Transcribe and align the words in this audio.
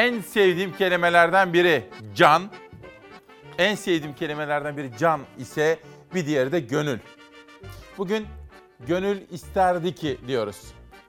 En 0.00 0.20
sevdiğim 0.20 0.72
kelimelerden 0.76 1.52
biri 1.52 1.84
can. 2.14 2.42
En 3.58 3.74
sevdiğim 3.74 4.14
kelimelerden 4.14 4.76
biri 4.76 4.90
can 4.98 5.20
ise 5.38 5.78
bir 6.14 6.26
diğeri 6.26 6.52
de 6.52 6.60
gönül. 6.60 6.98
Bugün 7.98 8.26
gönül 8.86 9.20
isterdi 9.30 9.94
ki 9.94 10.20
diyoruz. 10.26 10.56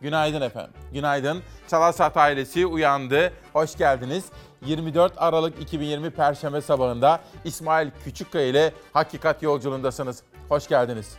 Günaydın 0.02 0.42
efendim. 0.42 0.74
Günaydın. 0.93 1.43
Çalar 1.68 1.93
Saat 1.93 2.18
ailesi 2.18 2.66
uyandı. 2.66 3.34
Hoş 3.54 3.78
geldiniz. 3.78 4.25
24 4.66 5.14
Aralık 5.18 5.62
2020 5.62 6.10
Perşembe 6.10 6.62
sabahında 6.62 7.21
İsmail 7.46 7.92
Küçükkaya 8.04 8.48
ile 8.48 8.73
Hakikat 8.93 9.43
Yolculuğundasınız. 9.43 10.23
Hoş 10.50 10.68
geldiniz. 10.68 11.18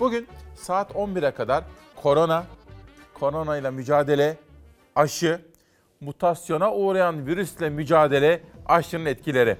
Bugün 0.00 0.28
saat 0.54 0.90
11'e 0.90 1.30
kadar 1.30 1.64
korona, 1.96 2.44
korona 3.14 3.56
ile 3.56 3.70
mücadele, 3.70 4.36
aşı, 4.96 5.40
mutasyona 6.00 6.72
uğrayan 6.72 7.26
virüsle 7.26 7.70
mücadele, 7.70 8.40
aşının 8.66 9.06
etkileri. 9.06 9.56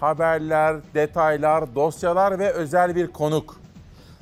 Haberler, 0.00 0.76
detaylar, 0.94 1.74
dosyalar 1.74 2.38
ve 2.38 2.52
özel 2.52 2.96
bir 2.96 3.06
konuk. 3.06 3.60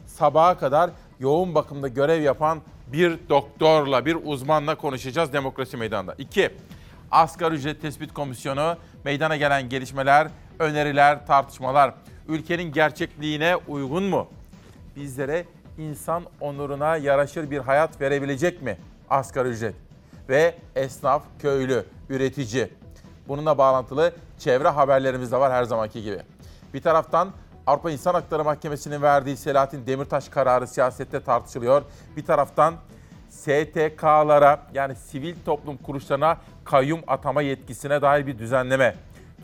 Sabaha 0.07 0.59
kadar 0.59 0.91
yoğun 1.21 1.55
bakımda 1.55 1.89
görev 1.89 2.23
yapan 2.23 2.59
bir 2.93 3.19
doktorla, 3.29 4.07
bir 4.07 4.17
uzmanla 4.25 4.75
konuşacağız 4.75 5.33
Demokrasi 5.33 5.77
Meydanı'nda. 5.77 6.15
İki, 6.19 6.51
Asgari 7.11 7.55
Ücret 7.55 7.83
Tespit 7.83 8.15
Komisyonu, 8.15 8.77
meydana 9.05 9.37
gelen 9.37 9.69
gelişmeler, 9.69 10.29
öneriler, 10.59 11.27
tartışmalar. 11.27 11.95
Ülkenin 12.29 12.73
gerçekliğine 12.73 13.57
uygun 13.57 14.03
mu? 14.03 14.29
Bizlere 14.97 15.45
insan 15.79 16.23
onuruna 16.41 16.97
yaraşır 16.97 17.51
bir 17.51 17.59
hayat 17.59 18.01
verebilecek 18.01 18.63
mi 18.63 18.77
asgari 19.11 19.49
ücret? 19.49 19.88
Ve 20.29 20.55
esnaf, 20.77 21.23
köylü, 21.39 21.85
üretici. 22.09 22.69
Bununla 23.29 23.59
bağlantılı 23.59 24.13
çevre 24.39 24.69
haberlerimiz 24.69 25.33
de 25.33 25.37
var 25.37 25.53
her 25.53 25.65
zamanki 25.65 26.03
gibi. 26.03 26.19
Bir 26.75 26.83
taraftan 26.83 27.31
Avrupa 27.67 27.91
İnsan 27.91 28.15
Hakları 28.15 28.45
Mahkemesi'nin 28.45 29.03
verdiği 29.03 29.37
Selahattin 29.37 29.87
Demirtaş 29.87 30.29
kararı 30.29 30.67
siyasette 30.67 31.21
tartışılıyor. 31.21 31.83
Bir 32.17 32.25
taraftan 32.25 32.75
STK'lara 33.31 34.67
yani 34.75 34.95
sivil 34.95 35.35
toplum 35.45 35.77
kuruluşlarına 35.77 36.37
kayyum 36.65 37.01
atama 37.07 37.43
yetkisine 37.43 38.03
dair 38.03 38.27
bir 38.27 38.39
düzenleme. 38.39 38.95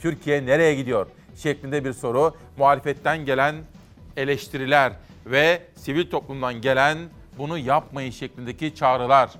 Türkiye 0.00 0.46
nereye 0.46 0.74
gidiyor? 0.74 1.06
şeklinde 1.36 1.84
bir 1.84 1.92
soru. 1.92 2.34
Muhalefetten 2.58 3.24
gelen 3.24 3.54
eleştiriler 4.16 4.92
ve 5.26 5.62
sivil 5.76 6.10
toplumdan 6.10 6.54
gelen 6.60 6.98
bunu 7.38 7.58
yapmayın 7.58 8.10
şeklindeki 8.10 8.74
çağrılar. 8.74 9.30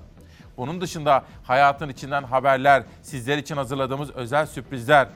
Bunun 0.56 0.80
dışında 0.80 1.24
hayatın 1.44 1.88
içinden 1.88 2.22
haberler, 2.22 2.82
sizler 3.02 3.38
için 3.38 3.56
hazırladığımız 3.56 4.10
özel 4.10 4.46
sürprizler, 4.46 5.08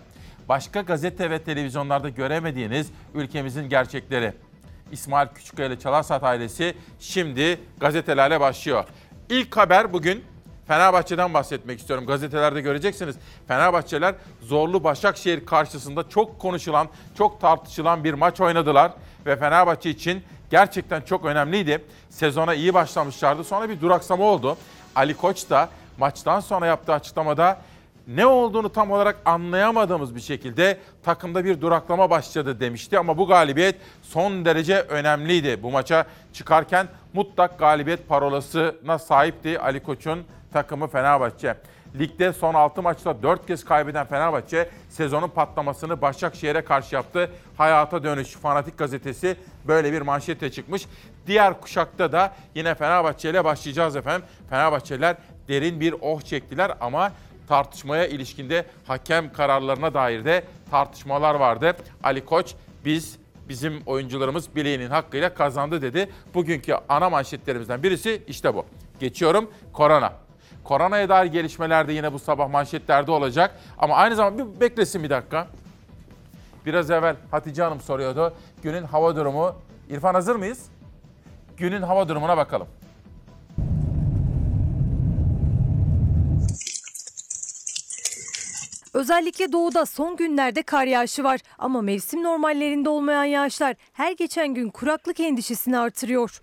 başka 0.49 0.81
gazete 0.81 1.31
ve 1.31 1.43
televizyonlarda 1.43 2.09
göremediğiniz 2.09 2.91
ülkemizin 3.15 3.69
gerçekleri. 3.69 4.33
İsmail 4.93 5.29
Küçükkaya 5.29 5.69
ile 5.69 5.79
Çalarsat 5.79 6.25
ailesi 6.25 6.75
şimdi 7.01 7.61
gazetelerle 7.81 8.41
başlıyor. 8.41 8.85
İlk 9.31 9.57
haber 9.57 9.93
bugün 9.93 10.25
Fenerbahçe'den 10.69 11.35
bahsetmek 11.35 11.81
istiyorum. 11.81 12.07
Gazetelerde 12.07 12.61
göreceksiniz. 12.61 13.17
Fenerbahçeler 13.49 14.15
zorlu 14.41 14.85
Başakşehir 14.85 15.47
karşısında 15.47 16.09
çok 16.09 16.39
konuşulan, 16.39 16.89
çok 17.19 17.41
tartışılan 17.41 18.05
bir 18.05 18.15
maç 18.15 18.41
oynadılar. 18.41 18.93
Ve 19.27 19.37
Fenerbahçe 19.37 19.91
için 19.91 20.23
gerçekten 20.51 21.01
çok 21.01 21.25
önemliydi. 21.25 21.85
Sezona 22.11 22.55
iyi 22.55 22.75
başlamışlardı. 22.75 23.45
Sonra 23.45 23.69
bir 23.69 23.81
duraksama 23.81 24.25
oldu. 24.25 24.57
Ali 24.99 25.17
Koç 25.17 25.51
da 25.51 25.69
maçtan 25.99 26.41
sonra 26.41 26.67
yaptığı 26.67 26.93
açıklamada 26.93 27.59
ne 28.09 28.27
olduğunu 28.27 28.73
tam 28.73 28.91
olarak 28.91 29.17
anlayamadığımız 29.25 30.15
bir 30.15 30.21
şekilde 30.21 30.79
takımda 31.03 31.45
bir 31.45 31.61
duraklama 31.61 32.11
başladı 32.11 32.61
demişti. 32.61 32.99
Ama 32.99 33.19
bu 33.19 33.27
galibiyet 33.27 33.77
son 34.03 34.45
derece 34.45 34.81
önemliydi. 34.81 35.63
Bu 35.63 35.71
maça 35.71 36.05
çıkarken 36.33 36.89
mutlak 37.13 37.59
galibiyet 37.59 38.09
parolasına 38.09 38.99
sahipti 38.99 39.61
Ali 39.61 39.83
Koç'un 39.83 40.25
takımı 40.53 40.89
Fenerbahçe. 40.89 41.57
Ligde 41.99 42.33
son 42.33 42.55
6 42.55 42.83
maçta 42.83 43.23
4 43.23 43.47
kez 43.47 43.65
kaybeden 43.65 44.07
Fenerbahçe 44.07 44.69
sezonun 44.89 45.29
patlamasını 45.29 46.03
Başakşehir'e 46.03 46.65
karşı 46.65 46.95
yaptı. 46.95 47.31
Hayata 47.57 48.05
Dönüş 48.05 48.33
Fanatik 48.33 48.79
Gazetesi 48.79 49.37
böyle 49.69 49.93
bir 49.93 50.03
manşete 50.03 50.51
çıkmış. 50.51 50.87
Diğer 51.27 51.61
kuşakta 51.61 52.13
da 52.13 52.35
yine 52.55 52.75
Fenerbahçe 52.75 53.31
ile 53.31 53.45
başlayacağız 53.45 53.97
efendim. 53.97 54.27
Fenerbahçeliler 54.51 55.17
derin 55.49 55.81
bir 55.81 55.95
oh 56.01 56.21
çektiler 56.21 56.73
ama 56.81 57.13
tartışmaya 57.49 58.07
ilişkinde 58.07 58.67
hakem 58.87 59.33
kararlarına 59.33 59.95
dair 59.95 60.25
de 60.25 60.45
tartışmalar 60.71 61.35
vardı. 61.35 61.77
Ali 62.05 62.25
Koç 62.25 62.55
biz 62.85 63.19
bizim 63.49 63.83
oyuncularımız 63.87 64.57
bileğinin 64.57 64.91
hakkıyla 64.91 65.35
kazandı 65.35 65.83
dedi. 65.83 66.11
Bugünkü 66.35 66.75
ana 66.89 67.11
manşetlerimizden 67.11 67.83
birisi 67.83 68.23
işte 68.27 68.55
bu. 68.55 68.65
Geçiyorum 69.01 69.51
korona. 69.73 70.13
Koronaya 70.65 71.09
dair 71.09 71.33
gelişmeler 71.33 71.89
de 71.89 71.93
yine 71.93 72.13
bu 72.13 72.19
sabah 72.19 72.49
manşetlerde 72.49 73.11
olacak. 73.11 73.55
Ama 73.79 73.97
aynı 73.97 74.17
zamanda 74.17 74.57
bir 74.57 74.61
beklesin 74.61 75.03
bir 75.03 75.11
dakika. 75.11 75.49
Biraz 76.69 76.91
evvel 76.91 77.17
Hatice 77.31 77.63
Hanım 77.63 77.81
soruyordu. 77.81 78.35
Günün 78.63 78.83
hava 78.83 79.17
durumu. 79.17 79.55
İrfan 79.91 80.15
hazır 80.15 80.37
mıyız? 80.37 80.67
Günün 81.57 81.83
hava 81.83 82.09
durumuna 82.09 82.37
bakalım. 82.37 82.69
Özellikle 88.95 89.53
doğuda 89.53 89.87
son 89.87 90.17
günlerde 90.17 90.63
kar 90.63 90.85
yağışı 90.85 91.25
var 91.25 91.41
ama 91.59 91.83
mevsim 91.83 92.23
normallerinde 92.23 92.89
olmayan 92.89 93.25
yağışlar 93.25 93.77
her 93.93 94.13
geçen 94.13 94.55
gün 94.55 94.71
kuraklık 94.71 95.21
endişesini 95.21 95.79
artırıyor. 95.79 96.43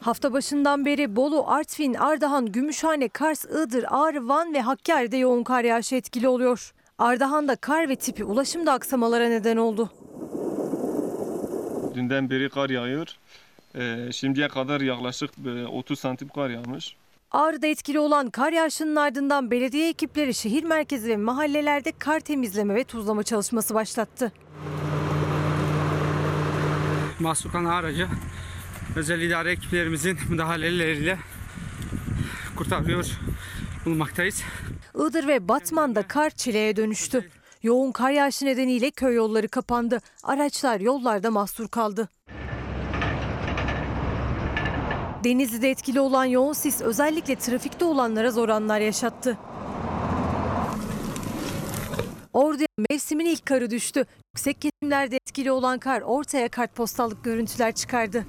Hafta 0.00 0.32
başından 0.32 0.84
beri 0.84 1.16
Bolu, 1.16 1.44
Artvin, 1.50 1.94
Ardahan, 1.94 2.46
Gümüşhane, 2.46 3.08
Kars, 3.08 3.44
Iğdır, 3.44 3.84
Ağrı, 3.88 4.28
Van 4.28 4.54
ve 4.54 4.60
Hakkari'de 4.60 5.16
yoğun 5.16 5.42
kar 5.42 5.64
yağışı 5.64 5.94
etkili 5.94 6.28
oluyor. 6.28 6.74
Ardahan'da 6.98 7.56
kar 7.56 7.88
ve 7.88 7.96
tipi 7.96 8.24
ulaşımda 8.24 8.72
aksamalara 8.72 9.28
neden 9.28 9.56
oldu. 9.56 9.90
Dünden 11.94 12.30
beri 12.30 12.48
kar 12.48 12.70
yağıyor. 12.70 13.08
Ee, 13.74 14.12
şimdiye 14.12 14.48
kadar 14.48 14.80
yaklaşık 14.80 15.30
e, 15.46 15.66
30 15.66 15.98
santim 15.98 16.28
kar 16.28 16.50
yağmış. 16.50 16.96
Ağrı'da 17.30 17.66
etkili 17.66 17.98
olan 17.98 18.30
kar 18.30 18.52
yağışının 18.52 18.96
ardından 18.96 19.50
belediye 19.50 19.88
ekipleri 19.88 20.34
şehir 20.34 20.64
merkezi 20.64 21.08
ve 21.08 21.16
mahallelerde 21.16 21.92
kar 21.98 22.20
temizleme 22.20 22.74
ve 22.74 22.84
tuzlama 22.84 23.22
çalışması 23.22 23.74
başlattı. 23.74 24.32
Mahsukan 27.20 27.64
aracı 27.64 28.08
özel 28.96 29.20
idare 29.20 29.52
ekiplerimizin 29.52 30.18
müdahaleleriyle 30.30 31.18
kurtarıyor 32.56 33.06
bulunmaktayız. 33.84 34.42
Iğdır 34.94 35.26
ve 35.26 35.48
Batman'da 35.48 36.02
kar 36.02 36.30
çileye 36.30 36.76
dönüştü. 36.76 37.30
Yoğun 37.62 37.92
kar 37.92 38.10
yağışı 38.10 38.46
nedeniyle 38.46 38.90
köy 38.90 39.14
yolları 39.14 39.48
kapandı. 39.48 40.00
Araçlar 40.22 40.80
yollarda 40.80 41.30
mahsur 41.30 41.68
kaldı. 41.68 42.08
Denizli'de 45.24 45.70
etkili 45.70 46.00
olan 46.00 46.24
yoğun 46.24 46.52
sis 46.52 46.80
özellikle 46.80 47.36
trafikte 47.36 47.84
olanlara 47.84 48.30
zor 48.30 48.48
anlar 48.48 48.80
yaşattı. 48.80 49.38
Ordu'ya 52.32 52.66
mevsimin 52.90 53.26
ilk 53.26 53.46
karı 53.46 53.70
düştü. 53.70 54.06
Yüksek 54.34 54.60
kesimlerde 54.60 55.16
etkili 55.16 55.52
olan 55.52 55.78
kar 55.78 56.00
ortaya 56.00 56.48
kartpostallık 56.48 57.24
görüntüler 57.24 57.74
çıkardı. 57.74 58.26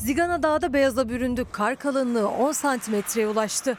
Zigana 0.00 0.42
Dağı'da 0.42 0.72
beyaza 0.72 1.08
büründü. 1.08 1.46
Kar 1.52 1.76
kalınlığı 1.76 2.28
10 2.28 2.52
santimetreye 2.52 3.26
ulaştı. 3.28 3.78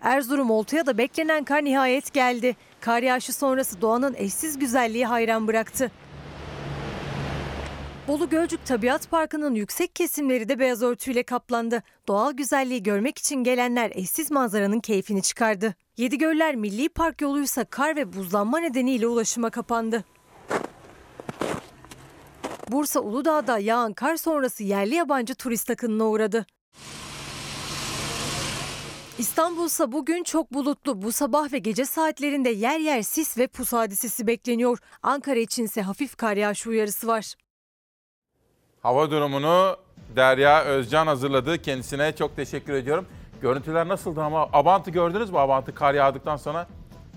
Erzurum 0.00 0.50
Oltu'ya 0.50 0.86
da 0.86 0.98
beklenen 0.98 1.44
kar 1.44 1.64
nihayet 1.64 2.12
geldi. 2.12 2.56
Kar 2.80 3.02
yağışı 3.02 3.32
sonrası 3.32 3.80
doğanın 3.80 4.14
eşsiz 4.18 4.58
güzelliği 4.58 5.06
hayran 5.06 5.46
bıraktı. 5.46 5.90
Bolu 8.08 8.28
Gölcük 8.28 8.66
Tabiat 8.66 9.10
Parkı'nın 9.10 9.54
yüksek 9.54 9.96
kesimleri 9.96 10.48
de 10.48 10.58
beyaz 10.58 10.82
örtüyle 10.82 11.22
kaplandı. 11.22 11.82
Doğal 12.08 12.32
güzelliği 12.32 12.82
görmek 12.82 13.18
için 13.18 13.36
gelenler 13.44 13.92
eşsiz 13.94 14.30
manzaranın 14.30 14.80
keyfini 14.80 15.22
çıkardı. 15.22 15.74
Yedigöller 15.96 16.54
Milli 16.54 16.88
Park 16.88 17.20
yoluysa 17.20 17.64
kar 17.64 17.96
ve 17.96 18.12
buzlanma 18.12 18.58
nedeniyle 18.58 19.06
ulaşıma 19.06 19.50
kapandı. 19.50 20.04
Bursa 22.68 23.00
Uludağ'da 23.00 23.58
yağan 23.58 23.92
kar 23.92 24.16
sonrası 24.16 24.64
yerli 24.64 24.94
yabancı 24.94 25.34
turist 25.34 25.70
akınına 25.70 26.04
uğradı. 26.04 26.46
İstanbul'sa 29.18 29.92
bugün 29.92 30.22
çok 30.24 30.52
bulutlu. 30.54 31.02
Bu 31.02 31.12
sabah 31.12 31.52
ve 31.52 31.58
gece 31.58 31.84
saatlerinde 31.84 32.50
yer 32.50 32.78
yer 32.78 33.02
sis 33.02 33.38
ve 33.38 33.46
pus 33.46 33.72
hadisesi 33.72 34.26
bekleniyor. 34.26 34.78
Ankara 35.02 35.38
içinse 35.38 35.82
hafif 35.82 36.16
kar 36.16 36.36
yağışı 36.36 36.70
uyarısı 36.70 37.06
var. 37.06 37.34
Hava 38.82 39.10
durumunu 39.10 39.76
Derya 40.16 40.64
Özcan 40.64 41.06
hazırladı. 41.06 41.62
Kendisine 41.62 42.16
çok 42.16 42.36
teşekkür 42.36 42.72
ediyorum. 42.72 43.06
Görüntüler 43.42 43.88
nasıldı 43.88 44.22
ama 44.22 44.48
Abant'ı 44.52 44.90
gördünüz 44.90 45.30
mü? 45.30 45.38
Abant'ı 45.38 45.74
kar 45.74 45.94
yağdıktan 45.94 46.36
sonra 46.36 46.66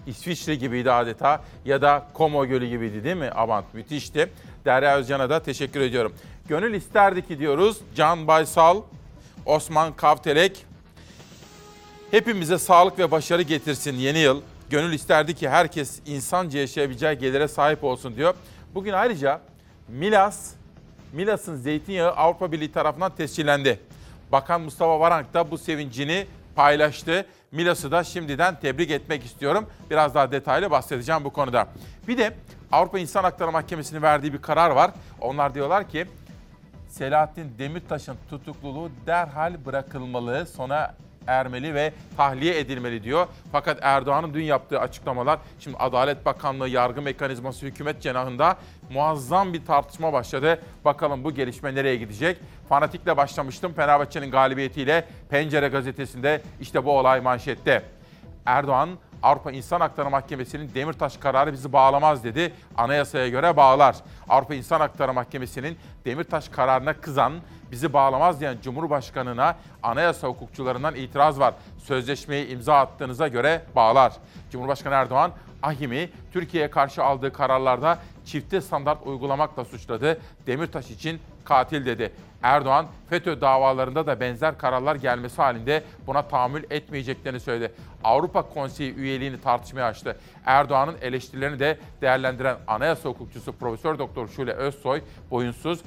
İsviçre 0.08 0.56
gibiydi 0.56 0.92
adeta 0.92 1.42
ya 1.66 1.82
da 1.82 2.08
Como 2.14 2.46
Gölü 2.46 2.68
gibiydi 2.68 3.04
değil 3.04 3.16
mi 3.16 3.30
Abant? 3.36 3.74
Müthişti. 3.74 4.30
Derya 4.66 4.98
Özcan'a 4.98 5.30
da 5.30 5.44
teşekkür 5.44 5.80
ediyorum. 5.82 6.14
Gönül 6.48 6.74
isterdi 6.74 7.28
ki 7.28 7.40
diyoruz. 7.40 7.78
Can 7.96 8.28
Baysal, 8.28 8.82
Osman 9.46 9.94
Kavtelek 9.94 10.66
hepimize 12.12 12.58
sağlık 12.58 13.00
ve 13.00 13.12
başarı 13.12 13.42
getirsin 13.42 13.96
yeni 13.96 14.20
yıl. 14.20 14.42
Gönül 14.70 14.94
isterdi 14.94 15.36
ki 15.36 15.50
herkes 15.50 16.00
insanca 16.06 16.60
yaşayabileceği 16.60 17.18
gelire 17.18 17.48
sahip 17.48 17.84
olsun 17.84 18.16
diyor. 18.16 18.34
Bugün 18.76 18.94
ayrıca 18.94 19.42
Milas, 19.88 20.52
Milas'ın 21.14 21.56
zeytinyağı 21.56 22.12
Avrupa 22.12 22.52
Birliği 22.52 22.72
tarafından 22.72 23.16
tescillendi. 23.16 23.80
Bakan 24.32 24.62
Mustafa 24.62 25.00
Varank 25.00 25.34
da 25.34 25.52
bu 25.52 25.58
sevincini 25.58 26.28
paylaştı. 26.56 27.26
Milas'ı 27.52 27.92
da 27.92 28.04
şimdiden 28.04 28.60
tebrik 28.60 28.92
etmek 28.92 29.26
istiyorum. 29.26 29.70
Biraz 29.90 30.16
daha 30.16 30.32
detaylı 30.32 30.72
bahsedeceğim 30.72 31.24
bu 31.24 31.30
konuda. 31.30 31.68
Bir 32.08 32.18
de 32.18 32.34
Avrupa 32.72 33.00
İnsan 33.00 33.24
Hakları 33.24 33.52
Mahkemesi'nin 33.52 34.02
verdiği 34.02 34.34
bir 34.34 34.42
karar 34.42 34.70
var. 34.70 34.92
Onlar 35.22 35.54
diyorlar 35.54 35.90
ki 35.90 36.08
Selahattin 36.90 37.56
Demirtaş'ın 37.58 38.16
tutukluluğu 38.30 38.90
derhal 39.08 39.66
bırakılmalı, 39.66 40.46
sona 40.46 40.96
ermeli 41.30 41.74
ve 41.74 41.94
tahliye 42.18 42.60
edilmeli 42.60 43.04
diyor. 43.04 43.28
Fakat 43.52 43.80
Erdoğan'ın 43.82 44.34
dün 44.34 44.44
yaptığı 44.44 44.80
açıklamalar, 44.80 45.40
şimdi 45.60 45.78
Adalet 45.78 46.26
Bakanlığı, 46.26 46.70
yargı 46.70 47.02
mekanizması, 47.02 47.66
hükümet 47.66 48.02
cenahında 48.02 48.58
muazzam 48.94 49.54
bir 49.54 49.66
tartışma 49.66 50.14
başladı. 50.14 50.62
Bakalım 50.86 51.24
bu 51.24 51.32
gelişme 51.32 51.76
nereye 51.76 51.96
gidecek? 51.96 52.38
Fanatikle 52.70 53.18
başlamıştım. 53.18 53.74
Fenerbahçe'nin 53.74 54.32
galibiyetiyle 54.32 55.06
Pencere 55.30 55.68
gazetesinde 55.68 56.42
işte 56.62 56.86
bu 56.86 56.98
olay 56.98 57.22
manşette. 57.22 57.84
Erdoğan 58.46 58.90
Avrupa 59.24 59.52
İnsan 59.52 59.82
Hakları 59.82 60.10
Mahkemesi'nin 60.10 60.72
Demirtaş 60.76 61.18
kararı 61.18 61.54
bizi 61.54 61.74
bağlamaz 61.74 62.24
dedi. 62.24 62.54
Anayasaya 62.78 63.30
göre 63.30 63.58
bağlar. 63.58 63.96
Avrupa 64.30 64.56
İnsan 64.56 64.80
Hakları 64.80 65.14
Mahkemesi'nin 65.14 65.78
Demirtaş 66.06 66.50
kararına 66.50 66.94
kızan, 66.94 67.34
bizi 67.72 67.94
bağlamaz 67.94 68.40
diyen 68.40 68.58
Cumhurbaşkanı'na 68.64 69.56
anayasa 69.84 70.28
hukukçularından 70.28 70.96
itiraz 70.96 71.40
var. 71.40 71.54
Sözleşmeyi 71.84 72.48
imza 72.48 72.76
attığınıza 72.76 73.28
göre 73.28 73.62
bağlar. 73.76 74.14
Cumhurbaşkanı 74.52 74.94
Erdoğan 74.94 75.32
Ahim'i 75.64 76.10
Türkiye'ye 76.34 76.70
karşı 76.70 77.04
aldığı 77.04 77.34
kararlarda 77.34 78.00
çifte 78.26 78.62
standart 78.62 79.08
uygulamakla 79.08 79.66
suçladı. 79.66 80.22
Demirtaş 80.48 80.92
için 80.92 81.20
katil 81.46 81.86
dedi. 81.86 82.14
Erdoğan 82.44 82.86
FETÖ 83.10 83.42
davalarında 83.42 84.08
da 84.08 84.20
benzer 84.20 84.58
kararlar 84.58 84.96
gelmesi 84.96 85.42
halinde 85.42 85.84
buna 86.08 86.22
tahammül 86.22 86.64
etmeyeceklerini 86.70 87.40
söyledi. 87.40 87.74
Avrupa 88.04 88.42
Konseyi 88.42 88.96
üyeliğini 88.96 89.42
tartışmaya 89.42 89.86
açtı. 89.86 90.18
Erdoğan'ın 90.46 90.96
eleştirilerini 91.02 91.60
de 91.60 91.78
değerlendiren 92.02 92.58
anayasa 92.68 93.10
hukukçusu 93.10 93.52
Profesör 93.54 94.00
Doktor 94.00 94.28
Şule 94.28 94.54
Özsoy 94.54 95.02
boyunsuz 95.32 95.80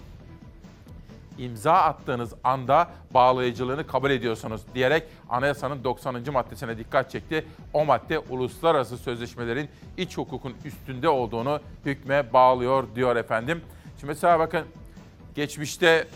imza 1.39 1.73
attığınız 1.73 2.35
anda 2.45 2.91
bağlayıcılığını 3.15 3.87
kabul 3.87 4.11
ediyorsunuz 4.11 4.63
diyerek 4.75 5.03
anayasanın 5.31 5.85
90. 5.85 6.33
maddesine 6.33 6.79
dikkat 6.79 7.11
çekti. 7.11 7.47
O 7.73 7.85
madde 7.85 8.19
uluslararası 8.19 8.99
sözleşmelerin 8.99 9.69
iç 9.97 10.19
hukukun 10.19 10.55
üstünde 10.65 11.09
olduğunu 11.09 11.61
hükme 11.85 12.33
bağlıyor 12.33 12.85
diyor 12.95 13.17
efendim. 13.17 13.61
Şimdi 14.01 14.07
mesela 14.07 14.39
bakın 14.39 14.65
geçmişte 15.35 16.07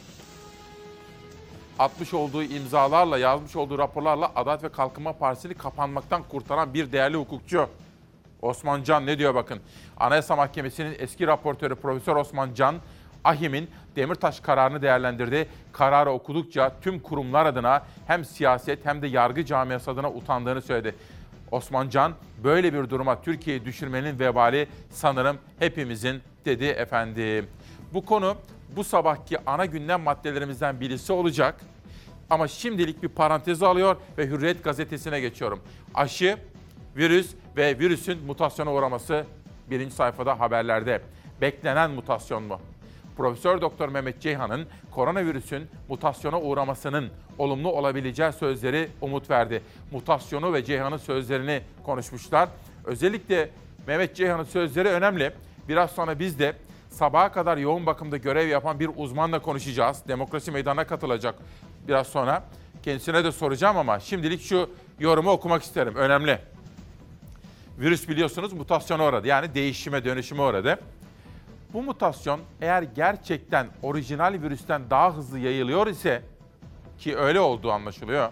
atmış 1.79 2.15
olduğu 2.15 2.43
imzalarla, 2.43 3.19
yazmış 3.19 3.57
olduğu 3.57 3.79
raporlarla 3.79 4.33
Adalet 4.37 4.63
ve 4.63 4.69
Kalkınma 4.69 5.13
Partisi'ni 5.13 5.55
kapanmaktan 5.55 6.23
kurtaran 6.23 6.75
bir 6.75 6.93
değerli 6.93 7.17
hukukçu. 7.17 7.69
Osman 8.43 8.83
Can 8.83 9.07
ne 9.07 9.19
diyor 9.19 9.35
bakın. 9.35 9.61
Anayasa 9.97 10.37
Mahkemesi'nin 10.37 10.97
eski 10.99 11.27
raportörü 11.27 11.75
Profesör 11.75 12.17
Osman 12.17 12.55
Can, 12.55 12.77
Ahim'in 13.25 13.71
Demirtaş 13.97 14.41
kararını 14.41 14.83
değerlendirdi. 14.83 15.49
Kararı 15.73 16.11
okudukça 16.11 16.73
tüm 16.81 17.01
kurumlar 17.01 17.47
adına 17.47 17.83
hem 18.07 18.25
siyaset 18.25 18.87
hem 18.87 19.03
de 19.03 19.07
yargı 19.07 19.45
camiası 19.45 19.91
adına 19.91 20.11
utandığını 20.11 20.63
söyledi. 20.63 20.95
Osman 21.51 21.89
Can 21.89 22.13
böyle 22.45 22.73
bir 22.73 22.91
duruma 22.91 23.23
Türkiye'yi 23.23 23.65
düşürmenin 23.65 24.19
vebali 24.19 24.69
sanırım 24.91 25.39
hepimizin 25.59 26.23
dedi 26.45 26.65
efendim. 26.65 27.47
Bu 27.95 28.05
konu 28.05 28.37
bu 28.77 28.85
sabahki 28.85 29.39
ana 29.47 29.67
gündem 29.67 30.01
maddelerimizden 30.01 30.81
birisi 30.81 31.13
olacak. 31.13 31.61
Ama 32.31 32.49
şimdilik 32.49 33.03
bir 33.03 33.09
parantez 33.09 33.63
alıyor 33.63 33.97
ve 34.19 34.27
Hürriyet 34.27 34.65
gazetesine 34.65 35.21
geçiyorum. 35.21 35.61
Aşı, 35.95 36.39
virüs 36.97 37.35
ve 37.57 37.79
virüsün 37.79 38.23
mutasyona 38.27 38.73
uğraması 38.73 39.25
birinci 39.71 39.95
sayfada 39.95 40.41
haberlerde. 40.41 41.03
Beklenen 41.41 41.91
mutasyon 41.91 42.43
mu? 42.43 42.61
Profesör 43.17 43.61
Doktor 43.61 43.89
Mehmet 43.89 44.21
Ceyhan'ın 44.21 44.67
koronavirüsün 44.91 45.69
mutasyona 45.89 46.41
uğramasının 46.41 47.11
olumlu 47.39 47.73
olabileceği 47.73 48.33
sözleri 48.33 48.89
umut 49.01 49.31
verdi. 49.31 49.63
Mutasyonu 49.93 50.53
ve 50.53 50.65
Ceyhan'ın 50.65 50.97
sözlerini 50.97 51.63
konuşmuşlar. 51.83 52.49
Özellikle 52.85 53.51
Mehmet 53.87 54.17
Ceyhan'ın 54.17 54.45
sözleri 54.45 54.89
önemli. 54.89 55.33
Biraz 55.69 55.91
sonra 55.91 56.19
biz 56.19 56.39
de 56.39 56.53
sabaha 56.97 57.33
kadar 57.33 57.57
yoğun 57.57 57.87
bakımda 57.87 58.17
görev 58.17 58.49
yapan 58.49 58.81
bir 58.81 58.91
uzmanla 58.97 59.39
konuşacağız. 59.39 60.03
Demokrasi 60.09 60.51
meydanına 60.51 60.87
katılacak 60.87 61.35
biraz 61.89 62.07
sonra. 62.07 62.45
Kendisine 62.83 63.25
de 63.25 63.33
soracağım 63.33 63.77
ama 63.77 64.01
şimdilik 64.01 64.43
şu 64.43 64.71
yorumu 64.99 65.31
okumak 65.31 65.63
isterim. 65.63 65.95
Önemli. 65.95 66.39
Virüs 67.79 68.09
biliyorsunuz 68.09 68.53
mutasyona 68.53 69.07
uğradı. 69.07 69.27
Yani 69.27 69.55
değişime, 69.55 70.05
dönüşüme 70.05 70.43
uğradı. 70.43 70.79
Bu 71.73 71.83
mutasyon 71.83 72.41
eğer 72.61 72.83
gerçekten 72.83 73.67
orijinal 73.83 74.33
virüsten 74.43 74.91
daha 74.91 75.17
hızlı 75.17 75.39
yayılıyor 75.39 75.87
ise 75.87 76.23
ki 76.99 77.17
öyle 77.17 77.41
olduğu 77.41 77.73
anlaşılıyor. 77.73 78.31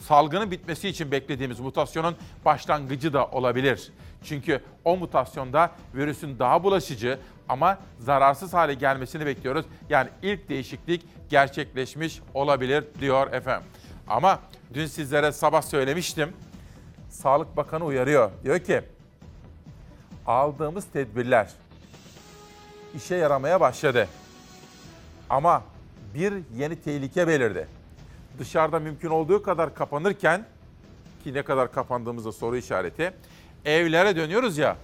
Salgının 0.00 0.50
bitmesi 0.50 0.88
için 0.88 1.10
beklediğimiz 1.10 1.60
mutasyonun 1.60 2.16
başlangıcı 2.44 3.12
da 3.12 3.26
olabilir. 3.26 3.92
Çünkü 4.24 4.60
o 4.84 4.96
mutasyonda 4.96 5.70
virüsün 5.94 6.38
daha 6.38 6.64
bulaşıcı 6.64 7.18
ama 7.48 7.78
zararsız 7.98 8.54
hale 8.54 8.74
gelmesini 8.74 9.26
bekliyoruz. 9.26 9.66
Yani 9.88 10.08
ilk 10.22 10.48
değişiklik 10.48 11.06
gerçekleşmiş 11.30 12.20
olabilir 12.34 12.84
diyor 13.00 13.32
efendim. 13.32 13.68
Ama 14.08 14.40
dün 14.74 14.86
sizlere 14.86 15.32
sabah 15.32 15.62
söylemiştim. 15.62 16.32
Sağlık 17.10 17.56
Bakanı 17.56 17.84
uyarıyor. 17.84 18.30
Diyor 18.44 18.58
ki 18.58 18.82
aldığımız 20.26 20.84
tedbirler 20.84 21.48
işe 22.96 23.14
yaramaya 23.14 23.60
başladı. 23.60 24.08
Ama 25.30 25.62
bir 26.14 26.34
yeni 26.56 26.76
tehlike 26.76 27.28
belirdi. 27.28 27.68
Dışarıda 28.38 28.78
mümkün 28.78 29.08
olduğu 29.08 29.42
kadar 29.42 29.74
kapanırken 29.74 30.44
ki 31.24 31.34
ne 31.34 31.42
kadar 31.42 31.72
kapandığımızda 31.72 32.32
soru 32.32 32.56
işareti. 32.56 33.12
Evlere 33.64 34.16
dönüyoruz 34.16 34.58
ya. 34.58 34.76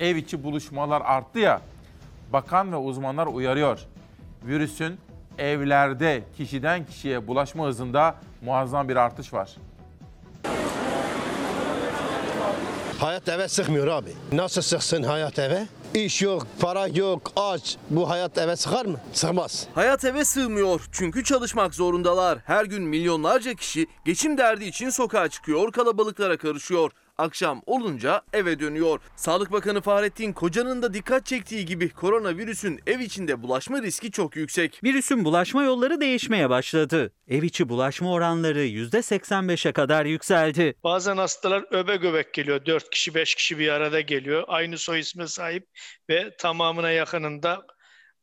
Ev 0.00 0.16
içi 0.16 0.44
buluşmalar 0.44 1.02
arttı 1.04 1.38
ya. 1.38 1.60
Bakan 2.32 2.72
ve 2.72 2.76
uzmanlar 2.76 3.26
uyarıyor. 3.26 3.78
Virüsün 4.46 4.98
evlerde 5.38 6.22
kişiden 6.36 6.86
kişiye 6.86 7.26
bulaşma 7.26 7.66
hızında 7.66 8.14
muazzam 8.44 8.88
bir 8.88 8.96
artış 8.96 9.32
var. 9.32 9.56
Hayat 13.00 13.28
eve 13.28 13.48
sıkmıyor 13.48 13.86
abi. 13.86 14.10
Nasıl 14.32 14.62
sıksın 14.62 15.02
hayat 15.02 15.38
eve? 15.38 15.66
İş 15.94 16.22
yok, 16.22 16.46
para 16.60 16.86
yok, 16.86 17.32
aç. 17.36 17.76
Bu 17.90 18.10
hayat 18.10 18.38
eve 18.38 18.56
sıkar 18.56 18.86
mı? 18.86 19.00
Sıkmaz. 19.12 19.66
Hayat 19.74 20.04
eve 20.04 20.24
sığmıyor 20.24 20.88
çünkü 20.92 21.24
çalışmak 21.24 21.74
zorundalar. 21.74 22.38
Her 22.44 22.64
gün 22.64 22.82
milyonlarca 22.82 23.54
kişi 23.54 23.86
geçim 24.04 24.38
derdi 24.38 24.64
için 24.64 24.90
sokağa 24.90 25.28
çıkıyor, 25.28 25.72
kalabalıklara 25.72 26.36
karışıyor. 26.36 26.90
Akşam 27.18 27.62
olunca 27.66 28.22
eve 28.32 28.58
dönüyor. 28.60 29.00
Sağlık 29.16 29.52
Bakanı 29.52 29.80
Fahrettin 29.80 30.32
Koca'nın 30.32 30.82
da 30.82 30.94
dikkat 30.94 31.26
çektiği 31.26 31.64
gibi 31.64 31.90
koronavirüsün 31.90 32.80
ev 32.86 32.98
içinde 33.00 33.42
bulaşma 33.42 33.82
riski 33.82 34.10
çok 34.10 34.36
yüksek. 34.36 34.84
Virüsün 34.84 35.24
bulaşma 35.24 35.62
yolları 35.62 36.00
değişmeye 36.00 36.50
başladı. 36.50 37.12
Ev 37.28 37.42
içi 37.42 37.68
bulaşma 37.68 38.12
oranları 38.12 38.64
%85'e 38.64 39.72
kadar 39.72 40.06
yükseldi. 40.06 40.74
Bazen 40.84 41.16
hastalar 41.16 41.64
öbek 41.70 42.04
öbek 42.04 42.34
geliyor. 42.34 42.66
4 42.66 42.90
kişi 42.90 43.14
5 43.14 43.34
kişi 43.34 43.58
bir 43.58 43.68
arada 43.68 44.00
geliyor. 44.00 44.44
Aynı 44.48 44.78
soy 44.78 45.00
isme 45.00 45.26
sahip 45.26 45.68
ve 46.10 46.36
tamamına 46.36 46.90
yakınında 46.90 47.66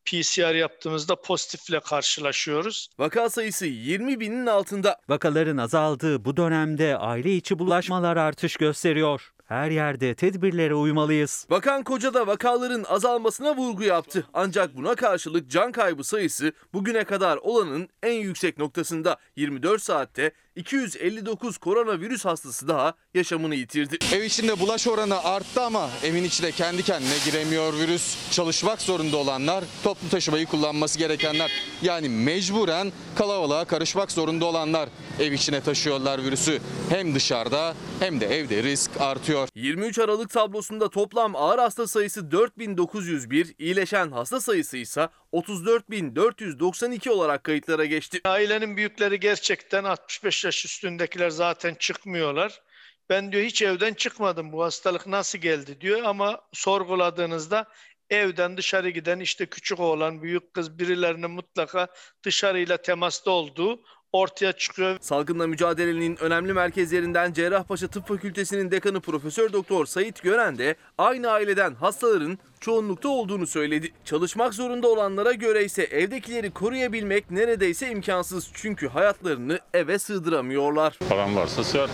PCR 0.05 0.55
yaptığımızda 0.55 1.15
pozitifle 1.15 1.79
karşılaşıyoruz. 1.79 2.87
Vaka 2.99 3.29
sayısı 3.29 3.65
20 3.65 4.19
binin 4.19 4.45
altında. 4.45 4.97
Vakaların 5.09 5.57
azaldığı 5.57 6.25
bu 6.25 6.37
dönemde 6.37 6.97
aile 6.97 7.35
içi 7.35 7.59
bulaşmalar 7.59 8.17
artış 8.17 8.57
gösteriyor. 8.57 9.33
her 9.45 9.71
yerde 9.71 10.15
tedbirlere 10.15 10.75
uymalıyız. 10.75 11.47
Bakan 11.49 11.83
Koca 11.83 12.13
da 12.13 12.27
vakaların 12.27 12.83
azalmasına 12.83 13.57
vurgu 13.57 13.83
yaptı. 13.83 14.27
Ancak 14.33 14.77
buna 14.77 14.95
karşılık 14.95 15.49
can 15.49 15.71
kaybı 15.71 16.03
sayısı 16.03 16.53
bugüne 16.73 17.03
kadar 17.03 17.37
olanın 17.37 17.89
en 18.03 18.13
yüksek 18.13 18.57
noktasında 18.57 19.17
24 19.35 19.81
saatte 19.81 20.31
259 20.55 21.57
koronavirüs 21.57 22.25
hastası 22.25 22.67
daha 22.67 22.93
yaşamını 23.13 23.55
yitirdi. 23.55 23.97
Ev 24.13 24.21
içinde 24.23 24.59
bulaş 24.59 24.87
oranı 24.87 25.23
arttı 25.23 25.61
ama 25.61 25.89
evin 26.03 26.23
içinde 26.23 26.51
kendi 26.51 26.83
kendine 26.83 27.17
giremiyor 27.25 27.73
virüs. 27.73 28.31
Çalışmak 28.31 28.81
zorunda 28.81 29.17
olanlar, 29.17 29.63
toplu 29.83 30.09
taşımayı 30.09 30.45
kullanması 30.45 30.99
gerekenler 30.99 31.51
yani 31.81 32.09
mecburen 32.09 32.91
kalabalığa 33.15 33.65
karışmak 33.65 34.11
zorunda 34.11 34.45
olanlar 34.45 34.89
ev 35.19 35.31
içine 35.31 35.61
taşıyorlar 35.61 36.23
virüsü. 36.23 36.59
Hem 36.89 37.15
dışarıda 37.15 37.75
hem 37.99 38.21
de 38.21 38.37
evde 38.37 38.63
risk 38.63 38.91
artıyor. 38.99 39.47
23 39.55 39.99
Aralık 39.99 40.29
tablosunda 40.29 40.89
toplam 40.89 41.35
ağır 41.35 41.59
hasta 41.59 41.87
sayısı 41.87 42.31
4901, 42.31 43.55
iyileşen 43.59 44.11
hasta 44.11 44.41
sayısı 44.41 44.77
ise 44.77 45.09
34492 45.31 47.11
olarak 47.11 47.43
kayıtlara 47.43 47.85
geçti. 47.85 48.21
Ailenin 48.25 48.77
büyükleri 48.77 49.19
gerçekten 49.19 49.83
65 49.83 50.42
yaş 50.45 50.65
üstündekiler 50.65 51.29
zaten 51.29 51.75
çıkmıyorlar. 51.75 52.61
Ben 53.09 53.31
diyor 53.31 53.43
hiç 53.43 53.61
evden 53.61 53.93
çıkmadım 53.93 54.51
bu 54.51 54.63
hastalık 54.63 55.07
nasıl 55.07 55.39
geldi 55.39 55.81
diyor 55.81 56.03
ama 56.03 56.41
sorguladığınızda 56.53 57.67
evden 58.09 58.57
dışarı 58.57 58.89
giden 58.89 59.19
işte 59.19 59.45
küçük 59.45 59.79
oğlan 59.79 60.21
büyük 60.21 60.53
kız 60.53 60.79
birilerinin 60.79 61.31
mutlaka 61.31 61.87
dışarıyla 62.23 62.77
temasta 62.77 63.31
olduğu 63.31 63.83
ortaya 64.13 64.53
çıkıyor. 64.53 64.97
Salgınla 65.01 65.47
mücadelenin 65.47 66.17
önemli 66.17 66.53
merkezlerinden 66.53 67.33
Cerrahpaşa 67.33 67.87
Tıp 67.87 68.07
Fakültesi'nin 68.07 68.71
dekanı 68.71 69.01
Profesör 69.01 69.53
Doktor 69.53 69.85
Sait 69.85 70.23
Gören 70.23 70.57
de 70.57 70.75
aynı 70.97 71.31
aileden 71.31 71.75
hastaların 71.75 72.39
çoğunlukta 72.63 73.09
olduğunu 73.09 73.47
söyledi. 73.47 73.91
Çalışmak 74.05 74.53
zorunda 74.53 74.87
olanlara 74.87 75.31
göre 75.33 75.65
ise 75.65 75.83
evdekileri 75.83 76.51
koruyabilmek 76.51 77.31
neredeyse 77.31 77.91
imkansız 77.91 78.49
çünkü 78.53 78.87
hayatlarını 78.87 79.59
eve 79.73 79.99
sığdıramıyorlar. 79.99 80.99
Paran 81.09 81.35
varsa 81.35 81.63
sığar. 81.63 81.89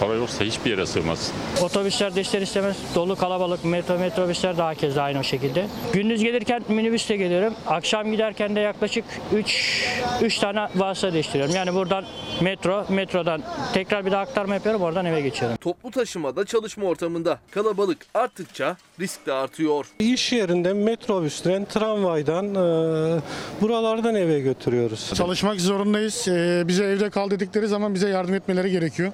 Para 0.00 0.14
yoksa 0.14 0.44
hiçbir 0.44 0.70
yere 0.70 0.86
sığmaz. 0.86 1.32
Otobüslerde 1.62 2.20
ister 2.20 2.42
istemez 2.42 2.76
dolu 2.94 3.16
kalabalık 3.16 3.64
metro 3.64 3.98
metrobüsler 3.98 4.58
daha 4.58 4.74
kez 4.74 4.98
aynı 4.98 5.18
o 5.18 5.22
şekilde. 5.22 5.66
Gündüz 5.92 6.22
gelirken 6.22 6.62
minibüste 6.68 7.16
geliyorum. 7.16 7.54
Akşam 7.66 8.12
giderken 8.12 8.56
de 8.56 8.60
yaklaşık 8.60 9.04
3 9.34 9.88
3 10.22 10.38
tane 10.38 10.68
vasıta 10.74 11.12
değiştiriyorum. 11.12 11.54
Yani 11.54 11.74
buradan 11.74 12.04
metro, 12.40 12.86
metrodan 12.88 13.42
tekrar 13.74 14.06
bir 14.06 14.12
daha 14.12 14.20
aktarma 14.20 14.54
yapıyorum 14.54 14.82
oradan 14.82 15.06
eve 15.06 15.20
geçiyorum. 15.20 15.56
Toplu 15.56 15.90
taşımada 15.90 16.44
çalışma 16.44 16.86
ortamında 16.86 17.38
kalabalık 17.50 18.06
arttıkça 18.14 18.76
risk 19.00 19.26
de 19.26 19.32
artıyor. 19.32 19.86
İş 19.98 20.32
yerinden 20.32 20.76
metrobüsten, 20.76 21.64
tramvaydan, 21.64 22.54
e, 22.54 23.20
buralardan 23.60 24.14
eve 24.14 24.40
götürüyoruz. 24.40 25.14
Çalışmak 25.14 25.60
zorundayız. 25.60 26.28
Ee, 26.28 26.64
bize 26.68 26.84
evde 26.84 27.10
kal 27.10 27.30
dedikleri 27.30 27.68
zaman 27.68 27.94
bize 27.94 28.08
yardım 28.08 28.34
etmeleri 28.34 28.70
gerekiyor. 28.70 29.12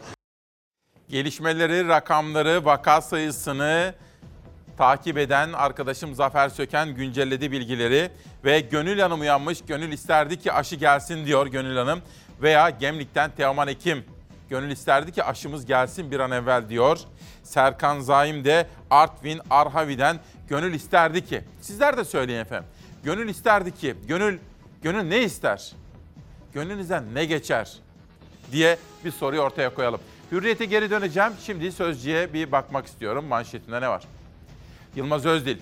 Gelişmeleri, 1.09 1.89
rakamları, 1.89 2.65
vaka 2.65 3.01
sayısını 3.01 3.95
takip 4.79 5.19
eden 5.19 5.53
arkadaşım 5.53 6.15
Zafer 6.15 6.49
Söken 6.49 6.95
güncelledi 6.95 7.53
bilgileri 7.53 8.11
ve 8.45 8.61
Gönül 8.61 8.99
Hanım 8.99 9.21
uyanmış. 9.21 9.59
Gönül 9.67 9.93
isterdi 9.93 10.39
ki 10.39 10.53
aşı 10.53 10.77
gelsin 10.77 11.27
diyor 11.27 11.47
Gönül 11.47 11.77
Hanım. 11.77 12.01
Veya 12.43 12.71
Gemlik'ten 12.71 13.31
Teoman 13.37 13.69
Ekim. 13.69 14.05
Gönül 14.51 14.71
isterdi 14.71 15.13
ki 15.13 15.25
aşımız 15.25 15.67
gelsin 15.67 16.11
bir 16.11 16.21
an 16.21 16.31
evvel 16.31 16.69
diyor. 16.69 16.99
Serkan 17.43 18.01
Zaim 18.01 18.45
de 18.45 18.67
Artvin 18.91 19.41
Arhavi'den 19.51 20.21
Gönül 20.49 20.75
isterdi 20.75 21.27
ki. 21.27 21.45
Sizler 21.61 21.97
de 21.97 22.05
söyleyin 22.05 22.39
efendim. 22.39 22.69
Gönül 23.05 23.29
isterdi 23.29 23.75
ki. 23.75 23.95
Gönül, 24.09 24.39
gönül 24.83 25.03
ne 25.03 25.23
ister? 25.23 25.73
Gönlünüzden 26.53 27.15
ne 27.15 27.25
geçer? 27.25 27.79
diye 28.53 28.79
bir 29.05 29.11
soruyu 29.11 29.41
ortaya 29.41 29.75
koyalım. 29.75 30.01
Hürriyete 30.33 30.65
geri 30.65 30.91
döneceğim. 30.91 31.33
Şimdi 31.43 31.73
Sözcü'ye 31.73 32.33
bir 32.33 32.53
bakmak 32.53 32.87
istiyorum. 32.87 33.25
Manşetinde 33.25 33.81
ne 33.81 33.89
var? 33.89 34.03
Yılmaz 34.97 35.27
Özdil. 35.27 35.59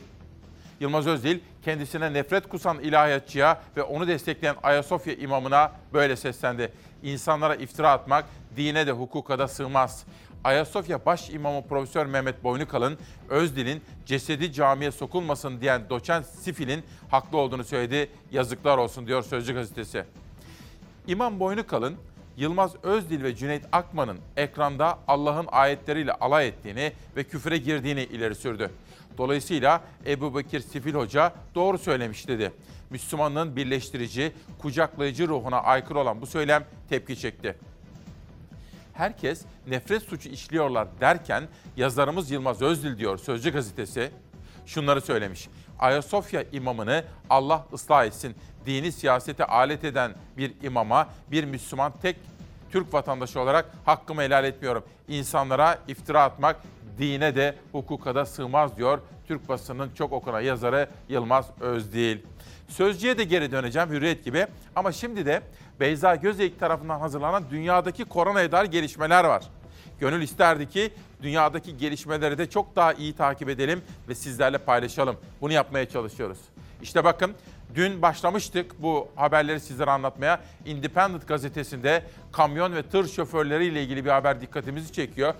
Yılmaz 0.80 1.06
Özdil 1.06 1.38
kendisine 1.64 2.12
nefret 2.12 2.48
kusan 2.48 2.80
ilahiyatçıya 2.80 3.60
ve 3.76 3.82
onu 3.82 4.08
destekleyen 4.08 4.56
Ayasofya 4.62 5.14
imamına 5.14 5.72
böyle 5.92 6.16
seslendi. 6.16 6.72
İnsanlara 7.02 7.54
iftira 7.54 7.92
atmak 7.92 8.24
dine 8.56 8.86
de 8.86 8.92
hukuka 8.92 9.38
da 9.38 9.48
sığmaz. 9.48 10.04
Ayasofya 10.44 11.06
baş 11.06 11.30
imamı 11.30 11.68
Profesör 11.68 12.06
Mehmet 12.06 12.44
Boynukalın 12.44 12.98
Özdil'in 13.28 13.82
cesedi 14.06 14.52
camiye 14.52 14.90
sokulmasın 14.90 15.60
diyen 15.60 15.90
doçent 15.90 16.26
Sifil'in 16.26 16.82
haklı 17.10 17.38
olduğunu 17.38 17.64
söyledi. 17.64 18.10
Yazıklar 18.32 18.78
olsun 18.78 19.06
diyor 19.06 19.22
Sözcü 19.22 19.54
gazetesi. 19.54 20.04
İmam 21.06 21.40
Boynukalın 21.40 21.96
Yılmaz 22.36 22.72
Özdil 22.82 23.22
ve 23.22 23.36
Cüneyt 23.36 23.62
Akman'ın 23.72 24.18
ekranda 24.36 24.98
Allah'ın 25.08 25.48
ayetleriyle 25.52 26.12
alay 26.12 26.48
ettiğini 26.48 26.92
ve 27.16 27.24
küfre 27.24 27.56
girdiğini 27.56 28.02
ileri 28.02 28.34
sürdü. 28.34 28.70
Dolayısıyla 29.18 29.80
Ebu 30.06 30.36
Bekir 30.36 30.60
Sifil 30.60 30.94
Hoca 30.94 31.32
doğru 31.54 31.78
söylemiş 31.78 32.28
dedi. 32.28 32.52
Müslümanlığın 32.90 33.56
birleştirici, 33.56 34.32
kucaklayıcı 34.58 35.28
ruhuna 35.28 35.60
aykırı 35.60 35.98
olan 35.98 36.20
bu 36.20 36.26
söylem 36.26 36.64
tepki 36.88 37.18
çekti. 37.18 37.56
Herkes 39.00 39.42
nefret 39.66 40.02
suçu 40.02 40.28
işliyorlar 40.28 40.88
derken 41.00 41.44
yazarımız 41.76 42.30
Yılmaz 42.30 42.62
Özdil 42.62 42.98
diyor 42.98 43.18
Sözcü 43.18 43.52
gazetesi 43.52 44.10
şunları 44.66 45.00
söylemiş. 45.00 45.48
Ayasofya 45.78 46.44
imamını 46.52 47.04
Allah 47.30 47.66
ıslah 47.72 48.04
etsin. 48.04 48.34
Dini 48.66 48.92
siyasete 48.92 49.44
alet 49.44 49.84
eden 49.84 50.12
bir 50.36 50.52
imama 50.62 51.08
bir 51.30 51.44
Müslüman 51.44 51.92
tek 52.02 52.16
Türk 52.72 52.94
vatandaşı 52.94 53.40
olarak 53.40 53.70
hakkımı 53.84 54.22
helal 54.22 54.44
etmiyorum. 54.44 54.84
İnsanlara 55.08 55.78
iftira 55.88 56.22
atmak 56.22 56.56
dine 56.98 57.36
de 57.36 57.54
hukuka 57.72 58.14
da 58.14 58.26
sığmaz 58.26 58.76
diyor 58.76 58.98
Türk 59.28 59.48
basının 59.48 59.90
çok 59.94 60.12
okunan 60.12 60.40
yazarı 60.40 60.88
Yılmaz 61.08 61.46
Özdil. 61.60 62.18
Sözcüye 62.68 63.18
de 63.18 63.24
geri 63.24 63.52
döneceğim 63.52 63.88
Hürriyet 63.90 64.24
gibi 64.24 64.46
ama 64.76 64.92
şimdi 64.92 65.26
de 65.26 65.42
Beyza 65.80 66.14
Gözeyik 66.14 66.60
tarafından 66.60 67.00
hazırlanan 67.00 67.44
dünyadaki 67.50 68.04
koronaya 68.04 68.52
dair 68.52 68.64
gelişmeler 68.64 69.24
var. 69.24 69.44
Gönül 70.00 70.22
isterdi 70.22 70.68
ki 70.68 70.92
dünyadaki 71.22 71.76
gelişmeleri 71.76 72.38
de 72.38 72.50
çok 72.50 72.76
daha 72.76 72.92
iyi 72.92 73.12
takip 73.12 73.48
edelim 73.48 73.82
ve 74.08 74.14
sizlerle 74.14 74.58
paylaşalım. 74.58 75.16
Bunu 75.40 75.52
yapmaya 75.52 75.88
çalışıyoruz. 75.88 76.38
İşte 76.82 77.04
bakın 77.04 77.34
dün 77.74 78.02
başlamıştık 78.02 78.82
bu 78.82 79.08
haberleri 79.16 79.60
sizlere 79.60 79.90
anlatmaya. 79.90 80.40
Independent 80.66 81.28
gazetesinde 81.28 82.04
kamyon 82.32 82.74
ve 82.74 82.82
tır 82.82 83.08
şoförleriyle 83.08 83.82
ilgili 83.82 84.04
bir 84.04 84.10
haber 84.10 84.40
dikkatimizi 84.40 84.92
çekiyor. 84.92 85.34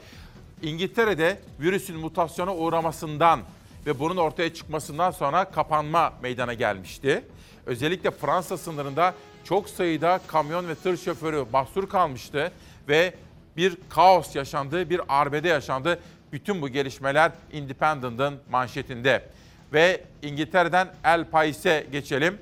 İngiltere'de 0.62 1.40
virüsün 1.60 1.96
mutasyona 1.96 2.54
uğramasından 2.54 3.40
ve 3.86 3.98
bunun 3.98 4.16
ortaya 4.16 4.54
çıkmasından 4.54 5.10
sonra 5.10 5.44
kapanma 5.44 6.12
meydana 6.22 6.54
gelmişti. 6.54 7.24
Özellikle 7.66 8.10
Fransa 8.10 8.56
sınırında 8.56 9.14
çok 9.44 9.68
sayıda 9.68 10.20
kamyon 10.26 10.68
ve 10.68 10.74
tır 10.74 10.96
şoförü 10.96 11.44
mahsur 11.52 11.88
kalmıştı 11.88 12.52
ve 12.88 13.14
bir 13.56 13.76
kaos 13.88 14.36
yaşandı, 14.36 14.90
bir 14.90 15.00
arbede 15.08 15.48
yaşandı. 15.48 16.00
Bütün 16.32 16.62
bu 16.62 16.68
gelişmeler 16.68 17.32
Independent'ın 17.52 18.40
manşetinde. 18.50 19.28
Ve 19.72 20.04
İngiltere'den 20.22 20.88
El 21.04 21.24
Pais'e 21.24 21.86
geçelim. 21.92 22.38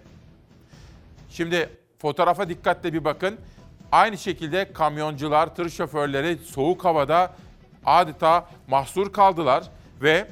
Şimdi 1.30 1.68
fotoğrafa 1.98 2.48
dikkatle 2.48 2.92
bir 2.92 3.04
bakın. 3.04 3.38
Aynı 3.92 4.18
şekilde 4.18 4.72
kamyoncular, 4.72 5.54
tır 5.54 5.70
şoförleri 5.70 6.38
soğuk 6.38 6.84
havada 6.84 7.34
adeta 7.86 8.48
mahsur 8.68 9.12
kaldılar 9.12 9.64
ve 10.02 10.28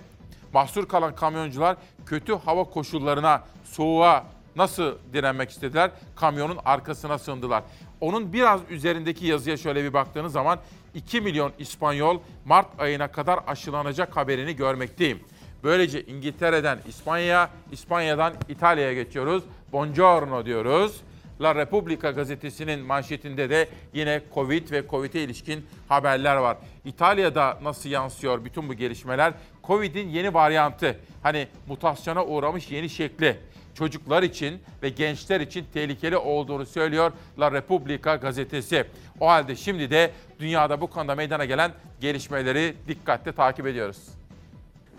mahsur 0.53 0.89
kalan 0.89 1.15
kamyoncular 1.15 1.77
kötü 2.07 2.35
hava 2.35 2.65
koşullarına, 2.65 3.43
soğuğa 3.65 4.25
nasıl 4.57 4.95
direnmek 5.13 5.51
istediler? 5.51 5.91
Kamyonun 6.17 6.59
arkasına 6.65 7.19
sığındılar. 7.19 7.63
Onun 8.01 8.33
biraz 8.33 8.61
üzerindeki 8.71 9.27
yazıya 9.27 9.57
şöyle 9.57 9.85
bir 9.85 9.93
baktığınız 9.93 10.33
zaman 10.33 10.59
2 10.95 11.21
milyon 11.21 11.53
İspanyol 11.59 12.21
Mart 12.45 12.81
ayına 12.81 13.09
kadar 13.09 13.41
aşılanacak 13.47 14.17
haberini 14.17 14.57
görmekteyim. 14.57 15.21
Böylece 15.65 16.03
İngiltere'den 16.03 16.79
İspanya'ya, 16.89 17.51
İspanya'dan 17.73 18.35
İtalya'ya 18.49 18.95
geçiyoruz. 18.95 19.43
Buongiorno 19.73 20.47
diyoruz. 20.47 21.01
La 21.41 21.55
Repubblica 21.55 22.11
gazetesinin 22.11 22.81
manşetinde 22.81 23.51
de 23.51 23.69
yine 23.95 24.21
Covid 24.35 24.71
ve 24.71 24.89
Covid'e 24.91 25.21
ilişkin 25.21 25.67
haberler 25.89 26.37
var. 26.37 26.57
İtalya'da 26.85 27.59
nasıl 27.63 27.89
yansıyor 27.89 28.45
bütün 28.45 28.69
bu 28.69 28.75
gelişmeler? 28.75 29.33
Covid'in 29.65 30.09
yeni 30.09 30.35
varyantı, 30.35 31.01
hani 31.23 31.49
mutasyona 31.69 32.25
uğramış 32.25 32.71
yeni 32.71 32.89
şekli. 32.89 33.37
Çocuklar 33.79 34.23
için 34.23 34.61
ve 34.83 34.89
gençler 34.89 35.41
için 35.41 35.65
tehlikeli 35.75 36.17
olduğunu 36.17 36.67
söylüyor 36.67 37.13
La 37.39 37.53
Repubblica 37.53 38.17
gazetesi. 38.17 38.85
O 39.21 39.27
halde 39.29 39.57
şimdi 39.57 39.91
de 39.91 40.11
dünyada 40.41 40.81
bu 40.81 40.87
konuda 40.87 41.15
meydana 41.15 41.45
gelen 41.45 41.73
gelişmeleri 42.01 42.75
dikkatle 42.89 43.33
takip 43.33 43.67
ediyoruz. 43.67 43.99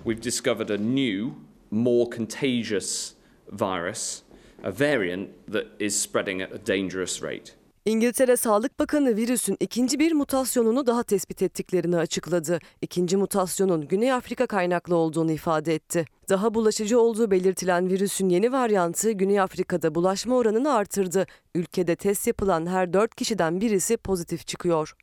We've 0.03 0.23
discovered 0.23 0.69
a 0.69 0.77
new, 0.77 1.29
more 1.71 2.09
contagious 2.17 3.13
virus, 3.51 4.21
a 4.63 4.71
variant 4.71 5.29
that 5.51 5.65
is 5.79 6.01
spreading 6.01 6.41
at 6.41 6.51
a 6.51 6.67
dangerous 6.67 7.23
rate. 7.23 7.66
İngiltere 7.87 8.37
Sağlık 8.37 8.79
Bakanı 8.79 9.15
virüsün 9.15 9.57
ikinci 9.59 9.99
bir 9.99 10.11
mutasyonunu 10.11 10.87
daha 10.87 11.03
tespit 11.03 11.41
ettiklerini 11.41 11.97
açıkladı. 11.97 12.59
İkinci 12.81 13.17
mutasyonun 13.17 13.87
Güney 13.87 14.13
Afrika 14.13 14.47
kaynaklı 14.47 14.95
olduğunu 14.95 15.31
ifade 15.31 15.75
etti. 15.75 16.05
Daha 16.29 16.53
bulaşıcı 16.53 16.99
olduğu 16.99 17.31
belirtilen 17.31 17.89
virüsün 17.89 18.29
yeni 18.29 18.51
varyantı 18.51 19.11
Güney 19.11 19.39
Afrika'da 19.39 19.95
bulaşma 19.95 20.35
oranını 20.35 20.73
artırdı. 20.73 21.25
Ülkede 21.55 21.95
test 21.95 22.27
yapılan 22.27 22.65
her 22.65 22.93
4 22.93 23.15
kişiden 23.15 23.61
birisi 23.61 23.97
pozitif 23.97 24.47
çıkıyor. 24.47 24.93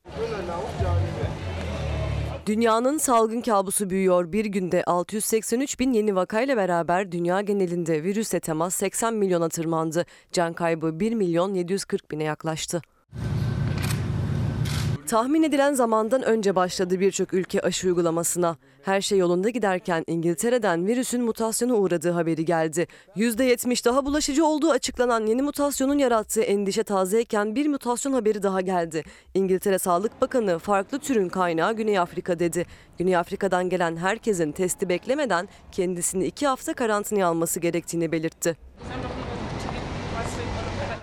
Dünyanın 2.47 2.99
salgın 2.99 3.41
kabusu 3.41 3.91
büyüyor. 3.91 4.33
Bir 4.33 4.45
günde 4.45 4.85
683 4.85 5.81
bin 5.81 5.93
yeni 5.93 6.15
vakayla 6.15 6.57
beraber 6.57 7.13
dünya 7.13 7.41
genelinde 7.41 8.03
virüse 8.03 8.41
temas 8.41 8.75
80 8.75 9.15
milyona 9.15 9.49
tırmandı. 9.49 10.07
Can 10.33 10.53
kaybı 10.53 11.01
1 11.01 11.13
milyon 11.13 11.55
740 11.55 12.11
bine 12.11 12.25
yaklaştı. 12.25 12.83
Tahmin 15.07 15.43
edilen 15.43 15.75
zamandan 15.75 16.23
önce 16.23 16.57
başladı 16.57 17.01
birçok 17.01 17.35
ülke 17.35 17.61
aşı 17.61 17.87
uygulamasına. 17.87 18.57
Her 18.83 19.01
şey 19.01 19.19
yolunda 19.19 19.49
giderken 19.49 20.05
İngiltere'den 20.07 20.87
virüsün 20.87 21.25
mutasyona 21.25 21.75
uğradığı 21.75 22.11
haberi 22.11 22.45
geldi. 22.45 22.87
%70 23.17 23.85
daha 23.85 24.07
bulaşıcı 24.07 24.47
olduğu 24.47 24.71
açıklanan 24.71 25.27
yeni 25.27 25.43
mutasyonun 25.43 25.99
yarattığı 25.99 26.41
endişe 26.41 26.83
tazeyken 26.83 27.55
bir 27.55 27.69
mutasyon 27.69 28.13
haberi 28.13 28.43
daha 28.43 28.61
geldi. 28.61 29.05
İngiltere 29.35 29.79
Sağlık 29.79 30.21
Bakanı 30.21 30.59
farklı 30.59 30.99
türün 30.99 31.29
kaynağı 31.29 31.73
Güney 31.77 31.99
Afrika 31.99 32.39
dedi. 32.39 32.67
Güney 32.99 33.17
Afrika'dan 33.17 33.69
gelen 33.69 33.97
herkesin 33.97 34.53
testi 34.53 34.89
beklemeden 34.89 35.49
kendisini 35.73 36.25
iki 36.25 36.47
hafta 36.47 36.75
karantinaya 36.75 37.27
alması 37.27 37.61
gerektiğini 37.61 38.13
belirtti. 38.13 38.57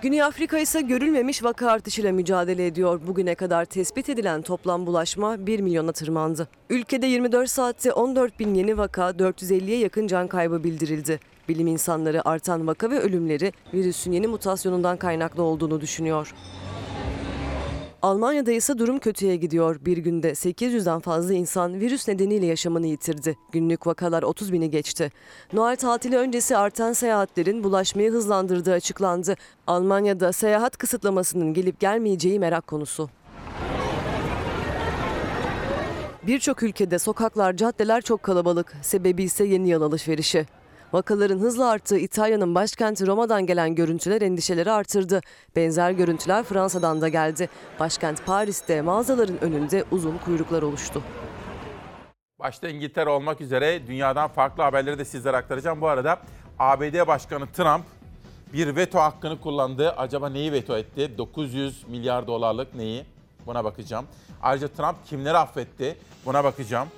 Güney 0.02 0.22
Afrika 0.22 0.58
ise 0.58 0.80
görülmemiş 0.80 1.44
vaka 1.44 1.70
artışıyla 1.70 2.12
mücadele 2.12 2.66
ediyor. 2.66 3.00
Bugüne 3.06 3.34
kadar 3.34 3.64
tespit 3.64 4.08
edilen 4.08 4.42
toplam 4.42 4.86
bulaşma 4.86 5.46
1 5.46 5.60
milyona 5.60 5.92
tırmandı. 5.92 6.48
Ülkede 6.70 7.06
24 7.06 7.50
saatte 7.50 7.92
14 7.92 8.38
bin 8.38 8.54
yeni 8.54 8.78
vaka, 8.78 9.10
450'ye 9.10 9.78
yakın 9.78 10.06
can 10.06 10.28
kaybı 10.28 10.64
bildirildi. 10.64 11.20
Bilim 11.48 11.66
insanları 11.66 12.28
artan 12.28 12.66
vaka 12.66 12.90
ve 12.90 13.00
ölümleri 13.00 13.52
virüsün 13.74 14.12
yeni 14.12 14.26
mutasyonundan 14.26 14.96
kaynaklı 14.96 15.42
olduğunu 15.42 15.80
düşünüyor. 15.80 16.34
Almanya'da 18.02 18.52
ise 18.52 18.78
durum 18.78 18.98
kötüye 18.98 19.36
gidiyor. 19.36 19.76
Bir 19.84 19.96
günde 19.96 20.30
800'den 20.30 21.00
fazla 21.00 21.34
insan 21.34 21.80
virüs 21.80 22.08
nedeniyle 22.08 22.46
yaşamını 22.46 22.86
yitirdi. 22.86 23.36
Günlük 23.52 23.86
vakalar 23.86 24.22
30 24.22 24.52
bini 24.52 24.70
geçti. 24.70 25.10
Noel 25.52 25.76
tatili 25.76 26.16
öncesi 26.16 26.56
artan 26.56 26.92
seyahatlerin 26.92 27.64
bulaşmayı 27.64 28.10
hızlandırdığı 28.10 28.72
açıklandı. 28.72 29.36
Almanya'da 29.66 30.32
seyahat 30.32 30.76
kısıtlamasının 30.76 31.54
gelip 31.54 31.80
gelmeyeceği 31.80 32.38
merak 32.38 32.66
konusu. 32.66 33.10
Birçok 36.22 36.62
ülkede 36.62 36.98
sokaklar, 36.98 37.56
caddeler 37.56 38.02
çok 38.02 38.22
kalabalık. 38.22 38.76
Sebebi 38.82 39.22
ise 39.22 39.44
yeni 39.44 39.68
yıl 39.68 39.82
alışverişi. 39.82 40.46
Vakaların 40.92 41.38
hızla 41.38 41.70
arttığı 41.70 41.98
İtalya'nın 41.98 42.54
başkenti 42.54 43.06
Roma'dan 43.06 43.46
gelen 43.46 43.74
görüntüler 43.74 44.22
endişeleri 44.22 44.70
artırdı. 44.70 45.20
Benzer 45.56 45.90
görüntüler 45.90 46.44
Fransa'dan 46.44 47.00
da 47.00 47.08
geldi. 47.08 47.48
Başkent 47.80 48.26
Paris'te 48.26 48.82
mağazaların 48.82 49.44
önünde 49.44 49.84
uzun 49.90 50.18
kuyruklar 50.18 50.62
oluştu. 50.62 51.02
Başta 52.38 52.68
İngiltere 52.68 53.10
olmak 53.10 53.40
üzere 53.40 53.86
dünyadan 53.86 54.28
farklı 54.28 54.62
haberleri 54.62 54.98
de 54.98 55.04
sizlere 55.04 55.36
aktaracağım. 55.36 55.80
Bu 55.80 55.88
arada 55.88 56.18
ABD 56.58 57.06
Başkanı 57.06 57.46
Trump 57.46 57.84
bir 58.52 58.76
veto 58.76 58.98
hakkını 58.98 59.40
kullandı. 59.40 59.90
Acaba 59.90 60.28
neyi 60.28 60.52
veto 60.52 60.76
etti? 60.76 61.18
900 61.18 61.88
milyar 61.88 62.26
dolarlık 62.26 62.74
neyi? 62.74 63.04
Buna 63.46 63.64
bakacağım. 63.64 64.06
Ayrıca 64.42 64.68
Trump 64.68 65.06
kimleri 65.06 65.38
affetti? 65.38 65.96
Buna 66.26 66.44
bakacağım. 66.44 66.88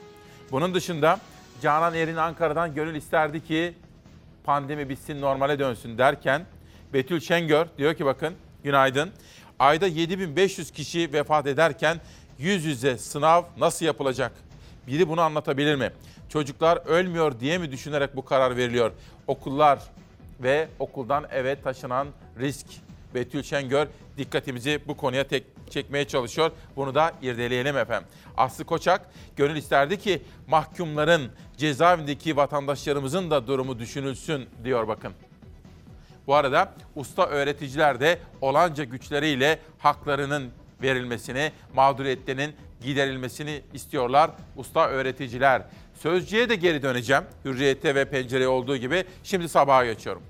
Bunun 0.53 0.75
dışında 0.75 1.19
Canan 1.63 1.95
Erin 1.95 2.17
Ankara'dan 2.17 2.75
gönül 2.75 2.95
isterdi 2.95 3.45
ki 3.45 3.75
pandemi 4.45 4.89
bitsin 4.89 5.21
normale 5.21 5.59
dönsün 5.59 5.99
derken 5.99 6.47
Betül 6.93 7.21
Şengör 7.21 7.67
diyor 7.79 7.95
ki 7.95 8.05
bakın 8.05 8.35
günaydın. 8.65 9.11
Ayda 9.59 9.87
7500 9.87 10.71
kişi 10.71 11.13
vefat 11.13 11.47
ederken 11.47 12.01
yüz 12.39 12.65
yüze 12.65 12.99
sınav 12.99 13.43
nasıl 13.59 13.87
yapılacak? 13.87 14.33
Biri 14.87 15.09
bunu 15.09 15.21
anlatabilir 15.21 15.77
mi? 15.77 15.93
Çocuklar 16.29 16.77
ölmüyor 16.87 17.41
diye 17.41 17.59
mi 17.59 17.73
düşünerek 17.73 18.17
bu 18.17 18.25
karar 18.25 18.57
veriliyor? 18.57 18.93
Okullar 19.27 19.79
ve 20.41 20.69
okuldan 20.79 21.27
eve 21.31 21.61
taşınan 21.61 22.09
risk. 22.41 22.67
Betül 23.15 23.43
Şengör 23.43 23.87
dikkatimizi 24.19 24.81
bu 24.89 24.97
konuya 24.97 25.29
tek 25.29 25.45
çekmeye 25.71 26.05
çalışıyor. 26.05 26.51
Bunu 26.77 26.95
da 26.95 27.13
irdeleyelim 27.23 27.77
efendim. 27.77 28.09
Aslı 28.37 28.65
Koçak 28.65 29.11
gönül 29.37 29.57
isterdi 29.57 29.99
ki 29.99 30.23
mahkumların 30.49 31.33
cezaevindeki 31.57 32.37
vatandaşlarımızın 32.37 33.31
da 33.31 33.47
durumu 33.47 33.79
düşünülsün 33.79 34.47
diyor 34.65 34.89
bakın. 34.89 35.13
Bu 36.27 36.35
arada 36.35 36.73
usta 36.97 37.27
öğreticiler 37.27 38.01
de 38.01 38.19
olanca 38.41 38.85
güçleriyle 38.85 39.59
haklarının 39.79 40.51
verilmesini, 40.83 41.53
mağduriyetlerinin 41.75 42.55
giderilmesini 42.83 43.63
istiyorlar 43.73 44.31
usta 44.57 44.89
öğreticiler. 44.89 45.63
Sözcüye 45.95 46.49
de 46.49 46.55
geri 46.55 46.83
döneceğim. 46.83 47.23
Hürriyette 47.45 47.95
ve 47.95 48.05
pencereye 48.05 48.49
olduğu 48.49 48.77
gibi 48.77 49.05
şimdi 49.23 49.49
sabaha 49.49 49.85
geçiyorum. 49.85 50.23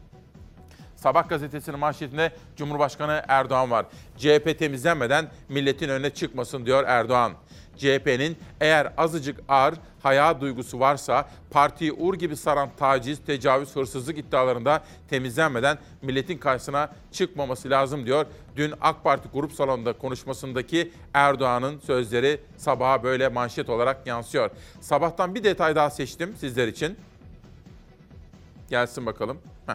Sabah 1.05 1.29
gazetesinin 1.29 1.79
manşetinde 1.79 2.33
Cumhurbaşkanı 2.57 3.23
Erdoğan 3.29 3.71
var. 3.71 3.87
CHP 4.19 4.59
temizlenmeden 4.59 5.31
milletin 5.49 5.89
önüne 5.89 6.11
çıkmasın 6.11 6.67
diyor 6.67 6.85
Erdoğan. 6.87 7.33
CHP'nin 7.77 8.39
eğer 8.61 8.93
azıcık 8.97 9.41
ağır 9.49 9.75
haya 10.03 10.41
duygusu 10.41 10.81
varsa 10.81 11.29
partiyi 11.51 11.93
ur 11.93 12.15
gibi 12.15 12.37
saran 12.37 12.71
taciz, 12.77 13.25
tecavüz, 13.25 13.77
hırsızlık 13.77 14.19
iddialarında 14.19 14.85
temizlenmeden 15.11 15.79
milletin 16.03 16.39
karşısına 16.39 16.93
çıkmaması 17.13 17.71
lazım 17.71 18.07
diyor. 18.07 18.27
Dün 18.57 18.75
AK 18.81 19.05
Parti 19.05 19.29
grup 19.29 19.53
salonunda 19.53 19.93
konuşmasındaki 19.93 20.93
Erdoğan'ın 21.15 21.79
sözleri 21.79 22.41
sabaha 22.57 23.03
böyle 23.03 23.29
manşet 23.29 23.69
olarak 23.69 24.07
yansıyor. 24.07 24.51
Sabahtan 24.81 25.35
bir 25.35 25.45
detay 25.45 25.77
daha 25.77 25.91
seçtim 25.91 26.35
sizler 26.39 26.69
için. 26.69 26.97
Gelsin 28.71 29.07
bakalım. 29.07 29.39
Heh. 29.67 29.75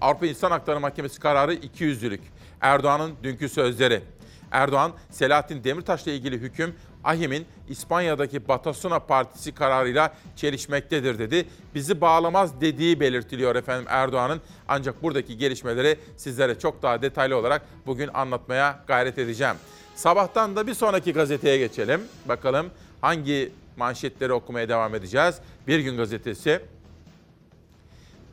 Avrupa 0.00 0.26
İnsan 0.26 0.50
Hakları 0.50 0.80
Mahkemesi 0.80 1.20
kararı 1.20 1.54
200'lülük. 1.54 2.20
Erdoğan'ın 2.60 3.14
dünkü 3.22 3.48
sözleri. 3.48 4.02
Erdoğan, 4.50 4.92
Selahattin 5.10 5.64
Demirtaş'la 5.64 6.12
ilgili 6.12 6.38
hüküm 6.38 6.74
AHİM'in 7.04 7.46
İspanya'daki 7.68 8.48
Batasuna 8.48 8.98
Partisi 8.98 9.54
kararıyla 9.54 10.14
çelişmektedir 10.36 11.18
dedi. 11.18 11.48
Bizi 11.74 12.00
bağlamaz 12.00 12.60
dediği 12.60 13.00
belirtiliyor 13.00 13.56
efendim 13.56 13.86
Erdoğan'ın. 13.88 14.40
Ancak 14.68 15.02
buradaki 15.02 15.38
gelişmeleri 15.38 15.98
sizlere 16.16 16.58
çok 16.58 16.82
daha 16.82 17.02
detaylı 17.02 17.36
olarak 17.36 17.62
bugün 17.86 18.10
anlatmaya 18.14 18.84
gayret 18.86 19.18
edeceğim. 19.18 19.56
Sabahtan 19.94 20.56
da 20.56 20.66
bir 20.66 20.74
sonraki 20.74 21.12
gazeteye 21.12 21.58
geçelim. 21.58 22.00
Bakalım 22.28 22.66
hangi 23.00 23.52
manşetleri 23.76 24.32
okumaya 24.32 24.68
devam 24.68 24.94
edeceğiz. 24.94 25.34
Bir 25.66 25.78
gün 25.78 25.96
gazetesi. 25.96 26.60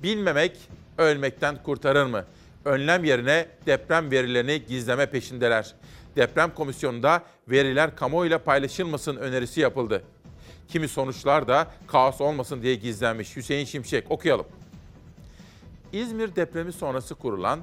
Bilmemek 0.04 0.58
ölmekten 1.02 1.64
kurtarır 1.64 2.06
mı? 2.06 2.26
Önlem 2.66 3.04
yerine 3.04 3.48
deprem 3.66 4.12
verilerini 4.12 4.66
gizleme 4.66 5.06
peşindeler. 5.06 5.74
Deprem 6.16 6.54
komisyonunda 6.56 7.24
veriler 7.48 7.96
kamuoyuyla 7.96 8.38
paylaşılmasın 8.38 9.16
önerisi 9.16 9.62
yapıldı. 9.62 10.04
Kimi 10.68 10.88
sonuçlar 10.88 11.48
da 11.48 11.68
kaos 11.88 12.22
olmasın 12.22 12.62
diye 12.62 12.76
gizlenmiş. 12.76 13.36
Hüseyin 13.36 13.66
Şimşek 13.66 14.12
okuyalım. 14.12 14.46
İzmir 15.94 16.36
depremi 16.36 16.74
sonrası 16.74 17.16
kurulan 17.16 17.60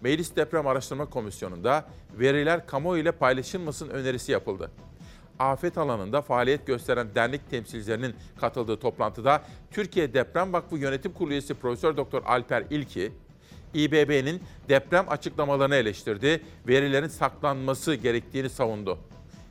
Meclis 0.00 0.36
Deprem 0.36 0.66
Araştırma 0.66 1.06
Komisyonu'nda 1.06 1.84
veriler 2.18 2.66
kamuoyuyla 2.66 3.12
paylaşılmasın 3.12 3.88
önerisi 3.88 4.32
yapıldı. 4.32 4.70
Afet 5.38 5.78
alanında 5.78 6.22
faaliyet 6.22 6.66
gösteren 6.66 7.14
dernek 7.14 7.50
temsilcilerinin 7.50 8.14
katıldığı 8.40 8.76
toplantıda 8.76 9.42
Türkiye 9.70 10.14
Deprem 10.14 10.52
Vakfı 10.52 10.76
Yönetim 10.78 11.12
Kurulu 11.12 11.32
üyesi 11.32 11.54
Profesör 11.54 11.96
Doktor 11.96 12.22
Alper 12.26 12.64
İlki, 12.70 13.12
İBB'nin 13.74 14.42
deprem 14.68 15.08
açıklamalarını 15.08 15.74
eleştirdi, 15.74 16.42
verilerin 16.68 17.08
saklanması 17.08 17.94
gerektiğini 17.94 18.50
savundu. 18.50 18.98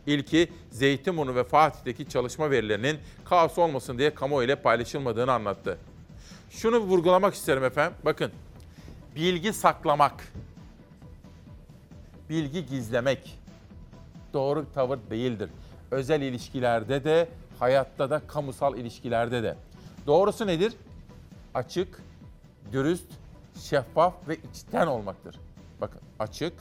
İlki 0.08 0.52
Zeytinburnu 0.72 1.36
ve 1.36 1.44
Fatih'teki 1.44 2.10
çalışma 2.10 2.52
verilerinin 2.52 2.98
kaos 3.26 3.58
olmasın 3.58 3.98
diye 3.98 4.14
kamuoyu 4.14 4.46
ile 4.46 4.56
paylaşılmadığını 4.56 5.32
anlattı. 5.32 5.78
Şunu 6.50 6.78
vurgulamak 6.78 7.34
isterim 7.34 7.64
efendim. 7.64 7.98
Bakın 8.06 8.32
bilgi 9.16 9.54
saklamak, 9.54 10.34
bilgi 12.30 12.66
gizlemek 12.66 13.40
doğru 14.34 14.66
bir 14.66 14.74
tavır 14.74 15.00
değildir. 15.10 15.50
Özel 15.92 16.22
ilişkilerde 16.22 17.04
de, 17.04 17.30
hayatta 17.60 18.10
da, 18.10 18.22
kamusal 18.28 18.78
ilişkilerde 18.78 19.44
de. 19.44 19.56
Doğrusu 20.08 20.48
nedir? 20.48 20.74
Açık, 21.54 22.02
dürüst, 22.72 23.08
şeffaf 23.60 24.14
ve 24.28 24.38
içten 24.52 24.88
olmaktır. 24.88 25.40
Bakın 25.82 26.02
açık, 26.20 26.54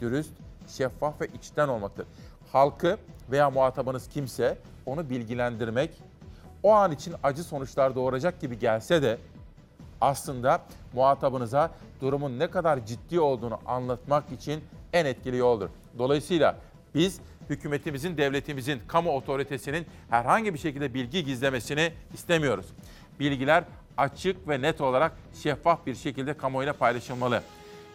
dürüst, 0.00 0.32
şeffaf 0.68 1.20
ve 1.20 1.26
içten 1.26 1.68
olmaktır. 1.68 2.06
Halkı 2.52 2.98
veya 3.30 3.50
muhatabınız 3.50 4.08
kimse 4.08 4.58
onu 4.86 5.10
bilgilendirmek 5.10 5.90
o 6.62 6.72
an 6.72 6.92
için 6.92 7.14
acı 7.22 7.44
sonuçlar 7.44 7.94
doğuracak 7.94 8.40
gibi 8.40 8.58
gelse 8.58 9.02
de 9.02 9.18
aslında 10.00 10.60
muhatabınıza 10.92 11.70
durumun 12.00 12.38
ne 12.38 12.50
kadar 12.50 12.86
ciddi 12.86 13.20
olduğunu 13.20 13.58
anlatmak 13.66 14.32
için 14.32 14.64
en 14.92 15.06
etkili 15.06 15.36
yoldur. 15.36 15.68
Dolayısıyla 15.98 16.56
biz 16.94 17.20
hükümetimizin, 17.50 18.16
devletimizin, 18.16 18.80
kamu 18.88 19.10
otoritesinin 19.10 19.86
herhangi 20.10 20.54
bir 20.54 20.58
şekilde 20.58 20.94
bilgi 20.94 21.24
gizlemesini 21.24 21.92
istemiyoruz. 22.14 22.66
Bilgiler 23.20 23.64
açık 23.96 24.48
ve 24.48 24.62
net 24.62 24.80
olarak 24.80 25.12
şeffaf 25.42 25.86
bir 25.86 25.94
şekilde 25.94 26.34
kamuoyuyla 26.34 26.72
paylaşılmalı. 26.72 27.42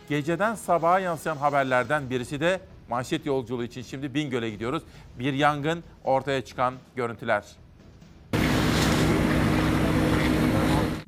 Geceden 0.09 0.55
sabaha 0.55 0.99
yansıyan 0.99 1.37
haberlerden 1.37 2.09
birisi 2.09 2.39
de 2.39 2.59
manşet 2.89 3.25
yolculuğu 3.25 3.63
için 3.63 3.81
şimdi 3.81 4.13
Bingöl'e 4.13 4.49
gidiyoruz. 4.49 4.83
Bir 5.19 5.33
yangın 5.33 5.83
ortaya 6.03 6.45
çıkan 6.45 6.73
görüntüler. 6.95 7.62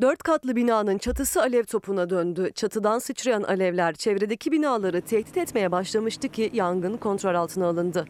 Dört 0.05 0.23
katlı 0.23 0.55
binanın 0.55 0.97
çatısı 0.97 1.41
alev 1.41 1.63
topuna 1.63 2.09
döndü. 2.09 2.51
Çatıdan 2.55 2.99
sıçrayan 2.99 3.43
alevler 3.43 3.93
çevredeki 3.93 4.51
binaları 4.51 5.01
tehdit 5.01 5.37
etmeye 5.37 5.71
başlamıştı 5.71 6.29
ki 6.29 6.49
yangın 6.53 6.97
kontrol 6.97 7.35
altına 7.35 7.67
alındı. 7.67 8.05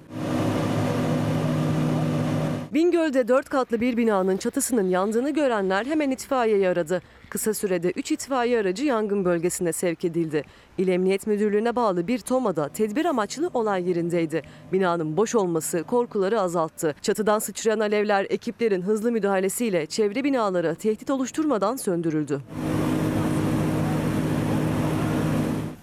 Bingöl'de 2.74 3.28
dört 3.28 3.50
katlı 3.50 3.82
bir 3.82 3.98
binanın 3.98 4.38
çatısının 4.38 4.90
yandığını 4.90 5.30
görenler 5.30 5.86
hemen 5.86 6.12
itfaiyeyi 6.12 6.68
aradı. 6.68 7.02
Kısa 7.36 7.54
sürede 7.54 7.92
3 7.92 8.12
itfaiye 8.12 8.60
aracı 8.60 8.86
yangın 8.86 9.26
bölgesine 9.26 9.74
sevk 9.74 10.06
edildi. 10.06 10.44
İl 10.78 10.88
Emniyet 10.88 11.28
Müdürlüğü'ne 11.28 11.76
bağlı 11.76 12.08
bir 12.08 12.20
tomada 12.20 12.70
tedbir 12.70 13.06
amaçlı 13.06 13.50
olay 13.54 13.90
yerindeydi. 13.90 14.42
Binanın 14.74 15.18
boş 15.18 15.36
olması 15.36 15.84
korkuları 15.84 16.42
azalttı. 16.42 16.96
Çatıdan 17.02 17.40
sıçrayan 17.40 17.80
alevler 17.80 18.28
ekiplerin 18.30 18.82
hızlı 18.82 19.12
müdahalesiyle 19.12 19.86
çevre 19.86 20.24
binalara 20.24 20.76
tehdit 20.76 21.10
oluşturmadan 21.10 21.76
söndürüldü. 21.76 22.42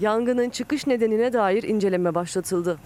Yangının 0.01 0.51
çıkış 0.51 0.87
nedenine 0.87 1.33
dair 1.33 1.62
inceleme 1.62 2.15
başlatıldı. 2.15 2.79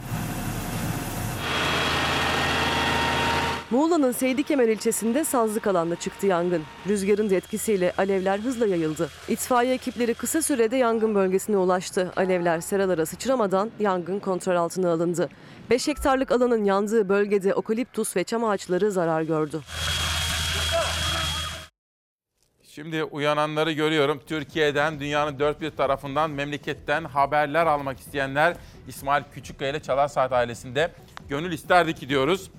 Muğla'nın 3.70 4.12
Seydikemer 4.12 4.68
ilçesinde 4.68 5.24
sazlık 5.24 5.66
alanda 5.66 5.96
çıktı 5.96 6.26
yangın. 6.26 6.62
Rüzgarın 6.88 7.30
etkisiyle 7.30 7.92
alevler 7.98 8.38
hızla 8.38 8.66
yayıldı. 8.66 9.10
İtfaiye 9.28 9.74
ekipleri 9.74 10.14
kısa 10.14 10.42
sürede 10.42 10.76
yangın 10.76 11.14
bölgesine 11.14 11.56
ulaştı. 11.56 12.12
Alevler 12.16 12.60
seralara 12.60 13.06
sıçramadan 13.06 13.70
yangın 13.80 14.18
kontrol 14.18 14.56
altına 14.56 14.90
alındı. 14.90 15.28
5 15.70 15.88
hektarlık 15.88 16.32
alanın 16.32 16.64
yandığı 16.64 17.08
bölgede 17.08 17.54
okaliptus 17.54 18.16
ve 18.16 18.24
çam 18.24 18.44
ağaçları 18.44 18.90
zarar 18.92 19.22
gördü. 19.22 19.60
Şimdi 22.62 23.04
uyananları 23.04 23.72
görüyorum. 23.72 24.20
Türkiye'den, 24.26 25.00
dünyanın 25.00 25.38
dört 25.38 25.60
bir 25.60 25.70
tarafından, 25.70 26.30
memleketten 26.30 27.04
haberler 27.04 27.66
almak 27.66 28.00
isteyenler 28.00 28.56
İsmail 28.88 29.24
Küçükkaya 29.34 29.70
ile 29.70 29.82
Çalar 29.82 30.08
Saat 30.08 30.32
ailesinde 30.32 30.90
gönül 31.28 31.52
isterdi 31.52 31.94
ki 31.94 32.08
diyoruz. 32.08 32.50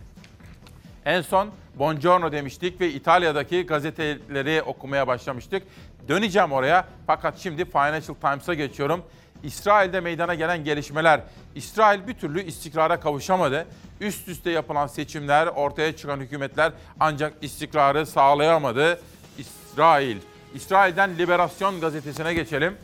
En 1.07 1.21
son 1.21 1.49
Buongiorno 1.75 2.31
demiştik 2.31 2.81
ve 2.81 2.91
İtalya'daki 2.91 3.65
gazeteleri 3.65 4.61
okumaya 4.61 5.07
başlamıştık. 5.07 5.63
Döneceğim 6.07 6.51
oraya 6.51 6.87
fakat 7.07 7.39
şimdi 7.39 7.65
Financial 7.65 8.15
Times'a 8.15 8.53
geçiyorum. 8.53 9.03
İsrail'de 9.43 9.99
meydana 9.99 10.35
gelen 10.35 10.63
gelişmeler. 10.63 11.21
İsrail 11.55 12.07
bir 12.07 12.13
türlü 12.13 12.43
istikrara 12.43 12.99
kavuşamadı. 12.99 13.67
Üst 14.01 14.27
üste 14.27 14.51
yapılan 14.51 14.87
seçimler, 14.87 15.47
ortaya 15.47 15.95
çıkan 15.95 16.19
hükümetler 16.19 16.71
ancak 16.99 17.33
istikrarı 17.41 18.05
sağlayamadı. 18.05 18.99
İsrail. 19.37 20.17
İsrail'den 20.53 21.17
Liberasyon 21.17 21.81
gazetesine 21.81 22.33
geçelim. 22.33 22.77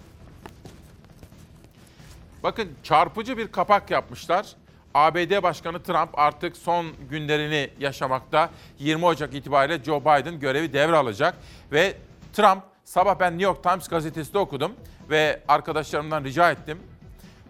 Bakın 2.44 2.70
çarpıcı 2.84 3.38
bir 3.38 3.48
kapak 3.48 3.92
yapmışlar. 3.92 4.56
ABD 4.94 5.44
Başkanı 5.44 5.84
Trump 5.84 6.20
artık 6.20 6.58
son 6.58 6.86
günlerini 7.10 7.70
yaşamakta. 7.80 8.50
20 8.80 9.06
Ocak 9.06 9.34
itibariyle 9.34 9.84
Joe 9.84 10.02
Biden 10.02 10.40
görevi 10.40 10.74
devralacak 10.74 11.36
ve 11.72 11.94
Trump 12.34 12.64
sabah 12.84 13.20
ben 13.20 13.32
New 13.32 13.44
York 13.44 13.64
Times 13.64 13.88
gazetesinde 13.88 14.38
okudum 14.38 14.72
ve 15.10 15.42
arkadaşlarımdan 15.48 16.24
rica 16.24 16.52
ettim. 16.52 16.80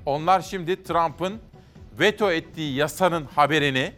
Onlar 0.06 0.42
şimdi 0.42 0.84
Trump'ın 0.84 1.42
veto 2.00 2.32
ettiği 2.32 2.76
yasanın 2.76 3.26
haberini 3.36 3.94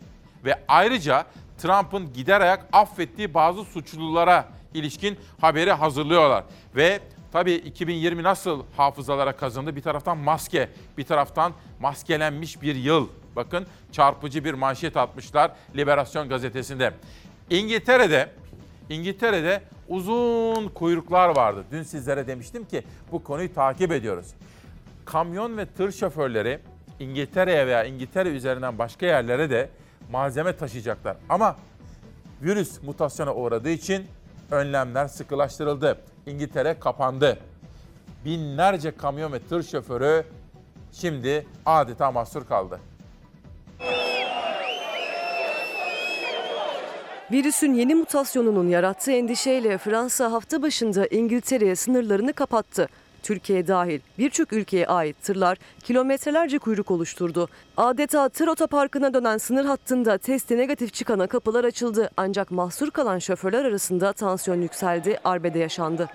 ve 0.46 0.60
ayrıca 0.68 1.26
Trump'ın 1.58 2.14
gider 2.14 2.42
ayak 2.42 2.66
affettiği 2.72 3.34
bazı 3.34 3.64
suçlulara 3.64 4.48
ilişkin 4.74 5.20
haberi 5.42 5.72
hazırlıyorlar. 5.72 6.44
Ve 6.76 7.00
tabii 7.36 7.54
2020 7.54 8.24
nasıl 8.24 8.64
hafızalara 8.78 9.36
kazındı? 9.36 9.76
Bir 9.76 9.82
taraftan 9.82 10.18
maske, 10.18 10.70
bir 10.98 11.04
taraftan 11.04 11.54
maskelenmiş 11.80 12.62
bir 12.62 12.76
yıl. 12.76 13.08
Bakın 13.36 13.66
çarpıcı 13.92 14.46
bir 14.46 14.54
manşet 14.54 14.98
atmışlar 14.98 15.52
Liberasyon 15.76 16.30
gazetesinde. 16.30 16.94
İngiltere'de 17.50 18.30
İngiltere'de 18.90 19.62
uzun 19.90 20.68
kuyruklar 20.68 21.36
vardı. 21.36 21.64
Dün 21.72 21.84
sizlere 21.84 22.28
demiştim 22.28 22.66
ki 22.66 22.84
bu 23.12 23.24
konuyu 23.24 23.54
takip 23.54 23.92
ediyoruz. 23.92 24.28
Kamyon 25.06 25.58
ve 25.58 25.66
tır 25.66 25.92
şoförleri 25.92 26.60
İngiltere'ye 27.00 27.68
veya 27.68 27.84
İngiltere 27.84 28.30
üzerinden 28.30 28.80
başka 28.80 29.06
yerlere 29.06 29.50
de 29.50 29.70
malzeme 30.12 30.56
taşıyacaklar. 30.56 31.18
Ama 31.30 31.56
virüs 32.42 32.84
mutasyona 32.84 33.36
uğradığı 33.36 33.70
için 33.70 34.06
önlemler 34.52 35.08
sıkılaştırıldı. 35.08 35.98
İngiltere 36.28 36.80
kapandı. 36.80 37.40
Binlerce 38.26 38.98
kamyon 38.98 39.34
ve 39.34 39.40
tır 39.40 39.64
şoförü 39.64 40.26
şimdi 40.94 41.48
adeta 41.66 42.12
mahsur 42.12 42.46
kaldı. 42.46 42.80
Virüsün 47.32 47.74
yeni 47.74 47.96
mutasyonunun 47.96 48.70
yarattığı 48.70 49.12
endişeyle 49.12 49.78
Fransa 49.78 50.32
hafta 50.32 50.62
başında 50.62 51.08
İngiltere'ye 51.08 51.76
sınırlarını 51.76 52.34
kapattı. 52.34 52.88
Türkiye 53.26 53.68
dahil 53.68 54.00
birçok 54.18 54.54
ülkeye 54.54 54.88
ait 54.88 55.22
tırlar 55.22 55.58
kilometrelerce 55.84 56.60
kuyruk 56.60 56.92
oluşturdu. 56.92 57.48
Adeta 57.78 58.30
tır 58.30 58.48
otoparkına 58.48 59.14
dönen 59.14 59.38
sınır 59.38 59.66
hattında 59.66 60.18
testi 60.18 60.58
negatif 60.58 60.94
çıkana 60.94 61.28
kapılar 61.28 61.64
açıldı. 61.64 62.10
Ancak 62.18 62.52
mahsur 62.52 62.92
kalan 62.92 63.20
şoförler 63.20 63.66
arasında 63.66 64.14
tansiyon 64.14 64.62
yükseldi, 64.62 65.20
arbede 65.24 65.60
yaşandı. 65.60 66.10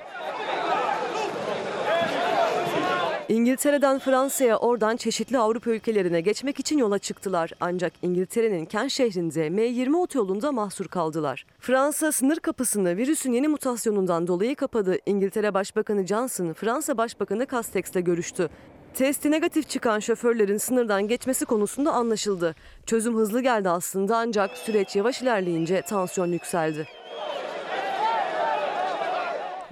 İngiltere'den 3.31 3.99
Fransa'ya 3.99 4.57
oradan 4.59 4.97
çeşitli 4.97 5.39
Avrupa 5.39 5.71
ülkelerine 5.71 6.21
geçmek 6.21 6.61
için 6.61 6.79
yola 6.79 6.99
çıktılar. 6.99 7.53
Ancak 7.61 7.93
İngiltere'nin 8.03 8.65
Kent 8.65 8.91
şehrinde 8.91 9.47
M20 9.47 9.97
otoyolunda 9.97 10.53
mahsur 10.53 10.89
kaldılar. 10.89 11.47
Fransa 11.59 12.13
sınır 12.13 12.37
kapısını 12.37 12.97
virüsün 12.97 13.33
yeni 13.33 13.49
mutasyonundan 13.49 14.27
dolayı 14.27 14.57
kapadı. 14.57 14.99
İngiltere 15.07 15.55
Başbakanı 15.55 16.07
Johnson, 16.07 16.53
Fransa 16.53 16.99
Başbakanı 16.99 17.47
Castex'le 17.47 18.05
görüştü. 18.05 18.49
Testi 18.95 19.31
negatif 19.31 19.69
çıkan 19.69 19.99
şoförlerin 19.99 20.59
sınırdan 20.59 21.09
geçmesi 21.09 21.45
konusunda 21.45 21.93
anlaşıldı. 21.93 22.55
Çözüm 22.87 23.17
hızlı 23.17 23.41
geldi 23.41 23.69
aslında 23.69 24.17
ancak 24.17 24.59
süreç 24.59 24.97
yavaş 24.97 25.23
ilerleyince 25.23 25.83
tansiyon 25.83 26.33
yükseldi. 26.33 26.89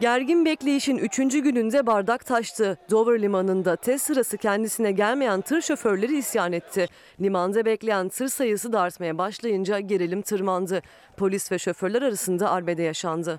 Gergin 0.01 0.45
bekleyişin 0.45 0.97
3. 0.97 1.17
gününde 1.17 1.87
bardak 1.87 2.27
taştı. 2.27 2.79
Dover 2.91 3.23
limanında 3.23 3.77
test 3.77 4.07
sırası 4.07 4.37
kendisine 4.37 4.93
gelmeyen 4.93 5.41
tır 5.41 5.61
şoförleri 5.63 6.19
isyan 6.19 6.53
etti. 6.53 6.89
Limanda 7.21 7.65
bekleyen 7.65 8.09
tır 8.09 8.29
sayısı 8.29 8.73
da 8.73 8.81
artmaya 8.81 9.19
başlayınca 9.19 9.81
gerilim 9.81 10.23
tırmandı. 10.23 10.83
Polis 11.17 11.53
ve 11.53 11.59
şoförler 11.59 12.03
arasında 12.03 12.51
arbede 12.51 12.83
yaşandı. 12.83 13.39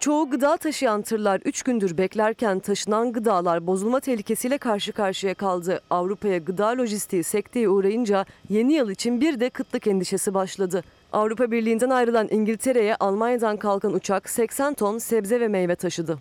Çoğu 0.00 0.30
gıda 0.30 0.56
taşıyan 0.56 1.02
tırlar 1.02 1.40
3 1.44 1.62
gündür 1.62 1.98
beklerken 1.98 2.58
taşınan 2.58 3.12
gıdalar 3.12 3.66
bozulma 3.66 4.00
tehlikesiyle 4.00 4.58
karşı 4.58 4.92
karşıya 4.92 5.34
kaldı. 5.34 5.80
Avrupa'ya 5.90 6.38
gıda 6.38 6.68
lojistiği 6.68 7.22
sekteye 7.24 7.68
uğrayınca 7.68 8.26
yeni 8.48 8.72
yıl 8.72 8.90
için 8.90 9.20
bir 9.20 9.40
de 9.40 9.50
kıtlık 9.50 9.86
endişesi 9.86 10.34
başladı. 10.34 10.82
Avrupa 11.12 11.50
Birliği'nden 11.50 11.90
ayrılan 11.90 12.28
İngiltere'ye 12.30 12.96
Almanya'dan 12.96 13.56
kalkan 13.56 13.92
uçak 13.92 14.30
80 14.30 14.74
ton 14.74 14.98
sebze 14.98 15.40
ve 15.40 15.48
meyve 15.48 15.74
taşıdı. 15.74 16.18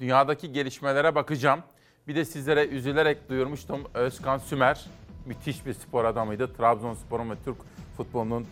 Dünyadaki 0.00 0.52
gelişmelere 0.52 1.14
bakacağım. 1.14 1.60
Bir 2.08 2.16
de 2.16 2.24
sizlere 2.24 2.66
üzülerek 2.66 3.28
duyurmuştum 3.28 3.80
Özkan 3.94 4.38
Sümer. 4.38 4.86
Müthiş 5.26 5.66
bir 5.66 5.72
spor 5.72 6.04
adamıydı. 6.04 6.52
Trabzonspor'un 6.56 7.30
ve 7.30 7.34
Türk 7.44 7.56
futbolunun 7.96 8.46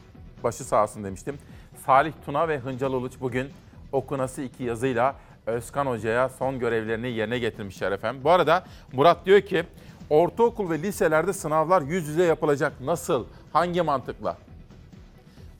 başı 0.44 0.64
sahasın 0.64 1.04
demiştim. 1.04 1.38
Salih 1.86 2.12
Tuna 2.26 2.48
ve 2.48 2.58
Hıncal 2.58 2.92
Uluç 2.92 3.12
bugün 3.20 3.48
okunası 3.92 4.42
iki 4.42 4.64
yazıyla 4.64 5.14
Özkan 5.46 5.86
Hoca'ya 5.86 6.28
son 6.28 6.58
görevlerini 6.58 7.10
yerine 7.10 7.38
getirmişler 7.38 7.92
efendim. 7.92 8.20
Bu 8.24 8.30
arada 8.30 8.64
Murat 8.92 9.26
diyor 9.26 9.40
ki 9.40 9.64
ortaokul 10.10 10.70
ve 10.70 10.82
liselerde 10.82 11.32
sınavlar 11.32 11.82
yüz 11.82 12.08
yüze 12.08 12.24
yapılacak. 12.24 12.72
Nasıl? 12.80 13.26
Hangi 13.52 13.82
mantıkla? 13.82 14.36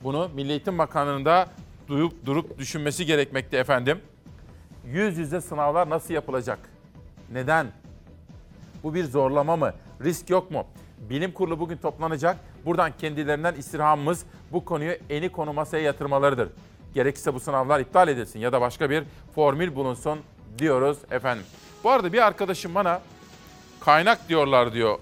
Bunu 0.07 0.29
Milli 0.35 0.51
Eğitim 0.51 0.77
Bakanlığı'nın 0.77 1.25
da 1.25 1.47
durup, 1.87 2.25
durup 2.25 2.57
düşünmesi 2.57 3.05
gerekmekte 3.05 3.57
efendim. 3.57 4.01
Yüz 4.85 5.17
yüze 5.17 5.41
sınavlar 5.41 5.89
nasıl 5.89 6.13
yapılacak? 6.13 6.59
Neden? 7.31 7.67
Bu 8.83 8.93
bir 8.93 9.03
zorlama 9.03 9.55
mı? 9.55 9.73
Risk 10.03 10.29
yok 10.29 10.51
mu? 10.51 10.65
Bilim 11.09 11.31
kurulu 11.31 11.59
bugün 11.59 11.77
toplanacak. 11.77 12.37
Buradan 12.65 12.91
kendilerinden 12.97 13.55
istirhamımız 13.55 14.25
bu 14.51 14.65
konuyu 14.65 14.95
eni 15.09 15.29
konu 15.29 15.53
masaya 15.53 15.83
yatırmalarıdır. 15.83 16.49
Gerekirse 16.93 17.33
bu 17.33 17.39
sınavlar 17.39 17.79
iptal 17.79 18.07
edilsin 18.07 18.39
ya 18.39 18.53
da 18.53 18.61
başka 18.61 18.89
bir 18.89 19.03
formül 19.35 19.75
bulunsun 19.75 20.19
diyoruz 20.57 20.97
efendim. 21.11 21.45
Bu 21.83 21.89
arada 21.89 22.13
bir 22.13 22.27
arkadaşım 22.27 22.75
bana 22.75 23.01
kaynak 23.79 24.29
diyorlar 24.29 24.73
diyor. 24.73 24.99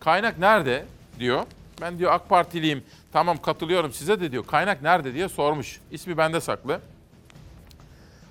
Kaynak 0.00 0.38
nerede 0.38 0.84
diyor. 1.18 1.42
Ben 1.80 1.98
diyor 1.98 2.12
AK 2.12 2.28
Partiliyim. 2.28 2.84
Tamam 3.12 3.36
katılıyorum 3.42 3.92
size 3.92 4.20
de 4.20 4.32
diyor. 4.32 4.46
Kaynak 4.46 4.82
nerede 4.82 5.14
diye 5.14 5.28
sormuş. 5.28 5.80
İsmi 5.90 6.16
bende 6.16 6.40
saklı. 6.40 6.80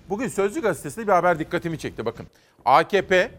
Bugün 0.09 0.27
Sözcü 0.27 0.61
Gazetesi'nde 0.61 1.07
bir 1.07 1.11
haber 1.11 1.39
dikkatimi 1.39 1.79
çekti 1.79 2.05
bakın. 2.05 2.27
AKP 2.65 3.31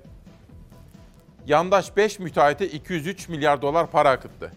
yandaş 1.46 1.96
5 1.96 2.18
müteahhite 2.18 2.68
203 2.68 3.28
milyar 3.28 3.62
dolar 3.62 3.90
para 3.90 4.10
akıttı. 4.10 4.52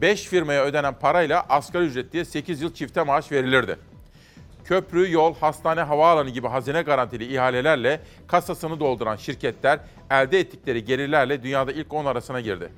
5 0.00 0.22
firmaya 0.22 0.64
ödenen 0.64 0.94
parayla 0.94 1.46
asgari 1.48 1.84
ücret 1.84 2.12
diye 2.12 2.24
8 2.24 2.60
yıl 2.62 2.74
çifte 2.74 3.02
maaş 3.02 3.32
verilirdi. 3.32 3.78
Köprü, 4.64 5.12
yol, 5.12 5.34
hastane, 5.34 5.80
havaalanı 5.80 6.30
gibi 6.30 6.48
hazine 6.48 6.82
garantili 6.82 7.34
ihalelerle 7.34 8.00
kasasını 8.26 8.80
dolduran 8.80 9.16
şirketler 9.16 9.80
elde 10.10 10.40
ettikleri 10.40 10.84
gelirlerle 10.84 11.42
dünyada 11.42 11.72
ilk 11.72 11.92
10 11.92 12.04
arasına 12.04 12.40
girdi. 12.40 12.68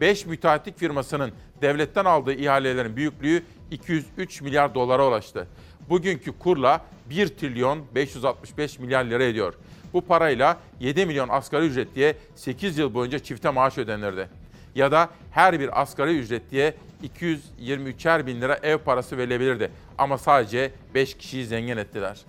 5 0.00 0.26
müteahhitlik 0.26 0.78
firmasının 0.78 1.32
devletten 1.62 2.04
aldığı 2.04 2.32
ihalelerin 2.32 2.96
büyüklüğü 2.96 3.42
203 3.70 4.40
milyar 4.42 4.74
dolara 4.74 5.08
ulaştı. 5.08 5.48
Bugünkü 5.88 6.38
kurla 6.38 6.84
1 7.10 7.28
trilyon 7.28 7.84
565 7.94 8.78
milyar 8.78 9.04
lira 9.04 9.24
ediyor. 9.24 9.54
Bu 9.92 10.00
parayla 10.00 10.58
7 10.80 11.06
milyon 11.06 11.28
asgari 11.28 11.66
ücretliye 11.66 12.16
8 12.34 12.78
yıl 12.78 12.94
boyunca 12.94 13.18
çifte 13.18 13.50
maaş 13.50 13.78
ödenirdi. 13.78 14.28
Ya 14.74 14.92
da 14.92 15.08
her 15.30 15.60
bir 15.60 15.82
asgari 15.82 16.18
ücretliye 16.18 16.74
223'er 17.18 18.26
bin 18.26 18.40
lira 18.40 18.58
ev 18.62 18.78
parası 18.78 19.18
verilebilirdi. 19.18 19.70
Ama 19.98 20.18
sadece 20.18 20.72
5 20.94 21.14
kişiyi 21.14 21.46
zengin 21.46 21.76
ettiler. 21.76 22.20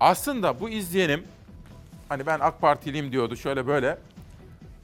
Aslında 0.00 0.60
bu 0.60 0.70
izleyenim, 0.70 1.24
hani 2.08 2.26
ben 2.26 2.38
AK 2.40 2.60
Partiliyim 2.60 3.12
diyordu 3.12 3.36
şöyle 3.36 3.66
böyle. 3.66 3.98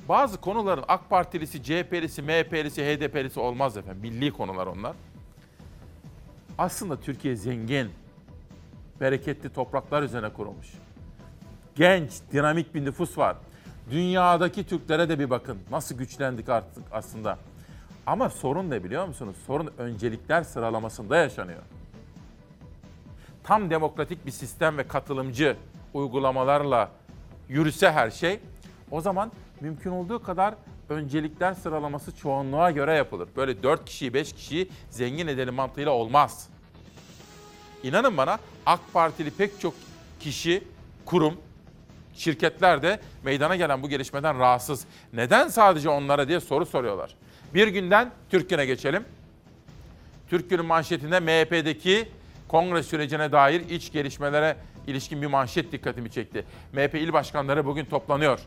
Bazı 0.08 0.40
konuların 0.40 0.84
AK 0.88 1.10
Partilisi, 1.10 1.62
CHP'lisi, 1.62 2.22
MHP'lisi, 2.22 2.84
HDP'lisi 2.84 3.40
olmaz 3.40 3.76
efendim. 3.76 4.00
Milli 4.02 4.32
konular 4.32 4.66
onlar. 4.66 4.96
Aslında 6.58 7.00
Türkiye 7.00 7.36
zengin, 7.36 7.90
bereketli 9.00 9.52
topraklar 9.52 10.02
üzerine 10.02 10.28
kurulmuş. 10.32 10.68
Genç, 11.74 12.12
dinamik 12.32 12.74
bir 12.74 12.84
nüfus 12.84 13.18
var. 13.18 13.36
Dünyadaki 13.90 14.66
Türklere 14.66 15.08
de 15.08 15.18
bir 15.18 15.30
bakın. 15.30 15.58
Nasıl 15.70 15.98
güçlendik 15.98 16.48
artık 16.48 16.84
aslında. 16.92 17.38
Ama 18.06 18.30
sorun 18.30 18.70
ne 18.70 18.84
biliyor 18.84 19.06
musunuz? 19.06 19.36
Sorun 19.46 19.70
öncelikler 19.78 20.42
sıralamasında 20.42 21.16
yaşanıyor. 21.16 21.62
Tam 23.42 23.70
demokratik 23.70 24.26
bir 24.26 24.30
sistem 24.30 24.78
ve 24.78 24.88
katılımcı 24.88 25.56
uygulamalarla 25.94 26.90
yürüse 27.48 27.90
her 27.90 28.10
şey, 28.10 28.40
o 28.90 29.00
zaman 29.00 29.32
mümkün 29.60 29.90
olduğu 29.90 30.22
kadar 30.22 30.54
öncelikler 30.88 31.54
sıralaması 31.54 32.16
çoğunluğa 32.16 32.70
göre 32.70 32.94
yapılır. 32.94 33.28
Böyle 33.36 33.62
4 33.62 33.84
kişiyi 33.84 34.14
5 34.14 34.32
kişiyi 34.32 34.68
zengin 34.90 35.26
edelim 35.26 35.54
mantığıyla 35.54 35.92
olmaz. 35.92 36.48
İnanın 37.82 38.16
bana 38.16 38.38
AK 38.66 38.80
Partili 38.92 39.30
pek 39.30 39.60
çok 39.60 39.74
kişi, 40.20 40.64
kurum, 41.04 41.34
şirketler 42.14 42.82
de 42.82 43.00
meydana 43.24 43.56
gelen 43.56 43.82
bu 43.82 43.88
gelişmeden 43.88 44.38
rahatsız. 44.38 44.84
Neden 45.12 45.48
sadece 45.48 45.88
onlara 45.88 46.28
diye 46.28 46.40
soru 46.40 46.66
soruyorlar. 46.66 47.14
Bir 47.54 47.68
günden 47.68 48.10
Türk 48.30 48.50
Günü'ne 48.50 48.66
geçelim. 48.66 49.04
Türk 50.30 50.50
Günü 50.50 50.62
manşetinde 50.62 51.20
MHP'deki 51.20 52.08
kongre 52.48 52.82
sürecine 52.82 53.32
dair 53.32 53.60
iç 53.60 53.92
gelişmelere 53.92 54.56
ilişkin 54.86 55.22
bir 55.22 55.26
manşet 55.26 55.72
dikkatimi 55.72 56.10
çekti. 56.10 56.44
MHP 56.72 56.94
il 56.94 57.12
başkanları 57.12 57.66
bugün 57.66 57.84
toplanıyor. 57.84 58.40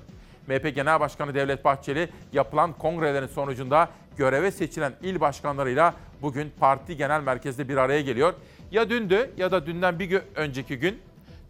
MHP 0.50 0.76
Genel 0.76 1.00
Başkanı 1.00 1.36
Devlet 1.36 1.66
Bahçeli 1.66 2.10
yapılan 2.34 2.74
kongrelerin 2.74 3.28
sonucunda 3.28 3.90
göreve 4.18 4.52
seçilen 4.52 4.94
il 5.04 5.20
başkanlarıyla 5.20 5.94
bugün 6.22 6.52
parti 6.60 6.98
genel 6.98 7.22
merkezde 7.22 7.70
bir 7.70 7.78
araya 7.78 8.02
geliyor. 8.02 8.34
Ya 8.72 8.90
dündü 8.90 9.32
ya 9.38 9.52
da 9.52 9.66
dünden 9.66 10.00
bir 10.00 10.06
gün 10.06 10.22
önceki 10.36 10.80
gün 10.80 11.02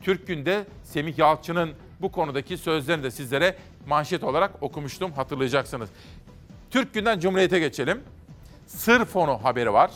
Türk 0.02 0.28
Gün'de 0.28 0.66
Semih 0.84 1.18
Yalçın'ın 1.18 1.72
bu 2.02 2.12
konudaki 2.12 2.58
sözlerini 2.58 3.04
de 3.04 3.12
sizlere 3.12 3.56
manşet 3.88 4.24
olarak 4.24 4.52
okumuştum 4.64 5.12
hatırlayacaksınız. 5.12 5.90
Türk 6.72 6.94
Gün'den 6.94 7.20
Cumhuriyet'e 7.20 7.60
geçelim. 7.60 8.04
Sır 8.68 9.06
fonu 9.06 9.44
haberi 9.44 9.74
var. 9.74 9.92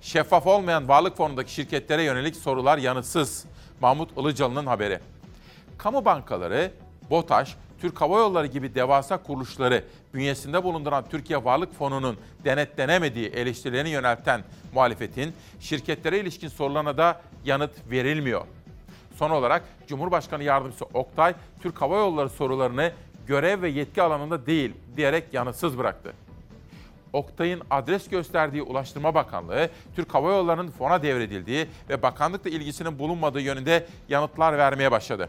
Şeffaf 0.00 0.46
olmayan 0.46 0.88
varlık 0.88 1.16
fonundaki 1.16 1.52
şirketlere 1.52 2.02
yönelik 2.02 2.36
sorular 2.36 2.78
yanıtsız. 2.78 3.44
Mahmut 3.80 4.18
Ilıcalı'nın 4.18 4.66
haberi. 4.66 5.00
Kamu 5.78 6.04
bankaları, 6.04 6.72
BOTAŞ, 7.10 7.56
Türk 7.80 8.00
Hava 8.00 8.18
Yolları 8.18 8.46
gibi 8.46 8.74
devasa 8.74 9.16
kuruluşları 9.22 9.84
bünyesinde 10.14 10.64
bulunduran 10.64 11.04
Türkiye 11.10 11.44
Varlık 11.44 11.74
Fonu'nun 11.74 12.16
denetlenemediği 12.44 13.28
eleştirilerini 13.28 13.90
yönelten 13.90 14.40
muhalefetin 14.74 15.32
şirketlere 15.60 16.20
ilişkin 16.20 16.48
sorularına 16.48 16.96
da 16.96 17.20
yanıt 17.44 17.90
verilmiyor. 17.90 18.44
Son 19.16 19.30
olarak 19.30 19.62
Cumhurbaşkanı 19.86 20.42
Yardımcısı 20.42 20.84
Oktay, 20.94 21.34
Türk 21.62 21.80
Hava 21.80 21.96
Yolları 21.98 22.28
sorularını 22.28 22.92
görev 23.26 23.62
ve 23.62 23.68
yetki 23.68 24.02
alanında 24.02 24.46
değil 24.46 24.72
diyerek 24.96 25.24
yanıtsız 25.32 25.78
bıraktı. 25.78 26.12
Oktay'ın 27.12 27.62
adres 27.70 28.08
gösterdiği 28.08 28.62
Ulaştırma 28.62 29.14
Bakanlığı, 29.14 29.70
Türk 29.96 30.14
Hava 30.14 30.30
Yolları'nın 30.30 30.70
fona 30.70 31.02
devredildiği 31.02 31.66
ve 31.88 32.02
bakanlıkla 32.02 32.50
ilgisinin 32.50 32.98
bulunmadığı 32.98 33.40
yönünde 33.40 33.86
yanıtlar 34.08 34.58
vermeye 34.58 34.90
başladı. 34.90 35.28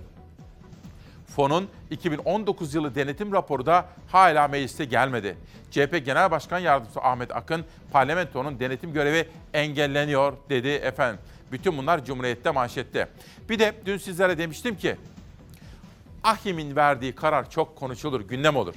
Fonun 1.36 1.70
2019 1.92 2.74
yılı 2.74 2.96
denetim 2.96 3.34
raporu 3.34 3.66
da 3.66 3.86
hala 4.08 4.48
mecliste 4.48 4.86
gelmedi. 4.86 5.38
CHP 5.72 6.06
Genel 6.06 6.32
Başkan 6.32 6.60
Yardımcısı 6.60 7.02
Ahmet 7.02 7.36
Akın, 7.36 7.66
parlamentonun 7.92 8.60
denetim 8.60 8.94
görevi 8.94 9.28
engelleniyor 9.54 10.34
dedi 10.50 10.68
efendim. 10.68 11.20
Bütün 11.52 11.78
bunlar 11.78 12.06
Cumhuriyet'te 12.06 12.52
manşette. 12.52 13.08
Bir 13.50 13.60
de 13.60 13.74
dün 13.86 13.98
sizlere 13.98 14.38
demiştim 14.38 14.78
ki, 14.78 14.96
Ahim'in 16.24 16.76
verdiği 16.76 17.16
karar 17.16 17.50
çok 17.50 17.76
konuşulur, 17.76 18.22
gündem 18.22 18.56
olur. 18.56 18.74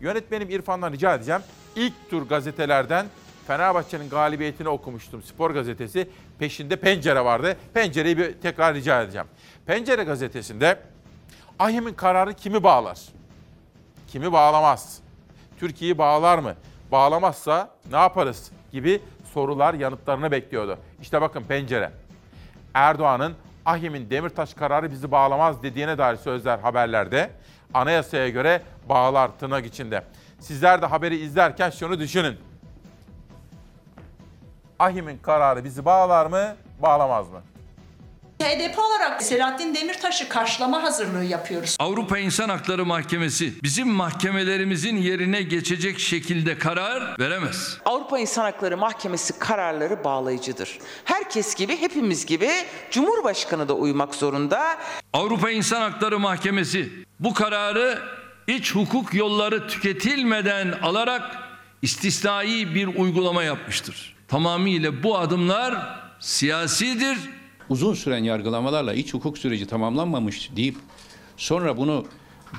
Yönetmenim 0.00 0.50
İrfan'dan 0.50 0.92
rica 0.92 1.14
edeceğim. 1.14 1.40
İlk 1.76 2.10
tur 2.10 2.28
gazetelerden 2.28 3.06
Fenerbahçe'nin 3.46 4.08
galibiyetini 4.08 4.68
okumuştum. 4.68 5.22
Spor 5.22 5.50
gazetesi. 5.50 6.08
Peşinde 6.38 6.76
pencere 6.76 7.24
vardı. 7.24 7.56
Pencereyi 7.74 8.18
bir 8.18 8.32
tekrar 8.32 8.74
rica 8.74 9.02
edeceğim. 9.02 9.26
Pencere 9.66 10.04
gazetesinde 10.04 10.78
Ahim'in 11.58 11.94
kararı 11.94 12.34
kimi 12.34 12.62
bağlar? 12.62 12.98
Kimi 14.08 14.32
bağlamaz? 14.32 14.98
Türkiye'yi 15.58 15.98
bağlar 15.98 16.38
mı? 16.38 16.54
Bağlamazsa 16.92 17.70
ne 17.90 17.96
yaparız? 17.96 18.50
Gibi 18.72 19.02
sorular 19.34 19.74
yanıtlarını 19.74 20.30
bekliyordu. 20.30 20.78
İşte 21.02 21.20
bakın 21.20 21.42
pencere. 21.42 21.92
Erdoğan'ın 22.74 23.34
Ahim'in 23.66 24.10
Demirtaş 24.10 24.54
kararı 24.54 24.90
bizi 24.90 25.10
bağlamaz 25.10 25.62
dediğine 25.62 25.98
dair 25.98 26.16
sözler 26.16 26.58
haberlerde. 26.58 27.30
Anayasaya 27.74 28.28
göre 28.28 28.62
bağlar 28.88 29.30
tırnak 29.40 29.66
içinde. 29.66 30.04
Sizler 30.40 30.82
de 30.82 30.86
haberi 30.86 31.16
izlerken 31.16 31.70
şunu 31.70 31.98
düşünün. 31.98 32.36
Ahim'in 34.78 35.18
kararı 35.18 35.64
bizi 35.64 35.84
bağlar 35.84 36.26
mı, 36.26 36.56
bağlamaz 36.82 37.28
mı? 37.28 37.42
HDP 38.42 38.78
olarak 38.78 39.22
Selahattin 39.22 39.74
Demirtaş'ı 39.74 40.28
karşılama 40.28 40.82
hazırlığı 40.82 41.24
yapıyoruz. 41.24 41.76
Avrupa 41.78 42.18
İnsan 42.18 42.48
Hakları 42.48 42.86
Mahkemesi 42.86 43.52
bizim 43.62 43.88
mahkemelerimizin 43.88 44.96
yerine 44.96 45.42
geçecek 45.42 45.98
şekilde 45.98 46.58
karar 46.58 47.18
veremez. 47.18 47.78
Avrupa 47.84 48.18
İnsan 48.18 48.42
Hakları 48.42 48.76
Mahkemesi 48.76 49.38
kararları 49.38 50.04
bağlayıcıdır. 50.04 50.78
Herkes 51.04 51.54
gibi, 51.54 51.76
hepimiz 51.80 52.26
gibi 52.26 52.50
Cumhurbaşkanı 52.90 53.68
da 53.68 53.74
uymak 53.74 54.14
zorunda. 54.14 54.78
Avrupa 55.12 55.50
İnsan 55.50 55.80
Hakları 55.80 56.18
Mahkemesi 56.18 56.92
bu 57.20 57.34
kararı 57.34 57.98
iç 58.46 58.74
hukuk 58.74 59.14
yolları 59.14 59.68
tüketilmeden 59.68 60.72
alarak 60.82 61.36
istisnai 61.82 62.74
bir 62.74 62.86
uygulama 62.86 63.42
yapmıştır. 63.42 64.16
Tamamıyla 64.28 65.02
bu 65.02 65.18
adımlar 65.18 65.98
siyasidir. 66.20 67.18
Uzun 67.68 67.94
süren 67.94 68.24
yargılamalarla 68.24 68.94
iç 68.94 69.14
hukuk 69.14 69.38
süreci 69.38 69.66
tamamlanmamış 69.66 70.50
deyip 70.56 70.76
sonra 71.36 71.76
bunu 71.76 72.06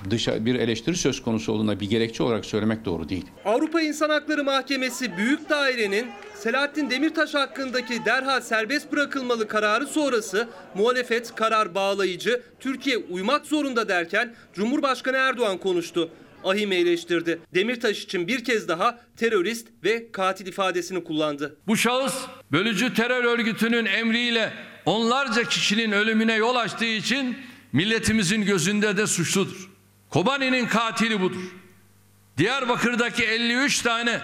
dışa 0.10 0.45
bir 0.45 0.56
eleştiri 0.56 0.95
söz 0.95 1.24
konusu 1.24 1.52
olduğunda 1.52 1.80
bir 1.80 1.89
gerekçe 1.89 2.24
olarak 2.24 2.45
söylemek 2.45 2.86
doğru 2.86 3.10
değil. 3.10 3.26
Avrupa 3.45 3.82
İnsan 3.82 4.10
Hakları 4.10 4.43
Mahkemesi 4.43 5.17
Büyük 5.17 5.50
Daire'nin 5.50 6.08
Selahattin 6.36 6.89
Demirtaş 6.89 7.34
hakkındaki 7.34 8.06
derhal 8.06 8.41
serbest 8.41 8.91
bırakılmalı 8.91 9.48
kararı 9.48 9.88
sonrası 9.88 10.48
muhalefet 10.76 11.36
karar 11.36 11.76
bağlayıcı, 11.76 12.41
Türkiye 12.60 12.98
uymak 12.98 13.45
zorunda 13.45 13.89
derken 13.89 14.36
Cumhurbaşkanı 14.54 15.17
Erdoğan 15.17 15.58
konuştu. 15.58 16.10
Ahim 16.43 16.72
eleştirdi. 16.72 17.39
Demirtaş 17.54 18.04
için 18.04 18.28
bir 18.28 18.43
kez 18.43 18.67
daha 18.67 19.00
terörist 19.17 19.67
ve 19.84 20.12
katil 20.12 20.48
ifadesini 20.48 21.04
kullandı. 21.04 21.58
Bu 21.67 21.78
şahıs 21.78 22.15
bölücü 22.52 22.93
terör 22.93 23.24
örgütünün 23.24 23.86
emriyle 23.86 24.54
onlarca 24.89 25.43
kişinin 25.43 25.91
ölümüne 25.91 26.34
yol 26.34 26.56
açtığı 26.56 26.86
için 26.86 27.38
milletimizin 27.73 28.41
gözünde 28.41 28.97
de 28.97 29.08
suçludur. 29.08 29.69
Kobani'nin 30.10 30.67
katili 30.67 31.21
budur. 31.21 31.41
Diyarbakır'daki 32.38 33.23
53 33.23 33.82
tane 33.82 34.21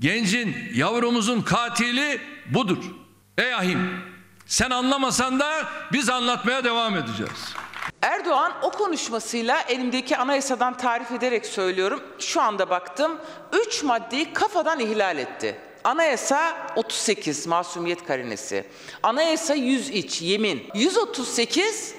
gencin, 0.00 0.56
yavrumuzun 0.74 1.42
katili 1.42 2.20
budur. 2.46 2.84
Ey 3.38 3.54
ahim 3.54 4.00
sen 4.46 4.70
anlamasan 4.70 5.40
da 5.40 5.68
biz 5.92 6.08
anlatmaya 6.08 6.64
devam 6.64 6.96
edeceğiz. 6.96 7.54
Erdoğan 8.02 8.52
o 8.62 8.70
konuşmasıyla 8.70 9.60
elimdeki 9.60 10.16
anayasadan 10.16 10.76
tarif 10.76 11.12
ederek 11.12 11.46
söylüyorum. 11.46 12.02
Şu 12.18 12.40
anda 12.40 12.70
baktım 12.70 13.18
3 13.66 13.82
maddeyi 13.82 14.32
kafadan 14.32 14.80
ihlal 14.80 15.18
etti. 15.18 15.65
Anayasa 15.86 16.56
38 16.76 17.46
masumiyet 17.46 18.04
karinesi. 18.04 18.64
Anayasa 19.02 19.54
100 19.54 19.90
iç 19.90 20.22
yemin. 20.22 20.62
138 20.74 21.94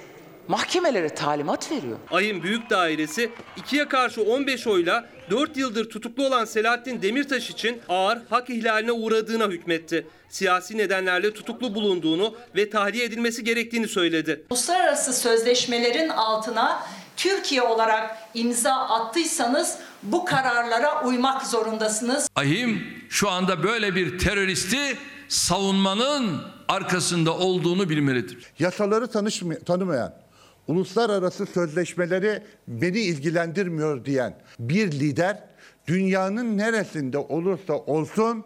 mahkemelere 0.48 1.10
talimat 1.10 1.72
veriyor. 1.72 1.98
Ahim 2.12 2.44
Büyük 2.44 2.70
Dairesi 2.70 3.32
ikiye 3.58 3.88
karşı 3.88 4.22
15 4.22 4.68
oyla 4.68 5.10
4 5.30 5.58
yıldır 5.58 5.90
tutuklu 5.90 6.28
olan 6.28 6.46
Selahattin 6.46 7.02
Demirtaş 7.02 7.50
için 7.50 7.82
ağır 7.90 8.20
hak 8.30 8.50
ihlaline 8.50 8.92
uğradığına 8.92 9.46
hükmetti. 9.48 10.08
Siyasi 10.30 10.78
nedenlerle 10.78 11.34
tutuklu 11.34 11.76
bulunduğunu 11.76 12.36
ve 12.56 12.70
tahliye 12.70 13.06
edilmesi 13.06 13.44
gerektiğini 13.44 13.88
söyledi. 13.88 14.46
Uluslararası 14.50 15.14
sözleşmelerin 15.14 16.10
altına 16.10 16.84
Türkiye 17.18 17.62
olarak 17.62 18.18
imza 18.34 18.74
attıysanız 18.74 19.78
bu 20.04 20.26
kararlara 20.26 21.04
uymak 21.06 21.48
zorundasınız. 21.48 22.30
Ahim 22.36 22.84
şu 23.10 23.30
anda 23.30 23.64
böyle 23.64 23.96
bir 23.96 24.20
teröristi 24.20 24.98
savunmanın 25.28 26.42
arkasında 26.68 27.38
olduğunu 27.38 27.90
bilmelidir. 27.90 28.38
Yasaları 28.60 29.06
tanışmay- 29.06 29.64
tanımayan, 29.64 30.14
uluslararası 30.68 31.46
sözleşmeleri 31.46 32.44
beni 32.68 33.00
ilgilendirmiyor 33.00 34.06
diyen 34.06 34.38
bir 34.60 34.92
lider 34.92 35.40
dünyanın 35.88 36.58
neresinde 36.58 37.18
olursa 37.18 37.74
olsun 37.74 38.44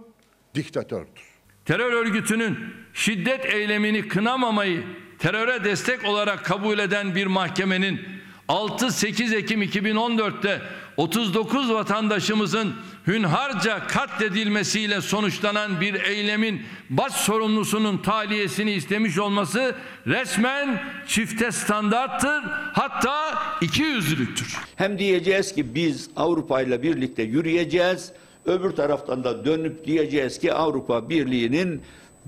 diktatördür. 0.56 1.32
Terör 1.66 1.94
örgütünün 1.94 2.58
şiddet 2.94 3.46
eylemini 3.46 4.08
kınamamayı 4.08 4.84
teröre 5.20 5.64
destek 5.64 6.06
olarak 6.06 6.46
kabul 6.46 6.80
eden 6.80 7.16
bir 7.16 7.26
mahkemenin 7.28 8.02
6-8 8.50 9.36
Ekim 9.36 9.62
2014'te 9.62 10.62
39 10.98 11.74
vatandaşımızın 11.74 12.74
hünharca 13.08 13.88
katledilmesiyle 13.88 15.02
sonuçlanan 15.02 15.82
bir 15.82 15.94
eylemin 15.94 16.62
baş 16.90 17.14
sorumlusunun 17.14 17.98
tahliyesini 17.98 18.72
istemiş 18.72 19.20
olması 19.20 19.76
resmen 20.08 20.84
çifte 21.08 21.52
standarttır 21.52 22.44
hatta 22.74 23.44
iki 23.62 23.84
yüzlülüktür. 23.84 24.58
Hem 24.76 25.00
diyeceğiz 25.00 25.56
ki 25.56 25.76
biz 25.76 26.10
Avrupa 26.16 26.62
ile 26.62 26.84
birlikte 26.84 27.24
yürüyeceğiz. 27.24 28.12
Öbür 28.46 28.72
taraftan 28.72 29.24
da 29.24 29.46
dönüp 29.46 29.86
diyeceğiz 29.86 30.40
ki 30.40 30.54
Avrupa 30.54 31.10
Birliği'nin 31.10 31.82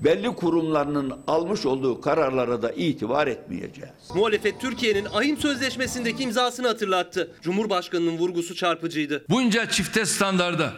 belli 0.04 0.34
kurumlarının 0.34 1.20
almış 1.26 1.66
olduğu 1.66 2.00
kararlara 2.00 2.62
da 2.62 2.72
itibar 2.72 3.26
etmeyeceğiz. 3.26 4.10
Muhalefet 4.14 4.60
Türkiye'nin 4.60 5.04
Ahim 5.04 5.36
Sözleşmesi'ndeki 5.36 6.22
imzasını 6.22 6.66
hatırlattı. 6.66 7.36
Cumhurbaşkanının 7.42 8.18
vurgusu 8.18 8.54
çarpıcıydı. 8.54 9.24
Bunca 9.28 9.68
çifte 9.68 10.06
standarda 10.06 10.72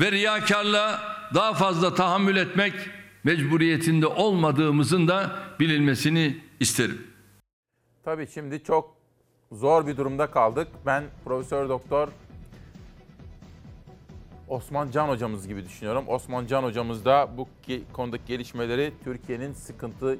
ve 0.00 0.12
riyakarlığa 0.12 1.00
daha 1.34 1.54
fazla 1.54 1.94
tahammül 1.94 2.36
etmek 2.36 2.74
mecburiyetinde 3.24 4.06
olmadığımızın 4.06 5.08
da 5.08 5.30
bilinmesini 5.60 6.40
isterim. 6.60 7.06
Tabii 8.04 8.28
şimdi 8.34 8.62
çok 8.62 8.96
zor 9.52 9.86
bir 9.86 9.96
durumda 9.96 10.26
kaldık. 10.26 10.68
Ben 10.86 11.04
Profesör 11.24 11.68
Doktor 11.68 12.08
Osman 14.54 14.90
Can 14.90 15.08
hocamız 15.08 15.48
gibi 15.48 15.64
düşünüyorum. 15.64 16.04
Osman 16.08 16.46
Can 16.46 16.62
hocamız 16.62 17.04
da 17.04 17.28
bu 17.36 17.48
konudaki 17.92 18.24
gelişmeleri 18.26 18.92
Türkiye'nin 19.04 19.52
sıkıntı 19.52 20.18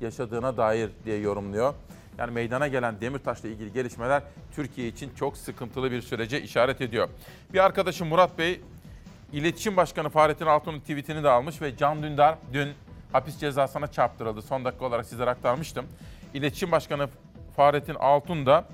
yaşadığına 0.00 0.56
dair 0.56 0.90
diye 1.04 1.18
yorumluyor. 1.18 1.74
Yani 2.18 2.30
meydana 2.30 2.68
gelen 2.68 3.00
Demirtaş'la 3.00 3.48
ilgili 3.48 3.72
gelişmeler 3.72 4.22
Türkiye 4.54 4.88
için 4.88 5.10
çok 5.14 5.36
sıkıntılı 5.36 5.90
bir 5.90 6.02
sürece 6.02 6.42
işaret 6.42 6.80
ediyor. 6.80 7.08
Bir 7.52 7.64
arkadaşım 7.64 8.08
Murat 8.08 8.38
Bey 8.38 8.60
İletişim 9.32 9.76
Başkanı 9.76 10.08
Fahrettin 10.08 10.46
Altun'un 10.46 10.80
tweetini 10.80 11.22
de 11.22 11.28
almış 11.28 11.62
ve 11.62 11.76
Can 11.76 12.02
Dündar 12.02 12.38
dün 12.52 12.68
hapis 13.12 13.38
cezasına 13.38 13.86
çarptırıldı. 13.86 14.42
Son 14.42 14.64
dakika 14.64 14.84
olarak 14.84 15.06
sizlere 15.06 15.30
aktarmıştım. 15.30 15.86
İletişim 16.34 16.72
Başkanı 16.72 17.08
Fahrettin 17.56 17.94
Altun 17.94 18.46
da 18.46 18.64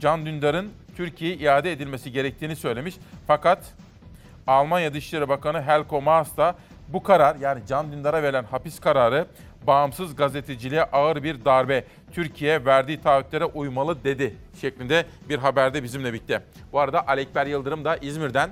Can 0.00 0.26
Dündar'ın 0.26 0.72
Türkiye'ye 0.96 1.36
iade 1.36 1.72
edilmesi 1.72 2.12
gerektiğini 2.12 2.56
söylemiş. 2.56 2.96
Fakat 3.26 3.74
Almanya 4.46 4.94
Dışişleri 4.94 5.28
Bakanı 5.28 5.62
Helko 5.62 6.02
Maas 6.02 6.36
da 6.36 6.54
bu 6.88 7.02
karar 7.02 7.36
yani 7.36 7.62
Can 7.68 7.92
Dündar'a 7.92 8.22
verilen 8.22 8.44
hapis 8.44 8.80
kararı 8.80 9.26
bağımsız 9.66 10.16
gazeteciliğe 10.16 10.82
ağır 10.84 11.22
bir 11.22 11.44
darbe. 11.44 11.84
Türkiye 12.12 12.64
verdiği 12.64 13.00
taahhütlere 13.00 13.44
uymalı 13.44 14.04
dedi 14.04 14.36
şeklinde 14.60 15.06
bir 15.28 15.38
haberde 15.38 15.82
bizimle 15.82 16.12
birlikte. 16.12 16.42
Bu 16.72 16.80
arada 16.80 17.08
Alekber 17.08 17.46
Yıldırım 17.46 17.84
da 17.84 17.96
İzmir'den 17.96 18.50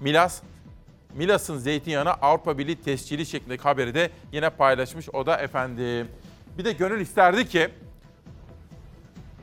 Milas 0.00 0.42
Milas'ın 1.14 1.58
zeytinyağına 1.58 2.12
Avrupa 2.12 2.58
Birliği 2.58 2.82
tescili 2.82 3.26
şeklindeki 3.26 3.62
haberi 3.62 3.94
de 3.94 4.10
yine 4.32 4.50
paylaşmış. 4.50 5.08
O 5.08 5.26
da 5.26 5.36
efendim. 5.36 6.08
Bir 6.58 6.64
de 6.64 6.72
gönül 6.72 7.00
isterdi 7.00 7.48
ki 7.48 7.68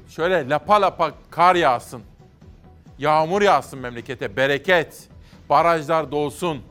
şöyle 0.09 0.49
lapa 0.49 0.81
lapa 0.81 1.11
kar 1.31 1.55
yağsın. 1.55 2.01
Yağmur 2.99 3.41
yağsın 3.41 3.79
memlekete, 3.79 4.35
bereket. 4.35 5.09
Barajlar 5.49 6.11
dolsun 6.11 6.61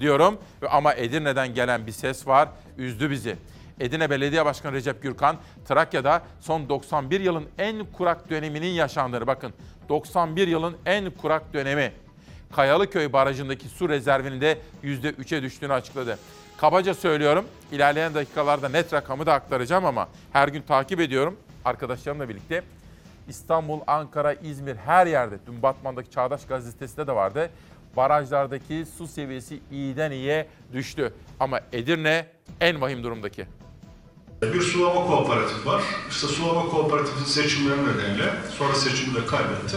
diyorum. 0.00 0.38
Ama 0.70 0.94
Edirne'den 0.94 1.54
gelen 1.54 1.86
bir 1.86 1.92
ses 1.92 2.26
var, 2.26 2.48
üzdü 2.78 3.10
bizi. 3.10 3.36
Edirne 3.80 4.10
Belediye 4.10 4.44
Başkanı 4.44 4.72
Recep 4.72 5.02
Gürkan, 5.02 5.36
Trakya'da 5.68 6.22
son 6.40 6.68
91 6.68 7.20
yılın 7.20 7.44
en 7.58 7.84
kurak 7.92 8.30
döneminin 8.30 8.70
yaşandığını 8.72 9.26
bakın. 9.26 9.52
91 9.88 10.48
yılın 10.48 10.76
en 10.86 11.10
kurak 11.10 11.52
dönemi. 11.52 11.92
Kayalıköy 12.56 13.12
Barajı'ndaki 13.12 13.68
su 13.68 13.88
rezervinin 13.88 14.40
de 14.40 14.58
%3'e 14.84 15.42
düştüğünü 15.42 15.72
açıkladı. 15.72 16.18
Kabaca 16.56 16.94
söylüyorum, 16.94 17.44
ilerleyen 17.72 18.14
dakikalarda 18.14 18.68
net 18.68 18.92
rakamı 18.92 19.26
da 19.26 19.34
aktaracağım 19.34 19.84
ama 19.84 20.08
her 20.32 20.48
gün 20.48 20.62
takip 20.62 21.00
ediyorum 21.00 21.36
arkadaşlarımla 21.64 22.28
birlikte. 22.28 22.62
İstanbul, 23.28 23.80
Ankara, 23.86 24.32
İzmir 24.32 24.76
her 24.76 25.06
yerde, 25.06 25.34
dün 25.46 25.62
Batman'daki 25.62 26.10
Çağdaş 26.10 26.46
Gazetesi'de 26.46 27.06
de 27.06 27.14
vardı. 27.14 27.50
Barajlardaki 27.96 28.84
su 28.98 29.06
seviyesi 29.08 29.60
iyiden 29.72 30.10
iyiye 30.10 30.48
düştü. 30.72 31.12
Ama 31.40 31.60
Edirne 31.72 32.26
en 32.60 32.80
vahim 32.80 33.02
durumdaki. 33.02 33.46
Bir 34.42 34.60
sulama 34.60 35.06
kooperatifi 35.06 35.66
var. 35.66 35.82
İşte 36.10 36.26
sulama 36.26 36.68
kooperatifinin 36.68 37.24
seçimleri 37.24 37.78
nedeniyle 37.86 38.32
sonra 38.58 38.74
seçimi 38.74 39.14
de 39.14 39.26
kaybetti. 39.26 39.76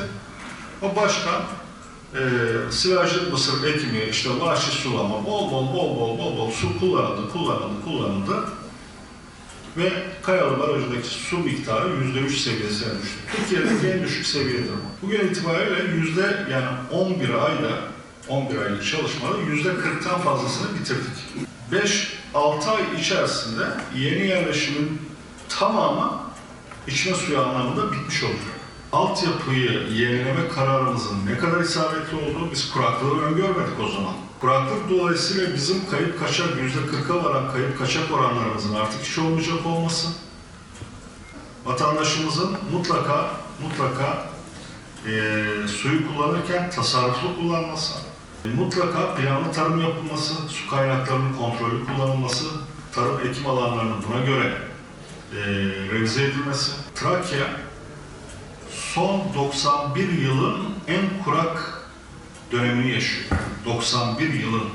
O 0.82 0.96
başkan 0.96 1.42
e, 2.16 2.22
silajlı 2.72 3.32
mısır 3.32 3.68
ekimi, 3.76 4.04
işte 4.04 4.30
vahşi 4.40 4.72
sulama, 4.72 5.26
bol 5.26 5.52
bol 5.52 5.74
bol 5.74 5.96
bol 6.00 6.18
bol 6.18 6.38
bol 6.38 6.52
su 6.52 6.80
kullanıldı, 6.80 7.32
kullanıldı, 7.32 7.84
kullanıldı. 7.86 8.44
ve 9.78 9.92
Kayalı 10.22 10.60
Barajı'ndaki 10.60 11.08
su 11.08 11.38
miktarı 11.38 11.88
%3 11.90 12.30
seviyesine 12.30 12.90
düştü. 13.02 13.18
Türkiye'deki 13.36 13.88
en 13.88 14.04
düşük 14.04 14.26
seviyedir 14.26 14.70
bu. 14.72 15.06
Bugün 15.08 15.20
itibariyle 15.28 15.96
yüzde 15.96 16.48
yani 16.52 16.66
11 16.92 17.30
ayda 17.30 17.80
11 18.30 18.58
aylık 18.58 18.86
çalışmada 18.86 19.38
yüzde 19.38 19.70
40'tan 19.70 20.22
fazlasını 20.22 20.80
bitirdik. 20.80 21.14
5-6 22.34 22.70
ay 22.70 23.02
içerisinde 23.02 23.64
yeni 23.96 24.28
yerleşimin 24.28 25.02
tamamı 25.50 26.20
içme 26.88 27.14
suyu 27.14 27.42
anlamında 27.42 27.92
bitmiş 27.92 28.24
olacak. 28.24 28.40
Altyapıyı 28.92 29.72
yenileme 29.92 30.48
kararımızın 30.56 31.26
ne 31.26 31.38
kadar 31.38 31.62
isabetli 31.62 32.18
olduğu 32.18 32.52
biz 32.52 32.72
kuraklığı 32.72 33.22
öngörmedik 33.22 33.80
o 33.84 33.88
zaman. 33.88 34.14
Kuraklık 34.42 34.90
dolayısıyla 34.90 35.54
bizim 35.54 35.90
kayıp 35.90 36.20
kaçak 36.20 36.48
%40'a 36.48 37.24
varan 37.24 37.52
kayıp 37.52 37.80
kaçak 37.80 38.12
oranlarımızın 38.12 38.76
artık 38.76 39.02
hiç 39.02 39.18
olmayacak 39.18 39.66
olması, 39.66 40.08
vatandaşımızın 41.66 42.58
mutlaka 42.74 43.32
mutlaka 43.62 44.26
eee, 45.08 45.68
suyu 45.68 46.08
kullanırken 46.08 46.70
tasarruflu 46.70 47.36
kullanması, 47.36 47.94
mutlaka 48.50 49.16
planlı 49.16 49.52
tarım 49.52 49.82
yapılması, 49.82 50.34
su 50.50 50.70
kaynaklarının 50.70 51.34
kontrollü 51.34 51.86
kullanılması, 51.86 52.46
tarım 52.92 53.20
ekim 53.28 53.48
alanlarının 53.48 54.04
buna 54.10 54.26
göre 54.26 54.58
eee 55.36 55.42
revize 55.92 56.24
edilmesi. 56.24 56.72
Trakya 56.96 57.48
son 58.72 59.22
91 59.36 60.10
yılın 60.10 60.58
en 60.88 61.24
kurak 61.24 61.88
dönemini 62.52 62.92
yaşıyor. 62.92 63.26
91 63.66 64.34
yılın. 64.34 64.70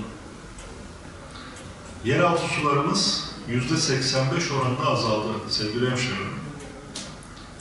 Yeraltı 2.04 2.42
sularımız 2.48 3.30
%85 3.48 4.52
oranında 4.52 4.86
azaldı 4.86 5.28
sevgili 5.48 5.90
hemşehrilerim. 5.90 6.38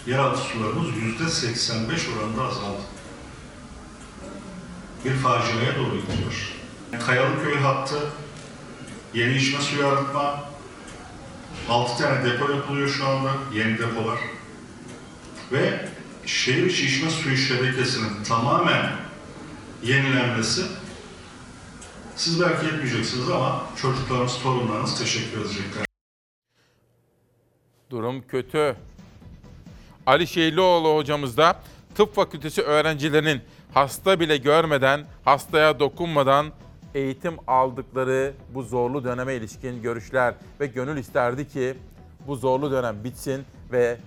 Yeraltı 0.07 0.39
sularımız 0.39 0.87
%85 0.87 2.17
oranında 2.17 2.41
azaldı. 2.43 2.81
Bir 5.05 5.13
faciaya 5.13 5.75
doğru 5.75 5.95
gidiyor. 6.01 6.53
Kayalıköy 7.05 7.55
hattı, 7.55 7.99
yeni 9.13 9.35
içme 9.35 9.61
suyu 9.61 9.87
arıtma, 9.87 10.43
6 11.69 12.03
tane 12.03 12.25
depo 12.25 12.51
yapılıyor 12.51 12.89
şu 12.89 13.07
anda, 13.07 13.31
yeni 13.53 13.77
depolar. 13.77 14.19
Ve 15.51 15.89
şehir 16.25 16.65
içi 16.65 16.85
içme 16.85 17.09
suyu 17.09 17.37
şebekesinin 17.37 18.23
tamamen 18.23 18.91
yenilenmesi 19.83 20.61
siz 22.15 22.41
belki 22.41 22.65
etmeyeceksiniz 22.65 23.29
ama 23.29 23.63
çocuklarınız, 23.81 24.39
torunlarınız 24.43 24.99
teşekkür 24.99 25.41
edecekler. 25.41 25.85
Durum 27.89 28.27
kötü. 28.27 28.75
Ali 30.05 30.27
Şeylioğlu 30.27 30.95
hocamız 30.95 31.37
da 31.37 31.61
tıp 31.95 32.15
fakültesi 32.15 32.61
öğrencilerinin 32.61 33.41
hasta 33.77 34.19
bile 34.19 34.37
görmeden, 34.37 35.05
hastaya 35.25 35.79
dokunmadan 35.79 36.51
eğitim 36.95 37.37
aldıkları 37.47 38.33
bu 38.53 38.63
zorlu 38.63 39.03
döneme 39.03 39.35
ilişkin 39.35 39.81
görüşler 39.81 40.33
ve 40.59 40.67
gönül 40.67 40.97
isterdi 40.97 41.47
ki 41.47 41.77
bu 42.27 42.35
zorlu 42.35 42.71
dönem 42.71 43.03
bitsin 43.03 43.45
ve 43.71 43.97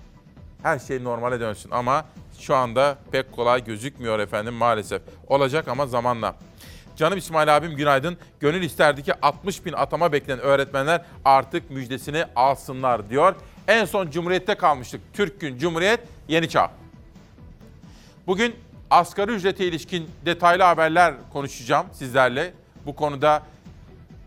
her 0.62 0.78
şey 0.78 1.04
normale 1.04 1.40
dönsün 1.40 1.70
ama 1.70 2.04
şu 2.38 2.54
anda 2.54 2.98
pek 3.12 3.32
kolay 3.32 3.64
gözükmüyor 3.64 4.18
efendim 4.18 4.54
maalesef. 4.54 5.02
Olacak 5.26 5.68
ama 5.68 5.86
zamanla. 5.86 6.34
Canım 6.96 7.18
İsmail 7.18 7.56
abim 7.56 7.76
günaydın. 7.76 8.16
Gönül 8.40 8.62
isterdi 8.62 9.02
ki 9.02 9.12
60 9.22 9.66
bin 9.66 9.72
atama 9.72 10.12
beklenen 10.12 10.40
öğretmenler 10.40 11.04
artık 11.24 11.70
müjdesini 11.70 12.24
alsınlar 12.36 13.10
diyor. 13.10 13.34
En 13.68 13.84
son 13.84 14.10
Cumhuriyet'te 14.10 14.54
kalmıştık. 14.54 15.00
Türk 15.12 15.40
Gün 15.40 15.58
Cumhuriyet 15.58 16.00
Yeni 16.28 16.48
Çağ. 16.48 16.70
Bugün 18.26 18.54
asgari 18.90 19.32
ücrete 19.32 19.66
ilişkin 19.66 20.10
detaylı 20.26 20.62
haberler 20.62 21.14
konuşacağım 21.32 21.86
sizlerle. 21.92 22.52
Bu 22.86 22.96
konuda 22.96 23.42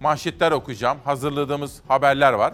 manşetler 0.02 0.52
okuyacağım. 0.52 0.98
Hazırladığımız 1.06 1.82
haberler 1.88 2.34
var. 2.34 2.54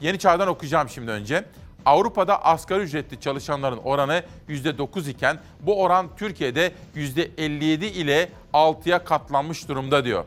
Yeni 0.00 0.18
Çağ'dan 0.18 0.48
okuyacağım 0.48 0.88
şimdi 0.88 1.10
önce. 1.10 1.44
Avrupa'da 1.86 2.44
asgari 2.44 2.82
ücretli 2.82 3.20
çalışanların 3.20 3.76
oranı 3.76 4.22
%9 4.48 5.10
iken 5.10 5.38
bu 5.60 5.82
oran 5.82 6.08
Türkiye'de 6.16 6.72
%57 6.96 7.84
ile 7.84 8.28
6'ya 8.52 9.04
katlanmış 9.04 9.68
durumda 9.68 10.04
diyor. 10.04 10.24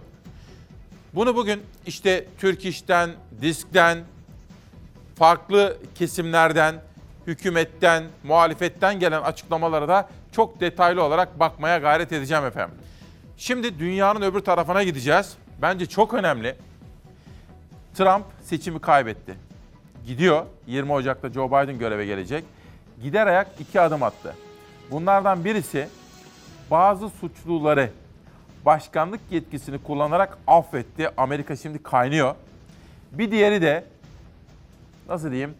Bunu 1.16 1.36
bugün 1.36 1.62
işte 1.86 2.26
Türk 2.40 2.66
İş'ten, 2.66 3.10
Disk'ten, 3.42 3.98
farklı 5.16 5.78
kesimlerden, 5.96 6.76
hükümetten, 7.28 8.04
muhalefetten 8.24 9.00
gelen 9.00 9.22
açıklamalara 9.22 9.88
da 9.88 10.10
çok 10.32 10.60
detaylı 10.60 11.04
olarak 11.04 11.40
bakmaya 11.40 11.78
gayret 11.78 12.12
edeceğim 12.12 12.46
efendim. 12.46 12.76
Şimdi 13.38 13.80
dünyanın 13.80 14.22
öbür 14.22 14.40
tarafına 14.40 14.84
gideceğiz. 14.84 15.38
Bence 15.62 15.86
çok 15.86 16.14
önemli. 16.14 16.56
Trump 17.98 18.26
seçimi 18.42 18.80
kaybetti. 18.80 19.36
Gidiyor. 20.06 20.46
20 20.68 20.92
Ocak'ta 20.92 21.30
Joe 21.30 21.48
Biden 21.48 21.80
göreve 21.80 22.06
gelecek. 22.06 22.44
Gider 23.02 23.28
ayak 23.28 23.48
iki 23.60 23.82
adım 23.82 24.04
attı. 24.04 24.36
Bunlardan 24.92 25.46
birisi 25.46 25.88
bazı 26.72 27.10
suçluları 27.10 27.90
başkanlık 28.66 29.22
yetkisini 29.32 29.84
kullanarak 29.84 30.38
affetti. 30.48 31.10
Amerika 31.18 31.56
şimdi 31.56 31.84
kaynıyor. 31.84 32.36
Bir 33.12 33.32
diğeri 33.32 33.62
de 33.62 33.84
nasıl 35.10 35.32
diyeyim? 35.32 35.54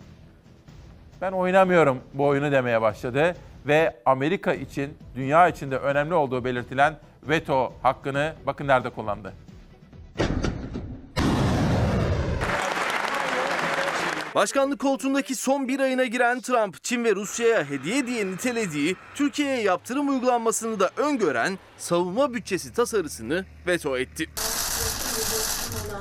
Ben 1.22 1.32
oynamıyorum 1.32 2.00
bu 2.14 2.26
oyunu 2.26 2.52
demeye 2.52 2.82
başladı 2.82 3.36
ve 3.68 4.00
Amerika 4.06 4.54
için, 4.54 4.98
dünya 5.16 5.48
için 5.48 5.72
de 5.72 5.78
önemli 5.78 6.14
olduğu 6.14 6.46
belirtilen 6.46 6.96
veto 7.24 7.74
hakkını 7.84 8.34
bakın 8.46 8.68
nerede 8.68 8.90
kullandı. 8.90 9.34
Başkanlık 14.36 14.80
koltuğundaki 14.80 15.36
son 15.36 15.68
bir 15.68 15.80
ayına 15.80 16.06
giren 16.06 16.42
Trump, 16.42 16.84
Çin 16.84 17.04
ve 17.04 17.16
Rusya'ya 17.16 17.70
hediye 17.70 18.08
diye 18.08 18.28
nitelediği 18.28 18.96
Türkiye'ye 19.16 19.62
yaptırım 19.62 20.10
uygulanmasını 20.10 20.80
da 20.80 20.90
öngören 20.98 21.60
savunma 21.78 22.34
bütçesi 22.34 22.74
tasarısını 22.74 23.46
veto 23.68 23.98
etti. 23.98 24.30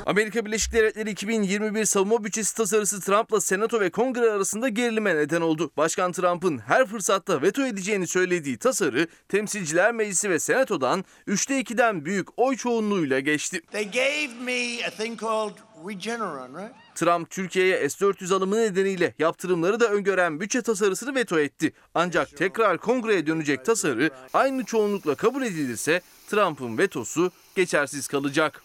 Amerika 0.06 0.46
Birleşik 0.46 0.72
Devletleri 0.72 1.10
2021 1.10 1.84
savunma 1.84 2.24
bütçesi 2.24 2.56
tasarısı 2.56 3.00
Trump'la 3.00 3.40
Senato 3.40 3.80
ve 3.80 3.90
Kongre 3.90 4.30
arasında 4.30 4.68
gerilime 4.68 5.16
neden 5.16 5.40
oldu. 5.40 5.70
Başkan 5.76 6.12
Trump'ın 6.12 6.58
her 6.58 6.86
fırsatta 6.86 7.42
veto 7.42 7.66
edeceğini 7.66 8.06
söylediği 8.06 8.58
tasarı 8.58 9.08
Temsilciler 9.28 9.92
Meclisi 9.92 10.30
ve 10.30 10.38
Senato'dan 10.38 11.04
3'te 11.28 11.60
2'den 11.60 12.04
büyük 12.04 12.28
oy 12.36 12.56
çoğunluğuyla 12.56 13.20
geçti. 13.20 13.60
They 13.72 13.90
gave 13.90 14.44
me 14.44 14.86
a 14.86 14.90
thing 14.90 15.20
called 15.20 15.54
Regeneron, 15.88 16.54
right? 16.54 16.74
Trump 16.94 17.30
Türkiye'ye 17.30 17.88
S-400 17.88 18.34
alımı 18.34 18.56
nedeniyle 18.56 19.14
yaptırımları 19.18 19.80
da 19.80 19.88
öngören 19.88 20.40
bütçe 20.40 20.62
tasarısını 20.62 21.14
veto 21.14 21.38
etti. 21.38 21.72
Ancak 21.94 22.36
tekrar 22.36 22.78
kongreye 22.78 23.26
dönecek 23.26 23.64
tasarı 23.64 24.10
aynı 24.32 24.64
çoğunlukla 24.64 25.14
kabul 25.14 25.42
edilirse 25.42 26.00
Trump'ın 26.28 26.78
vetosu 26.78 27.32
geçersiz 27.56 28.08
kalacak. 28.08 28.62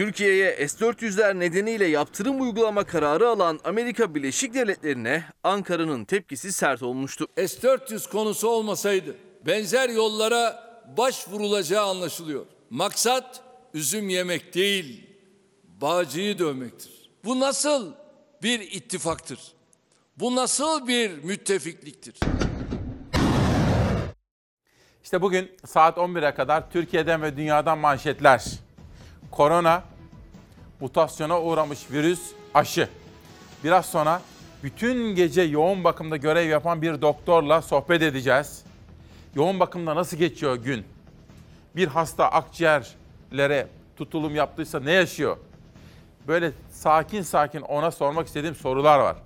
Türkiye'ye 0.00 0.68
S-400'ler 0.68 1.38
nedeniyle 1.38 1.86
yaptırım 1.86 2.40
uygulama 2.40 2.84
kararı 2.84 3.28
alan 3.28 3.60
Amerika 3.64 4.14
Birleşik 4.14 4.54
Devletleri'ne 4.54 5.24
Ankara'nın 5.44 6.04
tepkisi 6.04 6.52
sert 6.52 6.82
olmuştu. 6.82 7.26
S-400 7.36 8.10
konusu 8.10 8.48
olmasaydı 8.48 9.16
benzer 9.46 9.88
yollara 9.88 10.64
başvurulacağı 10.96 11.86
anlaşılıyor. 11.86 12.46
Maksat 12.70 13.40
üzüm 13.74 14.08
yemek 14.08 14.54
değil, 14.54 15.06
bağcıyı 15.80 16.38
dövmektir. 16.38 17.10
Bu 17.24 17.40
nasıl 17.40 17.92
bir 18.42 18.60
ittifaktır? 18.60 19.40
Bu 20.16 20.36
nasıl 20.36 20.88
bir 20.88 21.24
müttefikliktir? 21.24 22.20
İşte 25.04 25.22
bugün 25.22 25.50
saat 25.66 25.96
11'e 25.96 26.34
kadar 26.34 26.70
Türkiye'den 26.70 27.22
ve 27.22 27.36
dünyadan 27.36 27.78
manşetler. 27.78 28.44
Korona, 29.30 29.89
mutasyona 30.80 31.40
uğramış 31.40 31.90
virüs, 31.90 32.32
aşı. 32.54 32.88
Biraz 33.64 33.86
sonra 33.86 34.20
bütün 34.62 35.14
gece 35.14 35.42
yoğun 35.42 35.84
bakımda 35.84 36.16
görev 36.16 36.48
yapan 36.48 36.82
bir 36.82 37.02
doktorla 37.02 37.62
sohbet 37.62 38.02
edeceğiz. 38.02 38.64
Yoğun 39.34 39.60
bakımda 39.60 39.96
nasıl 39.96 40.16
geçiyor 40.16 40.56
gün? 40.56 40.84
Bir 41.76 41.88
hasta 41.88 42.28
akciğerlere 42.28 43.66
tutulum 43.96 44.34
yaptıysa 44.34 44.80
ne 44.80 44.92
yaşıyor? 44.92 45.36
Böyle 46.28 46.52
sakin 46.70 47.22
sakin 47.22 47.60
ona 47.60 47.90
sormak 47.90 48.26
istediğim 48.26 48.54
sorular 48.54 48.98
var. 48.98 49.16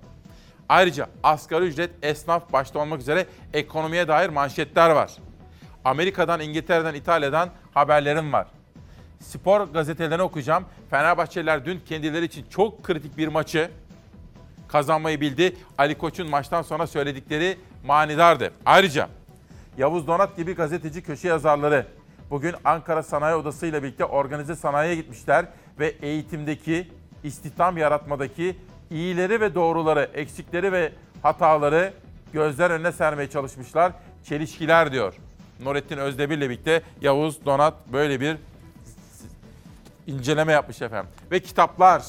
Ayrıca 0.69 1.07
asgari 1.23 1.65
ücret, 1.65 1.91
esnaf 2.01 2.53
başta 2.53 2.79
olmak 2.79 3.01
üzere 3.01 3.25
ekonomiye 3.53 4.07
dair 4.07 4.29
manşetler 4.29 4.89
var. 4.89 5.11
Amerika'dan, 5.85 6.39
İngiltere'den, 6.39 6.93
İtalya'dan 6.93 7.49
haberlerim 7.73 8.33
var. 8.33 8.47
Spor 9.25 9.61
gazetelerini 9.61 10.21
okuyacağım. 10.21 10.65
Fenerbahçeliler 10.89 11.65
dün 11.65 11.79
kendileri 11.79 12.25
için 12.25 12.45
çok 12.49 12.83
kritik 12.83 13.17
bir 13.17 13.27
maçı 13.27 13.71
kazanmayı 14.67 15.21
bildi. 15.21 15.55
Ali 15.77 15.97
Koç'un 15.97 16.29
maçtan 16.29 16.61
sonra 16.61 16.87
söyledikleri 16.87 17.57
manidardı. 17.85 18.51
Ayrıca 18.65 19.09
Yavuz 19.77 20.07
Donat 20.07 20.37
gibi 20.37 20.55
gazeteci 20.55 21.01
köşe 21.03 21.27
yazarları 21.27 21.87
bugün 22.29 22.55
Ankara 22.63 23.03
Sanayi 23.03 23.35
Odası 23.35 23.65
ile 23.65 23.83
birlikte 23.83 24.05
organize 24.05 24.55
sanayiye 24.55 24.95
gitmişler 24.95 25.45
ve 25.79 25.87
eğitimdeki, 25.87 26.91
istihdam 27.23 27.77
yaratmadaki 27.77 28.55
iyileri 28.91 29.41
ve 29.41 29.55
doğruları, 29.55 30.09
eksikleri 30.13 30.71
ve 30.71 30.91
hataları 31.23 31.93
gözler 32.33 32.69
önüne 32.69 32.91
sermeye 32.91 33.29
çalışmışlar. 33.29 33.91
Çelişkiler 34.23 34.91
diyor. 34.91 35.13
Nurettin 35.63 35.97
Özdemir 35.97 36.37
ile 36.37 36.49
birlikte 36.49 36.81
Yavuz 37.01 37.45
Donat 37.45 37.73
böyle 37.93 38.19
bir 38.21 38.37
inceleme 40.07 40.51
yapmış 40.51 40.81
efendim. 40.81 41.09
Ve 41.31 41.39
kitaplar. 41.39 42.03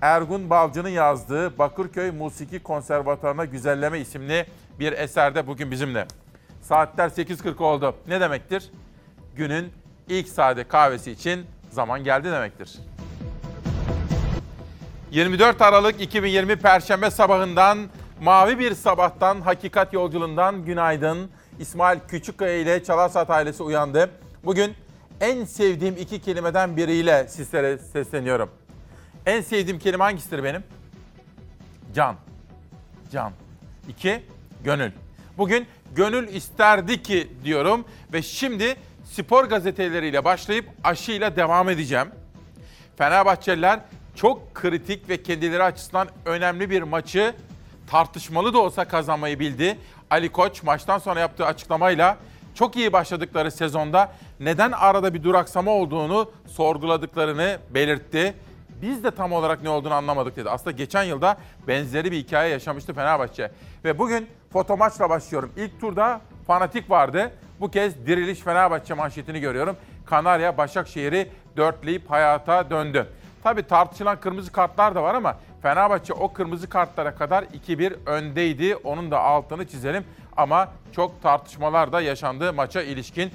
Ergun 0.00 0.50
Balcı'nın 0.50 0.88
yazdığı 0.88 1.58
Bakırköy 1.58 2.10
Musiki 2.10 2.58
Konservatuarı'na 2.62 3.44
Güzelleme 3.44 4.00
isimli 4.00 4.46
bir 4.78 4.92
eserde 4.92 5.46
bugün 5.46 5.70
bizimle. 5.70 6.06
Saatler 6.62 7.08
8.40 7.08 7.62
oldu. 7.62 7.94
Ne 8.08 8.20
demektir? 8.20 8.70
Günün 9.36 9.72
ilk 10.08 10.28
sade 10.28 10.64
kahvesi 10.64 11.10
için 11.10 11.46
zaman 11.70 12.04
geldi 12.04 12.32
demektir. 12.32 12.78
24 15.10 15.62
Aralık 15.62 16.00
2020 16.00 16.56
Perşembe 16.56 17.10
sabahından 17.10 17.78
mavi 18.22 18.58
bir 18.58 18.74
sabahtan 18.74 19.40
hakikat 19.40 19.92
yolculuğundan 19.92 20.64
günaydın. 20.64 21.30
İsmail 21.58 21.98
Küçükkaya 22.08 22.56
ile 22.56 22.84
Çalarsat 22.84 23.30
ailesi 23.30 23.62
uyandı. 23.62 24.10
Bugün 24.44 24.74
en 25.20 25.44
sevdiğim 25.44 25.96
iki 25.96 26.20
kelimeden 26.20 26.76
biriyle 26.76 27.28
sizlere 27.28 27.78
sesleniyorum. 27.78 28.50
En 29.26 29.40
sevdiğim 29.40 29.78
kelime 29.78 30.04
hangisidir 30.04 30.44
benim? 30.44 30.64
Can. 31.94 32.16
Can. 33.12 33.32
İki, 33.88 34.22
gönül. 34.64 34.90
Bugün 35.38 35.66
gönül 35.94 36.28
isterdi 36.28 37.02
ki 37.02 37.28
diyorum 37.44 37.84
ve 38.12 38.22
şimdi 38.22 38.76
spor 39.04 39.44
gazeteleriyle 39.44 40.24
başlayıp 40.24 40.68
aşıyla 40.84 41.36
devam 41.36 41.68
edeceğim. 41.68 42.08
Fenerbahçeliler 42.98 43.80
çok 44.14 44.54
kritik 44.54 45.08
ve 45.08 45.22
kendileri 45.22 45.62
açısından 45.62 46.08
önemli 46.24 46.70
bir 46.70 46.82
maçı 46.82 47.34
tartışmalı 47.86 48.54
da 48.54 48.58
olsa 48.58 48.84
kazanmayı 48.84 49.38
bildi. 49.38 49.78
Ali 50.10 50.32
Koç 50.32 50.62
maçtan 50.62 50.98
sonra 50.98 51.20
yaptığı 51.20 51.46
açıklamayla 51.46 52.18
çok 52.54 52.76
iyi 52.76 52.92
başladıkları 52.92 53.50
sezonda 53.50 54.12
neden 54.40 54.72
arada 54.72 55.14
bir 55.14 55.22
duraksama 55.22 55.70
olduğunu 55.70 56.30
sorguladıklarını 56.46 57.58
belirtti. 57.70 58.34
Biz 58.82 59.04
de 59.04 59.10
tam 59.10 59.32
olarak 59.32 59.62
ne 59.62 59.68
olduğunu 59.68 59.94
anlamadık 59.94 60.36
dedi. 60.36 60.50
Aslında 60.50 60.70
geçen 60.70 61.02
yılda 61.02 61.36
benzeri 61.68 62.12
bir 62.12 62.16
hikaye 62.16 62.50
yaşamıştı 62.50 62.94
Fenerbahçe. 62.94 63.50
Ve 63.84 63.98
bugün 63.98 64.26
foto 64.52 64.76
maçla 64.76 65.10
başlıyorum. 65.10 65.52
İlk 65.56 65.80
turda 65.80 66.20
fanatik 66.46 66.90
vardı. 66.90 67.30
Bu 67.60 67.70
kez 67.70 68.06
diriliş 68.06 68.38
Fenerbahçe 68.38 68.94
manşetini 68.94 69.40
görüyorum. 69.40 69.76
Kanarya 70.06 70.58
Başakşehir'i 70.58 71.30
dörtleyip 71.56 72.10
hayata 72.10 72.70
döndü. 72.70 73.06
Tabii 73.42 73.62
tartışılan 73.62 74.20
kırmızı 74.20 74.52
kartlar 74.52 74.94
da 74.94 75.02
var 75.02 75.14
ama 75.14 75.36
Fenerbahçe 75.62 76.12
o 76.12 76.32
kırmızı 76.32 76.68
kartlara 76.68 77.14
kadar 77.14 77.42
2-1 77.42 77.94
öndeydi. 78.06 78.76
Onun 78.76 79.10
da 79.10 79.20
altını 79.20 79.68
çizelim. 79.68 80.04
Ama 80.36 80.68
çok 80.92 81.22
tartışmalar 81.22 81.92
da 81.92 82.00
yaşandı 82.00 82.52
maça 82.52 82.82
ilişkin. 82.82 83.30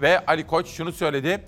Ve 0.00 0.26
Ali 0.26 0.46
Koç 0.46 0.66
şunu 0.68 0.92
söyledi. 0.92 1.44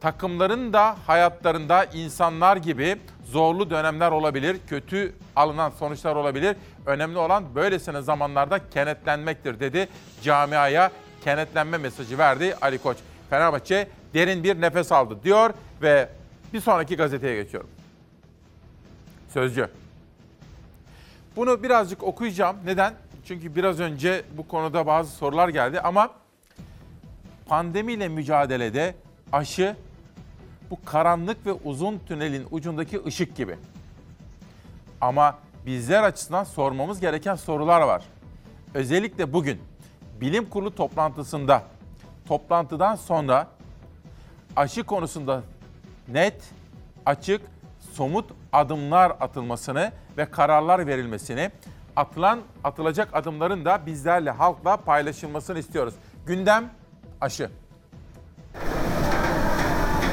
Takımların 0.00 0.72
da 0.72 0.96
hayatlarında 1.06 1.84
insanlar 1.84 2.56
gibi 2.56 2.96
zorlu 3.24 3.70
dönemler 3.70 4.10
olabilir, 4.10 4.56
kötü 4.66 5.12
alınan 5.36 5.70
sonuçlar 5.70 6.16
olabilir. 6.16 6.56
Önemli 6.86 7.18
olan 7.18 7.54
böylesine 7.54 8.02
zamanlarda 8.02 8.70
kenetlenmektir 8.70 9.60
dedi. 9.60 9.88
Camiaya 10.22 10.90
kenetlenme 11.24 11.78
mesajı 11.78 12.18
verdi 12.18 12.56
Ali 12.60 12.78
Koç. 12.78 12.96
Fenerbahçe 13.30 13.88
derin 14.14 14.44
bir 14.44 14.60
nefes 14.60 14.92
aldı 14.92 15.18
diyor 15.24 15.54
ve 15.82 16.08
bir 16.52 16.60
sonraki 16.60 16.96
gazeteye 16.96 17.42
geçiyorum. 17.42 17.70
Sözcü. 19.32 19.68
Bunu 21.36 21.62
birazcık 21.62 22.02
okuyacağım. 22.02 22.56
Neden? 22.64 22.94
Çünkü 23.28 23.56
biraz 23.56 23.80
önce 23.80 24.22
bu 24.36 24.48
konuda 24.48 24.86
bazı 24.86 25.10
sorular 25.10 25.48
geldi 25.48 25.80
ama 25.80 26.10
pandemiyle 27.46 28.08
mücadelede 28.08 28.94
aşı 29.32 29.76
bu 30.70 30.84
karanlık 30.84 31.46
ve 31.46 31.52
uzun 31.52 31.98
tünelin 31.98 32.46
ucundaki 32.50 33.04
ışık 33.04 33.36
gibi. 33.36 33.56
Ama 35.00 35.38
bizler 35.66 36.02
açısından 36.02 36.44
sormamız 36.44 37.00
gereken 37.00 37.34
sorular 37.34 37.80
var. 37.80 38.02
Özellikle 38.74 39.32
bugün 39.32 39.60
bilim 40.20 40.50
kurulu 40.50 40.74
toplantısında 40.74 41.62
toplantıdan 42.28 42.94
sonra 42.94 43.48
aşı 44.56 44.84
konusunda 44.84 45.42
net, 46.08 46.44
açık, 47.06 47.40
somut 47.92 48.30
adımlar 48.52 49.10
atılmasını 49.20 49.92
ve 50.16 50.30
kararlar 50.30 50.86
verilmesini, 50.86 51.50
atılan 51.96 52.40
atılacak 52.64 53.08
adımların 53.12 53.64
da 53.64 53.86
bizlerle 53.86 54.30
halkla 54.30 54.76
paylaşılmasını 54.76 55.58
istiyoruz. 55.58 55.94
Gündem 56.26 56.70
aşı. 57.20 57.50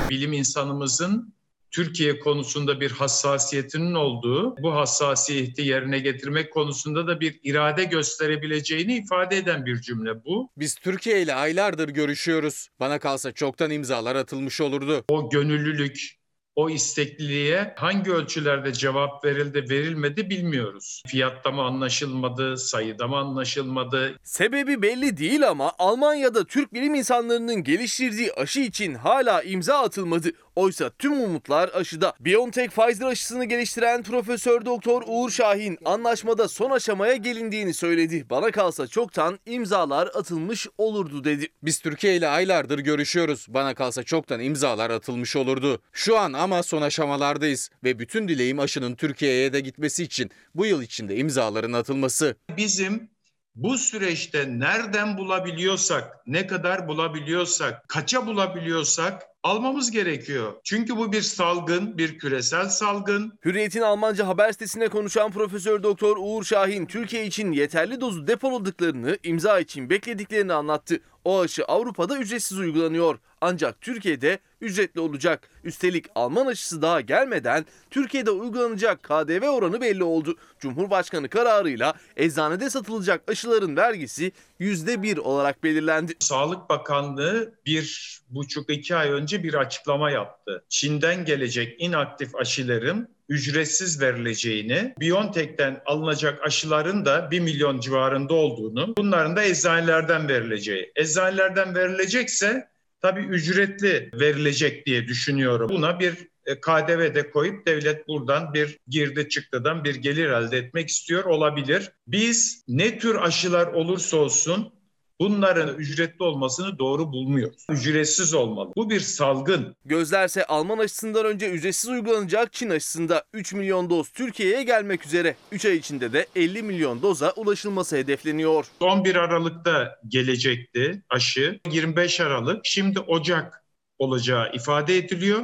bilim 0.09 0.33
insanımızın 0.33 1.33
Türkiye 1.71 2.19
konusunda 2.19 2.81
bir 2.81 2.91
hassasiyetinin 2.91 3.93
olduğu, 3.93 4.55
bu 4.63 4.75
hassasiyeti 4.75 5.61
yerine 5.61 5.99
getirmek 5.99 6.53
konusunda 6.53 7.07
da 7.07 7.19
bir 7.19 7.39
irade 7.43 7.83
gösterebileceğini 7.83 8.95
ifade 8.95 9.37
eden 9.37 9.65
bir 9.65 9.81
cümle 9.81 10.25
bu. 10.25 10.49
Biz 10.57 10.75
Türkiye 10.75 11.21
ile 11.21 11.35
aylardır 11.35 11.89
görüşüyoruz. 11.89 12.69
Bana 12.79 12.99
kalsa 12.99 13.31
çoktan 13.31 13.71
imzalar 13.71 14.15
atılmış 14.15 14.61
olurdu. 14.61 15.03
O 15.07 15.29
gönüllülük, 15.29 16.22
o 16.55 16.69
istekliliğe 16.69 17.73
hangi 17.77 18.11
ölçülerde 18.11 18.73
cevap 18.73 19.25
verildi, 19.25 19.65
verilmedi 19.69 20.29
bilmiyoruz. 20.29 21.03
Fiyatta 21.07 21.51
mı 21.51 21.61
anlaşılmadı, 21.61 22.57
sayıda 22.57 23.07
mı 23.07 23.17
anlaşılmadı? 23.17 24.19
Sebebi 24.23 24.81
belli 24.81 25.17
değil 25.17 25.49
ama 25.49 25.71
Almanya'da 25.79 26.43
Türk 26.43 26.73
bilim 26.73 26.95
insanlarının 26.95 27.63
geliştirdiği 27.63 28.33
aşı 28.33 28.59
için 28.59 28.95
hala 28.95 29.43
imza 29.43 29.77
atılmadı. 29.77 30.31
Oysa 30.55 30.89
tüm 30.89 31.21
umutlar 31.21 31.69
aşıda. 31.73 32.13
BioNTech 32.19 32.69
Pfizer 32.69 33.05
aşısını 33.05 33.45
geliştiren 33.45 34.03
Profesör 34.03 34.65
Doktor 34.65 35.03
Uğur 35.07 35.29
Şahin 35.29 35.77
anlaşmada 35.85 36.47
son 36.47 36.71
aşamaya 36.71 37.15
gelindiğini 37.15 37.73
söyledi. 37.73 38.25
Bana 38.29 38.51
kalsa 38.51 38.87
çoktan 38.87 39.39
imzalar 39.45 40.07
atılmış 40.07 40.67
olurdu 40.77 41.23
dedi. 41.23 41.47
Biz 41.63 41.79
Türkiye 41.79 42.15
ile 42.15 42.27
aylardır 42.27 42.79
görüşüyoruz. 42.79 43.45
Bana 43.49 43.73
kalsa 43.73 44.03
çoktan 44.03 44.39
imzalar 44.39 44.89
atılmış 44.89 45.35
olurdu. 45.35 45.81
Şu 45.91 46.17
an 46.17 46.33
ama 46.33 46.63
son 46.63 46.81
aşamalardayız 46.81 47.69
ve 47.83 47.99
bütün 47.99 48.27
dileğim 48.27 48.59
aşının 48.59 48.95
Türkiye'ye 48.95 49.53
de 49.53 49.59
gitmesi 49.59 50.03
için 50.03 50.31
bu 50.55 50.65
yıl 50.65 50.81
içinde 50.81 51.15
imzaların 51.15 51.73
atılması. 51.73 52.35
Bizim 52.57 53.09
bu 53.55 53.77
süreçte 53.77 54.59
nereden 54.59 55.17
bulabiliyorsak, 55.17 56.27
ne 56.27 56.47
kadar 56.47 56.87
bulabiliyorsak, 56.87 57.89
kaça 57.89 58.25
bulabiliyorsak 58.25 59.32
almamız 59.43 59.91
gerekiyor. 59.91 60.53
Çünkü 60.63 60.97
bu 60.97 61.11
bir 61.11 61.21
salgın, 61.21 61.97
bir 61.97 62.17
küresel 62.19 62.69
salgın. 62.69 63.39
Hürriyet'in 63.45 63.81
Almanca 63.81 64.27
haber 64.27 64.51
sitesine 64.51 64.87
konuşan 64.87 65.31
Profesör 65.31 65.83
Doktor 65.83 66.17
Uğur 66.19 66.43
Şahin 66.43 66.85
Türkiye 66.85 67.25
için 67.25 67.51
yeterli 67.51 68.01
dozu 68.01 68.27
depoladıklarını, 68.27 69.17
imza 69.23 69.59
için 69.59 69.89
beklediklerini 69.89 70.53
anlattı. 70.53 70.99
O 71.25 71.41
aşı 71.41 71.65
Avrupa'da 71.65 72.17
ücretsiz 72.17 72.59
uygulanıyor. 72.59 73.19
Ancak 73.41 73.81
Türkiye'de 73.81 74.39
ücretli 74.61 74.99
olacak. 74.99 75.49
Üstelik 75.63 76.05
Alman 76.15 76.45
aşısı 76.45 76.81
daha 76.81 77.01
gelmeden 77.01 77.65
Türkiye'de 77.91 78.31
uygulanacak 78.31 79.03
KDV 79.03 79.47
oranı 79.47 79.81
belli 79.81 80.03
oldu. 80.03 80.37
Cumhurbaşkanı 80.59 81.29
kararıyla 81.29 81.93
eczanede 82.15 82.69
satılacak 82.69 83.23
aşıların 83.27 83.75
vergisi 83.77 84.31
%1 84.59 85.19
olarak 85.19 85.63
belirlendi. 85.63 86.13
Sağlık 86.19 86.69
Bakanlığı 86.69 87.53
bir 87.65 88.19
buçuk 88.29 88.69
iki 88.69 88.95
ay 88.95 89.11
önce 89.11 89.43
bir 89.43 89.53
açıklama 89.53 90.11
yaptı. 90.11 90.65
Çin'den 90.69 91.25
gelecek 91.25 91.81
inaktif 91.81 92.35
aşıların 92.35 93.07
ücretsiz 93.33 94.01
verileceğini, 94.01 94.93
BioNTech'ten 94.99 95.81
alınacak 95.85 96.43
aşıların 96.45 97.05
da 97.05 97.31
1 97.31 97.39
milyon 97.39 97.79
civarında 97.79 98.33
olduğunu, 98.33 98.93
bunların 98.97 99.35
da 99.35 99.43
eczanelerden 99.43 100.29
verileceği. 100.29 100.91
Eczanelerden 100.95 101.75
verilecekse 101.75 102.67
tabii 103.01 103.21
ücretli 103.21 104.09
verilecek 104.13 104.85
diye 104.85 105.07
düşünüyorum. 105.07 105.69
Buna 105.69 105.99
bir 105.99 106.13
e, 106.45 106.61
KDV 106.61 107.15
de 107.15 107.31
koyup 107.31 107.67
devlet 107.67 108.07
buradan 108.07 108.53
bir 108.53 108.77
girdi 108.87 109.29
çıktıdan 109.29 109.83
bir 109.83 109.95
gelir 109.95 110.29
elde 110.29 110.57
etmek 110.57 110.89
istiyor 110.89 111.23
olabilir. 111.23 111.91
Biz 112.07 112.63
ne 112.67 112.99
tür 112.99 113.15
aşılar 113.15 113.67
olursa 113.67 114.17
olsun 114.17 114.73
Bunların 115.19 115.75
ücretli 115.77 116.23
olmasını 116.23 116.79
doğru 116.79 117.11
bulmuyoruz. 117.11 117.65
Ücretsiz 117.69 118.33
olmalı. 118.33 118.71
Bu 118.75 118.89
bir 118.89 118.99
salgın. 118.99 119.75
Gözlerse 119.85 120.45
Alman 120.45 120.77
aşısından 120.77 121.25
önce 121.25 121.49
ücretsiz 121.49 121.89
uygulanacak 121.89 122.53
Çin 122.53 122.69
aşısında 122.69 123.23
3 123.33 123.53
milyon 123.53 123.89
doz 123.89 124.09
Türkiye'ye 124.09 124.63
gelmek 124.63 125.05
üzere. 125.05 125.35
3 125.51 125.65
ay 125.65 125.75
içinde 125.75 126.13
de 126.13 126.25
50 126.35 126.63
milyon 126.63 127.01
doza 127.01 127.31
ulaşılması 127.35 127.95
hedefleniyor. 127.97 128.65
11 128.79 129.15
Aralık'ta 129.15 129.99
gelecekti 130.07 131.03
aşı. 131.09 131.59
25 131.71 132.21
Aralık. 132.21 132.59
Şimdi 132.63 132.99
Ocak 132.99 133.63
olacağı 133.99 134.53
ifade 134.53 134.97
ediliyor. 134.97 135.43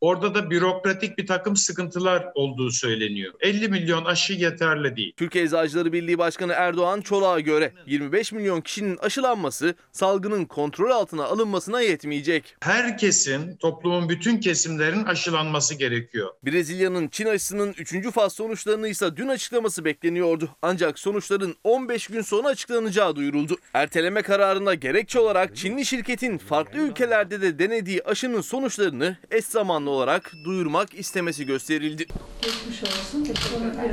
Orada 0.00 0.34
da 0.34 0.50
bürokratik 0.50 1.18
bir 1.18 1.26
takım 1.26 1.56
sıkıntılar 1.56 2.28
olduğu 2.34 2.70
söyleniyor. 2.70 3.34
50 3.40 3.68
milyon 3.68 4.04
aşı 4.04 4.32
yeterli 4.32 4.96
değil. 4.96 5.12
Türkiye 5.16 5.44
Eczacıları 5.44 5.92
Birliği 5.92 6.18
Başkanı 6.18 6.52
Erdoğan 6.52 7.00
Çolak'a 7.00 7.40
göre 7.40 7.72
25 7.86 8.32
milyon 8.32 8.60
kişinin 8.60 8.96
aşılanması 8.96 9.74
salgının 9.92 10.44
kontrol 10.44 10.90
altına 10.90 11.24
alınmasına 11.24 11.80
yetmeyecek. 11.80 12.56
Herkesin, 12.60 13.56
toplumun 13.56 14.08
bütün 14.08 14.40
kesimlerin 14.40 15.04
aşılanması 15.04 15.74
gerekiyor. 15.74 16.30
Brezilya'nın 16.46 17.08
Çin 17.08 17.26
aşısının 17.26 17.74
3. 17.78 18.10
faz 18.12 18.32
sonuçlarını 18.32 18.88
ise 18.88 19.16
dün 19.16 19.28
açıklaması 19.28 19.84
bekleniyordu. 19.84 20.48
Ancak 20.62 20.98
sonuçların 20.98 21.54
15 21.64 22.06
gün 22.06 22.22
sonra 22.22 22.48
açıklanacağı 22.48 23.16
duyuruldu. 23.16 23.56
Erteleme 23.74 24.22
kararına 24.22 24.74
gerekçe 24.74 25.18
olarak 25.18 25.56
Çinli 25.56 25.84
şirketin 25.84 26.38
farklı 26.38 26.78
ülkelerde 26.78 27.42
de 27.42 27.58
denediği 27.58 28.02
aşının 28.02 28.40
sonuçlarını 28.40 29.16
eş 29.30 29.44
zamanlı 29.44 29.85
olarak 29.86 30.32
duyurmak 30.44 30.94
istemesi 30.94 31.46
gösterildi. 31.46 32.06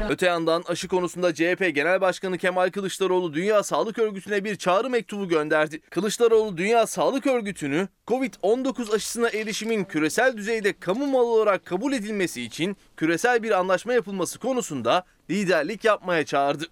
Öte 0.09 0.25
yandan 0.25 0.63
aşı 0.67 0.87
konusunda 0.87 1.33
CHP 1.33 1.71
Genel 1.75 2.01
Başkanı 2.01 2.37
Kemal 2.37 2.71
Kılıçdaroğlu 2.71 3.33
Dünya 3.33 3.63
Sağlık 3.63 3.99
Örgütü'ne 3.99 4.43
bir 4.43 4.55
çağrı 4.55 4.89
mektubu 4.89 5.27
gönderdi. 5.27 5.81
Kılıçdaroğlu 5.81 6.57
Dünya 6.57 6.87
Sağlık 6.87 7.27
Örgütü'nü 7.27 7.87
Covid-19 8.07 8.95
aşısına 8.95 9.29
erişimin 9.29 9.83
küresel 9.83 10.37
düzeyde 10.37 10.79
kamu 10.79 11.07
malı 11.07 11.25
olarak 11.25 11.65
kabul 11.65 11.93
edilmesi 11.93 12.41
için 12.41 12.77
küresel 12.97 13.43
bir 13.43 13.51
anlaşma 13.51 13.93
yapılması 13.93 14.39
konusunda 14.39 15.03
liderlik 15.29 15.83
yapmaya 15.83 16.25
çağırdı. 16.25 16.65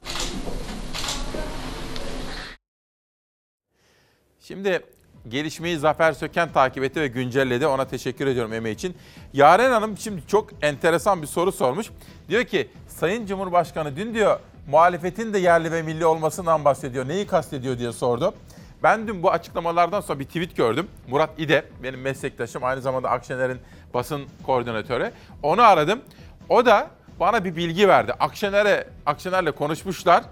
Şimdi 4.42 4.82
gelişmeyi 5.30 5.78
Zafer 5.78 6.14
Söken 6.14 6.52
takip 6.54 6.84
etti 6.84 7.02
ve 7.02 7.08
güncelledi. 7.08 7.68
Ona 7.68 7.86
teşekkür 7.86 8.28
ediyorum 8.28 8.54
emeği 8.54 8.76
için. 8.76 8.96
Yaren 9.34 9.72
Hanım 9.72 9.98
şimdi 9.98 10.22
çok 10.28 10.50
enteresan 10.62 11.22
bir 11.22 11.28
soru 11.28 11.52
sormuş. 11.52 11.88
Diyor 12.30 12.44
ki 12.44 12.70
Sayın 12.88 13.26
Cumhurbaşkanı 13.26 13.96
dün 13.96 14.14
diyor 14.14 14.40
muhalefetin 14.68 15.34
de 15.34 15.40
yerli 15.40 15.72
ve 15.72 15.82
milli 15.82 16.06
olmasından 16.06 16.66
bahsediyor. 16.66 17.08
Neyi 17.08 17.28
kastediyor 17.28 17.78
diye 17.78 17.92
sordu. 17.92 18.34
Ben 18.84 19.08
dün 19.08 19.24
bu 19.24 19.32
açıklamalardan 19.32 20.02
sonra 20.02 20.20
bir 20.20 20.26
tweet 20.26 20.56
gördüm. 20.58 20.88
Murat 21.08 21.30
İde 21.38 21.66
benim 21.84 22.02
meslektaşım 22.02 22.64
aynı 22.64 22.82
zamanda 22.82 23.10
Akşener'in 23.10 23.60
basın 23.94 24.22
koordinatörü. 24.46 25.12
Onu 25.44 25.62
aradım. 25.62 26.02
O 26.50 26.66
da 26.66 26.90
bana 27.20 27.44
bir 27.44 27.56
bilgi 27.56 27.88
verdi. 27.88 28.14
Akşener'e 28.20 28.88
Akşener'le 29.06 29.52
konuşmuşlar. 29.52 30.24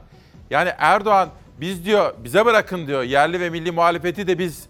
Yani 0.49 0.71
Erdoğan 0.77 1.29
biz 1.61 1.85
diyor 1.85 2.13
bize 2.23 2.45
bırakın 2.45 2.87
diyor 2.87 3.03
yerli 3.03 3.39
ve 3.39 3.49
milli 3.49 3.71
muhalefeti 3.71 4.27
de 4.27 4.39
biz 4.39 4.67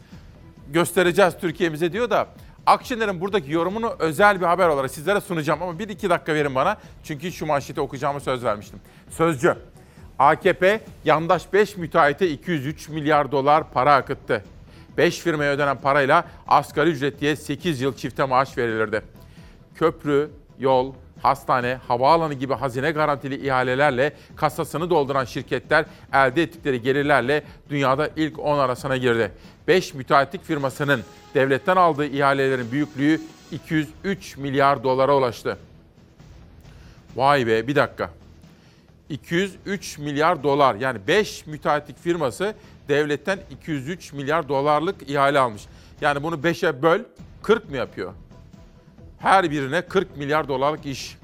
göstereceğiz 0.73 1.33
Türkiye'mize 1.41 1.93
diyor 1.93 2.09
da 2.09 2.27
Akşener'in 2.65 3.21
buradaki 3.21 3.51
yorumunu 3.51 3.95
özel 3.99 4.41
bir 4.41 4.45
haber 4.45 4.67
olarak 4.67 4.91
sizlere 4.91 5.21
sunacağım 5.21 5.63
ama 5.63 5.79
bir 5.79 5.89
iki 5.89 6.09
dakika 6.09 6.33
verin 6.33 6.55
bana. 6.55 6.77
Çünkü 7.03 7.31
şu 7.31 7.45
manşeti 7.45 7.81
okuyacağımı 7.81 8.19
söz 8.19 8.43
vermiştim. 8.43 8.79
Sözcü. 9.09 9.55
AKP 10.19 10.81
yandaş 11.05 11.53
5 11.53 11.77
müteahhite 11.77 12.29
203 12.29 12.89
milyar 12.89 13.31
dolar 13.31 13.71
para 13.71 13.95
akıttı. 13.95 14.43
5 14.97 15.19
firmaya 15.19 15.51
ödenen 15.51 15.77
parayla 15.77 16.25
asgari 16.47 16.89
ücret 16.89 17.21
diye 17.21 17.35
8 17.35 17.81
yıl 17.81 17.93
çifte 17.95 18.25
maaş 18.25 18.57
verilirdi. 18.57 19.01
Köprü, 19.75 20.29
yol, 20.59 20.93
hastane, 21.21 21.79
havaalanı 21.87 22.33
gibi 22.33 22.53
hazine 22.53 22.91
garantili 22.91 23.47
ihalelerle 23.47 24.13
kasasını 24.35 24.89
dolduran 24.89 25.25
şirketler 25.25 25.85
elde 26.13 26.43
ettikleri 26.43 26.81
gelirlerle 26.81 27.43
dünyada 27.69 28.09
ilk 28.15 28.39
10 28.39 28.59
arasına 28.59 28.97
girdi. 28.97 29.31
5 29.69 29.93
müteahhitlik 29.93 30.43
firmasının 30.43 31.03
devletten 31.33 31.75
aldığı 31.75 32.05
ihalelerin 32.05 32.71
büyüklüğü 32.71 33.21
203 33.51 34.37
milyar 34.37 34.83
dolara 34.83 35.15
ulaştı. 35.17 35.57
Vay 37.15 37.47
be 37.47 37.67
bir 37.67 37.75
dakika. 37.75 38.09
203 39.09 39.97
milyar 39.97 40.43
dolar 40.43 40.75
yani 40.75 40.99
5 41.07 41.45
müteahhitlik 41.47 41.99
firması 41.99 42.55
devletten 42.87 43.39
203 43.51 44.13
milyar 44.13 44.49
dolarlık 44.49 45.09
ihale 45.09 45.39
almış. 45.39 45.65
Yani 46.01 46.23
bunu 46.23 46.35
5'e 46.35 46.81
böl 46.81 46.99
40 47.43 47.69
mı 47.69 47.77
yapıyor? 47.77 48.13
Her 49.19 49.51
birine 49.51 49.81
40 49.81 50.17
milyar 50.17 50.47
dolarlık 50.47 50.85
iş. 50.85 51.17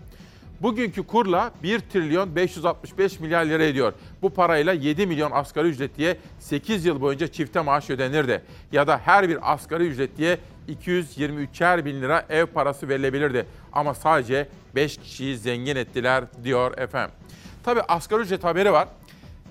Bugünkü 0.62 1.08
kurla 1.08 1.52
1 1.64 1.80
trilyon 1.80 2.36
565 2.36 3.20
milyar 3.20 3.46
lira 3.46 3.64
ediyor. 3.64 3.94
Bu 4.22 4.30
parayla 4.30 4.74
7 4.74 5.08
milyon 5.08 5.32
asgari 5.32 5.68
ücretliye 5.68 6.18
8 6.40 6.86
yıl 6.86 7.02
boyunca 7.02 7.28
çifte 7.28 7.62
maaş 7.62 7.90
ödenirdi. 7.90 8.42
Ya 8.72 8.88
da 8.88 8.98
her 8.98 9.30
bir 9.30 9.54
asgari 9.54 9.88
ücretliye 9.88 10.38
223'er 10.70 11.86
bin 11.86 12.02
lira 12.02 12.26
ev 12.30 12.46
parası 12.46 12.90
verilebilirdi. 12.90 13.46
Ama 13.74 13.94
sadece 13.94 14.48
5 14.76 14.98
kişiyi 14.98 15.38
zengin 15.38 15.76
ettiler 15.76 16.24
diyor 16.44 16.78
efendim. 16.78 17.16
Tabi 17.64 17.82
asgari 17.82 18.22
ücret 18.22 18.44
haberi 18.44 18.72
var. 18.72 18.88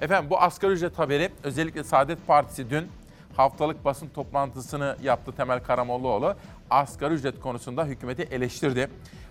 Efendim 0.00 0.30
bu 0.30 0.40
asgari 0.40 0.72
ücret 0.72 0.98
haberi 0.98 1.30
özellikle 1.42 1.84
Saadet 1.84 2.26
Partisi 2.26 2.70
dün 2.70 2.86
haftalık 3.36 3.84
basın 3.84 4.09
toplantısını 4.09 4.96
yaptı 5.02 5.32
Temel 5.32 5.61
Karamollaoğlu. 5.61 6.34
Asgari 6.70 7.14
ücret 7.14 7.40
konusunda 7.40 7.84
hükümeti 7.84 8.22
eleştirdi. 8.22 8.88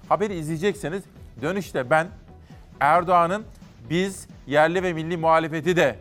Haberi 0.10 0.36
izleyecekseniz 0.36 1.04
dönüşte 1.42 1.90
ben 1.90 2.08
Erdoğan'ın 2.80 3.44
biz 3.90 4.28
yerli 4.48 4.84
ve 4.84 4.94
milli 4.94 5.18
muhalefeti 5.18 5.76
de 5.76 5.96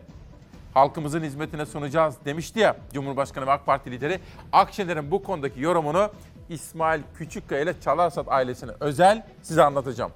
halkımızın 0.73 1.23
hizmetine 1.23 1.65
sunacağız 1.65 2.15
demişti 2.25 2.59
ya 2.59 2.77
Cumhurbaşkanı 2.93 3.45
ve 3.45 3.51
AK 3.51 3.65
Parti 3.65 3.91
lideri. 3.91 4.19
Akşener'in 4.51 5.11
bu 5.11 5.23
konudaki 5.23 5.61
yorumunu 5.61 6.09
İsmail 6.49 7.01
Küçükkaya 7.17 7.61
ile 7.61 7.73
Çalarsat 7.81 8.27
ailesine 8.29 8.71
özel 8.79 9.25
size 9.41 9.63
anlatacağım. 9.63 10.11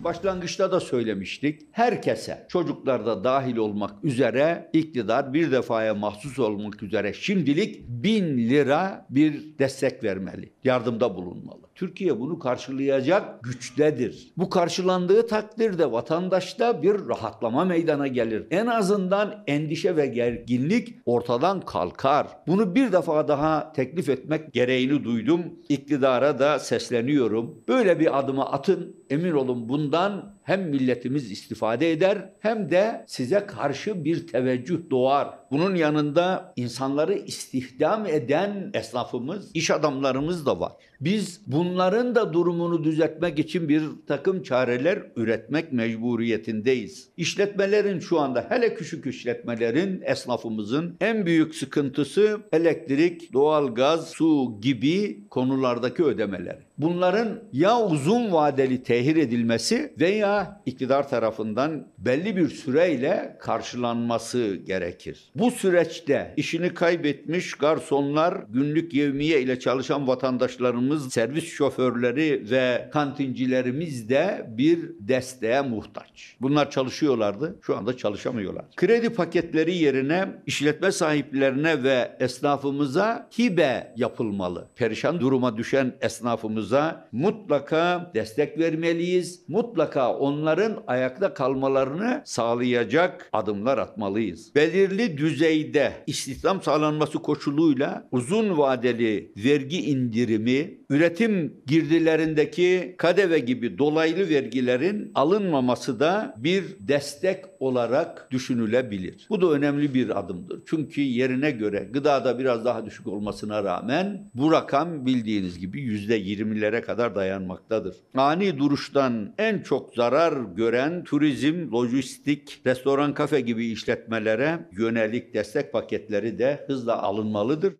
Başlangıçta 0.00 0.72
da 0.72 0.80
söylemiştik. 0.80 1.62
Herkese, 1.72 2.46
çocuklar 2.48 3.06
da 3.06 3.24
dahil 3.24 3.56
olmak 3.56 4.04
üzere 4.04 4.70
iktidar 4.72 5.34
bir 5.34 5.52
defaya 5.52 5.94
mahsus 5.94 6.38
olmak 6.38 6.82
üzere 6.82 7.12
şimdilik 7.12 7.88
bin 7.88 8.38
lira 8.38 9.06
bir 9.10 9.58
destek 9.58 10.04
vermeli. 10.04 10.52
Yardımda 10.64 11.16
bulunmalı. 11.16 11.67
Türkiye 11.78 12.20
bunu 12.20 12.38
karşılayacak 12.38 13.42
güçtedir. 13.44 14.32
Bu 14.36 14.50
karşılandığı 14.50 15.26
takdirde 15.26 15.92
vatandaşta 15.92 16.82
bir 16.82 17.08
rahatlama 17.08 17.64
meydana 17.64 18.06
gelir. 18.06 18.46
En 18.50 18.66
azından 18.66 19.44
endişe 19.46 19.96
ve 19.96 20.06
gerginlik 20.06 20.88
ortadan 21.06 21.60
kalkar. 21.60 22.26
Bunu 22.46 22.74
bir 22.74 22.92
defa 22.92 23.28
daha 23.28 23.72
teklif 23.72 24.08
etmek 24.08 24.52
gereğini 24.52 25.04
duydum. 25.04 25.42
İktidara 25.68 26.38
da 26.38 26.58
sesleniyorum. 26.58 27.64
Böyle 27.68 28.00
bir 28.00 28.18
adımı 28.18 28.44
atın. 28.44 28.96
Emin 29.10 29.32
olun 29.32 29.68
bundan 29.68 30.37
hem 30.48 30.62
milletimiz 30.62 31.30
istifade 31.30 31.92
eder 31.92 32.30
hem 32.40 32.70
de 32.70 33.04
size 33.06 33.46
karşı 33.46 34.04
bir 34.04 34.26
teveccüh 34.26 34.78
doğar. 34.90 35.28
Bunun 35.50 35.74
yanında 35.74 36.52
insanları 36.56 37.14
istihdam 37.14 38.06
eden 38.06 38.70
esnafımız, 38.74 39.50
iş 39.54 39.70
adamlarımız 39.70 40.46
da 40.46 40.60
var. 40.60 40.72
Biz 41.00 41.40
bunların 41.46 42.14
da 42.14 42.32
durumunu 42.32 42.84
düzeltmek 42.84 43.38
için 43.38 43.68
bir 43.68 43.82
takım 44.06 44.42
çareler 44.42 45.02
üretmek 45.16 45.72
mecburiyetindeyiz. 45.72 47.08
İşletmelerin 47.16 48.00
şu 48.00 48.20
anda 48.20 48.46
hele 48.48 48.74
küçük 48.74 49.06
işletmelerin, 49.06 50.02
esnafımızın 50.04 50.96
en 51.00 51.26
büyük 51.26 51.54
sıkıntısı 51.54 52.40
elektrik, 52.52 53.32
doğalgaz, 53.32 54.10
su 54.10 54.58
gibi 54.60 55.28
konulardaki 55.30 56.04
ödemeler. 56.04 56.67
Bunların 56.78 57.40
ya 57.52 57.80
uzun 57.80 58.32
vadeli 58.32 58.82
tehir 58.82 59.16
edilmesi 59.16 59.94
veya 60.00 60.62
iktidar 60.66 61.08
tarafından 61.08 61.86
belli 61.98 62.36
bir 62.36 62.48
süreyle 62.48 63.36
karşılanması 63.40 64.54
gerekir. 64.66 65.30
Bu 65.34 65.50
süreçte 65.50 66.34
işini 66.36 66.74
kaybetmiş 66.74 67.54
garsonlar, 67.54 68.44
günlük 68.48 68.94
yevmiye 68.94 69.40
ile 69.40 69.58
çalışan 69.60 70.08
vatandaşlarımız, 70.08 71.12
servis 71.12 71.52
şoförleri 71.52 72.50
ve 72.50 72.90
kantincilerimiz 72.92 74.08
de 74.08 74.46
bir 74.48 74.78
desteğe 75.00 75.60
muhtaç. 75.60 76.36
Bunlar 76.40 76.70
çalışıyorlardı, 76.70 77.58
şu 77.62 77.76
anda 77.76 77.96
çalışamıyorlar. 77.96 78.64
Kredi 78.76 79.10
paketleri 79.10 79.74
yerine 79.74 80.28
işletme 80.46 80.92
sahiplerine 80.92 81.82
ve 81.82 82.16
esnafımıza 82.20 83.28
hibe 83.38 83.92
yapılmalı. 83.96 84.68
Perişan 84.76 85.20
duruma 85.20 85.56
düşen 85.56 85.94
esnafımıza 86.00 87.08
mutlaka 87.12 88.10
destek 88.14 88.58
vermeliyiz. 88.58 89.48
Mutlaka 89.48 90.14
onların 90.14 90.82
ayakta 90.86 91.34
kalmaları 91.34 91.87
istikrarını 91.88 92.22
sağlayacak 92.24 93.28
adımlar 93.32 93.78
atmalıyız. 93.78 94.54
Belirli 94.54 95.18
düzeyde 95.18 95.92
istihdam 96.06 96.62
sağlanması 96.62 97.18
koşuluyla 97.18 98.08
uzun 98.12 98.58
vadeli 98.58 99.32
vergi 99.36 99.90
indirimi, 99.90 100.78
üretim 100.90 101.54
girdilerindeki 101.66 102.94
KDV 102.98 103.36
gibi 103.36 103.78
dolaylı 103.78 104.28
vergilerin 104.28 105.12
alınmaması 105.14 106.00
da 106.00 106.34
bir 106.38 106.64
destek 106.80 107.44
olarak 107.60 108.28
düşünülebilir. 108.30 109.26
Bu 109.30 109.40
da 109.40 109.50
önemli 109.50 109.94
bir 109.94 110.18
adımdır. 110.18 110.62
Çünkü 110.66 111.00
yerine 111.00 111.50
göre 111.50 111.88
gıdada 111.92 112.38
biraz 112.38 112.64
daha 112.64 112.86
düşük 112.86 113.06
olmasına 113.06 113.64
rağmen 113.64 114.30
bu 114.34 114.52
rakam 114.52 115.06
bildiğiniz 115.06 115.58
gibi 115.58 115.80
yüzde 115.80 116.20
20'lere 116.20 116.80
kadar 116.80 117.14
dayanmaktadır. 117.14 117.96
Ani 118.14 118.58
duruştan 118.58 119.34
en 119.38 119.62
çok 119.62 119.94
zarar 119.94 120.32
gören 120.56 121.04
turizm, 121.04 121.72
lojistik, 121.78 122.62
restoran, 122.66 123.14
kafe 123.14 123.40
gibi 123.40 123.66
işletmelere 123.66 124.68
yönelik 124.72 125.34
destek 125.34 125.72
paketleri 125.72 126.38
de 126.38 126.64
hızla 126.66 127.02
alınmalıdır. 127.02 127.74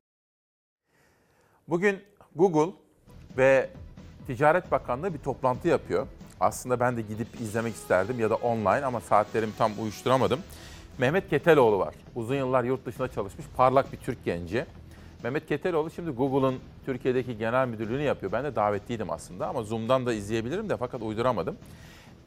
Bugün 1.69 1.99
Google 2.37 2.73
ve 3.37 3.71
Ticaret 4.27 4.71
Bakanlığı 4.71 5.15
bir 5.15 5.19
toplantı 5.19 5.69
yapıyor. 5.69 6.07
Aslında 6.41 6.81
ben 6.81 6.97
de 6.97 7.03
gidip 7.03 7.41
izlemek 7.41 7.75
isterdim 7.75 8.21
ya 8.21 8.31
da 8.31 8.35
online 8.35 8.85
ama 8.85 9.01
saatlerimi 9.01 9.53
tam 9.59 9.73
uyuşturamadım. 9.83 10.41
Mehmet 10.99 11.31
Keteloğlu 11.31 11.79
var. 11.79 11.95
Uzun 12.15 12.35
yıllar 12.35 12.65
yurt 12.65 12.87
dışında 12.87 13.09
çalışmış 13.09 13.47
parlak 13.57 13.93
bir 13.93 13.97
Türk 13.97 14.25
genci. 14.25 14.67
Mehmet 15.23 15.47
Keteloğlu 15.47 15.91
şimdi 15.91 16.11
Google'ın 16.11 16.59
Türkiye'deki 16.87 17.39
genel 17.39 17.69
müdürlüğünü 17.69 18.03
yapıyor. 18.03 18.33
Ben 18.33 18.45
de 18.45 18.57
davetliydim 18.57 19.11
aslında 19.11 19.49
ama 19.49 19.63
Zoom'dan 19.63 20.07
da 20.07 20.13
izleyebilirim 20.13 20.69
de 20.69 20.77
fakat 20.77 21.03
uyduramadım. 21.03 21.57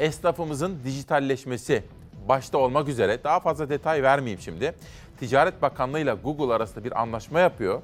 Esnafımızın 0.02 0.80
dijitalleşmesi 0.84 1.84
başta 2.30 2.58
olmak 2.58 2.88
üzere 2.88 3.24
daha 3.24 3.39
fazla 3.39 3.70
detay 3.70 4.04
vermeyeyim 4.04 4.41
şimdi. 4.41 4.74
Ticaret 5.20 5.62
Bakanlığı 5.62 5.99
ile 5.99 6.14
Google 6.14 6.54
arasında 6.54 6.84
bir 6.84 7.02
anlaşma 7.02 7.39
yapıyor 7.39 7.82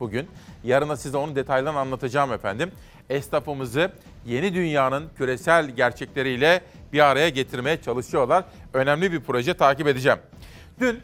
bugün. 0.00 0.28
Yarına 0.64 0.96
size 0.96 1.16
onun 1.16 1.36
detaylarını 1.36 1.78
anlatacağım 1.78 2.32
efendim. 2.32 2.72
Esnafımızı 3.10 3.92
yeni 4.26 4.54
dünyanın 4.54 5.08
küresel 5.16 5.70
gerçekleriyle 5.70 6.60
bir 6.92 7.00
araya 7.00 7.28
getirmeye 7.28 7.82
çalışıyorlar. 7.82 8.44
Önemli 8.72 9.12
bir 9.12 9.20
proje 9.20 9.54
takip 9.54 9.86
edeceğim. 9.86 10.18
Dün 10.80 11.00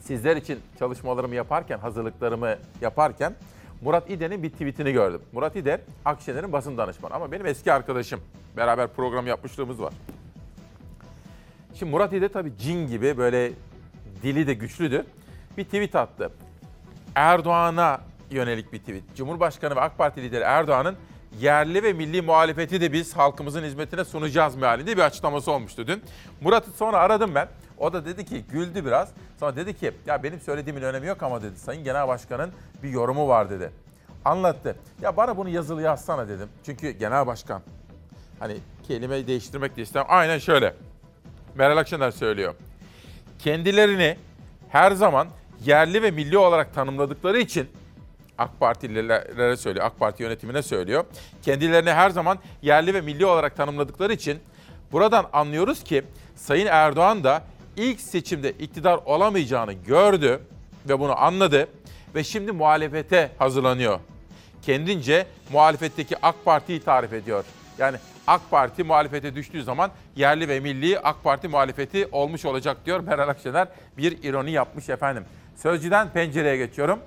sizler 0.00 0.36
için 0.36 0.58
çalışmalarımı 0.78 1.34
yaparken, 1.34 1.78
hazırlıklarımı 1.78 2.56
yaparken 2.80 3.34
Murat 3.80 4.10
İde'nin 4.10 4.42
bir 4.42 4.50
tweetini 4.50 4.92
gördüm. 4.92 5.20
Murat 5.32 5.56
İde, 5.56 5.80
Akşener'in 6.04 6.52
basın 6.52 6.78
danışmanı 6.78 7.14
ama 7.14 7.32
benim 7.32 7.46
eski 7.46 7.72
arkadaşım. 7.72 8.20
Beraber 8.56 8.88
program 8.88 9.26
yapmışlığımız 9.26 9.82
var. 9.82 9.92
Şimdi 11.74 11.92
Murat 11.92 12.12
İde 12.12 12.28
tabii 12.28 12.52
cin 12.58 12.86
gibi 12.86 13.18
böyle 13.18 13.52
dili 14.22 14.46
de 14.46 14.54
güçlüdür. 14.54 15.04
Bir 15.56 15.64
tweet 15.64 15.94
attı. 15.94 16.30
Erdoğan'a 17.14 18.00
yönelik 18.30 18.72
bir 18.72 18.78
tweet. 18.78 19.02
Cumhurbaşkanı 19.16 19.76
ve 19.76 19.80
AK 19.80 19.98
Parti 19.98 20.22
lideri 20.22 20.44
Erdoğan'ın 20.44 20.96
yerli 21.40 21.82
ve 21.82 21.92
milli 21.92 22.22
muhalefeti 22.22 22.80
de 22.80 22.92
biz 22.92 23.16
halkımızın 23.16 23.64
hizmetine 23.64 24.04
sunacağız 24.04 24.56
mealinde 24.56 24.96
bir 24.96 25.02
açıklaması 25.02 25.52
olmuştu 25.52 25.86
dün. 25.86 26.02
Murat'ı 26.40 26.70
sonra 26.70 26.96
aradım 26.96 27.34
ben. 27.34 27.48
O 27.78 27.92
da 27.92 28.04
dedi 28.04 28.24
ki 28.24 28.44
güldü 28.52 28.84
biraz. 28.84 29.08
Sonra 29.40 29.56
dedi 29.56 29.76
ki 29.76 29.92
ya 30.06 30.22
benim 30.22 30.40
söylediğimin 30.40 30.82
önemi 30.82 31.06
yok 31.06 31.22
ama 31.22 31.42
dedi. 31.42 31.58
Sayın 31.58 31.84
Genel 31.84 32.08
Başkan'ın 32.08 32.52
bir 32.82 32.88
yorumu 32.88 33.28
var 33.28 33.50
dedi. 33.50 33.70
Anlattı. 34.24 34.76
Ya 35.02 35.16
bana 35.16 35.36
bunu 35.36 35.48
yazılı 35.48 35.82
yazsana 35.82 36.28
dedim. 36.28 36.48
Çünkü 36.66 36.90
Genel 36.90 37.26
Başkan 37.26 37.62
hani 38.38 38.56
kelimeyi 38.88 39.26
değiştirmek 39.26 39.76
de 39.76 39.82
istemem. 39.82 40.06
Aynen 40.10 40.38
şöyle. 40.38 40.74
Meral 41.54 41.76
Akşener 41.76 42.10
söylüyor. 42.10 42.54
Kendilerini 43.38 44.16
her 44.68 44.92
zaman 44.92 45.28
yerli 45.64 46.02
ve 46.02 46.10
milli 46.10 46.38
olarak 46.38 46.74
tanımladıkları 46.74 47.38
için 47.38 47.68
AK 48.38 48.60
Partililere 48.60 49.56
söylüyor, 49.56 49.86
AK 49.86 49.98
Parti 49.98 50.22
yönetimine 50.22 50.62
söylüyor. 50.62 51.04
Kendilerini 51.42 51.90
her 51.90 52.10
zaman 52.10 52.38
yerli 52.62 52.94
ve 52.94 53.00
milli 53.00 53.26
olarak 53.26 53.56
tanımladıkları 53.56 54.12
için 54.12 54.38
buradan 54.92 55.26
anlıyoruz 55.32 55.84
ki 55.84 56.02
Sayın 56.36 56.66
Erdoğan 56.66 57.24
da 57.24 57.42
ilk 57.76 58.00
seçimde 58.00 58.50
iktidar 58.50 59.00
olamayacağını 59.04 59.72
gördü 59.72 60.40
ve 60.88 60.98
bunu 60.98 61.20
anladı 61.20 61.68
ve 62.14 62.24
şimdi 62.24 62.52
muhalefete 62.52 63.30
hazırlanıyor. 63.38 64.00
Kendince 64.62 65.26
muhalefetteki 65.52 66.16
AK 66.22 66.44
Parti'yi 66.44 66.80
tarif 66.80 67.12
ediyor. 67.12 67.44
Yani 67.78 67.96
AK 68.26 68.50
Parti 68.50 68.84
muhalefete 68.84 69.34
düştüğü 69.34 69.62
zaman 69.62 69.90
yerli 70.16 70.48
ve 70.48 70.60
milli 70.60 70.98
AK 70.98 71.24
Parti 71.24 71.48
muhalefeti 71.48 72.08
olmuş 72.12 72.44
olacak 72.44 72.76
diyor 72.86 73.00
Meral 73.00 73.28
Akşener. 73.28 73.68
Bir 73.98 74.22
ironi 74.22 74.50
yapmış 74.50 74.88
efendim. 74.88 75.24
Sözcüden 75.56 76.08
pencereye 76.12 76.56
geçiyorum. 76.56 76.98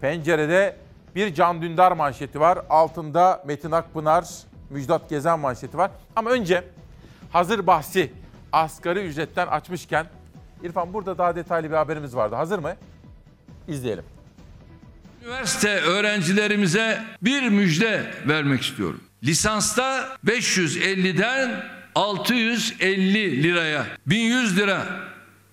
Pencerede 0.00 0.76
bir 1.14 1.34
Can 1.34 1.62
Dündar 1.62 1.92
manşeti 1.92 2.40
var. 2.40 2.58
Altında 2.70 3.42
Metin 3.46 3.70
Akpınar, 3.70 4.24
Müjdat 4.70 5.10
Gezen 5.10 5.38
manşeti 5.38 5.78
var. 5.78 5.90
Ama 6.16 6.30
önce 6.30 6.64
hazır 7.32 7.66
bahsi 7.66 8.12
asgari 8.52 8.98
ücretten 8.98 9.46
açmışken 9.46 10.06
İrfan 10.62 10.92
burada 10.92 11.18
daha 11.18 11.36
detaylı 11.36 11.70
bir 11.70 11.76
haberimiz 11.76 12.16
vardı. 12.16 12.34
Hazır 12.34 12.58
mı? 12.58 12.76
İzleyelim. 13.68 14.04
Üniversite 15.24 15.80
öğrencilerimize 15.80 17.02
bir 17.22 17.48
müjde 17.48 18.10
vermek 18.28 18.62
istiyorum. 18.62 19.00
Lisansta 19.24 20.08
550'den 20.26 21.64
650 21.94 23.42
liraya, 23.42 23.86
1100 24.06 24.56
lira 24.56 24.86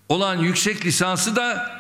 olan 0.10 0.38
yüksek 0.38 0.86
lisansı 0.86 1.36
da 1.36 1.72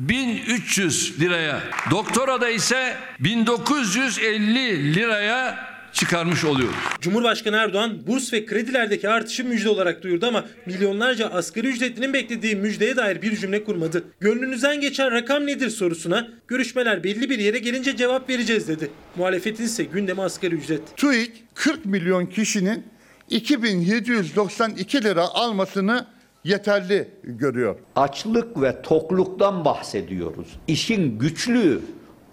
1300 0.00 1.20
liraya, 1.20 1.60
doktora 1.90 2.40
da 2.40 2.48
ise 2.48 2.96
1950 3.20 4.94
liraya 4.94 5.58
çıkarmış 5.92 6.44
oluyoruz. 6.44 6.76
Cumhurbaşkanı 7.00 7.56
Erdoğan 7.56 8.06
burs 8.06 8.32
ve 8.32 8.46
kredilerdeki 8.46 9.08
artışı 9.08 9.44
müjde 9.44 9.68
olarak 9.68 10.02
duyurdu 10.02 10.26
ama 10.26 10.44
milyonlarca 10.66 11.28
asgari 11.28 11.66
ücretlinin 11.66 12.12
beklediği 12.12 12.56
müjdeye 12.56 12.96
dair 12.96 13.22
bir 13.22 13.36
cümle 13.36 13.64
kurmadı. 13.64 14.04
Gönlünüzden 14.20 14.80
geçen 14.80 15.10
rakam 15.10 15.46
nedir 15.46 15.70
sorusuna 15.70 16.28
görüşmeler 16.48 17.04
belli 17.04 17.30
bir 17.30 17.38
yere 17.38 17.58
gelince 17.58 17.96
cevap 17.96 18.28
vereceğiz 18.28 18.68
dedi. 18.68 18.90
Muhalefetin 19.16 19.64
ise 19.64 19.84
gündemi 19.84 20.22
asgari 20.22 20.54
ücret. 20.54 20.96
TÜİK 20.96 21.32
40 21.54 21.86
milyon 21.86 22.26
kişinin 22.26 22.84
2792 23.30 25.04
lira 25.04 25.22
almasını 25.22 26.06
yeterli 26.44 27.08
görüyor. 27.24 27.76
Açlık 27.96 28.62
ve 28.62 28.82
tokluktan 28.82 29.64
bahsediyoruz. 29.64 30.48
İşin 30.68 31.18
güçlüğü 31.18 31.80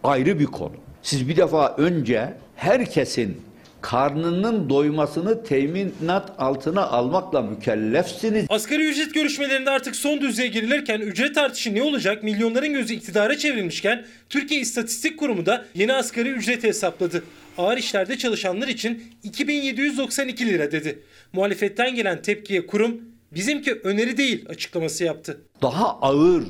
ayrı 0.03 0.39
bir 0.39 0.45
konu. 0.45 0.75
Siz 1.01 1.29
bir 1.29 1.37
defa 1.37 1.75
önce 1.77 2.33
herkesin 2.55 3.41
karnının 3.81 4.69
doymasını 4.69 5.43
teminat 5.43 6.31
altına 6.37 6.87
almakla 6.87 7.41
mükellefsiniz. 7.41 8.45
Asgari 8.49 8.89
ücret 8.89 9.13
görüşmelerinde 9.13 9.69
artık 9.69 9.95
son 9.95 10.21
düzeye 10.21 10.47
girilirken 10.47 10.99
ücret 10.99 11.37
artışı 11.37 11.75
ne 11.75 11.81
olacak 11.81 12.23
milyonların 12.23 12.73
gözü 12.73 12.93
iktidara 12.93 13.37
çevrilmişken 13.37 14.05
Türkiye 14.29 14.61
İstatistik 14.61 15.19
Kurumu 15.19 15.45
da 15.45 15.65
yeni 15.75 15.93
asgari 15.93 16.29
ücreti 16.29 16.67
hesapladı. 16.67 17.23
Ağır 17.57 17.77
işlerde 17.77 18.17
çalışanlar 18.17 18.67
için 18.67 19.03
2792 19.23 20.45
lira 20.45 20.71
dedi. 20.71 20.99
Muhalefetten 21.33 21.95
gelen 21.95 22.21
tepkiye 22.21 22.67
kurum 22.67 23.01
bizimki 23.31 23.73
öneri 23.73 24.17
değil 24.17 24.45
açıklaması 24.49 25.03
yaptı. 25.03 25.41
Daha 25.61 25.99
ağır, 26.01 26.43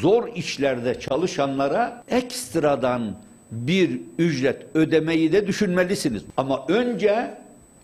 zor 0.00 0.28
işlerde 0.36 1.00
çalışanlara 1.00 2.04
ekstradan 2.08 3.16
bir 3.50 4.00
ücret 4.18 4.62
ödemeyi 4.74 5.32
de 5.32 5.46
düşünmelisiniz. 5.46 6.22
Ama 6.36 6.66
önce 6.68 7.34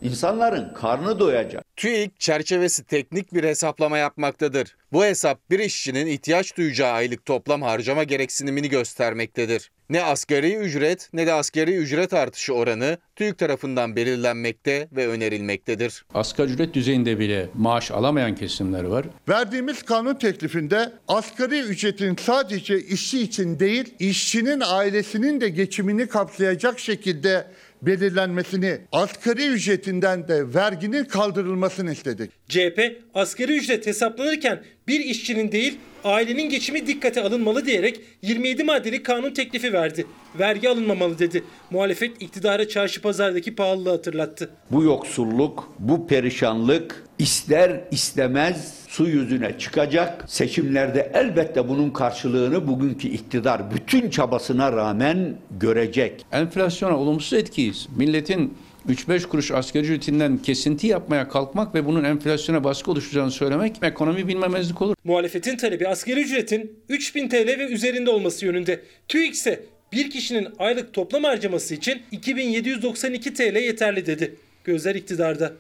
insanların 0.03 0.75
karnı 0.75 1.19
doyacak. 1.19 1.68
TÜİK 1.79 2.21
çerçevesi 2.21 2.85
teknik 2.85 3.35
bir 3.35 3.45
hesaplama 3.45 3.99
yapmaktadır. 3.99 4.77
Bu 4.93 5.05
hesap 5.05 5.51
bir 5.51 5.59
işçinin 5.59 6.07
ihtiyaç 6.07 6.57
duyacağı 6.57 6.93
aylık 6.93 7.25
toplam 7.25 7.63
harcama 7.63 8.05
gereksinimini 8.05 8.69
göstermektedir. 8.69 9.71
Ne 9.91 10.03
asgari 10.03 10.55
ücret 10.55 11.09
ne 11.13 11.27
de 11.27 11.33
asgari 11.33 11.77
ücret 11.77 12.13
artışı 12.13 12.55
oranı 12.55 12.99
TÜİK 13.17 13.39
tarafından 13.39 13.97
belirlenmekte 13.97 14.89
ve 14.93 15.09
önerilmektedir. 15.09 16.05
Asgari 16.15 16.51
ücret 16.51 16.75
düzeyinde 16.75 17.19
bile 17.19 17.49
maaş 17.55 17.91
alamayan 17.91 18.35
kesimler 18.35 18.85
var. 18.85 19.07
Verdiğimiz 19.29 19.83
kanun 19.83 20.15
teklifinde 20.15 20.93
asgari 21.09 21.61
ücretin 21.61 22.17
sadece 22.17 22.81
işçi 22.81 23.21
için 23.21 23.59
değil, 23.59 23.95
işçinin 23.99 24.63
ailesinin 24.67 25.41
de 25.41 25.49
geçimini 25.49 26.09
kapsayacak 26.09 26.79
şekilde 26.79 27.47
belirlenmesini, 27.83 28.79
asgari 28.93 29.47
ücretinden 29.47 30.29
de 30.29 30.55
verginin 30.55 31.05
kaldırılmasını 31.05 31.93
istedik. 31.93 32.31
CHP 32.49 32.81
asgari 33.15 33.57
ücret 33.57 33.87
hesaplanırken 33.87 34.65
bir 34.89 35.01
işçinin 35.01 35.53
değil 35.53 35.79
ailenin 36.05 36.51
geçimi 36.51 36.87
dikkate 36.87 37.23
alınmalı 37.23 37.67
diyerek 37.67 38.01
27 38.23 38.65
maddelik 38.65 39.07
kanun 39.07 39.31
teklifi 39.31 39.73
verdi. 39.73 40.07
Vergi 40.39 40.69
alınmamalı 40.69 41.19
dedi. 41.19 41.45
Muhalefet 41.71 42.23
iktidara 42.23 42.69
çarşı 42.69 43.03
pazardaki 43.03 43.55
pahalılığı 43.55 43.91
hatırlattı. 43.91 44.51
Bu 44.71 44.83
yoksulluk, 44.83 45.73
bu 45.79 46.07
perişanlık 46.07 47.05
ister 47.19 47.81
istemez 47.91 48.75
su 48.89 49.09
yüzüne 49.09 49.59
çıkacak. 49.59 50.25
Seçimlerde 50.29 51.11
elbette 51.15 51.69
bunun 51.69 51.91
karşılığını 51.91 52.69
bugünkü 52.69 53.09
iktidar 53.09 53.71
bütün 53.75 54.11
çabasına 54.11 54.73
rağmen 54.73 55.37
görecek. 55.61 56.27
Enflasyona 56.33 56.97
olumsuz 56.99 57.33
etkiyiz. 57.33 57.89
Milletin 57.97 58.55
3-5 58.89 59.29
kuruş 59.29 59.51
asgari 59.51 59.85
ücretinden 59.85 60.39
kesinti 60.39 60.87
yapmaya 60.87 61.29
kalkmak 61.29 61.75
ve 61.75 61.87
bunun 61.87 62.05
enflasyona 62.05 62.65
baskı 62.65 62.91
oluşturacağını 62.91 63.31
söylemek 63.31 63.77
ekonomi 63.83 64.29
bilmemezlik 64.29 64.83
olur. 64.83 64.95
Muhalefetin 65.05 65.57
talebi 65.57 65.89
asgari 65.89 66.21
ücretin 66.21 66.85
3000 66.89 67.29
TL 67.29 67.47
ve 67.47 67.69
üzerinde 67.69 68.11
olması 68.11 68.47
yönünde. 68.47 68.85
TÜİK 69.09 69.35
ise 69.35 69.65
bir 69.93 70.11
kişinin 70.11 70.49
aylık 70.59 70.95
toplam 70.95 71.25
harcaması 71.25 71.75
için 71.75 72.03
2792 72.13 73.35
TL 73.35 73.57
yeterli 73.57 74.07
dedi. 74.07 74.35
Gözler 74.65 74.95
iktidarda. 74.95 75.53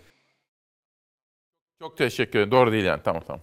Çok 1.81 1.97
teşekkür 1.97 2.39
ederim. 2.39 2.51
Doğru 2.51 2.73
değil 2.73 2.85
yani. 2.85 3.01
Tamam 3.05 3.23
tamam. 3.27 3.41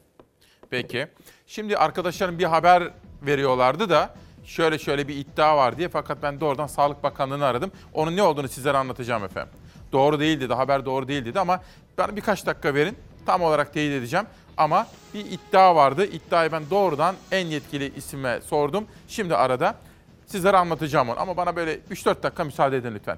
Peki. 0.70 1.08
Şimdi 1.48 1.78
arkadaşlarım 1.78 2.40
bir 2.40 2.44
haber 2.44 2.92
veriyorlardı 3.22 3.90
da 3.90 4.16
şöyle 4.46 4.80
şöyle 4.80 5.08
bir 5.08 5.16
iddia 5.16 5.58
var 5.58 5.78
diye 5.78 5.90
fakat 5.90 6.24
ben 6.24 6.40
doğrudan 6.40 6.68
Sağlık 6.68 7.04
Bakanlığı'nı 7.04 7.46
aradım. 7.46 7.72
Onun 7.94 8.16
ne 8.16 8.24
olduğunu 8.24 8.48
sizlere 8.48 8.78
anlatacağım 8.78 9.24
efendim. 9.24 9.54
Doğru 9.96 10.20
değil 10.20 10.42
dedi, 10.42 10.54
haber 10.54 10.86
doğru 10.86 11.08
değil 11.08 11.26
dedi 11.26 11.40
ama 11.40 11.60
bana 11.98 12.16
birkaç 12.16 12.46
dakika 12.46 12.74
verin. 12.74 12.98
Tam 13.26 13.42
olarak 13.42 13.74
teyit 13.74 13.94
edeceğim. 13.94 14.26
Ama 14.58 14.88
bir 15.14 15.26
iddia 15.26 15.76
vardı. 15.76 16.06
İddiayı 16.06 16.52
ben 16.52 16.64
doğrudan 16.70 17.16
en 17.32 17.46
yetkili 17.46 17.96
isime 17.96 18.40
sordum. 18.42 18.86
Şimdi 19.08 19.36
arada 19.36 19.76
sizlere 20.26 20.58
anlatacağım 20.58 21.10
onu. 21.10 21.20
Ama 21.20 21.38
bana 21.38 21.56
böyle 21.56 21.76
3-4 21.92 22.24
dakika 22.24 22.44
müsaade 22.44 22.78
edin 22.78 22.96
lütfen. 22.96 23.18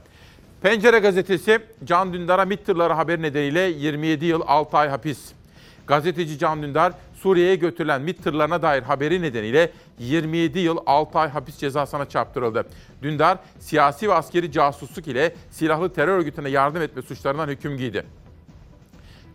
Pencere 0.61 0.99
gazetesi 0.99 1.59
Can 1.83 2.13
Dündar'a 2.13 2.45
MİT 2.45 2.65
tırları 2.65 2.93
haberi 2.93 3.21
nedeniyle 3.21 3.61
27 3.61 4.25
yıl 4.25 4.41
6 4.47 4.77
ay 4.77 4.89
hapis. 4.89 5.31
Gazeteci 5.87 6.39
Can 6.39 6.63
Dündar 6.63 6.93
Suriye'ye 7.21 7.55
götürülen 7.55 8.01
MİT 8.01 8.23
tırlarına 8.23 8.61
dair 8.61 8.83
haberi 8.83 9.21
nedeniyle 9.21 9.71
27 9.99 10.59
yıl 10.59 10.77
6 10.85 11.19
ay 11.19 11.29
hapis 11.29 11.57
cezasına 11.57 12.09
çarptırıldı. 12.09 12.65
Dündar 13.01 13.37
siyasi 13.59 14.09
ve 14.09 14.13
askeri 14.13 14.51
casusluk 14.51 15.07
ile 15.07 15.35
silahlı 15.51 15.93
terör 15.93 16.17
örgütüne 16.17 16.49
yardım 16.49 16.81
etme 16.81 17.01
suçlarından 17.01 17.47
hüküm 17.47 17.77
giydi. 17.77 18.05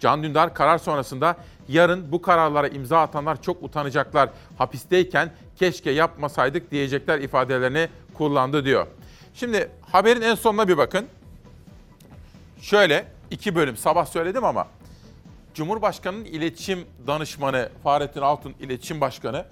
Can 0.01 0.23
Dündar 0.23 0.55
karar 0.55 0.79
sonrasında 0.79 1.37
yarın 1.69 2.13
bu 2.13 2.23
kararlara 2.23 2.69
imza 2.69 3.01
atanlar 3.01 3.43
çok 3.43 3.63
utanacaklar. 3.63 4.31
Hapisteyken 4.59 5.33
keşke 5.57 5.91
yapmasaydık 5.91 6.71
diyecekler 6.71 7.19
ifadelerini 7.19 7.89
kullandı 8.15 8.65
diyor. 8.65 8.87
Şimdi 9.35 9.71
haberin 9.93 10.21
en 10.21 10.35
sonuna 10.35 10.69
bir 10.69 10.79
bakın. 10.79 11.07
Şöyle 12.61 13.07
iki 13.31 13.55
bölüm 13.55 13.77
sabah 13.77 14.07
söyledim 14.07 14.45
ama 14.45 14.67
Cumhurbaşkanı'nın 15.55 16.25
iletişim 16.25 16.87
danışmanı 17.07 17.69
Fahrettin 17.83 18.21
Altun 18.21 18.55
iletişim 18.61 19.01
başkanı 19.01 19.45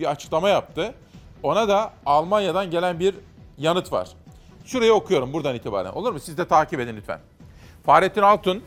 bir 0.00 0.10
açıklama 0.10 0.48
yaptı. 0.48 0.94
Ona 1.42 1.68
da 1.68 1.92
Almanya'dan 2.06 2.70
gelen 2.70 3.00
bir 3.00 3.14
yanıt 3.58 3.92
var. 3.92 4.08
Şurayı 4.64 4.92
okuyorum 4.92 5.32
buradan 5.32 5.54
itibaren. 5.54 5.92
Olur 5.92 6.12
mu? 6.12 6.20
Siz 6.20 6.38
de 6.38 6.44
takip 6.44 6.80
edin 6.80 6.96
lütfen. 6.96 7.20
Fahrettin 7.86 8.22
Altun 8.22 8.62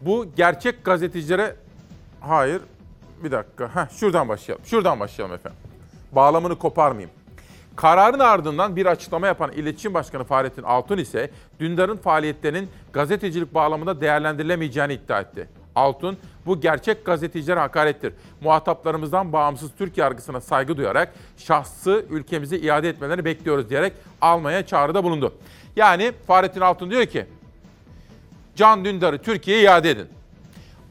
bu 0.00 0.26
gerçek 0.36 0.84
gazetecilere 0.84 1.56
hayır 2.20 2.62
bir 3.24 3.32
dakika. 3.32 3.76
Heh, 3.76 3.98
şuradan 3.98 4.28
başlayalım. 4.28 4.64
Şuradan 4.64 5.00
başlayalım 5.00 5.34
efendim. 5.34 5.58
Bağlamını 6.12 6.58
koparmayayım. 6.58 7.10
Kararın 7.80 8.18
ardından 8.18 8.76
bir 8.76 8.86
açıklama 8.86 9.26
yapan 9.26 9.52
İletişim 9.52 9.94
Başkanı 9.94 10.24
Fahrettin 10.24 10.62
Altun 10.62 10.98
ise 10.98 11.30
Dündar'ın 11.60 11.96
faaliyetlerinin 11.96 12.70
gazetecilik 12.92 13.54
bağlamında 13.54 14.00
değerlendirilemeyeceğini 14.00 14.92
iddia 14.92 15.20
etti. 15.20 15.48
Altun, 15.74 16.18
bu 16.46 16.60
gerçek 16.60 17.06
gazetecilere 17.06 17.60
hakarettir. 17.60 18.12
Muhataplarımızdan 18.40 19.32
bağımsız 19.32 19.70
Türk 19.78 19.98
yargısına 19.98 20.40
saygı 20.40 20.76
duyarak 20.76 21.14
şahsı 21.36 22.04
ülkemize 22.10 22.58
iade 22.58 22.88
etmelerini 22.88 23.24
bekliyoruz 23.24 23.70
diyerek 23.70 23.92
almaya 24.20 24.66
çağrıda 24.66 25.04
bulundu. 25.04 25.34
Yani 25.76 26.12
Fahrettin 26.26 26.60
Altun 26.60 26.90
diyor 26.90 27.06
ki, 27.06 27.26
Can 28.56 28.84
Dündar'ı 28.84 29.18
Türkiye'ye 29.18 29.62
iade 29.62 29.90
edin. 29.90 30.08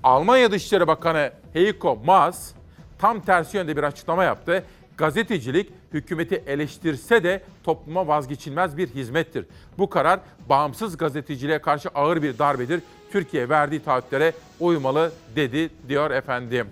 Almanya 0.03 0.51
Dışişleri 0.51 0.87
Bakanı 0.87 1.31
Heiko 1.53 1.99
Maas 2.05 2.51
tam 2.99 3.21
tersi 3.21 3.57
yönde 3.57 3.77
bir 3.77 3.83
açıklama 3.83 4.23
yaptı. 4.23 4.63
Gazetecilik 4.99 5.69
hükümeti 5.93 6.43
eleştirse 6.47 7.23
de 7.23 7.43
topluma 7.63 8.07
vazgeçilmez 8.07 8.77
bir 8.77 8.87
hizmettir. 8.87 9.45
Bu 9.77 9.89
karar 9.89 10.19
bağımsız 10.49 10.97
gazeteciliğe 10.97 11.61
karşı 11.61 11.89
ağır 11.89 12.23
bir 12.23 12.37
darbedir. 12.37 12.81
Türkiye 13.11 13.49
verdiği 13.49 13.83
taahhütlere 13.83 14.33
uymalı 14.59 15.11
dedi 15.35 15.69
diyor 15.87 16.11
efendim. 16.11 16.67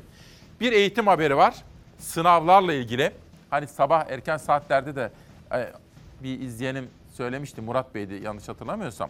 Bir 0.62 0.72
eğitim 0.72 1.08
haberi 1.08 1.38
var. 1.38 1.56
Sınavlarla 2.00 2.74
ilgili. 2.74 3.12
Hani 3.50 3.68
sabah 3.68 4.06
erken 4.10 4.38
saatlerde 4.38 4.96
de 4.96 5.12
e, 5.54 5.72
bir 6.24 6.40
izleyenim 6.40 6.90
söylemişti 7.14 7.62
Murat 7.62 7.96
Bey'di 7.96 8.14
yanlış 8.14 8.50
hatırlamıyorsam. 8.50 9.10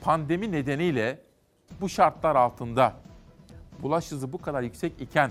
Pandemi 0.00 0.52
nedeniyle 0.52 1.18
bu 1.80 1.88
şartlar 1.88 2.36
altında 2.36 2.92
bulaş 3.82 4.10
hızı 4.10 4.32
bu 4.32 4.38
kadar 4.42 4.62
yüksek 4.62 4.92
iken 5.00 5.30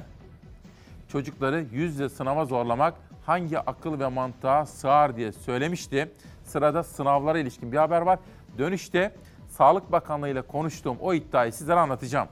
çocukları 1.12 1.66
yüzle 1.72 2.10
sınava 2.10 2.46
zorlamak 2.46 2.94
hangi 3.26 3.60
akıl 3.60 4.00
ve 4.00 4.08
mantığa 4.08 4.66
sığar 4.66 5.18
diye 5.18 5.32
söylemişti. 5.32 6.12
Sırada 6.44 6.84
sınavlara 6.84 7.40
ilişkin 7.40 7.72
bir 7.72 7.78
haber 7.78 8.02
var. 8.02 8.20
Dönüşte 8.58 9.16
Sağlık 9.50 9.92
Bakanlığı 9.92 10.30
ile 10.30 10.42
konuştuğum 10.42 10.98
o 11.02 11.14
iddiayı 11.14 11.54
sizlere 11.54 11.80
anlatacağım. 11.80 12.28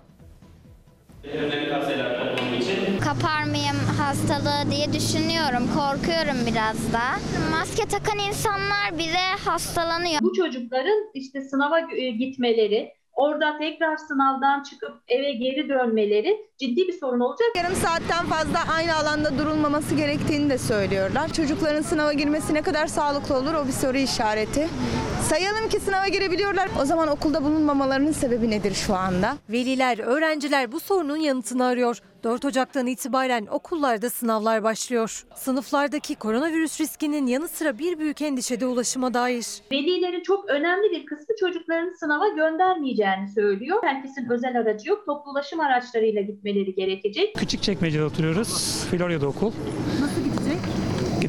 Kapar 3.02 3.44
mıyım 3.44 3.78
hastalığı 3.98 4.72
diye 4.72 4.94
düşünüyorum. 4.94 5.64
Korkuyorum 5.76 6.46
biraz 6.48 6.94
da. 6.94 7.02
Maske 7.52 7.86
takan 7.86 8.20
insanlar 8.20 8.94
bile 8.94 9.36
hastalanıyor. 9.46 10.22
Bu 10.22 10.34
çocukların 10.34 11.12
işte 11.14 11.42
sınava 11.42 11.80
e, 11.80 12.10
gitmeleri, 12.10 12.94
orada 13.20 13.58
tekrar 13.58 13.98
sınavdan 13.98 14.64
çıkıp 14.64 14.92
eve 15.08 15.32
geri 15.32 15.70
dönmeleri 15.70 16.38
ciddi 16.58 16.88
bir 16.88 17.00
sorun 17.00 17.20
olacak. 17.20 17.48
Yarım 17.56 17.76
saatten 17.76 18.26
fazla 18.26 18.74
aynı 18.74 18.96
alanda 18.96 19.38
durulmaması 19.38 19.96
gerektiğini 19.96 20.50
de 20.50 20.58
söylüyorlar. 20.58 21.34
Çocukların 21.34 21.82
sınava 21.82 22.14
girmesi 22.14 22.54
ne 22.54 22.62
kadar 22.62 22.88
sağlıklı 22.88 23.36
olur 23.36 23.54
o 23.54 23.68
bir 23.68 23.72
soru 23.72 23.98
işareti. 23.98 24.68
Sayalım 25.28 25.70
ki 25.70 25.80
sınava 25.80 26.08
girebiliyorlar. 26.08 26.70
O 26.82 26.86
zaman 26.86 27.08
okulda 27.08 27.44
bulunmamalarının 27.44 28.12
sebebi 28.12 28.50
nedir 28.50 28.74
şu 28.74 28.96
anda? 28.96 29.38
Veliler, 29.50 29.98
öğrenciler 30.00 30.72
bu 30.72 30.80
sorunun 30.80 31.16
yanıtını 31.18 31.66
arıyor. 31.66 31.98
4 32.24 32.46
Ocak'tan 32.46 32.88
itibaren 32.88 33.46
okullarda 33.52 34.10
sınavlar 34.10 34.64
başlıyor. 34.64 35.24
Sınıflardaki 35.36 36.16
koronavirüs 36.16 36.82
riskinin 36.82 37.28
yanı 37.28 37.48
sıra 37.48 37.78
bir 37.80 38.00
büyük 38.00 38.22
endişe 38.22 38.60
de 38.60 38.66
ulaşıma 38.66 39.14
dair. 39.14 39.46
Velilerin 39.72 40.24
çok 40.24 40.50
önemli 40.50 40.92
bir 40.92 41.06
kısmı 41.06 41.36
çocuklarını 41.40 41.98
sınava 41.98 42.28
göndermeyeceğini 42.30 43.28
söylüyor. 43.36 43.80
Herkesin 43.84 44.30
özel 44.30 44.58
aracı 44.60 44.90
yok. 44.90 45.06
Toplu 45.06 45.32
ulaşım 45.32 45.60
araçlarıyla 45.60 46.22
gitmeleri 46.22 46.76
gerekecek. 46.76 47.36
Küçükçekmece'de 47.36 48.04
oturuyoruz. 48.04 48.84
Florya'da 48.92 49.28
okul. 49.28 49.52
Nasıl 50.02 50.22
gidecek? 50.24 50.60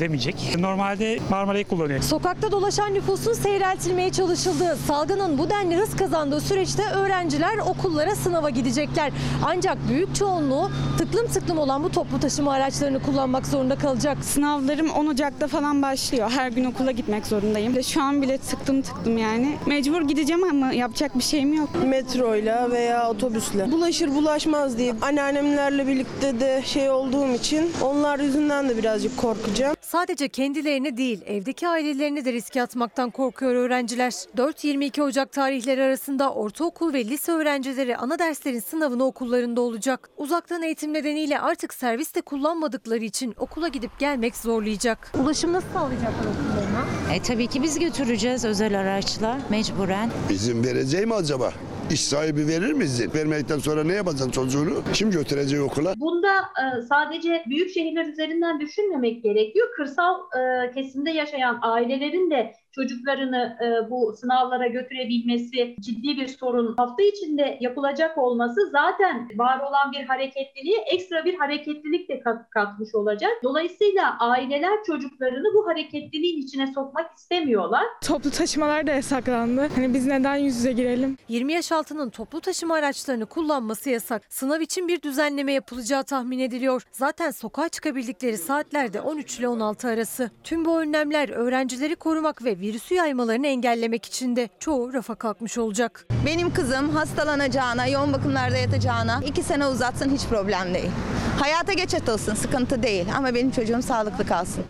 Gidemeyecek. 0.01 0.57
Normalde 0.59 1.18
Marmara'yı 1.30 1.64
kullanıyor. 1.64 2.03
Sokakta 2.03 2.53
dolaşan 2.53 2.94
nüfusun 2.94 3.32
seyreltilmeye 3.32 4.12
çalışıldığı, 4.12 4.76
salgının 4.76 5.38
bu 5.38 5.51
denli 5.51 5.76
hız 5.76 5.96
kazandığı 5.96 6.40
süreçte 6.40 6.82
öğrenciler 6.82 7.59
okullara 7.59 8.14
sınava 8.14 8.51
gidecekler. 8.51 9.12
Ancak 9.46 9.78
büyük 9.88 10.14
çoğunluğu 10.14 10.70
tıklım 10.98 11.26
tıklım 11.26 11.59
olan 11.59 11.84
bu 11.84 11.90
toplu 11.90 12.20
taşıma 12.20 12.53
araçlarını 12.53 13.03
kullanmak 13.03 13.46
zorunda 13.46 13.76
kalacak. 13.76 14.24
Sınavlarım 14.24 14.90
10 14.90 15.07
Ocak'ta 15.07 15.46
falan 15.46 15.82
başlıyor. 15.82 16.30
Her 16.30 16.51
gün 16.51 16.64
okula 16.64 16.90
gitmek 16.90 17.26
zorundayım. 17.26 17.82
Şu 17.82 18.03
an 18.03 18.22
bile 18.22 18.38
tıktım 18.38 18.82
tıktım 18.82 19.18
yani. 19.18 19.57
Mecbur 19.66 20.03
gideceğim 20.03 20.44
ama 20.44 20.72
yapacak 20.72 21.18
bir 21.18 21.22
şeyim 21.22 21.53
yok. 21.53 21.68
Metroyla 21.84 22.70
veya 22.70 23.11
otobüsle. 23.11 23.72
Bulaşır 23.72 24.14
bulaşmaz 24.14 24.78
diye 24.78 24.94
anneannemlerle 25.03 25.86
birlikte 25.86 26.40
de 26.40 26.62
şey 26.64 26.90
olduğum 26.90 27.34
için 27.34 27.72
onlar 27.82 28.18
yüzünden 28.18 28.68
de 28.68 28.76
birazcık 28.76 29.16
korkacağım. 29.16 29.76
Sadece 29.91 30.28
kendilerini 30.28 30.97
değil, 30.97 31.20
evdeki 31.26 31.68
ailelerini 31.68 32.24
de 32.24 32.32
riske 32.32 32.62
atmaktan 32.62 33.11
korkuyor 33.11 33.55
öğrenciler. 33.55 34.11
4-22 34.11 35.03
Ocak 35.03 35.32
tarihleri 35.32 35.82
arasında 35.82 36.32
ortaokul 36.32 36.93
ve 36.93 37.05
lise 37.05 37.32
öğrencileri 37.32 37.97
ana 37.97 38.18
derslerin 38.18 38.61
sınavını 38.61 39.05
okullarında 39.05 39.61
olacak. 39.61 40.11
Uzaktan 40.16 40.62
eğitim 40.62 40.93
nedeniyle 40.93 41.41
artık 41.41 41.74
servis 41.74 42.14
de 42.14 42.20
kullanmadıkları 42.20 43.05
için 43.05 43.34
okula 43.38 43.68
gidip 43.68 43.99
gelmek 43.99 44.36
zorlayacak. 44.36 45.12
Ulaşım 45.22 45.53
nasıl 45.53 45.68
sağlayacaklar 45.72 46.20
okullarına? 46.20 47.14
E 47.14 47.22
tabii 47.22 47.47
ki 47.47 47.62
biz 47.62 47.78
götüreceğiz 47.78 48.45
özel 48.45 48.80
araçla 48.80 49.38
mecburen. 49.51 50.11
İzin 50.30 50.64
vereceği 50.64 51.07
mi 51.07 51.14
acaba? 51.14 51.53
İş 51.91 52.01
sahibi 52.01 52.49
verir 52.49 52.72
mi 52.72 52.84
izin? 52.84 53.14
Vermedikten 53.14 53.59
sonra 53.59 53.84
ne 53.84 53.93
yapacaksın 53.93 54.30
çocuğunu? 54.30 54.82
Kim 54.93 55.11
götürecek 55.11 55.62
okula? 55.62 55.95
Bunda 55.97 56.34
e, 56.36 56.82
sadece 56.82 57.45
büyük 57.49 57.70
şehirler 57.70 58.07
üzerinden 58.07 58.61
düşünmemek 58.61 59.22
gerekiyor. 59.22 59.68
Kırsal 59.76 60.14
e, 60.38 60.70
kesimde 60.72 61.11
yaşayan 61.11 61.59
ailelerin 61.62 62.30
de 62.30 62.55
çocuklarını 62.72 63.56
e, 63.64 63.90
bu 63.90 64.12
sınavlara 64.20 64.66
götürebilmesi 64.66 65.76
ciddi 65.80 66.08
bir 66.20 66.26
sorun. 66.28 66.74
Hafta 66.76 67.02
içinde 67.02 67.58
yapılacak 67.60 68.18
olması 68.18 68.70
zaten 68.72 69.28
var 69.36 69.58
olan 69.60 69.92
bir 69.92 70.04
hareketliliğe 70.04 70.78
ekstra 70.92 71.24
bir 71.24 71.34
hareketlilik 71.38 72.08
de 72.08 72.20
kat- 72.20 72.50
katmış 72.50 72.94
olacak. 72.94 73.30
Dolayısıyla 73.42 74.16
aileler 74.20 74.84
çocuklarını 74.86 75.54
bu 75.54 75.66
hareketliliğin 75.68 76.42
içine 76.42 76.66
sokmak 76.66 77.16
istemiyorlar. 77.16 77.84
Toplu 78.06 78.30
taşımalar 78.30 78.86
da 78.86 78.90
yasaklandı. 78.92 79.68
Hani 79.74 79.94
biz 79.94 80.06
neden 80.06 80.36
yüz 80.36 80.56
yüze 80.56 80.72
girelim? 80.72 81.16
20 81.28 81.52
yaş 81.52 81.72
altının 81.72 82.10
toplu 82.10 82.40
taşıma 82.40 82.74
araçlarını 82.74 83.26
kullanması 83.26 83.90
yasak. 83.90 84.22
Sınav 84.28 84.60
için 84.60 84.88
bir 84.88 85.02
düzenleme 85.02 85.52
yapılacağı 85.52 86.04
tahmin 86.04 86.38
ediliyor. 86.38 86.82
Zaten 86.92 87.30
sokağa 87.30 87.68
çıkabildikleri 87.68 88.38
saatlerde 88.38 89.00
13 89.00 89.38
ile 89.38 89.48
16 89.48 89.88
arası. 89.88 90.30
Tüm 90.44 90.64
bu 90.64 90.80
önlemler 90.80 91.28
öğrencileri 91.28 91.96
korumak 91.96 92.44
ve 92.44 92.59
virüsü 92.61 92.94
yaymalarını 92.94 93.46
engellemek 93.46 94.04
için 94.04 94.36
de 94.36 94.48
çoğu 94.58 94.92
rafa 94.92 95.14
kalkmış 95.14 95.58
olacak. 95.58 96.06
Benim 96.26 96.54
kızım 96.54 96.90
hastalanacağına, 96.90 97.86
yoğun 97.86 98.12
bakımlarda 98.12 98.56
yatacağına 98.56 99.20
iki 99.26 99.42
sene 99.42 99.66
uzatsın 99.66 100.11
hiç 100.11 100.26
problem 100.26 100.74
değil. 100.74 100.90
Hayata 101.38 101.72
geçet 101.72 102.08
olsun 102.08 102.34
sıkıntı 102.34 102.82
değil 102.82 103.06
ama 103.16 103.34
benim 103.34 103.50
çocuğum 103.50 103.82
sağlıklı 103.82 104.26
kalsın. 104.26 104.64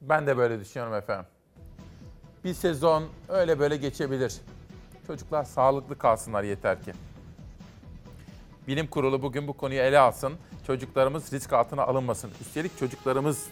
Ben 0.00 0.26
de 0.26 0.36
böyle 0.36 0.60
düşünüyorum 0.60 0.94
efendim. 0.94 1.26
Bir 2.44 2.54
sezon 2.54 3.04
öyle 3.28 3.58
böyle 3.58 3.76
geçebilir. 3.76 4.34
Çocuklar 5.06 5.44
sağlıklı 5.44 5.98
kalsınlar 5.98 6.42
yeter 6.42 6.84
ki. 6.84 6.92
Bilim 8.68 8.86
kurulu 8.86 9.22
bugün 9.22 9.48
bu 9.48 9.52
konuyu 9.52 9.80
ele 9.80 9.98
alsın. 9.98 10.32
Çocuklarımız 10.66 11.32
risk 11.32 11.52
altına 11.52 11.82
alınmasın. 11.82 12.30
Üstelik 12.40 12.78
çocuklarımız 12.78 13.46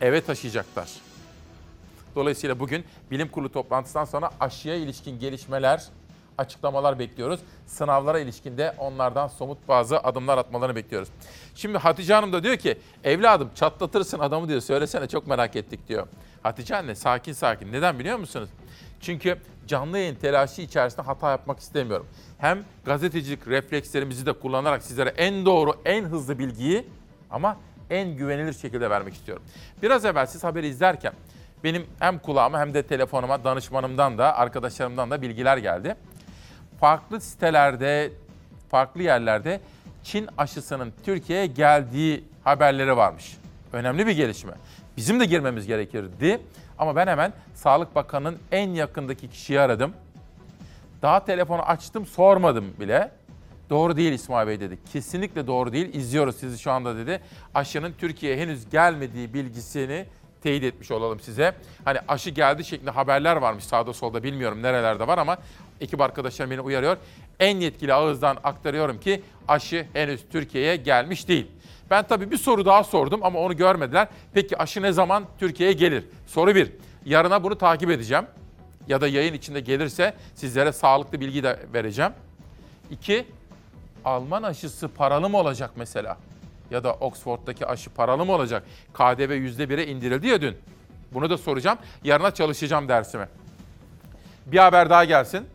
eve 0.00 0.20
taşıyacaklar. 0.20 1.15
Dolayısıyla 2.16 2.60
bugün 2.60 2.84
bilim 3.10 3.28
kurulu 3.28 3.52
toplantısından 3.52 4.04
sonra 4.04 4.30
aşıya 4.40 4.74
ilişkin 4.74 5.18
gelişmeler, 5.18 5.84
açıklamalar 6.38 6.98
bekliyoruz. 6.98 7.40
Sınavlara 7.66 8.18
ilişkin 8.18 8.58
de 8.58 8.74
onlardan 8.78 9.28
somut 9.28 9.68
bazı 9.68 9.98
adımlar 9.98 10.38
atmalarını 10.38 10.76
bekliyoruz. 10.76 11.08
Şimdi 11.54 11.78
Hatice 11.78 12.14
Hanım 12.14 12.32
da 12.32 12.42
diyor 12.42 12.56
ki 12.56 12.78
evladım 13.04 13.50
çatlatırsın 13.54 14.18
adamı 14.18 14.48
diyor 14.48 14.60
söylesene 14.60 15.08
çok 15.08 15.26
merak 15.26 15.56
ettik 15.56 15.88
diyor. 15.88 16.06
Hatice 16.42 16.76
anne 16.76 16.94
sakin 16.94 17.32
sakin. 17.32 17.72
Neden 17.72 17.98
biliyor 17.98 18.18
musunuz? 18.18 18.48
Çünkü 19.00 19.38
canlı 19.66 19.98
yayın 19.98 20.14
telaşı 20.14 20.62
içerisinde 20.62 21.02
hata 21.02 21.30
yapmak 21.30 21.58
istemiyorum. 21.58 22.06
Hem 22.38 22.64
gazetecilik 22.84 23.48
reflekslerimizi 23.48 24.26
de 24.26 24.32
kullanarak 24.32 24.82
sizlere 24.82 25.08
en 25.08 25.46
doğru, 25.46 25.74
en 25.84 26.04
hızlı 26.04 26.38
bilgiyi 26.38 26.86
ama 27.30 27.56
en 27.90 28.16
güvenilir 28.16 28.52
şekilde 28.52 28.90
vermek 28.90 29.14
istiyorum. 29.14 29.42
Biraz 29.82 30.04
evvel 30.04 30.26
siz 30.26 30.44
haberi 30.44 30.66
izlerken 30.66 31.12
benim 31.66 31.86
hem 31.98 32.18
kulağıma 32.18 32.60
hem 32.60 32.74
de 32.74 32.82
telefonuma 32.82 33.44
danışmanımdan 33.44 34.18
da 34.18 34.36
arkadaşlarımdan 34.36 35.10
da 35.10 35.22
bilgiler 35.22 35.56
geldi. 35.56 35.96
Farklı 36.80 37.20
sitelerde, 37.20 38.12
farklı 38.70 39.02
yerlerde 39.02 39.60
Çin 40.04 40.28
aşısının 40.38 40.92
Türkiye'ye 41.04 41.46
geldiği 41.46 42.24
haberleri 42.44 42.96
varmış. 42.96 43.36
Önemli 43.72 44.06
bir 44.06 44.12
gelişme. 44.12 44.52
Bizim 44.96 45.20
de 45.20 45.24
girmemiz 45.24 45.66
gerekirdi 45.66 46.40
ama 46.78 46.96
ben 46.96 47.06
hemen 47.06 47.32
Sağlık 47.54 47.94
Bakanı'nın 47.94 48.38
en 48.52 48.70
yakındaki 48.70 49.30
kişiyi 49.30 49.60
aradım. 49.60 49.92
Daha 51.02 51.24
telefonu 51.24 51.62
açtım 51.62 52.06
sormadım 52.06 52.74
bile. 52.80 53.10
Doğru 53.70 53.96
değil 53.96 54.12
İsmail 54.12 54.48
Bey 54.48 54.60
dedi. 54.60 54.78
Kesinlikle 54.92 55.46
doğru 55.46 55.72
değil. 55.72 55.94
İzliyoruz 55.94 56.36
sizi 56.36 56.58
şu 56.58 56.70
anda 56.70 56.96
dedi. 56.96 57.20
Aşının 57.54 57.94
Türkiye'ye 57.98 58.38
henüz 58.38 58.70
gelmediği 58.70 59.34
bilgisini 59.34 60.06
teyit 60.46 60.64
etmiş 60.64 60.90
olalım 60.90 61.20
size. 61.20 61.54
Hani 61.84 61.98
aşı 62.08 62.30
geldi 62.30 62.64
şeklinde 62.64 62.90
haberler 62.90 63.36
varmış 63.36 63.64
sağda 63.64 63.92
solda 63.92 64.22
bilmiyorum 64.22 64.62
nerelerde 64.62 65.06
var 65.06 65.18
ama 65.18 65.38
ekip 65.80 66.00
arkadaşlarım 66.00 66.50
beni 66.50 66.60
uyarıyor. 66.60 66.96
En 67.40 67.56
yetkili 67.56 67.94
ağızdan 67.94 68.36
aktarıyorum 68.44 69.00
ki 69.00 69.22
aşı 69.48 69.86
henüz 69.92 70.20
Türkiye'ye 70.32 70.76
gelmiş 70.76 71.28
değil. 71.28 71.46
Ben 71.90 72.06
tabii 72.06 72.30
bir 72.30 72.36
soru 72.36 72.64
daha 72.66 72.84
sordum 72.84 73.20
ama 73.22 73.38
onu 73.38 73.56
görmediler. 73.56 74.08
Peki 74.34 74.58
aşı 74.58 74.82
ne 74.82 74.92
zaman 74.92 75.24
Türkiye'ye 75.38 75.72
gelir? 75.74 76.04
Soru 76.26 76.54
bir. 76.54 76.72
Yarına 77.04 77.44
bunu 77.44 77.58
takip 77.58 77.90
edeceğim. 77.90 78.24
Ya 78.88 79.00
da 79.00 79.08
yayın 79.08 79.34
içinde 79.34 79.60
gelirse 79.60 80.14
sizlere 80.34 80.72
sağlıklı 80.72 81.20
bilgi 81.20 81.42
de 81.42 81.58
vereceğim. 81.74 82.12
İki, 82.90 83.26
Alman 84.04 84.42
aşısı 84.42 84.88
paralı 84.88 85.28
mı 85.28 85.36
olacak 85.38 85.70
mesela? 85.76 86.16
Ya 86.70 86.84
da 86.84 86.92
Oxford'daki 86.94 87.66
aşı 87.66 87.90
paralı 87.90 88.24
mı 88.26 88.32
olacak? 88.32 88.62
KDV 88.94 89.32
%1'e 89.32 89.86
indirildi 89.86 90.26
ya 90.26 90.40
dün. 90.40 90.56
Bunu 91.12 91.30
da 91.30 91.38
soracağım. 91.38 91.78
Yarına 92.04 92.30
çalışacağım 92.30 92.88
dersime. 92.88 93.28
Bir 94.46 94.58
haber 94.58 94.90
daha 94.90 95.04
gelsin 95.04 95.46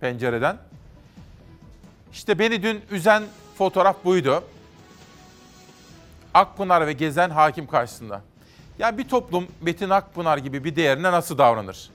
pencereden. 0.00 0.56
İşte 2.12 2.38
beni 2.38 2.62
dün 2.62 2.80
üzen 2.90 3.22
fotoğraf 3.58 4.04
buydu. 4.04 4.44
Akpınar 6.34 6.86
ve 6.86 6.92
Gezen 6.92 7.30
hakim 7.30 7.66
karşısında. 7.66 8.22
Ya 8.78 8.98
bir 8.98 9.08
toplum 9.08 9.46
Metin 9.60 9.90
Akpınar 9.90 10.38
gibi 10.38 10.64
bir 10.64 10.76
değerine 10.76 11.12
nasıl 11.12 11.38
davranır? 11.38 11.90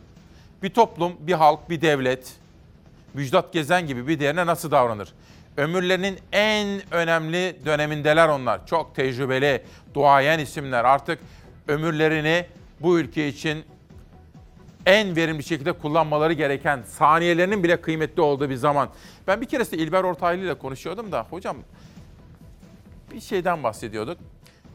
Bir 0.64 0.70
toplum, 0.70 1.14
bir 1.20 1.34
halk, 1.34 1.70
bir 1.70 1.82
devlet, 1.82 2.34
Müjdat 3.14 3.54
Gezen 3.54 3.88
gibi 3.88 4.08
bir 4.08 4.20
değerine 4.20 4.46
nasıl 4.46 4.72
davranır? 4.72 5.14
Ömürlerinin 5.58 6.20
en 6.32 6.82
önemli 6.92 7.56
dönemindeler 7.66 8.28
onlar. 8.28 8.68
Çok 8.68 8.96
tecrübeli, 8.96 9.64
duayen 9.94 10.40
isimler. 10.40 10.86
Artık 10.86 11.20
ömürlerini 11.68 12.46
bu 12.80 13.00
ülke 13.00 13.28
için 13.28 13.64
en 14.86 15.16
verimli 15.16 15.44
şekilde 15.44 15.72
kullanmaları 15.72 16.34
gereken, 16.34 16.84
saniyelerinin 16.88 17.64
bile 17.64 17.82
kıymetli 17.82 18.22
olduğu 18.22 18.50
bir 18.50 18.56
zaman. 18.56 18.90
Ben 19.28 19.42
bir 19.42 19.46
keresinde 19.46 19.84
İlber 19.84 20.04
Ortaylı 20.04 20.46
ile 20.46 20.54
konuşuyordum 20.54 21.12
da 21.12 21.28
hocam 21.30 21.58
bir 23.12 23.22
şeyden 23.22 23.64
bahsediyorduk. 23.64 24.18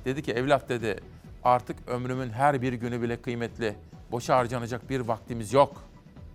Dedi 0.04 0.22
ki 0.22 0.32
evlat 0.32 0.68
dedi 0.68 1.00
artık 1.44 1.76
ömrümün 1.86 2.30
her 2.30 2.62
bir 2.62 2.72
günü 2.72 3.02
bile 3.02 3.22
kıymetli. 3.22 3.74
Boşa 4.12 4.36
harcanacak 4.36 4.90
bir 4.90 5.00
vaktimiz 5.00 5.52
yok. 5.52 5.82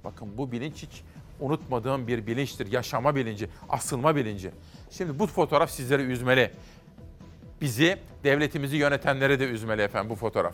Bakın 0.04 0.38
bu 0.38 0.52
bilinç 0.52 0.76
hiç 0.76 1.04
unutmadığım 1.42 2.08
bir 2.08 2.28
bilinçtir. 2.28 2.72
Yaşama 2.72 3.16
bilinci, 3.16 3.50
asılma 3.70 4.16
bilinci. 4.16 4.52
Şimdi 4.92 5.20
bu 5.20 5.28
fotoğraf 5.28 5.72
sizleri 5.72 6.02
üzmeli. 6.04 6.52
Bizi, 7.62 7.98
devletimizi 8.24 8.78
yönetenleri 8.78 9.40
de 9.40 9.46
üzmeli 9.46 9.82
efendim 9.82 10.10
bu 10.10 10.16
fotoğraf. 10.16 10.54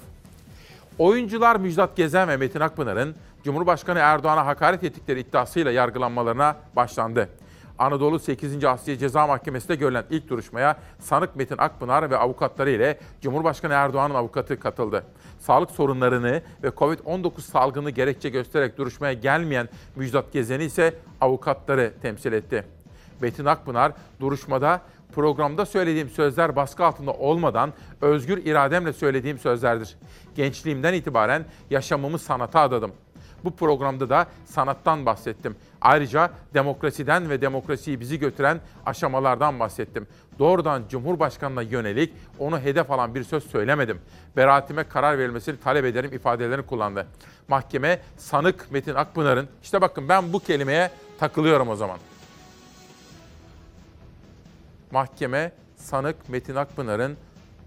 Oyuncular 1.00 1.56
Müjdat 1.56 1.98
Gezen 1.98 2.28
ve 2.28 2.38
Metin 2.38 2.60
Akpınar'ın 2.60 3.16
Cumhurbaşkanı 3.44 4.00
Erdoğan'a 4.00 4.46
hakaret 4.46 4.84
ettikleri 4.84 5.20
iddiasıyla 5.20 5.72
yargılanmalarına 5.72 6.56
başlandı. 6.76 7.30
Anadolu 7.80 8.20
8. 8.20 8.64
Asliye 8.64 8.98
Ceza 8.98 9.28
Mahkemesi'nde 9.28 9.76
görülen 9.76 10.04
ilk 10.10 10.30
duruşmaya 10.30 10.78
sanık 11.00 11.36
Metin 11.36 11.58
Akpınar 11.58 12.12
ve 12.12 12.18
avukatları 12.18 12.70
ile 12.70 13.00
Cumhurbaşkanı 13.22 13.74
Erdoğan'ın 13.74 14.16
avukatı 14.16 14.60
katıldı. 14.60 15.04
Sağlık 15.40 15.72
sorunlarını 15.72 16.42
ve 16.64 16.68
Covid-19 16.68 17.42
salgını 17.42 17.90
gerekçe 17.90 18.30
göstererek 18.30 18.78
duruşmaya 18.78 19.14
gelmeyen 19.14 19.70
Müjdat 19.96 20.34
Gezen'i 20.34 20.64
ise 20.64 20.94
avukatları 21.22 21.94
temsil 22.02 22.34
etti. 22.34 22.64
Metin 23.22 23.46
Akpınar 23.46 23.92
duruşmada 24.20 24.82
programda 25.16 25.66
söylediğim 25.66 26.10
sözler 26.10 26.56
baskı 26.56 26.86
altında 26.86 27.14
olmadan 27.14 27.74
özgür 28.02 28.46
irademle 28.46 28.94
söylediğim 28.94 29.38
sözlerdir. 29.38 29.98
Gençliğimden 30.36 30.94
itibaren 30.94 31.46
yaşamımı 31.70 32.20
sanata 32.20 32.60
adadım. 32.60 32.92
Bu 33.44 33.56
programda 33.56 34.10
da 34.10 34.28
sanattan 34.46 35.06
bahsettim. 35.06 35.56
Ayrıca 35.82 36.32
demokrasiden 36.54 37.30
ve 37.30 37.42
demokrasiyi 37.42 38.00
bizi 38.00 38.20
götüren 38.20 38.60
aşamalardan 38.86 39.60
bahsettim. 39.60 40.08
Doğrudan 40.40 40.84
Cumhurbaşkanı'na 40.90 41.62
yönelik 41.62 42.14
onu 42.40 42.60
hedef 42.60 42.92
alan 42.92 43.16
bir 43.16 43.24
söz 43.24 43.44
söylemedim. 43.44 44.00
Beraatime 44.38 44.84
karar 44.84 45.18
verilmesini 45.18 45.60
talep 45.60 45.86
ederim 45.86 46.14
ifadelerini 46.14 46.66
kullandı. 46.66 47.08
Mahkeme 47.48 48.00
sanık 48.18 48.72
Metin 48.72 48.96
Akpınar'ın, 48.96 49.48
işte 49.64 49.82
bakın 49.82 50.10
ben 50.10 50.34
bu 50.34 50.40
kelimeye 50.40 50.92
takılıyorum 51.20 51.70
o 51.70 51.76
zaman. 51.76 51.98
Mahkeme 54.92 55.52
sanık 55.76 56.30
Metin 56.30 56.56
Akpınar'ın 56.56 57.18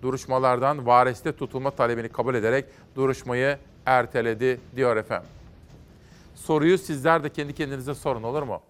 duruşmalardan 0.02 0.86
vareste 0.86 1.32
tutulma 1.32 1.70
talebini 1.70 2.08
kabul 2.08 2.34
ederek 2.34 2.64
duruşmayı 2.96 3.58
erteledi 3.86 4.60
diyor 4.76 4.96
efendim. 4.96 5.28
Soruyu 6.44 6.78
sizler 6.78 7.24
de 7.24 7.32
kendi 7.32 7.54
kendinize 7.54 7.94
sorun 7.94 8.22
olur 8.22 8.42
mu? 8.42 8.62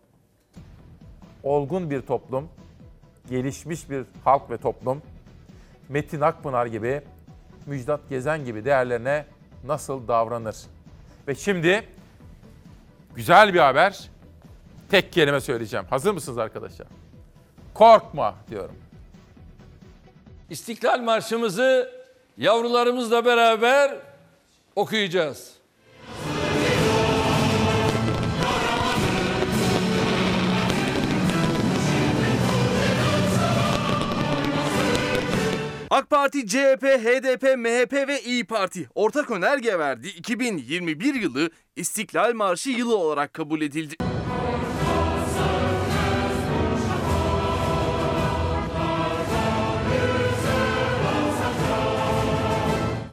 Olgun 1.42 1.90
bir 1.90 2.02
toplum, 2.02 2.48
gelişmiş 3.30 3.90
bir 3.90 4.04
halk 4.24 4.50
ve 4.50 4.56
toplum, 4.56 5.02
Metin 5.88 6.20
Akpınar 6.20 6.66
gibi, 6.66 7.02
Müjdat 7.66 8.00
Gezen 8.08 8.44
gibi 8.44 8.64
değerlerine 8.64 9.26
nasıl 9.64 10.08
davranır? 10.08 10.56
Ve 11.28 11.34
şimdi 11.34 11.88
güzel 13.14 13.54
bir 13.54 13.58
haber. 13.58 14.10
Tek 14.90 15.12
kelime 15.12 15.40
söyleyeceğim. 15.40 15.86
Hazır 15.90 16.12
mısınız 16.12 16.38
arkadaşlar? 16.38 16.86
Korkma 17.74 18.34
diyorum. 18.50 18.76
İstiklal 20.50 21.00
Marşımızı 21.00 21.92
yavrularımızla 22.36 23.24
beraber 23.24 23.98
okuyacağız. 24.76 25.59
AK 35.91 36.11
Parti, 36.11 36.47
CHP, 36.47 36.82
HDP, 36.82 37.43
MHP 37.59 38.09
ve 38.09 38.22
İyi 38.22 38.45
Parti 38.45 38.88
ortak 38.95 39.30
önerge 39.30 39.78
verdi. 39.78 40.09
2021 40.09 41.14
yılı 41.14 41.51
İstiklal 41.76 42.34
Marşı 42.34 42.70
yılı 42.70 42.97
olarak 42.97 43.32
kabul 43.34 43.61
edildi. 43.61 43.97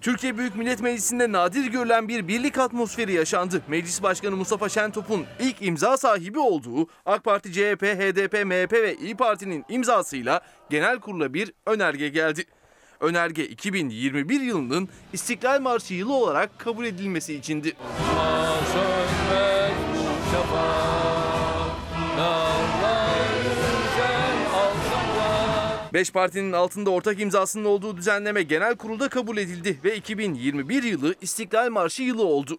Türkiye 0.01 0.37
Büyük 0.37 0.55
Millet 0.55 0.81
Meclisi'nde 0.81 1.31
nadir 1.31 1.65
görülen 1.65 2.07
bir 2.07 2.27
birlik 2.27 2.57
atmosferi 2.57 3.13
yaşandı. 3.13 3.61
Meclis 3.67 4.03
Başkanı 4.03 4.35
Mustafa 4.35 4.69
Şentop'un 4.69 5.25
ilk 5.39 5.61
imza 5.61 5.97
sahibi 5.97 6.39
olduğu 6.39 6.87
AK 7.05 7.23
Parti, 7.23 7.53
CHP, 7.53 7.83
HDP, 7.83 8.45
MHP 8.45 8.73
ve 8.73 8.95
İyi 8.95 9.17
Parti'nin 9.17 9.65
imzasıyla 9.69 10.41
genel 10.69 10.99
kurula 10.99 11.33
bir 11.33 11.53
önerge 11.65 12.09
geldi. 12.09 12.45
Önerge 12.99 13.45
2021 13.45 14.41
yılının 14.41 14.89
İstiklal 15.13 15.61
Marşı 15.61 15.93
yılı 15.93 16.13
olarak 16.13 16.59
kabul 16.59 16.85
edilmesi 16.85 17.33
içindi. 17.33 17.73
Beş 25.93 26.11
partinin 26.11 26.53
altında 26.53 26.89
ortak 26.89 27.19
imzasının 27.19 27.65
olduğu 27.65 27.97
düzenleme 27.97 28.43
genel 28.43 28.75
kurulda 28.75 29.09
kabul 29.09 29.37
edildi 29.37 29.79
ve 29.83 29.95
2021 29.95 30.83
yılı 30.83 31.15
İstiklal 31.21 31.69
Marşı 31.69 32.03
yılı 32.03 32.25
oldu. 32.25 32.57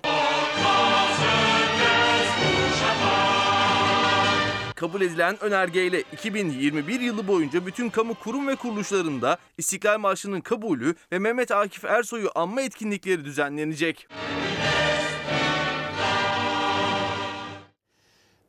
Kabul 4.79 5.01
edilen 5.01 5.43
önergeyle 5.43 6.01
2021 6.01 7.01
yılı 7.01 7.29
boyunca 7.29 7.67
bütün 7.67 7.91
kamu 7.91 8.15
kurum 8.15 8.49
ve 8.49 8.57
kuruluşlarında 8.57 9.39
İstiklal 9.57 9.99
Marşı'nın 9.99 10.41
kabulü 10.41 10.95
ve 11.13 11.19
Mehmet 11.19 11.51
Akif 11.51 11.85
Ersoy'u 11.85 12.31
anma 12.35 12.63
etkinlikleri 12.63 13.25
düzenlenecek. 13.25 14.09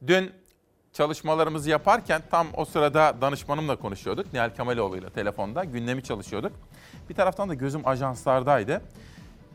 Dün 0.08 0.32
çalışmalarımızı 0.94 1.70
yaparken 1.70 2.22
tam 2.32 2.48
o 2.54 2.66
sırada 2.66 3.16
danışmanımla 3.22 3.76
konuşuyorduk. 3.76 4.34
Nihal 4.34 4.56
Kemaloğlu 4.56 4.98
ile 4.98 5.10
telefonda 5.10 5.64
gündemi 5.64 6.04
çalışıyorduk. 6.04 6.52
Bir 7.10 7.16
taraftan 7.16 7.50
da 7.50 7.54
gözüm 7.54 7.88
ajanslardaydı. 7.88 8.82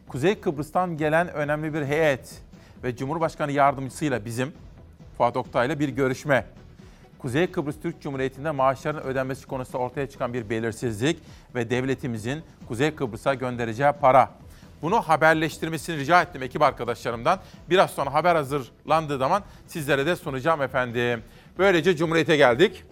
Kuzey 0.08 0.40
Kıbrıs'tan 0.40 0.96
gelen 0.96 1.28
önemli 1.28 1.74
bir 1.74 1.84
heyet 1.84 2.42
ve 2.84 2.96
Cumhurbaşkanı 2.96 3.52
yardımcısıyla 3.52 4.24
bizim 4.24 4.52
Fuat 5.18 5.36
Oktay'la 5.36 5.78
bir 5.78 5.88
görüşme. 5.88 6.46
Kuzey 7.24 7.46
Kıbrıs 7.46 7.76
Türk 7.82 8.00
Cumhuriyeti'nde 8.00 8.50
maaşların 8.50 9.02
ödenmesi 9.02 9.46
konusunda 9.46 9.78
ortaya 9.78 10.08
çıkan 10.08 10.34
bir 10.34 10.50
belirsizlik 10.50 11.18
ve 11.54 11.70
devletimizin 11.70 12.42
Kuzey 12.68 12.94
Kıbrıs'a 12.94 13.34
göndereceği 13.34 13.92
para. 14.00 14.30
Bunu 14.82 15.00
haberleştirmesini 15.00 15.96
rica 15.96 16.22
ettim 16.22 16.42
ekip 16.42 16.62
arkadaşlarımdan. 16.62 17.40
Biraz 17.70 17.90
sonra 17.90 18.14
haber 18.14 18.34
hazırlandığı 18.34 19.18
zaman 19.18 19.42
sizlere 19.66 20.06
de 20.06 20.16
sunacağım 20.16 20.62
efendim. 20.62 21.22
Böylece 21.58 21.96
Cumhuriyet'e 21.96 22.36
geldik. 22.36 22.84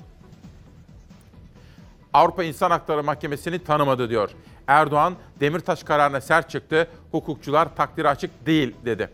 Avrupa 2.12 2.44
İnsan 2.44 2.70
Hakları 2.70 3.02
Mahkemesi'ni 3.02 3.58
tanımadı 3.58 4.10
diyor. 4.10 4.30
Erdoğan 4.66 5.14
Demirtaş 5.40 5.82
kararına 5.82 6.20
sert 6.20 6.50
çıktı. 6.50 6.88
Hukukçular 7.10 7.76
takdiri 7.76 8.08
açık 8.08 8.46
değil 8.46 8.74
dedi. 8.84 9.08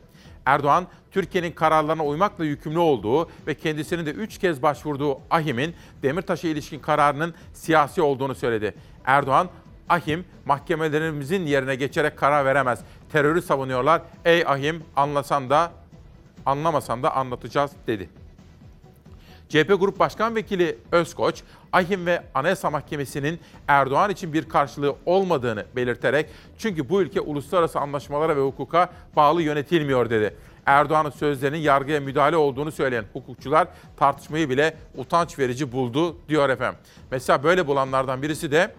Erdoğan, 0.48 0.86
Türkiye'nin 1.10 1.52
kararlarına 1.52 2.04
uymakla 2.04 2.44
yükümlü 2.44 2.78
olduğu 2.78 3.28
ve 3.46 3.54
kendisinin 3.54 4.06
de 4.06 4.10
3 4.10 4.38
kez 4.38 4.62
başvurduğu 4.62 5.20
AHİM'in 5.30 5.74
Demirtaş'a 6.02 6.48
ilişkin 6.48 6.78
kararının 6.78 7.34
siyasi 7.52 8.02
olduğunu 8.02 8.34
söyledi. 8.34 8.74
Erdoğan, 9.04 9.48
AHİM 9.88 10.24
mahkemelerimizin 10.44 11.46
yerine 11.46 11.74
geçerek 11.74 12.16
karar 12.16 12.44
veremez. 12.44 12.80
Terörü 13.12 13.42
savunuyorlar. 13.42 14.02
Ey 14.24 14.44
AHİM 14.46 14.84
anlasan 14.96 15.50
da 15.50 15.72
anlamasan 16.46 17.02
da 17.02 17.16
anlatacağız 17.16 17.70
dedi. 17.86 18.08
CHP 19.48 19.68
Grup 19.80 19.98
Başkan 19.98 20.36
Vekili 20.36 20.78
Özkoç, 20.92 21.42
AHİM 21.72 22.06
ve 22.06 22.22
Anayasa 22.34 22.70
Mahkemesi'nin 22.70 23.40
Erdoğan 23.68 24.10
için 24.10 24.32
bir 24.32 24.48
karşılığı 24.48 24.96
olmadığını 25.06 25.64
belirterek 25.76 26.26
çünkü 26.58 26.88
bu 26.88 27.02
ülke 27.02 27.20
uluslararası 27.20 27.80
anlaşmalara 27.80 28.36
ve 28.36 28.40
hukuka 28.40 28.92
bağlı 29.16 29.42
yönetilmiyor 29.42 30.10
dedi. 30.10 30.34
Erdoğan'ın 30.66 31.10
sözlerinin 31.10 31.58
yargıya 31.58 32.00
müdahale 32.00 32.36
olduğunu 32.36 32.72
söyleyen 32.72 33.04
hukukçular 33.12 33.68
tartışmayı 33.96 34.50
bile 34.50 34.76
utanç 34.96 35.38
verici 35.38 35.72
buldu 35.72 36.16
diyor 36.28 36.48
efendim. 36.48 36.80
Mesela 37.10 37.42
böyle 37.42 37.66
bulanlardan 37.66 38.22
birisi 38.22 38.50
de 38.50 38.74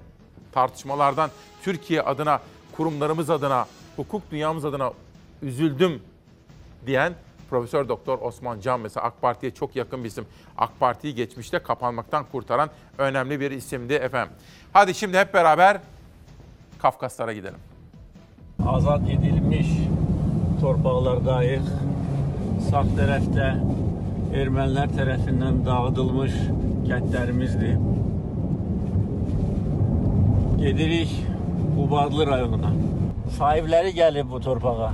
tartışmalardan 0.51 1.30
Türkiye 1.63 2.01
adına, 2.01 2.39
kurumlarımız 2.72 3.30
adına, 3.30 3.65
hukuk 3.95 4.32
dünyamız 4.32 4.65
adına 4.65 4.91
üzüldüm 5.41 6.01
diyen 6.86 7.13
Profesör 7.50 7.89
Doktor 7.89 8.20
Osman 8.22 8.60
Can 8.60 8.80
mesela 8.80 9.06
AK 9.06 9.22
Parti'ye 9.22 9.54
çok 9.54 9.76
yakın 9.76 10.04
bir 10.04 10.10
isim. 10.10 10.26
AK 10.58 10.80
Parti'yi 10.80 11.16
geçmişte 11.16 11.60
kapanmaktan 11.60 12.26
kurtaran 12.32 12.70
önemli 12.97 13.39
bir 13.39 13.52
isimdi 13.52 13.93
efendim. 13.93 14.34
Hadi 14.74 14.93
şimdi 14.95 15.18
hep 15.18 15.34
beraber 15.34 15.78
Kafkaslara 16.82 17.34
gidelim. 17.34 17.60
azad 18.68 19.08
edilmiş 19.08 19.68
torpaqlardayıq. 20.62 21.68
Sağ 22.70 22.82
tərəfdə 22.97 23.45
ermənilər 24.36 24.91
tərəfindən 24.97 25.62
dağıdılmış 25.66 26.34
kəndlərimizdir. 26.89 27.78
Gedirik 30.60 31.14
Qubadlı 31.76 32.28
rayonuna. 32.28 32.74
Sahibləri 33.38 33.93
gəlib 33.95 34.30
bu 34.32 34.41
torpağa. 34.43 34.91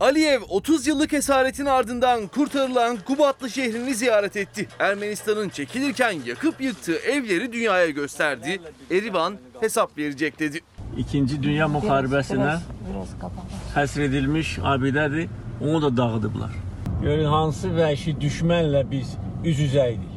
Aliyev 0.00 0.40
30 0.48 0.86
yıllık 0.86 1.12
esaretin 1.12 1.66
ardından 1.66 2.26
kurtarılan 2.26 2.96
Kubatlı 2.96 3.50
şehrini 3.50 3.94
ziyaret 3.94 4.36
etti. 4.36 4.68
Ermenistan'ın 4.78 5.48
çekilirken 5.48 6.14
yakıp 6.26 6.60
yıktığı 6.60 6.96
evleri 6.96 7.52
dünyaya 7.52 7.90
gösterdi. 7.90 8.60
Erivan 8.90 9.36
hesap 9.60 9.98
verecek 9.98 10.38
dedi. 10.38 10.60
İkinci 10.98 11.42
Dünya 11.42 11.66
müharibəsinə 11.66 12.58
həsr 13.74 14.02
edilmiş 14.02 14.58
abidədir. 14.58 15.28
Onu 15.60 15.82
da 15.82 15.96
dağıdıblar. 15.96 16.50
Görün 17.02 17.24
hansı 17.24 17.68
vəhşi 17.68 18.14
düşmənlə 18.20 18.90
biz 18.90 19.16
üz-üzəydik. 19.44 20.14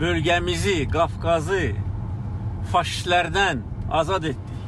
Bölgəmizi, 0.00 0.90
Qafqazı 0.90 1.72
faşistlərdən 2.72 3.58
azad 3.90 4.30
etdik. 4.30 4.58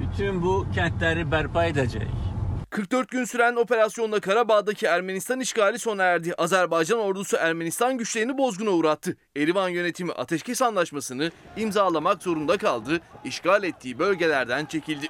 Bütün 0.00 0.42
bu 0.42 0.66
kəndləri 0.76 1.28
bərpa 1.30 1.68
edəcəyik. 1.68 2.27
44 2.70 3.10
gün 3.10 3.24
süren 3.24 3.56
operasyonla 3.56 4.20
Karabağ'daki 4.20 4.86
Ermenistan 4.86 5.40
işgali 5.40 5.78
sona 5.78 6.02
erdi. 6.02 6.34
Azerbaycan 6.38 6.98
ordusu 6.98 7.36
Ermenistan 7.36 7.98
güçlerini 7.98 8.38
bozguna 8.38 8.70
uğrattı. 8.70 9.16
Erivan 9.36 9.68
yönetimi 9.68 10.12
ateşkes 10.12 10.62
anlaşmasını 10.62 11.30
imzalamak 11.56 12.22
zorunda 12.22 12.56
kaldı. 12.56 13.00
İşgal 13.24 13.64
ettiği 13.64 13.98
bölgelerden 13.98 14.64
çekildi. 14.64 15.06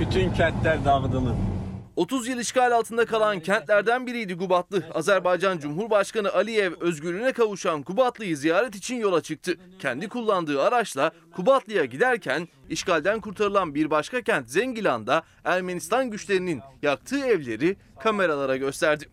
Bütün 0.00 0.30
kəndlər 0.30 0.84
dağıdılıb. 0.84 1.55
30 1.96 2.28
yıl 2.28 2.38
işgal 2.38 2.72
altında 2.72 3.06
kalan 3.06 3.40
kentlerden 3.40 4.06
biriydi 4.06 4.34
Gubatlı. 4.34 4.82
Azerbaycan 4.94 5.58
Cumhurbaşkanı 5.58 6.32
Aliyev 6.32 6.72
özgürlüğüne 6.80 7.32
kavuşan 7.32 7.82
Kubatlı'yı 7.82 8.36
ziyaret 8.36 8.74
için 8.74 8.96
yola 8.96 9.20
çıktı. 9.20 9.54
Kendi 9.78 10.08
kullandığı 10.08 10.62
araçla 10.62 11.10
Kubatlı'ya 11.36 11.84
giderken 11.84 12.48
işgalden 12.70 13.20
kurtarılan 13.20 13.74
bir 13.74 13.90
başka 13.90 14.22
kent 14.22 14.48
Zengilan'da 14.48 15.22
Ermenistan 15.44 16.10
güçlerinin 16.10 16.60
yaktığı 16.82 17.26
evleri 17.26 17.76
kameralara 18.00 18.56
gösterdi. 18.56 19.08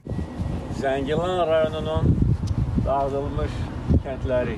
Zəngilan 0.82 1.48
rayonunun 1.48 2.18
dağıdılmış 2.86 3.52
kəndləri. 4.06 4.58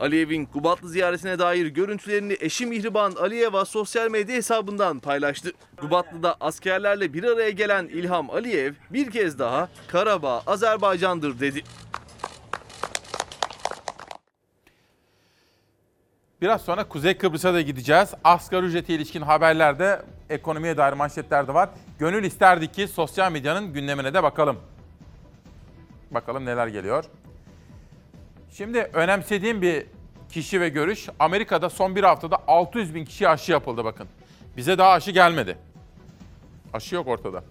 Aliyev'in 0.00 0.46
Kubatlı 0.46 0.88
ziyaretine 0.88 1.38
dair 1.38 1.66
görüntülerini 1.66 2.36
eşi 2.40 2.66
Mihriban 2.66 3.12
Aliyeva 3.12 3.64
sosyal 3.64 4.10
medya 4.10 4.36
hesabından 4.36 5.00
paylaştı. 5.00 5.52
Kubatlı'da 5.76 6.36
askerlerle 6.40 7.12
bir 7.12 7.24
araya 7.24 7.50
gelen 7.50 7.86
İlham 7.86 8.30
Aliyev 8.30 8.72
bir 8.90 9.10
kez 9.10 9.38
daha 9.38 9.68
Karabağ 9.88 10.42
Azerbaycan'dır 10.46 11.40
dedi. 11.40 11.62
Biraz 16.42 16.62
sonra 16.62 16.88
Kuzey 16.88 17.16
Kıbrıs'a 17.18 17.54
da 17.54 17.60
gideceğiz. 17.60 18.14
Asgari 18.24 18.66
ücrete 18.66 18.94
ilişkin 18.94 19.22
haberlerde, 19.22 20.02
ekonomiye 20.30 20.76
dair 20.76 20.92
manşetler 20.92 21.48
de 21.48 21.54
var. 21.54 21.68
Gönül 21.98 22.24
isterdi 22.24 22.72
ki 22.72 22.88
sosyal 22.88 23.32
medyanın 23.32 23.72
gündemine 23.72 24.14
de 24.14 24.22
bakalım. 24.22 24.56
Bakalım 26.10 26.44
neler 26.44 26.66
geliyor. 26.66 27.04
Şimdi 28.56 28.78
önemsediğim 28.78 29.62
bir 29.62 29.86
kişi 30.28 30.60
ve 30.60 30.68
görüş. 30.68 31.08
Amerika'da 31.18 31.70
son 31.70 31.96
bir 31.96 32.04
haftada 32.04 32.38
600 32.46 32.94
bin 32.94 33.04
kişi 33.04 33.28
aşı 33.28 33.52
yapıldı 33.52 33.84
bakın. 33.84 34.08
Bize 34.56 34.78
daha 34.78 34.90
aşı 34.90 35.10
gelmedi. 35.10 35.58
Aşı 36.72 36.94
yok 36.94 37.08
ortada. 37.08 37.44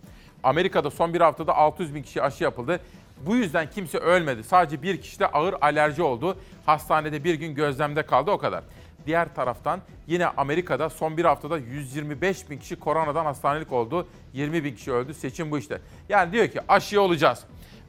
Amerika'da 0.44 0.92
son 0.92 1.14
bir 1.14 1.22
haftada 1.22 1.56
600 1.56 1.96
bin 1.96 2.04
kişi 2.04 2.22
aşı 2.22 2.44
yapıldı. 2.44 2.80
Bu 3.26 3.36
yüzden 3.36 3.70
kimse 3.70 3.98
ölmedi. 3.98 4.44
Sadece 4.44 4.82
bir 4.82 5.02
kişide 5.02 5.28
ağır 5.28 5.56
alerji 5.62 6.04
oldu. 6.04 6.38
Hastanede 6.66 7.24
bir 7.24 7.36
gün 7.36 7.56
gözlemde 7.56 8.04
kaldı 8.04 8.32
o 8.32 8.38
kadar. 8.38 8.64
Diğer 9.06 9.36
taraftan 9.36 9.80
yine 10.08 10.28
Amerika'da 10.28 10.90
son 10.90 11.18
bir 11.18 11.26
haftada 11.26 11.58
125 11.58 12.50
bin 12.50 12.58
kişi 12.58 12.76
koronadan 12.76 13.26
hastanelik 13.26 13.72
oldu. 13.72 14.08
20 14.34 14.64
bin 14.64 14.76
kişi 14.76 14.92
öldü. 14.92 15.14
Seçim 15.14 15.52
bu 15.52 15.58
işte. 15.58 15.82
Yani 16.10 16.32
diyor 16.32 16.48
ki 16.48 16.60
aşı 16.68 17.02
olacağız. 17.02 17.44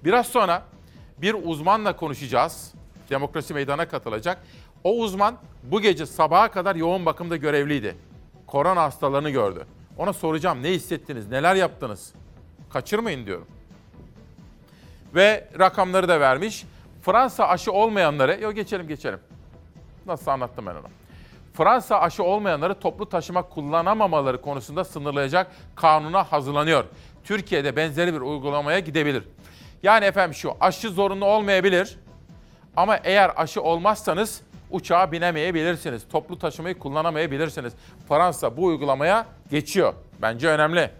Biraz 0.04 0.26
sonra 0.26 0.62
bir 1.18 1.36
uzmanla 1.42 1.96
konuşacağız. 1.96 2.74
Demokrasi 3.10 3.54
meydana 3.54 3.88
katılacak. 3.88 4.38
O 4.84 4.96
uzman 4.96 5.36
bu 5.62 5.80
gece 5.80 6.06
sabaha 6.06 6.50
kadar 6.50 6.76
yoğun 6.76 7.06
bakımda 7.06 7.36
görevliydi. 7.36 7.96
Korona 8.46 8.82
hastalarını 8.82 9.30
gördü. 9.30 9.66
Ona 9.98 10.12
soracağım 10.12 10.62
ne 10.62 10.70
hissettiniz, 10.70 11.28
neler 11.28 11.54
yaptınız? 11.54 12.12
Kaçırmayın 12.70 13.26
diyorum. 13.26 13.46
Ve 15.14 15.48
rakamları 15.58 16.08
da 16.08 16.20
vermiş. 16.20 16.64
Fransa 17.02 17.48
aşı 17.48 17.72
olmayanları, 17.72 18.42
yok 18.42 18.54
geçelim 18.54 18.88
geçelim. 18.88 19.20
Nasıl 20.06 20.30
anlattım 20.30 20.66
ben 20.66 20.74
onu. 20.74 20.88
Fransa 21.54 22.00
aşı 22.00 22.22
olmayanları 22.22 22.74
toplu 22.80 23.08
taşıma 23.08 23.42
kullanamamaları 23.42 24.40
konusunda 24.40 24.84
sınırlayacak 24.84 25.50
kanuna 25.74 26.24
hazırlanıyor. 26.24 26.84
Türkiye'de 27.24 27.76
benzeri 27.76 28.14
bir 28.14 28.20
uygulamaya 28.20 28.78
gidebilir. 28.78 29.24
Yani 29.82 30.04
efendim 30.04 30.34
şu 30.34 30.52
aşı 30.60 30.90
zorunlu 30.90 31.24
olmayabilir 31.24 31.98
ama 32.76 32.96
eğer 32.96 33.32
aşı 33.36 33.62
olmazsanız 33.62 34.40
uçağa 34.70 35.12
binemeyebilirsiniz. 35.12 36.02
Toplu 36.12 36.38
taşımayı 36.38 36.78
kullanamayabilirsiniz. 36.78 37.72
Fransa 38.08 38.56
bu 38.56 38.64
uygulamaya 38.64 39.26
geçiyor. 39.50 39.94
Bence 40.22 40.48
önemli. 40.48 40.90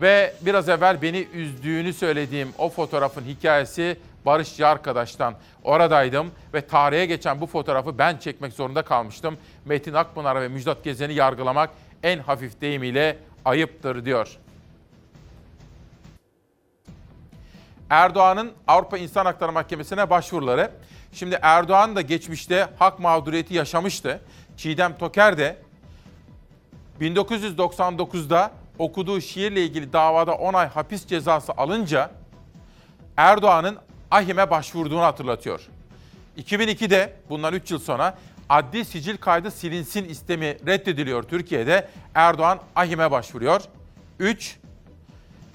Ve 0.00 0.34
biraz 0.40 0.68
evvel 0.68 1.02
beni 1.02 1.18
üzdüğünü 1.18 1.92
söylediğim 1.92 2.48
o 2.58 2.68
fotoğrafın 2.68 3.22
hikayesi 3.22 3.96
Barışçı 4.26 4.66
arkadaştan. 4.66 5.34
Oradaydım 5.64 6.30
ve 6.54 6.60
tarihe 6.60 7.06
geçen 7.06 7.40
bu 7.40 7.46
fotoğrafı 7.46 7.98
ben 7.98 8.16
çekmek 8.16 8.52
zorunda 8.52 8.82
kalmıştım. 8.82 9.36
Metin 9.64 9.94
Akpınar 9.94 10.40
ve 10.40 10.48
Müjdat 10.48 10.84
Gezen'i 10.84 11.14
yargılamak 11.14 11.70
en 12.02 12.18
hafif 12.18 12.60
deyimiyle 12.60 13.16
ayıptır 13.44 14.04
diyor. 14.04 14.38
Erdoğan'ın 17.90 18.52
Avrupa 18.66 18.98
İnsan 18.98 19.26
Hakları 19.26 19.52
Mahkemesi'ne 19.52 20.10
başvuruları. 20.10 20.70
Şimdi 21.12 21.38
Erdoğan 21.42 21.96
da 21.96 22.00
geçmişte 22.00 22.68
hak 22.78 22.98
mağduriyeti 22.98 23.54
yaşamıştı. 23.54 24.20
Çiğdem 24.56 24.98
Toker 24.98 25.38
de 25.38 25.56
1999'da 27.00 28.50
okuduğu 28.78 29.20
şiirle 29.20 29.64
ilgili 29.64 29.92
davada 29.92 30.34
10 30.34 30.54
ay 30.54 30.68
hapis 30.68 31.06
cezası 31.06 31.52
alınca 31.52 32.10
Erdoğan'ın 33.16 33.78
AHİM'e 34.10 34.50
başvurduğunu 34.50 35.02
hatırlatıyor. 35.02 35.60
2002'de 36.38 37.16
bundan 37.30 37.54
3 37.54 37.70
yıl 37.70 37.78
sonra 37.78 38.18
adli 38.48 38.84
sicil 38.84 39.16
kaydı 39.16 39.50
silinsin 39.50 40.04
istemi 40.04 40.46
reddediliyor 40.66 41.22
Türkiye'de. 41.22 41.88
Erdoğan 42.14 42.60
AHİM'e 42.76 43.10
başvuruyor. 43.10 43.62
3. 44.18 44.56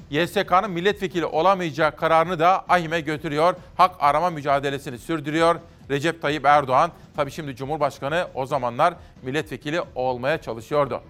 YSK'nın 0.10 0.72
milletvekili 0.72 1.26
olamayacağı 1.26 1.95
kararını 1.95 2.40
da 2.40 2.65
AHİM'e 2.69 3.02
götürüyor. 3.02 3.56
Hak 3.77 3.95
arama 3.99 4.30
mücadelesini 4.30 4.98
sürdürüyor. 4.98 5.56
Recep 5.90 6.22
Tayyip 6.22 6.45
Erdoğan 6.45 6.91
tabii 7.15 7.31
şimdi 7.31 7.56
Cumhurbaşkanı 7.56 8.27
o 8.34 8.45
zamanlar 8.45 8.94
milletvekili 9.23 9.81
olmaya 9.95 10.41
çalışıyordu. 10.41 11.02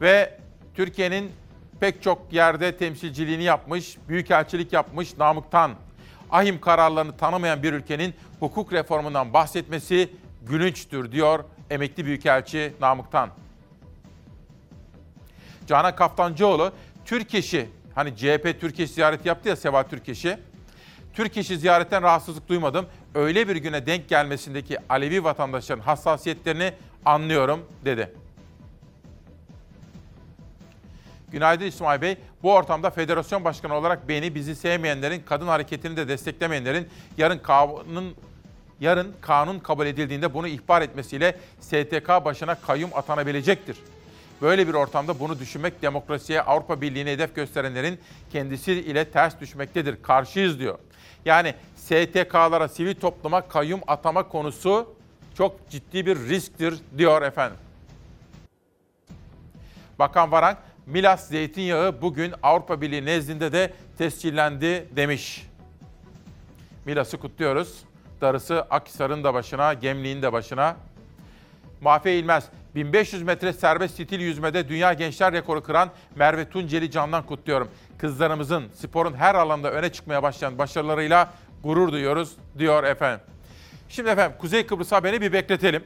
Ve 0.00 0.38
Türkiye'nin 0.74 1.32
pek 1.80 2.02
çok 2.02 2.32
yerde 2.32 2.76
temsilciliğini 2.76 3.42
yapmış, 3.42 3.96
büyükelçilik 4.08 4.72
yapmış 4.72 5.18
Namık 5.18 5.50
Tan. 5.50 5.72
Ahim 6.30 6.60
kararlarını 6.60 7.16
tanımayan 7.16 7.62
bir 7.62 7.72
ülkenin 7.72 8.14
hukuk 8.40 8.72
reformundan 8.72 9.32
bahsetmesi 9.32 10.10
gülünçtür 10.42 11.12
diyor 11.12 11.44
emekli 11.70 12.04
büyükelçi 12.04 12.72
Namık 12.80 13.12
Tan. 13.12 13.30
Canan 15.66 15.96
Kaftancıoğlu 15.96 16.72
Türkeş'i 17.06 17.68
hani 17.94 18.16
CHP 18.16 18.60
Türkeş 18.60 18.90
ziyareti 18.90 19.28
yaptı 19.28 19.48
ya 19.48 19.56
Seva 19.56 19.88
Türkeş'i. 19.88 20.38
Türkeş'i 21.14 21.58
ziyaretten 21.58 22.02
rahatsızlık 22.02 22.48
duymadım. 22.48 22.86
Öyle 23.14 23.48
bir 23.48 23.56
güne 23.56 23.86
denk 23.86 24.08
gelmesindeki 24.08 24.78
Alevi 24.88 25.24
vatandaşların 25.24 25.82
hassasiyetlerini 25.82 26.72
anlıyorum 27.04 27.60
dedi. 27.84 28.12
Günaydın 31.32 31.64
İsmail 31.64 32.00
Bey. 32.00 32.16
Bu 32.42 32.54
ortamda 32.54 32.90
federasyon 32.90 33.44
başkanı 33.44 33.74
olarak 33.74 34.08
beni, 34.08 34.34
bizi 34.34 34.56
sevmeyenlerin, 34.56 35.22
kadın 35.26 35.46
hareketini 35.46 35.96
de 35.96 36.08
desteklemeyenlerin 36.08 36.88
yarın 37.18 37.38
kanun 37.38 38.14
yarın 38.80 39.14
kanun 39.20 39.58
kabul 39.58 39.86
edildiğinde 39.86 40.34
bunu 40.34 40.48
ihbar 40.48 40.82
etmesiyle 40.82 41.38
STK 41.60 42.08
başına 42.08 42.54
kayyum 42.54 42.90
atanabilecektir. 42.94 43.76
Böyle 44.42 44.68
bir 44.68 44.74
ortamda 44.74 45.20
bunu 45.20 45.38
düşünmek 45.38 45.82
demokrasiye, 45.82 46.42
Avrupa 46.42 46.80
Birliği'ne 46.80 47.12
hedef 47.12 47.34
gösterenlerin 47.34 48.00
kendisi 48.32 48.72
ile 48.72 49.10
ters 49.10 49.40
düşmektedir. 49.40 50.02
Karşıyız 50.02 50.58
diyor. 50.58 50.78
Yani 51.24 51.54
STK'lara, 51.76 52.68
sivil 52.68 52.94
topluma 52.94 53.48
kayyum 53.48 53.80
atama 53.86 54.28
konusu 54.28 54.94
çok 55.34 55.70
ciddi 55.70 56.06
bir 56.06 56.16
risktir 56.16 56.74
diyor 56.98 57.22
efendim. 57.22 57.58
Bakan 59.98 60.32
Varank, 60.32 60.58
Milas 60.86 61.28
zeytinyağı 61.28 62.02
bugün 62.02 62.34
Avrupa 62.42 62.80
Birliği 62.80 63.04
nezdinde 63.04 63.52
de 63.52 63.72
tescillendi 63.98 64.88
demiş. 64.96 65.46
Milas'ı 66.84 67.18
kutluyoruz. 67.18 67.84
Darısı 68.20 68.62
Akhisar'ın 68.62 69.24
da 69.24 69.34
başına, 69.34 69.74
Gemliğin 69.74 70.22
de 70.22 70.32
başına. 70.32 70.76
Mahfiye 71.80 72.18
İlmez, 72.18 72.44
1500 72.76 73.22
metre 73.22 73.52
serbest 73.52 73.94
stil 73.94 74.20
yüzmede 74.20 74.68
dünya 74.68 74.92
gençler 74.92 75.32
rekoru 75.32 75.62
kıran 75.62 75.90
Merve 76.16 76.48
Tunceli 76.48 76.90
Can'dan 76.90 77.26
kutluyorum. 77.26 77.68
Kızlarımızın 77.98 78.64
sporun 78.74 79.14
her 79.14 79.34
alanda 79.34 79.72
öne 79.72 79.92
çıkmaya 79.92 80.22
başlayan 80.22 80.58
başarılarıyla 80.58 81.32
gurur 81.62 81.92
duyuyoruz 81.92 82.36
diyor 82.58 82.84
efendim. 82.84 83.20
Şimdi 83.88 84.10
efendim 84.10 84.36
Kuzey 84.38 84.66
Kıbrıs 84.66 84.92
haberini 84.92 85.20
bir 85.20 85.32
bekletelim. 85.32 85.84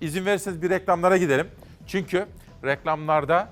İzin 0.00 0.26
verirseniz 0.26 0.62
bir 0.62 0.70
reklamlara 0.70 1.16
gidelim. 1.16 1.48
Çünkü 1.86 2.26
reklamlarda 2.64 3.48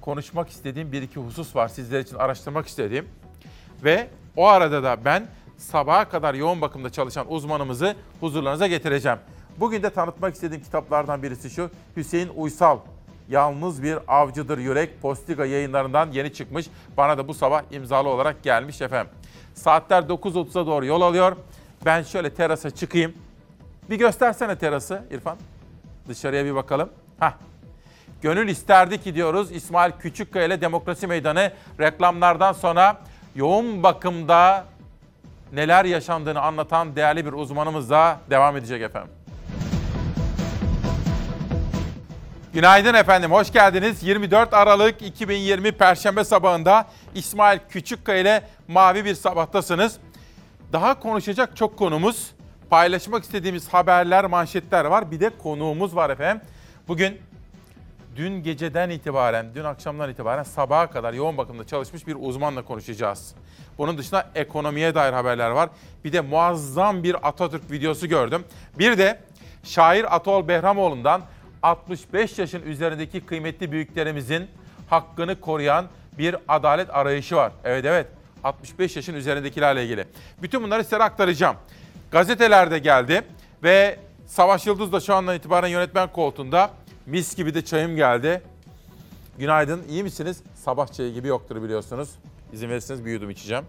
konuşmak 0.00 0.48
istediğim 0.48 0.92
bir 0.92 1.02
iki 1.02 1.20
husus 1.20 1.56
var 1.56 1.68
sizler 1.68 2.00
için 2.00 2.16
araştırmak 2.16 2.66
istediğim. 2.66 3.08
Ve 3.84 4.08
o 4.36 4.46
arada 4.46 4.82
da 4.82 5.04
ben 5.04 5.26
sabaha 5.56 6.08
kadar 6.08 6.34
yoğun 6.34 6.60
bakımda 6.60 6.90
çalışan 6.90 7.32
uzmanımızı 7.32 7.96
huzurlarınıza 8.20 8.66
getireceğim. 8.66 9.18
Bugün 9.60 9.82
de 9.82 9.90
tanıtmak 9.90 10.34
istediğim 10.34 10.62
kitaplardan 10.62 11.22
birisi 11.22 11.50
şu. 11.50 11.70
Hüseyin 11.96 12.30
Uysal, 12.36 12.78
Yalnız 13.28 13.82
Bir 13.82 13.98
Avcıdır 14.08 14.58
Yürek 14.58 15.02
Postiga 15.02 15.44
yayınlarından 15.44 16.12
yeni 16.12 16.32
çıkmış. 16.32 16.66
Bana 16.96 17.18
da 17.18 17.28
bu 17.28 17.34
sabah 17.34 17.62
imzalı 17.70 18.08
olarak 18.08 18.42
gelmiş 18.42 18.80
efendim. 18.80 19.12
Saatler 19.54 20.02
9.30'a 20.02 20.66
doğru 20.66 20.86
yol 20.86 21.00
alıyor. 21.00 21.36
Ben 21.84 22.02
şöyle 22.02 22.34
terasa 22.34 22.70
çıkayım. 22.70 23.14
Bir 23.90 23.98
göstersene 23.98 24.58
terası 24.58 25.02
İrfan. 25.10 25.36
Dışarıya 26.08 26.44
bir 26.44 26.54
bakalım. 26.54 26.90
Hah. 27.18 27.32
Gönül 28.22 28.48
isterdi 28.48 29.02
ki 29.02 29.14
diyoruz 29.14 29.52
İsmail 29.52 29.92
Küçükkaya 29.92 30.46
ile 30.46 30.60
Demokrasi 30.60 31.06
Meydanı 31.06 31.52
reklamlardan 31.80 32.52
sonra 32.52 33.00
yoğun 33.34 33.82
bakımda 33.82 34.64
neler 35.52 35.84
yaşandığını 35.84 36.40
anlatan 36.40 36.96
değerli 36.96 37.26
bir 37.26 37.32
uzmanımızla 37.32 38.20
devam 38.30 38.56
edecek 38.56 38.82
efendim. 38.82 39.10
Günaydın 42.54 42.94
efendim, 42.94 43.30
hoş 43.30 43.52
geldiniz. 43.52 44.02
24 44.02 44.54
Aralık 44.54 45.02
2020 45.02 45.72
Perşembe 45.72 46.24
sabahında 46.24 46.86
İsmail 47.14 47.58
Küçükkaya 47.68 48.18
ile 48.18 48.48
Mavi 48.68 49.04
Bir 49.04 49.14
Sabah'tasınız. 49.14 49.96
Daha 50.72 51.00
konuşacak 51.00 51.56
çok 51.56 51.78
konumuz, 51.78 52.30
paylaşmak 52.70 53.24
istediğimiz 53.24 53.68
haberler, 53.68 54.24
manşetler 54.24 54.84
var. 54.84 55.10
Bir 55.10 55.20
de 55.20 55.30
konuğumuz 55.42 55.96
var 55.96 56.10
efendim. 56.10 56.42
Bugün 56.88 57.20
dün 58.16 58.42
geceden 58.42 58.90
itibaren, 58.90 59.46
dün 59.54 59.64
akşamdan 59.64 60.10
itibaren 60.10 60.42
sabaha 60.42 60.90
kadar 60.90 61.12
yoğun 61.12 61.36
bakımda 61.36 61.66
çalışmış 61.66 62.06
bir 62.06 62.16
uzmanla 62.20 62.62
konuşacağız. 62.62 63.34
Bunun 63.78 63.98
dışında 63.98 64.30
ekonomiye 64.34 64.94
dair 64.94 65.12
haberler 65.12 65.50
var. 65.50 65.70
Bir 66.04 66.12
de 66.12 66.20
muazzam 66.20 67.02
bir 67.02 67.28
Atatürk 67.28 67.70
videosu 67.70 68.06
gördüm. 68.06 68.44
Bir 68.78 68.98
de 68.98 69.20
şair 69.64 70.16
Atol 70.16 70.48
Behramoğlu'ndan 70.48 71.22
65 71.64 72.38
yaşın 72.38 72.62
üzerindeki 72.62 73.20
kıymetli 73.20 73.72
büyüklerimizin 73.72 74.46
hakkını 74.90 75.40
koruyan 75.40 75.86
bir 76.18 76.36
adalet 76.48 76.94
arayışı 76.94 77.36
var. 77.36 77.52
Evet 77.64 77.84
evet 77.84 78.06
65 78.44 78.96
yaşın 78.96 79.14
üzerindekilerle 79.14 79.84
ilgili. 79.84 80.04
Bütün 80.42 80.62
bunları 80.62 80.84
size 80.84 80.96
aktaracağım. 80.96 81.56
Gazetelerde 82.10 82.78
geldi 82.78 83.22
ve 83.62 83.98
Savaş 84.26 84.66
Yıldız 84.66 84.92
da 84.92 85.00
şu 85.00 85.14
andan 85.14 85.36
itibaren 85.36 85.68
yönetmen 85.68 86.12
koltuğunda. 86.12 86.70
Mis 87.06 87.36
gibi 87.36 87.54
de 87.54 87.64
çayım 87.64 87.96
geldi. 87.96 88.42
Günaydın, 89.38 89.82
iyi 89.88 90.02
misiniz? 90.02 90.42
Sabah 90.54 90.92
çayı 90.92 91.12
gibi 91.12 91.28
yoktur 91.28 91.62
biliyorsunuz. 91.62 92.10
İzin 92.52 92.70
verirseniz 92.70 93.04
bir 93.04 93.12
yudum 93.12 93.30
içeceğim. 93.30 93.64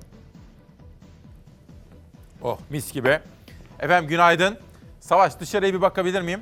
Oh 2.41 2.57
mis 2.69 2.91
gibi. 2.91 3.19
Efendim 3.79 4.09
günaydın. 4.09 4.57
Savaş 4.99 5.39
dışarıya 5.39 5.73
bir 5.73 5.81
bakabilir 5.81 6.21
miyim? 6.21 6.41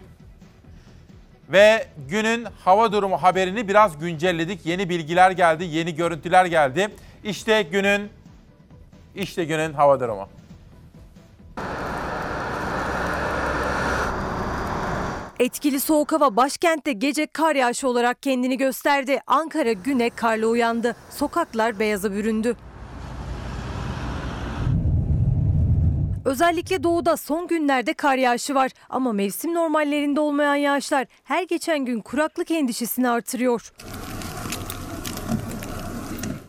Ve 1.54 1.88
günün 2.10 2.48
hava 2.66 2.92
durumu 2.92 3.18
haberini 3.24 3.68
biraz 3.68 4.00
güncelledik. 4.00 4.66
Yeni 4.66 4.90
bilgiler 4.90 5.32
geldi, 5.32 5.64
yeni 5.64 5.96
görüntüler 5.96 6.46
geldi. 6.46 6.90
İşte 7.24 7.62
günün 7.62 8.10
işte 9.16 9.46
günün 9.46 9.74
hava 9.74 10.00
durumu. 10.00 10.30
Etkili 15.40 15.80
soğuk 15.80 16.12
hava 16.12 16.36
başkentte 16.36 16.94
gece 16.94 17.28
kar 17.28 17.56
yağışı 17.56 17.88
olarak 17.88 18.24
kendini 18.24 18.58
gösterdi. 18.58 19.20
Ankara 19.28 19.74
güne 19.74 20.10
karla 20.10 20.48
uyandı. 20.48 20.96
Sokaklar 21.10 21.80
beyaza 21.80 22.12
büründü. 22.12 22.56
Özellikle 26.26 26.84
doğuda 26.84 27.18
son 27.18 27.48
günlerde 27.48 27.94
kar 27.94 28.16
yağışı 28.18 28.56
var 28.56 28.72
ama 28.90 29.14
mevsim 29.14 29.54
normallerinde 29.54 30.20
olmayan 30.20 30.56
yağışlar 30.56 31.08
her 31.24 31.44
geçen 31.44 31.86
gün 31.86 32.00
kuraklık 32.02 32.52
endişesini 32.52 33.10
artırıyor. 33.10 33.74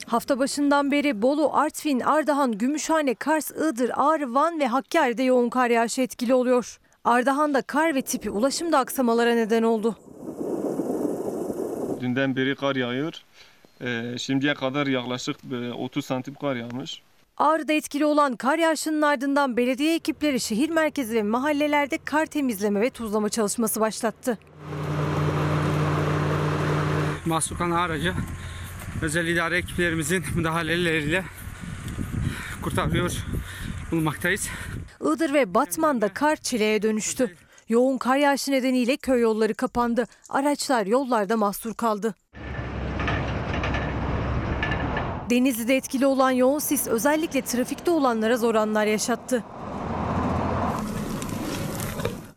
Hafta 0.07 0.39
başından 0.39 0.91
beri 0.91 1.23
Bolu, 1.23 1.51
Artvin, 1.57 2.01
Ardahan, 2.01 2.53
Gümüşhane, 2.53 3.15
Kars, 3.15 3.51
Iğdır, 3.51 3.91
Ağrı, 3.95 4.35
Van 4.35 4.61
ve 4.61 4.67
Hakkari'de 4.67 5.23
yoğun 5.23 5.49
kar 5.49 5.71
yağışı 5.71 6.01
etkili 6.03 6.35
oluyor. 6.35 6.79
Ardahan'da 7.05 7.63
kar 7.63 7.95
ve 7.95 8.03
tipi 8.03 8.31
ulaşımda 8.31 8.79
aksamalara 8.79 9.35
neden 9.35 9.63
oldu. 9.63 9.97
Dünden 12.01 12.37
beri 12.37 12.55
kar 12.55 12.77
yağıyor. 12.77 13.15
Ee, 13.81 14.19
şimdiye 14.19 14.55
kadar 14.55 14.87
yaklaşık 14.87 15.37
e, 15.53 15.73
30 15.73 16.05
santim 16.05 16.35
kar 16.35 16.57
yağmış. 16.57 17.03
Ağrı'da 17.37 17.73
etkili 17.73 18.05
olan 18.05 18.37
kar 18.37 18.59
yağışının 18.59 19.03
ardından 19.03 19.57
belediye 19.57 19.95
ekipleri 19.95 20.41
şehir 20.41 20.71
merkezi 20.71 21.15
ve 21.15 21.23
mahallelerde 21.23 21.99
kar 22.05 22.27
temizleme 22.27 22.81
ve 22.81 22.91
tuzlama 22.91 23.29
çalışması 23.29 23.81
başlattı. 23.81 24.39
Mahsukan 27.27 27.71
aracı 27.71 28.15
özel 29.03 29.27
idare 29.27 29.59
ekiplerimizin 29.59 30.25
müdahaleleriyle 30.35 31.25
kurtarıyor 32.63 33.13
bulmaktayız. 33.91 34.49
Iğdır 35.01 35.33
ve 35.33 35.55
Batman'da 35.55 36.09
kar 36.09 36.37
çileye 36.37 36.83
dönüştü. 36.83 37.37
Yoğun 37.69 37.99
kar 37.99 38.17
yağışı 38.17 38.53
nedeniyle 38.53 38.97
köy 38.97 39.21
yolları 39.21 39.55
kapandı. 39.55 40.07
Araçlar 40.29 40.87
yollarda 40.87 41.37
mahsur 41.37 41.75
kaldı. 41.75 42.15
Denizli'de 45.31 45.77
etkili 45.77 46.07
olan 46.07 46.31
yoğun 46.31 46.59
sis 46.59 46.87
özellikle 46.87 47.43
trafikte 47.43 47.91
olanlara 47.91 48.37
zor 48.37 48.55
anlar 48.55 48.87
yaşattı. 48.87 49.45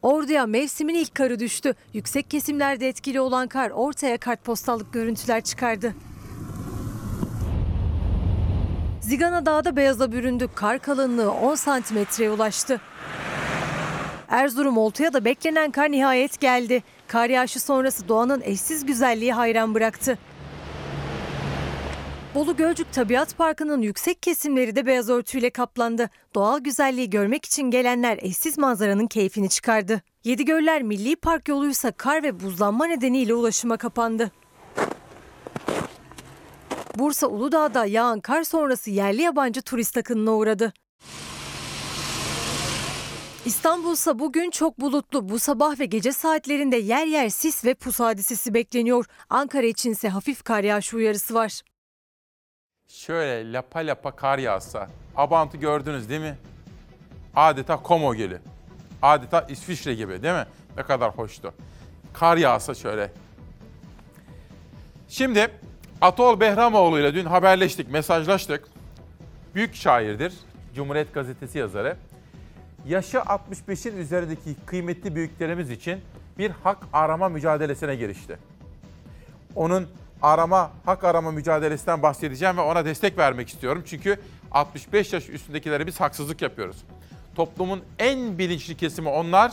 Ordu'ya 0.01 0.45
mevsimin 0.45 0.95
ilk 0.95 1.15
karı 1.15 1.39
düştü. 1.39 1.75
Yüksek 1.93 2.31
kesimlerde 2.31 2.87
etkili 2.87 3.21
olan 3.21 3.47
kar 3.47 3.69
ortaya 3.69 4.17
kartpostallık 4.17 4.93
görüntüler 4.93 5.41
çıkardı. 5.41 5.95
Zigana 9.01 9.45
Dağı'da 9.45 9.75
beyaza 9.75 10.11
büründü. 10.11 10.49
Kar 10.55 10.79
kalınlığı 10.79 11.31
10 11.31 11.55
santimetreye 11.55 12.31
ulaştı. 12.31 12.81
Erzurum 14.27 14.77
Oltu'ya 14.77 15.13
da 15.13 15.25
beklenen 15.25 15.71
kar 15.71 15.91
nihayet 15.91 16.39
geldi. 16.39 16.83
Kar 17.07 17.29
yağışı 17.29 17.59
sonrası 17.59 18.07
doğanın 18.07 18.41
eşsiz 18.41 18.85
güzelliği 18.85 19.33
hayran 19.33 19.75
bıraktı. 19.75 20.17
Bolu 22.35 22.55
Gölcük 22.55 22.93
Tabiat 22.93 23.37
Parkı'nın 23.37 23.81
yüksek 23.81 24.23
kesimleri 24.23 24.75
de 24.75 24.85
beyaz 24.85 25.09
örtüyle 25.09 25.49
kaplandı. 25.49 26.09
Doğal 26.35 26.59
güzelliği 26.59 27.09
görmek 27.09 27.45
için 27.45 27.63
gelenler 27.63 28.19
eşsiz 28.21 28.57
manzaranın 28.57 29.07
keyfini 29.07 29.49
çıkardı. 29.49 30.01
Yedigöller 30.23 30.81
Milli 30.81 31.15
Park 31.15 31.47
yoluysa 31.47 31.91
kar 31.91 32.23
ve 32.23 32.39
buzlanma 32.39 32.85
nedeniyle 32.85 33.33
ulaşıma 33.33 33.77
kapandı. 33.77 34.31
Bursa 36.95 37.27
Uludağ'da 37.27 37.85
yağan 37.85 38.19
kar 38.19 38.43
sonrası 38.43 38.91
yerli 38.91 39.21
yabancı 39.21 39.61
turist 39.61 39.97
akınına 39.97 40.31
uğradı. 40.35 40.73
İstanbul'sa 43.45 44.19
bugün 44.19 44.49
çok 44.49 44.81
bulutlu. 44.81 45.29
Bu 45.29 45.39
sabah 45.39 45.79
ve 45.79 45.85
gece 45.85 46.11
saatlerinde 46.11 46.77
yer 46.77 47.05
yer 47.05 47.29
sis 47.29 47.65
ve 47.65 47.73
pus 47.73 47.99
hadisesi 47.99 48.53
bekleniyor. 48.53 49.05
Ankara 49.29 49.65
içinse 49.65 50.09
hafif 50.09 50.43
kar 50.43 50.63
yağışı 50.63 50.97
uyarısı 50.97 51.33
var. 51.33 51.61
Şöyle 52.87 53.53
lapa 53.53 53.79
lapa 53.79 54.11
kar 54.11 54.37
yağsa. 54.37 54.87
Abant'ı 55.15 55.57
gördünüz 55.57 56.09
değil 56.09 56.21
mi? 56.21 56.37
Adeta 57.35 57.79
Como 57.83 58.15
Gölü. 58.15 58.39
Adeta 59.01 59.41
İsviçre 59.41 59.93
gibi 59.93 60.23
değil 60.23 60.33
mi? 60.33 60.45
Ne 60.77 60.83
kadar 60.83 61.17
hoştu. 61.17 61.53
Kar 62.13 62.37
yağsa 62.37 62.75
şöyle. 62.75 63.11
Şimdi 65.07 65.51
Atol 66.01 66.39
Behramoğlu 66.39 66.99
ile 66.99 67.13
dün 67.13 67.25
haberleştik, 67.25 67.91
mesajlaştık. 67.91 68.67
Büyük 69.55 69.75
şairdir. 69.75 70.33
Cumhuriyet 70.75 71.13
Gazetesi 71.13 71.57
yazarı. 71.57 71.97
Yaşı 72.87 73.17
65'in 73.17 73.97
üzerindeki 73.97 74.55
kıymetli 74.65 75.15
büyüklerimiz 75.15 75.71
için 75.71 76.01
bir 76.37 76.51
hak 76.51 76.77
arama 76.93 77.29
mücadelesine 77.29 77.95
girişti. 77.95 78.37
Onun 79.55 79.87
arama, 80.21 80.71
hak 80.85 81.03
arama 81.03 81.31
mücadelesinden 81.31 82.01
bahsedeceğim 82.01 82.57
ve 82.57 82.61
ona 82.61 82.85
destek 82.85 83.17
vermek 83.17 83.49
istiyorum. 83.49 83.83
Çünkü 83.85 84.17
65 84.51 85.13
yaş 85.13 85.29
üstündekilere 85.29 85.87
biz 85.87 85.99
haksızlık 85.99 86.41
yapıyoruz. 86.41 86.77
Toplumun 87.35 87.83
en 87.99 88.37
bilinçli 88.37 88.77
kesimi 88.77 89.09
onlar 89.09 89.51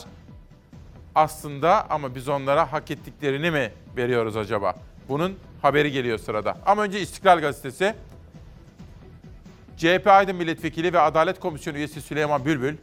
aslında 1.15 1.89
ama 1.89 2.15
biz 2.15 2.29
onlara 2.29 2.73
hak 2.73 2.91
ettiklerini 2.91 3.51
mi 3.51 3.71
veriyoruz 3.97 4.37
acaba? 4.37 4.75
Bunun 5.09 5.37
haberi 5.61 5.91
geliyor 5.91 6.17
sırada. 6.17 6.57
Ama 6.65 6.83
önce 6.83 7.01
İstiklal 7.01 7.39
Gazetesi. 7.39 7.95
CHP 9.77 10.07
Aydın 10.07 10.35
Milletvekili 10.35 10.93
ve 10.93 10.99
Adalet 10.99 11.39
Komisyonu 11.39 11.77
üyesi 11.77 12.01
Süleyman 12.01 12.45
Bülbül, 12.45 12.75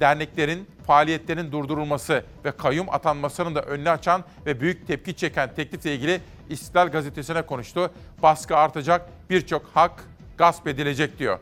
derneklerin 0.00 0.66
faaliyetlerinin 0.86 1.52
durdurulması 1.52 2.24
ve 2.44 2.50
kayyum 2.50 2.90
atanmasının 2.90 3.54
da 3.54 3.62
önünü 3.62 3.90
açan 3.90 4.24
ve 4.46 4.60
büyük 4.60 4.86
tepki 4.86 5.16
çeken 5.16 5.54
teklifle 5.54 5.94
ilgili 5.94 6.20
İstiklal 6.50 6.88
Gazetesi'ne 6.88 7.42
konuştu. 7.42 7.90
Baskı 8.22 8.56
artacak, 8.56 9.08
birçok 9.30 9.66
hak 9.74 10.04
gasp 10.38 10.66
edilecek 10.66 11.18
diyor. 11.18 11.38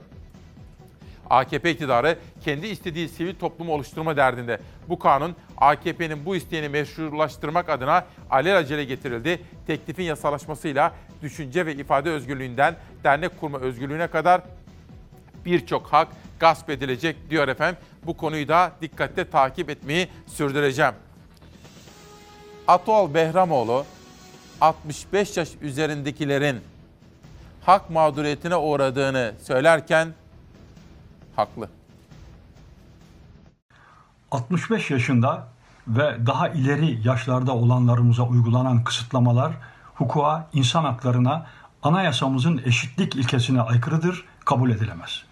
AKP 1.30 1.70
iktidarı 1.70 2.18
kendi 2.44 2.66
istediği 2.66 3.08
sivil 3.08 3.34
toplumu 3.34 3.72
oluşturma 3.72 4.16
derdinde. 4.16 4.60
Bu 4.88 4.98
kanun 4.98 5.36
AKP'nin 5.56 6.24
bu 6.24 6.36
isteğini 6.36 6.68
meşrulaştırmak 6.68 7.68
adına 7.68 8.06
alelacele 8.30 8.84
getirildi. 8.84 9.42
Teklifin 9.66 10.04
yasalaşmasıyla 10.04 10.92
düşünce 11.22 11.66
ve 11.66 11.74
ifade 11.74 12.10
özgürlüğünden 12.10 12.76
dernek 13.04 13.40
kurma 13.40 13.58
özgürlüğüne 13.58 14.06
kadar 14.06 14.42
birçok 15.44 15.86
hak 15.86 16.08
gasp 16.40 16.70
edilecek 16.70 17.30
diyor 17.30 17.48
efendim. 17.48 17.80
Bu 18.06 18.16
konuyu 18.16 18.48
da 18.48 18.72
dikkatle 18.82 19.30
takip 19.30 19.70
etmeyi 19.70 20.08
sürdüreceğim. 20.26 20.94
Atol 22.68 23.14
Behramoğlu 23.14 23.84
65 24.60 25.36
yaş 25.36 25.48
üzerindekilerin 25.60 26.60
hak 27.66 27.90
mağduriyetine 27.90 28.56
uğradığını 28.56 29.34
söylerken 29.42 30.08
haklı. 31.36 31.68
65 34.30 34.90
yaşında 34.90 35.48
ve 35.88 36.26
daha 36.26 36.48
ileri 36.48 37.08
yaşlarda 37.08 37.54
olanlarımıza 37.54 38.22
uygulanan 38.22 38.84
kısıtlamalar 38.84 39.52
hukuka, 39.94 40.48
insan 40.52 40.84
haklarına, 40.84 41.46
anayasamızın 41.82 42.62
eşitlik 42.64 43.16
ilkesine 43.16 43.60
aykırıdır, 43.60 44.24
kabul 44.44 44.70
edilemez. 44.70 45.24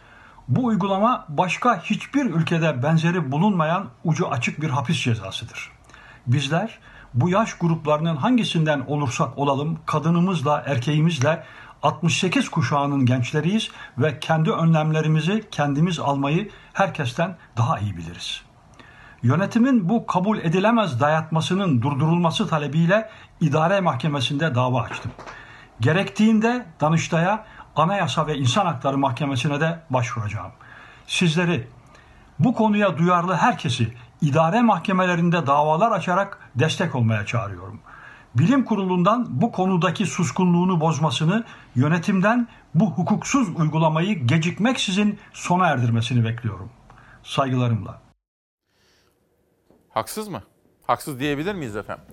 Bu 0.49 0.65
uygulama 0.65 1.27
başka 1.29 1.83
hiçbir 1.83 2.25
ülkede 2.25 2.83
benzeri 2.83 3.33
bulunmayan 3.33 3.89
ucu 4.05 4.29
açık 4.29 4.61
bir 4.61 4.71
hapis 4.71 5.03
cezasıdır. 5.03 5.71
Bizler 6.27 6.79
bu 7.15 7.29
yaş 7.29 7.55
gruplarının 7.55 8.17
hangisinden 8.17 8.81
olursak 8.81 9.39
olalım 9.39 9.79
kadınımızla 9.87 10.63
erkeğimizle 10.67 11.45
68 11.83 12.49
kuşağının 12.49 13.07
gençleriyiz 13.07 13.71
ve 13.99 14.21
kendi 14.21 14.51
önlemlerimizi 14.51 15.45
kendimiz 15.51 16.01
almayı 16.01 16.51
herkesten 16.73 17.37
daha 17.57 17.79
iyi 17.79 17.97
biliriz. 17.97 18.43
Yönetimin 19.23 19.89
bu 19.89 20.07
kabul 20.07 20.39
edilemez 20.39 21.01
dayatmasının 21.01 21.83
durdurulması 21.83 22.49
talebiyle 22.49 23.11
idare 23.41 23.81
mahkemesinde 23.81 24.55
dava 24.55 24.83
açtım. 24.83 25.13
Gerektiğinde 25.81 26.67
Danıştay'a 26.81 27.45
Anayasa 27.77 28.27
ve 28.27 28.37
İnsan 28.37 28.67
Hakları 28.67 28.99
Mahkemesi'ne 28.99 29.61
de 29.61 29.81
başvuracağım. 29.91 30.53
Sizleri 31.07 31.69
bu 32.39 32.55
konuya 32.55 32.99
duyarlı 32.99 33.35
herkesi 33.35 33.95
idare 34.21 34.63
mahkemelerinde 34.63 35.47
davalar 35.47 35.93
açarak 35.93 36.39
destek 36.55 36.95
olmaya 36.95 37.27
çağırıyorum. 37.27 37.81
Bilim 38.35 38.65
kurulundan 38.65 39.27
bu 39.43 39.53
konudaki 39.53 40.07
suskunluğunu 40.07 40.81
bozmasını, 40.81 41.45
yönetimden 41.75 42.49
bu 42.75 42.91
hukuksuz 42.91 43.49
uygulamayı 43.61 44.27
gecikmeksizin 44.27 45.19
sona 45.33 45.67
erdirmesini 45.67 46.25
bekliyorum. 46.25 46.71
Saygılarımla. 47.23 48.01
Haksız 49.89 50.29
mı? 50.29 50.43
Haksız 50.87 51.21
diyebilir 51.21 51.55
miyiz 51.55 51.77
efendim? 51.77 52.05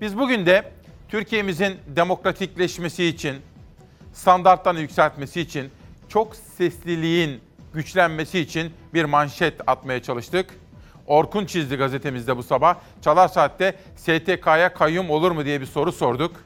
Biz 0.00 0.18
bugün 0.18 0.46
de 0.46 0.72
Türkiye'mizin 1.08 1.78
demokratikleşmesi 1.86 3.04
için, 3.04 3.36
standartlarını 4.12 4.80
yükseltmesi 4.80 5.40
için, 5.40 5.70
çok 6.08 6.36
sesliliğin 6.36 7.40
güçlenmesi 7.74 8.38
için 8.38 8.72
bir 8.94 9.04
manşet 9.04 9.60
atmaya 9.66 10.02
çalıştık. 10.02 10.58
Orkun 11.08 11.46
çizdi 11.46 11.76
gazetemizde 11.76 12.36
bu 12.36 12.42
sabah. 12.42 12.76
Çalar 13.02 13.28
Saat'te 13.28 13.74
STK'ya 13.96 14.74
kayyum 14.74 15.10
olur 15.10 15.30
mu 15.30 15.44
diye 15.44 15.60
bir 15.60 15.66
soru 15.66 15.92
sorduk. 15.92 16.36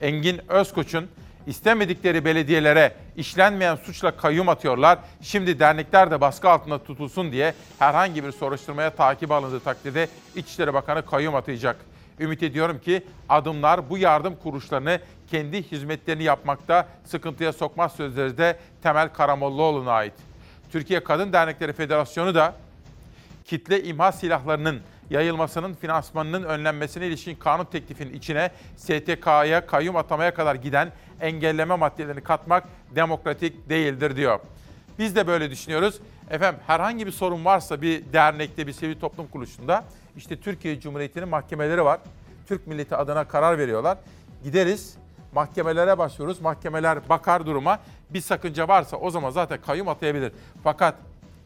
Engin 0.00 0.40
Özkoç'un 0.48 1.08
istemedikleri 1.46 2.24
belediyelere 2.24 2.94
işlenmeyen 3.16 3.76
suçla 3.76 4.16
kayyum 4.16 4.48
atıyorlar. 4.48 4.98
Şimdi 5.22 5.58
dernekler 5.58 6.10
de 6.10 6.20
baskı 6.20 6.50
altında 6.50 6.84
tutulsun 6.84 7.32
diye 7.32 7.54
herhangi 7.78 8.24
bir 8.24 8.32
soruşturmaya 8.32 8.90
takip 8.90 9.30
alındığı 9.30 9.60
takdirde 9.60 10.08
İçişleri 10.36 10.74
Bakanı 10.74 11.06
kayyum 11.06 11.34
atayacak. 11.34 11.76
Ümit 12.20 12.42
ediyorum 12.42 12.78
ki 12.78 13.02
adımlar 13.28 13.90
bu 13.90 13.98
yardım 13.98 14.36
kuruluşlarını 14.42 15.00
kendi 15.30 15.62
hizmetlerini 15.62 16.22
yapmakta 16.22 16.88
sıkıntıya 17.04 17.52
sokmaz 17.52 17.92
sözleri 17.92 18.38
de 18.38 18.58
Temel 18.82 19.08
Karamollaoğlu'na 19.08 19.92
ait. 19.92 20.14
Türkiye 20.72 21.04
Kadın 21.04 21.32
Dernekleri 21.32 21.72
Federasyonu 21.72 22.34
da 22.34 22.54
kitle 23.44 23.82
imha 23.82 24.12
silahlarının 24.12 24.80
yayılmasının 25.10 25.74
finansmanının 25.74 26.42
önlenmesine 26.42 27.06
ilişkin 27.06 27.34
kanun 27.34 27.64
teklifinin 27.64 28.14
içine 28.14 28.50
STK'ya 28.76 29.66
kayyum 29.66 29.96
atamaya 29.96 30.34
kadar 30.34 30.54
giden 30.54 30.92
engelleme 31.20 31.76
maddelerini 31.76 32.20
katmak 32.20 32.64
demokratik 32.94 33.68
değildir 33.68 34.16
diyor. 34.16 34.40
Biz 34.98 35.16
de 35.16 35.26
böyle 35.26 35.50
düşünüyoruz. 35.50 36.00
Efendim 36.30 36.60
herhangi 36.66 37.06
bir 37.06 37.12
sorun 37.12 37.44
varsa 37.44 37.82
bir 37.82 38.12
dernekte, 38.12 38.66
bir 38.66 38.72
sivil 38.72 39.00
toplum 39.00 39.26
kuruluşunda 39.26 39.84
işte 40.16 40.40
Türkiye 40.40 40.80
Cumhuriyeti'nin 40.80 41.28
mahkemeleri 41.28 41.84
var. 41.84 42.00
Türk 42.48 42.66
milleti 42.66 42.96
adına 42.96 43.24
karar 43.24 43.58
veriyorlar. 43.58 43.98
Gideriz, 44.44 44.96
mahkemelere 45.32 45.98
başvururuz. 45.98 46.40
Mahkemeler 46.40 47.08
bakar 47.08 47.46
duruma. 47.46 47.78
Bir 48.10 48.20
sakınca 48.20 48.68
varsa 48.68 48.96
o 48.96 49.10
zaman 49.10 49.30
zaten 49.30 49.58
kayyum 49.66 49.88
atayabilir. 49.88 50.32
Fakat 50.64 50.94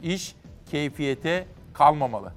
iş 0.03 0.35
keyfiyete 0.71 1.47
kalmamalı. 1.77 2.33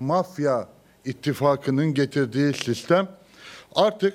Mafya 0.00 0.68
ittifakının 1.04 1.94
getirdiği 1.94 2.52
sistem 2.52 3.08
artık 3.74 4.14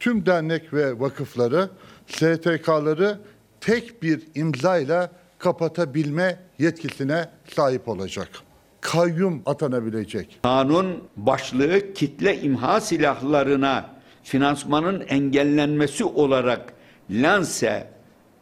tüm 0.00 0.26
dernek 0.26 0.74
ve 0.74 1.00
vakıfları, 1.00 1.70
STK'ları 2.06 3.18
tek 3.60 4.02
bir 4.02 4.22
imzayla 4.34 5.10
kapatabilme 5.38 6.38
yetkisine 6.58 7.28
sahip 7.54 7.88
olacak. 7.88 8.28
Kayyum 8.80 9.42
atanabilecek. 9.46 10.38
Kanun 10.42 11.04
başlığı 11.16 11.94
kitle 11.94 12.40
imha 12.40 12.80
silahlarına 12.80 13.90
finansmanın 14.22 15.00
engellenmesi 15.00 16.04
olarak 16.04 16.72
lanse 17.10 17.91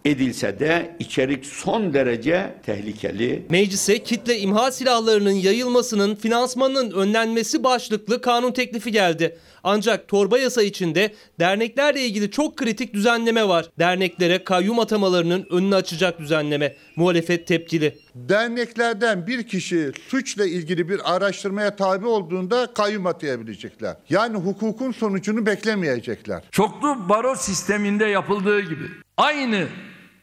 edilse 0.05 0.59
de 0.61 0.97
içerik 0.99 1.47
son 1.47 1.95
derece 1.95 2.55
tehlikeli. 2.67 3.47
Meclise 3.51 4.03
kitle 4.03 4.39
imha 4.39 4.73
silahlarının 4.73 5.31
yayılmasının 5.31 6.15
finansmanının 6.15 6.91
önlenmesi 6.91 7.65
başlıklı 7.65 8.21
kanun 8.21 8.53
teklifi 8.53 8.93
geldi. 8.93 9.39
Ancak 9.65 10.09
torba 10.09 10.39
yasa 10.39 10.63
içinde 10.63 11.15
derneklerle 11.41 12.07
ilgili 12.07 12.31
çok 12.31 12.57
kritik 12.57 12.95
düzenleme 12.95 13.49
var. 13.49 13.67
Derneklere 13.79 14.45
kayyum 14.45 14.79
atamalarının 14.79 15.47
önünü 15.51 15.75
açacak 15.75 16.19
düzenleme. 16.19 16.77
Muhalefet 16.97 17.47
tepkili. 17.47 17.99
Derneklerden 18.15 19.27
bir 19.27 19.43
kişi 19.43 19.93
suçla 20.09 20.47
ilgili 20.47 20.89
bir 20.89 21.15
araştırmaya 21.15 21.77
tabi 21.77 22.07
olduğunda 22.07 22.69
kayyum 22.75 23.07
atayabilecekler. 23.07 23.97
Yani 24.11 24.37
hukukun 24.37 24.93
sonucunu 24.93 25.47
beklemeyecekler. 25.47 26.43
Çoklu 26.51 27.09
baro 27.09 27.35
sisteminde 27.35 28.05
yapıldığı 28.05 28.61
gibi 28.61 28.85
aynı 29.17 29.67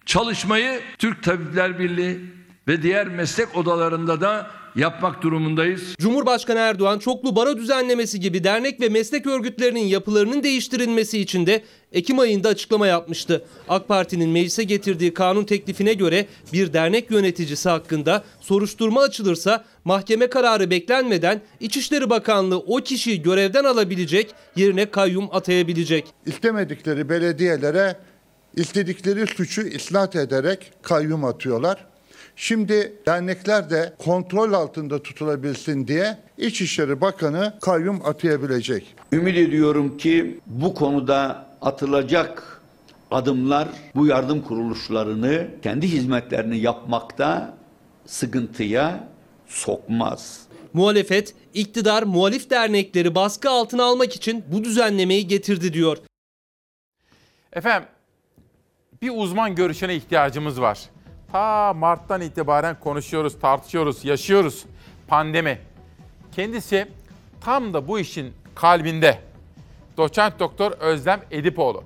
çalışmayı 0.07 0.81
Türk 0.97 1.23
Tabipler 1.23 1.79
Birliği 1.79 2.19
ve 2.67 2.81
diğer 2.81 3.07
meslek 3.07 3.57
odalarında 3.57 4.21
da 4.21 4.47
yapmak 4.75 5.21
durumundayız. 5.21 5.95
Cumhurbaşkanı 5.99 6.59
Erdoğan 6.59 6.99
çoklu 6.99 7.35
baro 7.35 7.57
düzenlemesi 7.57 8.19
gibi 8.19 8.43
dernek 8.43 8.81
ve 8.81 8.89
meslek 8.89 9.27
örgütlerinin 9.27 9.85
yapılarının 9.85 10.43
değiştirilmesi 10.43 11.19
için 11.19 11.45
de 11.45 11.63
Ekim 11.91 12.19
ayında 12.19 12.49
açıklama 12.49 12.87
yapmıştı. 12.87 13.45
AK 13.69 13.87
Parti'nin 13.87 14.29
meclise 14.29 14.63
getirdiği 14.63 15.13
kanun 15.13 15.43
teklifine 15.43 15.93
göre 15.93 16.25
bir 16.53 16.73
dernek 16.73 17.11
yöneticisi 17.11 17.69
hakkında 17.69 18.23
soruşturma 18.39 19.01
açılırsa 19.01 19.65
mahkeme 19.85 20.27
kararı 20.27 20.69
beklenmeden 20.69 21.41
İçişleri 21.59 22.09
Bakanlığı 22.09 22.57
o 22.57 22.75
kişiyi 22.75 23.21
görevden 23.21 23.63
alabilecek, 23.63 24.35
yerine 24.55 24.91
kayyum 24.91 25.29
atayabilecek. 25.31 26.05
İstemedikleri 26.25 27.09
belediyelere 27.09 27.95
istedikleri 28.57 29.27
suçu 29.27 29.61
isnat 29.61 30.15
ederek 30.15 30.71
kayyum 30.81 31.25
atıyorlar. 31.25 31.85
Şimdi 32.35 32.93
dernekler 33.05 33.69
de 33.69 33.93
kontrol 33.97 34.53
altında 34.53 35.03
tutulabilsin 35.03 35.87
diye 35.87 36.17
İçişleri 36.37 37.01
Bakanı 37.01 37.53
kayyum 37.61 38.01
atayabilecek. 38.05 38.95
Ümit 39.13 39.37
ediyorum 39.37 39.97
ki 39.97 40.39
bu 40.45 40.73
konuda 40.73 41.47
atılacak 41.61 42.61
adımlar 43.11 43.67
bu 43.95 44.07
yardım 44.07 44.41
kuruluşlarını 44.41 45.47
kendi 45.63 45.87
hizmetlerini 45.87 46.57
yapmakta 46.57 47.57
sıkıntıya 48.05 49.07
sokmaz. 49.47 50.41
Muhalefet, 50.73 51.35
iktidar 51.53 52.03
muhalif 52.03 52.49
dernekleri 52.49 53.15
baskı 53.15 53.49
altına 53.49 53.83
almak 53.83 54.15
için 54.15 54.43
bu 54.51 54.63
düzenlemeyi 54.63 55.27
getirdi 55.27 55.73
diyor. 55.73 55.97
Efendim 57.53 57.89
bir 59.01 59.11
uzman 59.15 59.55
görüşüne 59.55 59.95
ihtiyacımız 59.95 60.61
var. 60.61 60.79
Ta 61.31 61.73
Mart'tan 61.73 62.21
itibaren 62.21 62.79
konuşuyoruz, 62.79 63.39
tartışıyoruz, 63.39 64.05
yaşıyoruz 64.05 64.65
pandemi. 65.07 65.59
Kendisi 66.35 66.87
tam 67.41 67.73
da 67.73 67.87
bu 67.87 67.99
işin 67.99 68.33
kalbinde. 68.55 69.19
Doçent 69.97 70.39
Doktor 70.39 70.71
Özlem 70.71 71.21
Edipoğlu. 71.31 71.83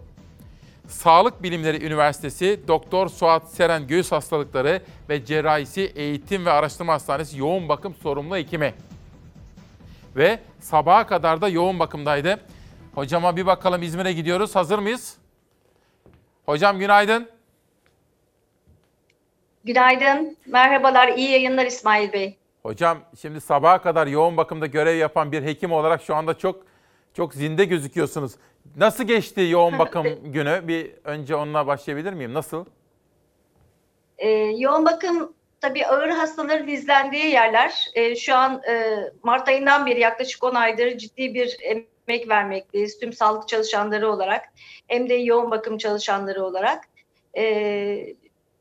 Sağlık 0.88 1.44
Bilimleri 1.44 1.86
Üniversitesi 1.86 2.60
Doktor 2.68 3.10
Suat 3.10 3.52
Seren 3.52 3.88
Göğüs 3.88 4.12
Hastalıkları 4.12 4.82
ve 5.10 5.26
Cerrahisi 5.26 5.82
Eğitim 5.82 6.46
ve 6.46 6.52
Araştırma 6.52 6.94
Hastanesi 6.94 7.40
yoğun 7.40 7.70
bakım 7.70 7.96
sorumlu 8.04 8.36
hekimi. 8.36 8.74
Ve 10.16 10.40
sabaha 10.60 11.08
kadar 11.08 11.42
da 11.42 11.50
yoğun 11.50 11.80
bakımdaydı. 11.80 12.40
Hocama 12.96 13.38
bir 13.38 13.46
bakalım 13.46 13.84
İzmir'e 13.84 14.14
gidiyoruz. 14.14 14.56
Hazır 14.56 14.80
mıyız? 14.80 15.21
Hocam 16.46 16.80
günaydın. 16.80 17.30
Günaydın, 19.64 20.38
merhabalar, 20.46 21.08
iyi 21.08 21.32
yayınlar 21.32 21.66
İsmail 21.66 22.14
Bey. 22.14 22.38
Hocam 22.64 22.98
şimdi 23.22 23.42
sabaha 23.42 23.82
kadar 23.82 24.08
yoğun 24.08 24.38
bakımda 24.38 24.66
görev 24.66 24.98
yapan 24.98 25.32
bir 25.32 25.44
hekim 25.44 25.72
olarak 25.72 26.02
şu 26.02 26.16
anda 26.16 26.38
çok 26.38 26.66
çok 27.14 27.34
zinde 27.34 27.66
gözüküyorsunuz. 27.66 28.32
Nasıl 28.78 29.04
geçti 29.04 29.42
yoğun 29.50 29.80
bakım 29.80 30.08
günü? 30.32 30.62
Bir 30.68 30.92
önce 31.04 31.36
onunla 31.36 31.68
başlayabilir 31.68 32.14
miyim? 32.14 32.34
Nasıl? 32.34 32.66
Ee, 34.18 34.30
yoğun 34.58 34.86
bakım 34.86 35.34
tabii 35.62 35.86
ağır 35.86 36.10
hastaların 36.10 36.68
izlendiği 36.68 37.26
yerler. 37.26 37.86
Ee, 37.96 38.16
şu 38.16 38.36
an 38.36 38.62
e, 38.70 38.96
Mart 39.24 39.48
ayından 39.48 39.86
beri 39.86 40.00
yaklaşık 40.00 40.44
10 40.44 40.56
aydır 40.56 40.98
ciddi 40.98 41.34
bir 41.34 41.58
emek 42.12 42.30
vermekteyiz. 42.30 43.00
Tüm 43.00 43.14
sağlık 43.14 43.48
çalışanları 43.48 44.12
olarak 44.12 44.46
hem 44.88 45.10
de 45.10 45.14
yoğun 45.14 45.52
bakım 45.52 45.78
çalışanları 45.78 46.44
olarak. 46.44 46.84
Ee, 47.38 48.16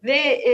ve 0.05 0.19
e, 0.19 0.53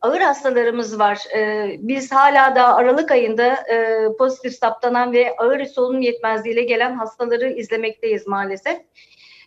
ağır 0.00 0.20
hastalarımız 0.20 0.98
var. 0.98 1.18
E, 1.36 1.70
biz 1.78 2.12
hala 2.12 2.56
da 2.56 2.74
Aralık 2.74 3.10
ayında 3.10 3.54
e, 3.54 4.08
pozitif 4.18 4.54
saptanan 4.54 5.12
ve 5.12 5.36
ağır 5.36 5.64
solunum 5.64 6.00
yetmezliğiyle 6.00 6.62
gelen 6.62 6.94
hastaları 6.94 7.52
izlemekteyiz 7.52 8.26
maalesef. 8.26 8.80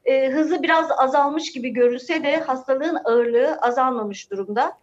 E, 0.06 0.30
hızı 0.30 0.64
biraz 0.64 0.92
azalmış 0.92 1.52
gibi 1.52 1.70
görünse 1.70 2.24
de 2.24 2.38
hastalığın 2.38 2.98
ağırlığı 3.06 3.58
azalmamış 3.62 4.32
durumda. 4.32 4.78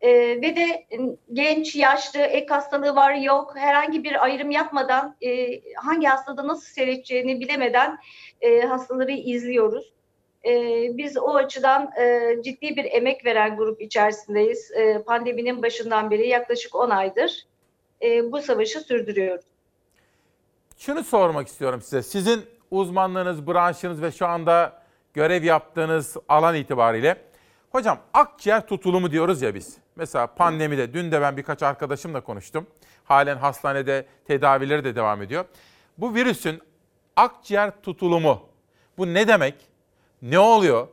E, 0.00 0.10
ve 0.12 0.56
de 0.56 0.86
genç, 1.32 1.76
yaşlı, 1.76 2.20
ek 2.20 2.54
hastalığı 2.54 2.96
var 2.96 3.14
yok 3.14 3.52
herhangi 3.56 4.04
bir 4.04 4.24
ayrım 4.24 4.50
yapmadan 4.50 5.16
e, 5.20 5.60
hangi 5.74 6.06
hastada 6.06 6.48
nasıl 6.48 6.66
seyredeceğini 6.66 7.40
bilemeden 7.40 7.98
e, 8.40 8.60
hastaları 8.60 9.12
izliyoruz. 9.12 9.92
E, 10.44 10.52
biz 10.96 11.16
o 11.16 11.34
açıdan 11.34 11.90
e, 12.00 12.36
ciddi 12.44 12.76
bir 12.76 12.84
emek 12.84 13.24
veren 13.24 13.56
grup 13.56 13.82
içerisindeyiz. 13.82 14.70
E, 14.70 15.02
pandeminin 15.02 15.62
başından 15.62 16.10
beri 16.10 16.28
yaklaşık 16.28 16.74
10 16.74 16.90
aydır 16.90 17.46
e, 18.02 18.32
bu 18.32 18.42
savaşı 18.42 18.80
sürdürüyoruz. 18.80 19.44
Şunu 20.78 21.04
sormak 21.04 21.48
istiyorum 21.48 21.82
size. 21.82 22.02
Sizin 22.02 22.42
uzmanlığınız, 22.70 23.46
branşınız 23.46 24.02
ve 24.02 24.12
şu 24.12 24.26
anda 24.26 24.82
görev 25.14 25.44
yaptığınız 25.44 26.16
alan 26.28 26.54
itibariyle 26.54 27.16
hocam 27.76 27.98
akciğer 28.14 28.66
tutulumu 28.66 29.10
diyoruz 29.10 29.42
ya 29.42 29.54
biz. 29.54 29.76
Mesela 29.96 30.26
pandemide 30.26 30.92
dün 30.92 31.12
de 31.12 31.20
ben 31.20 31.36
birkaç 31.36 31.62
arkadaşımla 31.62 32.20
konuştum. 32.20 32.66
Halen 33.04 33.36
hastanede 33.36 34.06
tedavileri 34.26 34.84
de 34.84 34.96
devam 34.96 35.22
ediyor. 35.22 35.44
Bu 35.98 36.14
virüsün 36.14 36.60
akciğer 37.16 37.82
tutulumu 37.82 38.48
bu 38.98 39.14
ne 39.14 39.28
demek? 39.28 39.54
Ne 40.22 40.38
oluyor? 40.38 40.88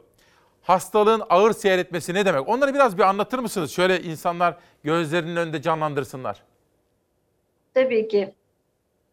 Hastalığın 0.62 1.24
ağır 1.30 1.54
seyretmesi 1.54 2.14
ne 2.14 2.26
demek? 2.26 2.50
Onları 2.50 2.74
biraz 2.74 2.98
bir 2.98 3.04
anlatır 3.04 3.40
mısınız? 3.40 3.72
Şöyle 3.72 4.02
insanlar 4.02 4.58
gözlerinin 4.84 5.36
önünde 5.36 5.62
canlandırsınlar. 5.62 6.44
Tabii 7.74 8.08
ki. 8.08 8.34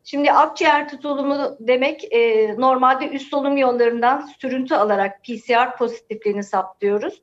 Şimdi 0.04 0.32
akciğer 0.32 0.88
tutulumu 0.88 1.56
demek 1.60 2.12
e, 2.12 2.54
normalde 2.58 3.08
üst 3.08 3.30
solunum 3.30 3.56
yollarından 3.56 4.30
sürüntü 4.38 4.74
alarak 4.74 5.24
PCR 5.24 5.76
pozitifliğini 5.76 6.44
saptıyoruz. 6.44 7.20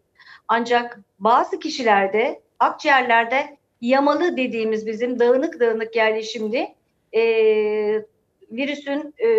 Ancak 0.47 0.99
bazı 1.19 1.59
kişilerde 1.59 2.41
akciğerlerde 2.59 3.57
yamalı 3.81 4.37
dediğimiz 4.37 4.87
bizim 4.87 5.19
dağınık 5.19 5.59
dağınık 5.59 5.95
yerleşimli 5.95 6.75
e, 7.15 7.21
virüsün 8.51 9.13
e, 9.23 9.29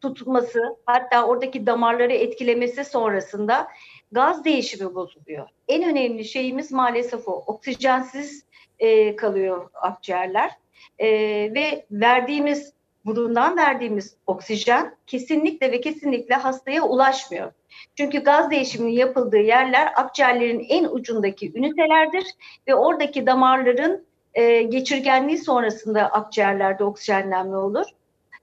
tutması 0.00 0.76
hatta 0.86 1.26
oradaki 1.26 1.66
damarları 1.66 2.12
etkilemesi 2.12 2.84
sonrasında 2.84 3.68
gaz 4.12 4.44
değişimi 4.44 4.94
bozuluyor. 4.94 5.48
En 5.68 5.90
önemli 5.90 6.24
şeyimiz 6.24 6.72
maalesef 6.72 7.28
o. 7.28 7.32
Oksijensiz 7.32 8.44
e, 8.78 9.16
kalıyor 9.16 9.70
akciğerler 9.74 10.50
e, 10.98 11.08
ve 11.54 11.86
verdiğimiz 11.90 12.72
burundan 13.06 13.56
verdiğimiz 13.56 14.16
oksijen 14.26 14.96
kesinlikle 15.06 15.72
ve 15.72 15.80
kesinlikle 15.80 16.34
hastaya 16.34 16.82
ulaşmıyor. 16.82 17.52
Çünkü 17.94 18.18
gaz 18.18 18.50
değişiminin 18.50 18.92
yapıldığı 18.92 19.40
yerler 19.40 19.92
akciğerlerin 19.96 20.66
en 20.68 20.84
ucundaki 20.84 21.52
ünitelerdir 21.58 22.24
ve 22.68 22.74
oradaki 22.74 23.26
damarların 23.26 24.06
e, 24.34 24.62
geçirgenliği 24.62 25.38
sonrasında 25.38 26.02
akciğerlerde 26.02 26.84
oksijenlenme 26.84 27.56
olur. 27.56 27.86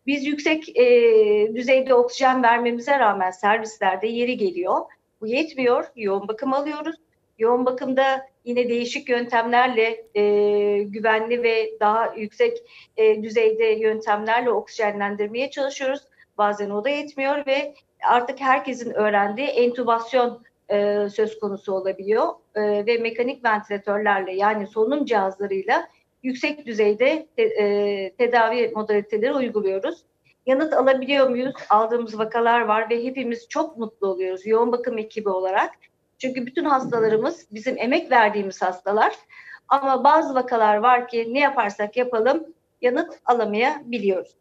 Biz 0.07 0.25
yüksek 0.25 0.77
e, 0.77 0.85
düzeyde 1.55 1.93
oksijen 1.93 2.43
vermemize 2.43 2.99
rağmen 2.99 3.31
servislerde 3.31 4.07
yeri 4.07 4.37
geliyor. 4.37 4.81
Bu 5.21 5.27
yetmiyor. 5.27 5.91
Yoğun 5.95 6.27
bakım 6.27 6.53
alıyoruz. 6.53 6.95
Yoğun 7.39 7.65
bakımda 7.65 8.25
yine 8.43 8.69
değişik 8.69 9.09
yöntemlerle 9.09 10.05
e, 10.15 10.23
güvenli 10.83 11.43
ve 11.43 11.71
daha 11.79 12.13
yüksek 12.17 12.57
e, 12.97 13.23
düzeyde 13.23 13.65
yöntemlerle 13.65 14.49
oksijenlendirmeye 14.51 15.49
çalışıyoruz. 15.51 16.01
Bazen 16.37 16.69
o 16.69 16.83
da 16.83 16.89
yetmiyor 16.89 17.45
ve 17.45 17.73
artık 18.09 18.41
herkesin 18.41 18.91
öğrendiği 18.91 19.47
entübasyon 19.47 20.43
e, 20.69 21.07
söz 21.09 21.39
konusu 21.39 21.73
olabiliyor 21.73 22.27
e, 22.55 22.61
ve 22.85 22.97
mekanik 22.97 23.45
ventilatörlerle 23.45 24.33
yani 24.33 24.67
solunum 24.67 25.05
cihazlarıyla 25.05 25.87
yüksek 26.23 26.65
düzeyde 26.65 27.27
te, 27.35 27.43
e, 27.43 28.13
tedavi 28.17 28.71
modaliteleri 28.75 29.33
uyguluyoruz. 29.33 30.03
Yanıt 30.45 30.73
alabiliyor 30.73 31.29
muyuz? 31.29 31.53
Aldığımız 31.69 32.19
vakalar 32.19 32.61
var 32.61 32.89
ve 32.89 33.03
hepimiz 33.03 33.49
çok 33.49 33.77
mutlu 33.77 34.07
oluyoruz 34.07 34.47
yoğun 34.47 34.71
bakım 34.71 34.97
ekibi 34.97 35.29
olarak. 35.29 35.71
Çünkü 36.23 36.45
bütün 36.45 36.65
hastalarımız 36.65 37.45
bizim 37.51 37.77
emek 37.77 38.11
verdiğimiz 38.11 38.61
hastalar. 38.61 39.15
Ama 39.69 40.03
bazı 40.03 40.35
vakalar 40.35 40.77
var 40.77 41.07
ki 41.07 41.27
ne 41.33 41.39
yaparsak 41.39 41.97
yapalım 41.97 42.43
yanıt 42.81 43.19
alamayabiliyoruz. 43.25 44.31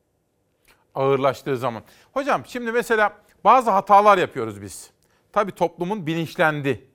ağırlaştığı 0.94 1.56
zaman. 1.56 1.82
Hocam 2.12 2.42
şimdi 2.46 2.72
mesela 2.72 3.12
bazı 3.44 3.70
hatalar 3.70 4.18
yapıyoruz 4.18 4.62
biz. 4.62 4.90
Tabii 5.32 5.52
toplumun 5.52 6.06
bilinçlendi. 6.06 6.86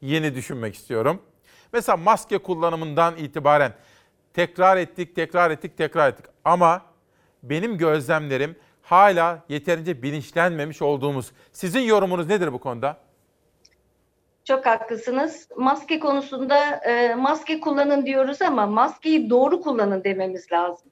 Yeni 0.00 0.34
düşünmek 0.34 0.74
istiyorum. 0.74 1.22
Mesela 1.72 1.96
maske 1.96 2.38
kullanımından 2.38 3.16
itibaren 3.16 3.72
tekrar 4.34 4.76
ettik, 4.76 5.16
tekrar 5.16 5.50
ettik, 5.50 5.76
tekrar 5.76 6.08
ettik. 6.08 6.26
Ama 6.44 6.82
benim 7.42 7.78
gözlemlerim 7.78 8.56
hala 8.82 9.44
yeterince 9.48 10.02
bilinçlenmemiş 10.02 10.82
olduğumuz. 10.82 11.32
Sizin 11.52 11.80
yorumunuz 11.80 12.26
nedir 12.26 12.52
bu 12.52 12.58
konuda? 12.58 13.04
Çok 14.44 14.66
haklısınız. 14.66 15.48
Maske 15.56 15.98
konusunda 15.98 16.76
e, 16.76 17.14
maske 17.14 17.60
kullanın 17.60 18.06
diyoruz 18.06 18.42
ama 18.42 18.66
maskeyi 18.66 19.30
doğru 19.30 19.60
kullanın 19.60 20.04
dememiz 20.04 20.52
lazım. 20.52 20.90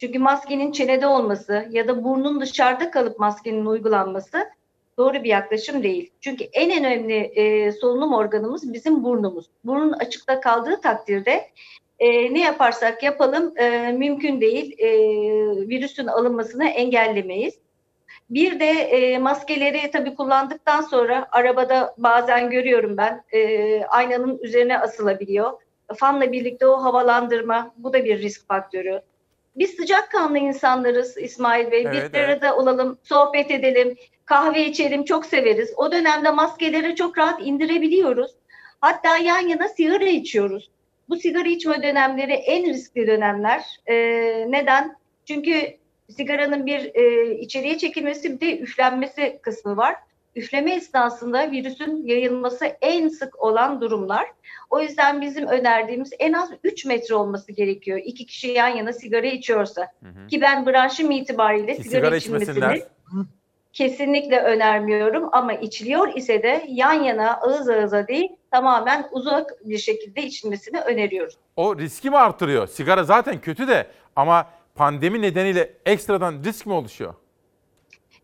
Çünkü 0.00 0.18
maskenin 0.18 0.72
çenede 0.72 1.06
olması 1.06 1.68
ya 1.70 1.88
da 1.88 2.04
burnun 2.04 2.40
dışarıda 2.40 2.90
kalıp 2.90 3.18
maskenin 3.18 3.66
uygulanması 3.66 4.50
doğru 4.98 5.14
bir 5.14 5.28
yaklaşım 5.28 5.82
değil. 5.82 6.10
Çünkü 6.20 6.44
en 6.44 6.78
önemli 6.78 7.14
e, 7.14 7.72
solunum 7.72 8.12
organımız 8.12 8.72
bizim 8.72 9.04
burnumuz. 9.04 9.46
Burun 9.64 9.92
açıkta 9.92 10.40
kaldığı 10.40 10.80
takdirde 10.80 11.50
e, 11.98 12.34
ne 12.34 12.40
yaparsak 12.40 13.02
yapalım 13.02 13.58
e, 13.58 13.92
mümkün 13.92 14.40
değil. 14.40 14.74
E, 14.78 14.88
virüsün 15.68 16.06
alınmasını 16.06 16.64
engellemeyiz. 16.68 17.63
Bir 18.30 18.60
de 18.60 18.70
e, 18.70 19.18
maskeleri 19.18 19.90
tabii 19.90 20.14
kullandıktan 20.14 20.80
sonra 20.80 21.28
arabada 21.32 21.94
bazen 21.98 22.50
görüyorum 22.50 22.96
ben 22.96 23.24
e, 23.32 23.84
aynanın 23.84 24.38
üzerine 24.42 24.78
asılabiliyor. 24.78 25.52
Fanla 25.96 26.32
birlikte 26.32 26.66
o 26.66 26.82
havalandırma 26.82 27.74
bu 27.76 27.92
da 27.92 28.04
bir 28.04 28.18
risk 28.18 28.48
faktörü. 28.48 29.00
Biz 29.56 29.70
sıcakkanlı 29.70 30.38
insanlarız 30.38 31.18
İsmail 31.18 31.70
Bey. 31.70 31.86
Evet, 31.86 32.14
bir 32.14 32.18
arada 32.18 32.56
olalım, 32.56 32.98
sohbet 33.02 33.50
edelim, 33.50 33.96
kahve 34.24 34.66
içelim 34.66 35.04
çok 35.04 35.26
severiz. 35.26 35.72
O 35.76 35.92
dönemde 35.92 36.30
maskeleri 36.30 36.96
çok 36.96 37.18
rahat 37.18 37.46
indirebiliyoruz. 37.46 38.30
Hatta 38.80 39.16
yan 39.16 39.48
yana 39.48 39.68
sigara 39.68 40.04
içiyoruz. 40.04 40.70
Bu 41.08 41.16
sigara 41.16 41.48
içme 41.48 41.82
dönemleri 41.82 42.32
en 42.32 42.66
riskli 42.66 43.06
dönemler. 43.06 43.64
E, 43.86 43.94
neden? 44.48 44.96
Çünkü 45.24 45.76
sigaranın 46.10 46.66
bir 46.66 46.94
e, 46.94 47.34
içeriye 47.34 47.78
çekilmesi 47.78 48.32
bir 48.32 48.40
de 48.40 48.58
üflenmesi 48.58 49.38
kısmı 49.42 49.76
var. 49.76 49.96
Üfleme 50.36 50.74
esnasında 50.74 51.50
virüsün 51.50 52.06
yayılması 52.06 52.64
en 52.80 53.08
sık 53.08 53.42
olan 53.42 53.80
durumlar. 53.80 54.26
O 54.70 54.80
yüzden 54.80 55.20
bizim 55.20 55.46
önerdiğimiz 55.46 56.10
en 56.18 56.32
az 56.32 56.50
3 56.64 56.84
metre 56.84 57.14
olması 57.14 57.52
gerekiyor. 57.52 58.00
İki 58.04 58.26
kişi 58.26 58.48
yan 58.48 58.68
yana 58.68 58.92
sigara 58.92 59.26
içiyorsa. 59.26 59.92
Ki 60.30 60.40
ben 60.40 60.66
branşım 60.66 61.10
itibariyle 61.10 61.76
Ki 61.76 61.82
sigara, 61.82 62.00
sigara 62.00 62.16
içmesinler. 62.16 62.82
kesinlikle 63.72 64.40
önermiyorum. 64.40 65.28
Ama 65.32 65.52
içiliyor 65.52 66.14
ise 66.16 66.42
de 66.42 66.64
yan 66.68 67.02
yana 67.02 67.36
ağız 67.36 67.68
ağıza 67.68 68.08
değil 68.08 68.28
tamamen 68.50 69.08
uzak 69.12 69.50
bir 69.64 69.78
şekilde 69.78 70.22
içilmesini 70.22 70.80
öneriyoruz. 70.80 71.34
O 71.56 71.78
riski 71.78 72.10
mi 72.10 72.16
artırıyor? 72.16 72.66
Sigara 72.66 73.04
zaten 73.04 73.40
kötü 73.40 73.68
de 73.68 73.86
ama 74.16 74.46
pandemi 74.74 75.22
nedeniyle 75.22 75.72
ekstradan 75.86 76.44
risk 76.44 76.66
mi 76.66 76.72
oluşuyor? 76.72 77.14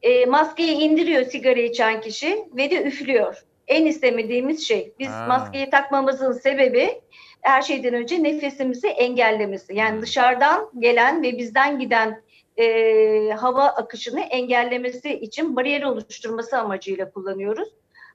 e, 0.03 0.27
maskeyi 0.27 0.73
indiriyor 0.73 1.25
sigara 1.25 1.61
içen 1.61 2.01
kişi 2.01 2.45
ve 2.57 2.71
de 2.71 2.83
üflüyor. 2.85 3.45
En 3.69 3.87
istemediğimiz 3.87 4.69
şey. 4.69 4.93
Biz 4.99 5.09
Ha. 5.09 5.27
maskeyi 5.29 5.71
takmamızın 5.71 6.33
sebebi 6.33 7.01
her 7.41 7.63
şeyden 7.63 7.95
önce 7.95 8.23
nefesimizi 8.23 8.89
engellemesi. 8.89 9.75
Yani 9.75 10.03
dışarıdan 10.03 10.71
gelen 10.79 11.23
ve 11.23 11.39
bizden 11.39 11.79
giden 11.79 12.23
e, 12.57 13.31
hava 13.31 13.65
akışını 13.65 14.21
engellemesi 14.21 15.15
için 15.21 15.57
bariyer 15.57 15.83
oluşturması 15.83 16.59
amacıyla 16.59 17.11
kullanıyoruz. 17.11 17.69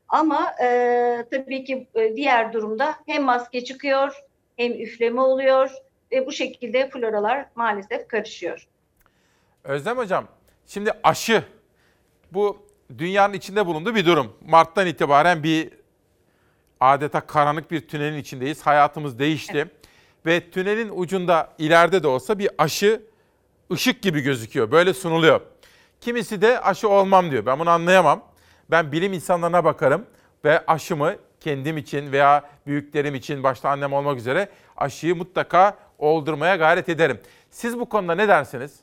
Ama 0.09 0.55
e, 0.63 0.67
tabii 1.31 1.63
ki 1.63 1.87
e, 1.95 2.15
diğer 2.15 2.53
durumda 2.53 2.95
hem 3.05 3.23
maske 3.23 3.63
çıkıyor 3.63 4.23
hem 4.57 4.73
üfleme 4.73 5.21
oluyor 5.21 5.71
ve 6.11 6.25
bu 6.25 6.31
şekilde 6.31 6.89
floralar 6.89 7.45
maalesef 7.55 8.07
karışıyor. 8.07 8.67
Özlem 9.63 9.97
Hocam, 9.97 10.27
şimdi 10.67 10.91
aşı 11.03 11.43
bu 12.31 12.65
dünyanın 12.97 13.33
içinde 13.33 13.65
bulunduğu 13.65 13.95
bir 13.95 14.05
durum. 14.05 14.37
Mart'tan 14.45 14.87
itibaren 14.87 15.43
bir 15.43 15.69
adeta 16.79 17.21
karanlık 17.21 17.71
bir 17.71 17.87
tünelin 17.87 18.17
içindeyiz. 18.17 18.61
Hayatımız 18.61 19.19
değişti. 19.19 19.67
Ve 20.25 20.51
tünelin 20.51 20.91
ucunda 20.95 21.53
ileride 21.57 22.03
de 22.03 22.07
olsa 22.07 22.39
bir 22.39 22.49
aşı 22.57 23.01
ışık 23.71 24.01
gibi 24.01 24.21
gözüküyor. 24.21 24.71
Böyle 24.71 24.93
sunuluyor. 24.93 25.41
Kimisi 26.01 26.41
de 26.41 26.59
aşı 26.59 26.89
olmam 26.89 27.31
diyor. 27.31 27.45
Ben 27.45 27.59
bunu 27.59 27.69
anlayamam. 27.69 28.23
Ben 28.71 28.91
bilim 28.91 29.13
insanlarına 29.13 29.63
bakarım 29.63 30.05
ve 30.45 30.65
aşımı 30.65 31.15
kendim 31.39 31.77
için 31.77 32.11
veya 32.11 32.49
büyüklerim 32.67 33.15
için 33.15 33.43
başta 33.43 33.69
annem 33.69 33.93
olmak 33.93 34.17
üzere 34.17 34.49
aşıyı 34.77 35.15
mutlaka 35.15 35.77
oldurmaya 35.99 36.55
gayret 36.55 36.89
ederim. 36.89 37.19
Siz 37.49 37.79
bu 37.79 37.89
konuda 37.89 38.15
ne 38.15 38.27
dersiniz? 38.27 38.79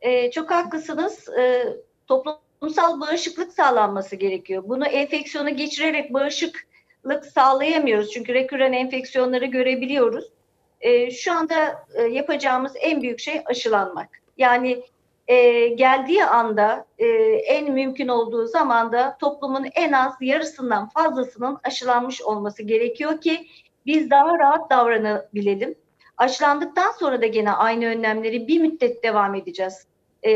Ee, 0.00 0.30
çok 0.30 0.50
haklısınız. 0.50 1.28
Ee, 1.38 1.64
toplum 2.06 2.36
toplumsal 2.60 3.00
bağışıklık 3.00 3.52
sağlanması 3.52 4.16
gerekiyor. 4.16 4.62
Bunu 4.66 4.86
enfeksiyonu 4.86 5.56
geçirerek 5.56 6.14
bağışıklık 6.14 7.26
sağlayamıyoruz. 7.34 8.10
Çünkü 8.10 8.34
reküren 8.34 8.72
enfeksiyonları 8.72 9.46
görebiliyoruz. 9.46 10.24
E, 10.80 11.10
şu 11.10 11.32
anda 11.32 11.84
e, 11.94 12.02
yapacağımız 12.02 12.72
en 12.80 13.02
büyük 13.02 13.20
şey 13.20 13.42
aşılanmak. 13.46 14.08
Yani 14.36 14.82
e, 15.28 15.68
geldiği 15.68 16.24
anda 16.24 16.86
e, 16.98 17.06
en 17.46 17.72
mümkün 17.72 18.08
olduğu 18.08 18.46
zamanda 18.46 19.16
toplumun 19.20 19.66
en 19.74 19.92
az 19.92 20.12
yarısından 20.20 20.88
fazlasının 20.88 21.58
aşılanmış 21.64 22.22
olması 22.22 22.62
gerekiyor 22.62 23.20
ki 23.20 23.46
biz 23.88 24.10
daha 24.10 24.38
rahat 24.38 24.70
davranabilelim. 24.70 25.74
Aşılandıktan 26.16 26.90
sonra 26.90 27.22
da 27.22 27.26
gene 27.26 27.50
aynı 27.50 27.86
önlemleri 27.86 28.48
bir 28.48 28.60
müddet 28.60 29.02
devam 29.04 29.34
edeceğiz. 29.34 29.86
E, 30.22 30.32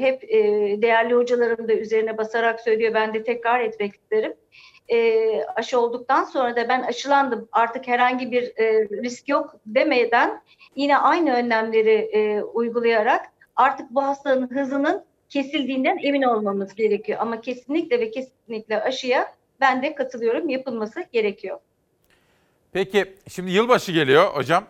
hep 0.00 0.24
e, 0.24 0.38
değerli 0.82 1.14
hocalarım 1.14 1.68
da 1.68 1.72
üzerine 1.72 2.18
basarak 2.18 2.60
söylüyor. 2.60 2.94
Ben 2.94 3.14
de 3.14 3.22
tekrar 3.22 3.60
etmek 3.60 3.94
isterim. 3.94 4.34
E, 4.88 5.44
aşı 5.44 5.80
olduktan 5.80 6.24
sonra 6.24 6.56
da 6.56 6.68
ben 6.68 6.82
aşılandım 6.82 7.48
artık 7.52 7.88
herhangi 7.88 8.32
bir 8.32 8.42
e, 8.56 8.88
risk 8.88 9.28
yok 9.28 9.56
demeden 9.66 10.42
yine 10.76 10.98
aynı 10.98 11.34
önlemleri 11.34 12.10
e, 12.12 12.42
uygulayarak 12.42 13.26
artık 13.56 13.90
bu 13.90 14.02
hastalığın 14.02 14.50
hızının 14.50 15.04
kesildiğinden 15.28 15.98
emin 16.02 16.22
olmamız 16.22 16.74
gerekiyor. 16.74 17.18
Ama 17.20 17.40
kesinlikle 17.40 18.00
ve 18.00 18.10
kesinlikle 18.10 18.82
aşıya 18.82 19.34
ben 19.60 19.82
de 19.82 19.94
katılıyorum 19.94 20.48
yapılması 20.48 21.04
gerekiyor. 21.12 21.58
Peki 22.72 23.14
şimdi 23.28 23.50
yılbaşı 23.50 23.92
geliyor 23.92 24.34
hocam. 24.34 24.64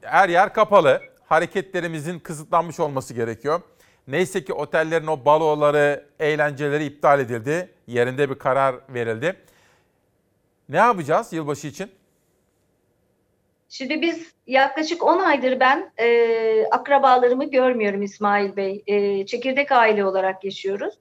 Her 0.00 0.28
yer 0.28 0.52
kapalı. 0.52 1.00
Hareketlerimizin 1.26 2.18
kısıtlanmış 2.18 2.80
olması 2.80 3.14
gerekiyor. 3.14 3.60
Neyse 4.08 4.44
ki 4.44 4.52
otellerin 4.52 5.06
o 5.06 5.24
baloları, 5.24 6.06
eğlenceleri 6.20 6.84
iptal 6.84 7.20
edildi. 7.20 7.68
Yerinde 7.86 8.30
bir 8.30 8.34
karar 8.34 8.74
verildi. 8.88 9.36
Ne 10.68 10.76
yapacağız 10.76 11.32
yılbaşı 11.32 11.66
için? 11.66 11.90
Şimdi 13.68 14.02
biz 14.02 14.32
yaklaşık 14.46 15.02
10 15.02 15.18
aydır 15.18 15.60
ben 15.60 15.92
e, 15.98 16.66
akrabalarımı 16.70 17.50
görmüyorum 17.50 18.02
İsmail 18.02 18.56
Bey. 18.56 18.82
E, 18.86 19.26
çekirdek 19.26 19.72
aile 19.72 20.04
olarak 20.04 20.44
yaşıyoruz. 20.44 20.94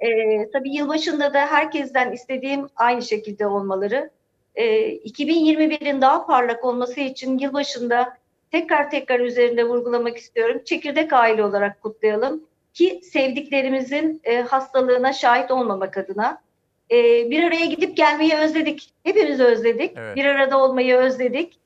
E, 0.00 0.08
tabii 0.50 0.74
yılbaşında 0.74 1.34
da 1.34 1.46
herkesten 1.46 2.12
istediğim 2.12 2.66
aynı 2.76 3.02
şekilde 3.02 3.46
olmaları. 3.46 4.10
E, 4.54 4.96
2021'in 4.96 6.00
daha 6.00 6.26
parlak 6.26 6.64
olması 6.64 7.00
için 7.00 7.38
yılbaşında 7.38 8.16
tekrar 8.52 8.90
tekrar 8.90 9.20
üzerinde 9.20 9.64
vurgulamak 9.64 10.16
istiyorum. 10.16 10.62
Çekirdek 10.64 11.12
aile 11.12 11.44
olarak 11.44 11.82
kutlayalım 11.82 12.42
ki 12.74 13.00
sevdiklerimizin 13.02 14.20
e, 14.24 14.40
hastalığına 14.40 15.12
şahit 15.12 15.50
olmamak 15.50 15.96
adına. 15.96 16.42
E, 16.90 17.30
bir 17.30 17.42
araya 17.42 17.66
gidip 17.66 17.96
gelmeyi 17.96 18.34
özledik. 18.34 18.90
Hepimiz 19.04 19.40
özledik. 19.40 19.92
Evet. 19.96 20.16
Bir 20.16 20.24
arada 20.24 20.58
olmayı 20.58 20.96
özledik. 20.96 21.60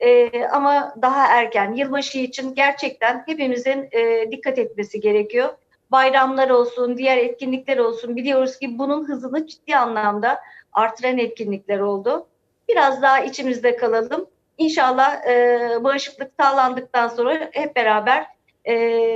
Ee, 0.00 0.44
ama 0.52 0.94
daha 1.02 1.26
erken 1.26 1.72
yılbaşı 1.72 2.18
için 2.18 2.54
gerçekten 2.54 3.22
hepimizin 3.26 3.88
e, 3.92 4.30
dikkat 4.30 4.58
etmesi 4.58 5.00
gerekiyor. 5.00 5.48
Bayramlar 5.90 6.50
olsun, 6.50 6.96
diğer 6.96 7.16
etkinlikler 7.16 7.78
olsun 7.78 8.16
biliyoruz 8.16 8.58
ki 8.58 8.78
bunun 8.78 9.08
hızını 9.08 9.46
ciddi 9.46 9.76
anlamda 9.76 10.40
artıran 10.72 11.18
etkinlikler 11.18 11.78
oldu. 11.78 12.26
Biraz 12.68 13.02
daha 13.02 13.20
içimizde 13.20 13.76
kalalım. 13.76 14.26
İnşallah 14.58 15.26
e, 15.26 15.84
bağışıklık 15.84 16.32
sağlandıktan 16.40 17.08
sonra 17.08 17.50
hep 17.52 17.76
beraber 17.76 18.26
e, 18.66 18.74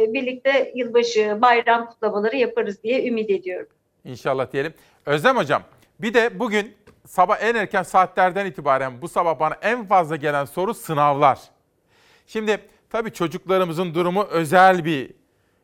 birlikte 0.09 0.73
yılbaşı, 0.75 1.39
bayram 1.43 1.87
kutlamaları 1.87 2.37
yaparız 2.37 2.83
diye 2.83 3.09
ümit 3.09 3.31
ediyorum. 3.31 3.69
İnşallah 4.05 4.53
diyelim. 4.53 4.75
Özlem 5.07 5.37
hocam 5.37 5.63
bir 6.01 6.15
de 6.15 6.39
bugün 6.39 6.75
sabah 7.07 7.43
en 7.43 7.55
erken 7.55 7.83
saatlerden 7.83 8.47
itibaren 8.47 9.03
bu 9.03 9.09
sabah 9.09 9.41
bana 9.41 9.57
en 9.63 9.87
fazla 9.87 10.17
gelen 10.17 10.45
soru 10.45 10.75
sınavlar. 10.75 11.39
Şimdi 12.27 12.59
tabii 12.91 13.13
çocuklarımızın 13.13 13.95
durumu 13.95 14.25
özel 14.25 14.85
bir 14.85 15.11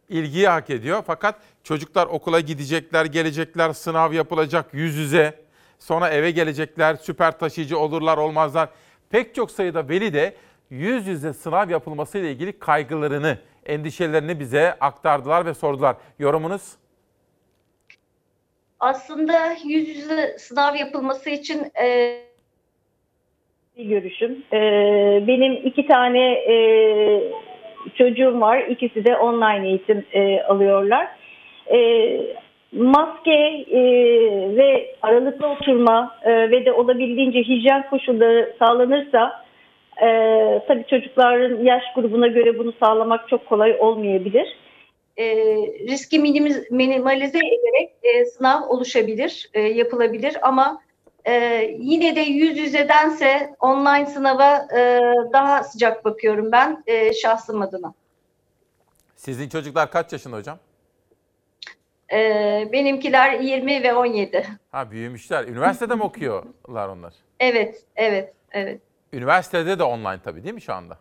ilgiyi 0.08 0.48
hak 0.48 0.70
ediyor. 0.70 1.02
Fakat 1.06 1.34
çocuklar 1.64 2.06
okula 2.06 2.40
gidecekler, 2.40 3.04
gelecekler, 3.04 3.72
sınav 3.72 4.12
yapılacak 4.12 4.74
yüz 4.74 4.96
yüze. 4.96 5.49
Sonra 5.80 6.08
eve 6.08 6.30
gelecekler, 6.30 6.94
süper 6.94 7.38
taşıyıcı 7.38 7.78
olurlar 7.78 8.18
olmazlar. 8.18 8.68
Pek 9.10 9.34
çok 9.34 9.50
sayıda 9.50 9.88
veli 9.88 10.14
de 10.14 10.34
yüz 10.70 11.06
yüze 11.06 11.32
sınav 11.32 11.70
yapılması 11.70 12.18
ile 12.18 12.30
ilgili 12.30 12.58
kaygılarını, 12.58 13.38
endişelerini 13.66 14.40
bize 14.40 14.72
aktardılar 14.80 15.46
ve 15.46 15.54
sordular. 15.54 15.96
Yorumunuz? 16.18 16.72
Aslında 18.80 19.56
yüz 19.64 19.88
yüze 19.88 20.38
sınav 20.38 20.74
yapılması 20.74 21.30
için 21.30 21.72
e, 21.82 22.18
bir 23.76 23.84
görüşüm. 23.84 24.42
Ee, 24.52 25.24
benim 25.26 25.52
iki 25.52 25.86
tane 25.86 26.32
e, 26.32 26.54
çocuğum 27.98 28.40
var. 28.40 28.58
İkisi 28.58 29.04
de 29.04 29.16
online 29.16 29.68
eğitim 29.68 30.06
e, 30.12 30.42
alıyorlar. 30.42 31.08
E, 31.66 31.76
maske 32.72 33.64
e, 33.70 33.80
ve 34.56 34.94
aralıklı 35.02 35.46
oturma 35.46 36.16
e, 36.22 36.50
ve 36.50 36.64
de 36.64 36.72
olabildiğince 36.72 37.38
hijyen 37.38 37.90
koşulları 37.90 38.56
sağlanırsa 38.58 39.44
e, 40.02 40.08
tabii 40.68 40.84
çocukların 40.90 41.64
yaş 41.64 41.82
grubuna 41.96 42.26
göre 42.26 42.58
bunu 42.58 42.72
sağlamak 42.82 43.28
çok 43.28 43.46
kolay 43.46 43.76
olmayabilir. 43.80 44.56
e, 45.16 45.36
riski 45.88 46.18
minimiz, 46.18 46.70
minimalize 46.70 47.38
ederek 47.38 47.92
e, 48.02 48.24
sınav 48.24 48.62
oluşabilir, 48.68 49.50
e, 49.54 49.60
yapılabilir 49.60 50.36
ama 50.42 50.82
e, 51.24 51.64
yine 51.78 52.16
de 52.16 52.20
yüz 52.20 52.58
yüzedense 52.58 53.54
online 53.60 54.06
sınava 54.06 54.56
e, 54.76 55.00
daha 55.32 55.64
sıcak 55.64 56.04
bakıyorum 56.04 56.52
ben 56.52 56.82
e, 56.86 57.12
şahsım 57.12 57.62
adına. 57.62 57.94
Sizin 59.16 59.48
çocuklar 59.48 59.90
kaç 59.90 60.12
yaşında 60.12 60.36
hocam? 60.36 60.58
E, 62.12 62.68
benimkiler 62.72 63.40
20 63.40 63.82
ve 63.82 63.94
17. 63.94 64.46
Ha 64.70 64.90
büyümüşler. 64.90 65.44
Üniversitede 65.44 65.94
mi 65.94 66.02
okuyorlar 66.02 66.88
onlar? 66.88 67.14
Evet, 67.40 67.84
evet, 67.96 68.34
evet. 68.52 68.80
Üniversitede 69.12 69.78
de 69.78 69.82
online 69.82 70.20
tabii 70.24 70.42
değil 70.42 70.54
mi 70.54 70.62
şu 70.62 70.72
anda? 70.72 70.98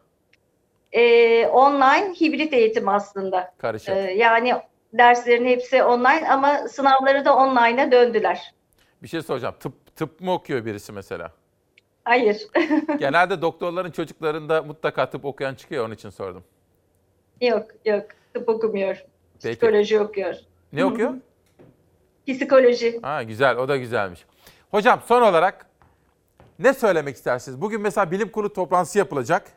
E, 0.91 1.45
online 1.47 2.13
hibrit 2.21 2.53
eğitim 2.53 2.89
aslında. 2.89 3.53
Karışık. 3.57 3.89
E, 3.89 3.99
yani 3.99 4.53
derslerin 4.93 5.45
hepsi 5.45 5.83
online 5.83 6.29
ama 6.29 6.67
sınavları 6.67 7.25
da 7.25 7.35
online'a 7.35 7.91
döndüler. 7.91 8.53
Bir 9.03 9.07
şey 9.07 9.21
soracağım. 9.21 9.55
Tıp, 9.59 9.95
tıp 9.95 10.21
mı 10.21 10.33
okuyor 10.33 10.65
birisi 10.65 10.91
mesela? 10.91 11.31
Hayır. 12.03 12.47
Genelde 12.99 13.41
doktorların 13.41 13.91
çocuklarında 13.91 14.61
mutlaka 14.61 15.09
tıp 15.09 15.25
okuyan 15.25 15.55
çıkıyor 15.55 15.85
onun 15.85 15.93
için 15.93 16.09
sordum. 16.09 16.43
yok, 17.41 17.67
yok. 17.85 18.05
Tıp 18.33 18.49
okumuyor. 18.49 19.05
Peki. 19.43 19.59
Psikoloji 19.59 19.99
okuyor. 19.99 20.35
Ne 20.73 20.85
okuyor? 20.85 21.13
Psikoloji. 22.27 22.99
Ha 23.01 23.23
güzel 23.23 23.57
o 23.57 23.67
da 23.67 23.77
güzelmiş. 23.77 24.25
Hocam 24.71 25.01
son 25.05 25.21
olarak 25.21 25.65
ne 26.59 26.73
söylemek 26.73 27.15
istersiniz? 27.15 27.61
Bugün 27.61 27.81
mesela 27.81 28.11
bilim 28.11 28.31
kurulu 28.31 28.53
toplantısı 28.53 28.97
yapılacak. 28.97 29.51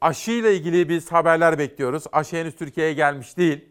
Aşı 0.00 0.30
ile 0.30 0.54
ilgili 0.54 0.88
biz 0.88 1.12
haberler 1.12 1.58
bekliyoruz. 1.58 2.04
Aşı 2.12 2.36
henüz 2.36 2.56
Türkiye'ye 2.56 2.92
gelmiş 2.92 3.36
değil. 3.36 3.68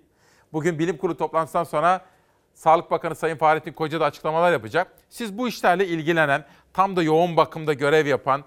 Bugün 0.54 0.80
bilim 0.80 0.98
kurulu 0.98 1.18
toplantısından 1.18 1.64
sonra 1.64 2.06
Sağlık 2.54 2.92
Bakanı 2.92 3.16
Sayın 3.16 3.38
Fahrettin 3.38 3.74
Koca 3.74 4.00
da 4.00 4.06
açıklamalar 4.06 4.52
yapacak. 4.52 4.92
Siz 5.10 5.38
bu 5.38 5.48
işlerle 5.48 5.88
ilgilenen, 5.88 6.46
tam 6.74 6.96
da 6.96 7.04
yoğun 7.04 7.38
bakımda 7.38 7.74
görev 7.74 8.08
yapan, 8.08 8.44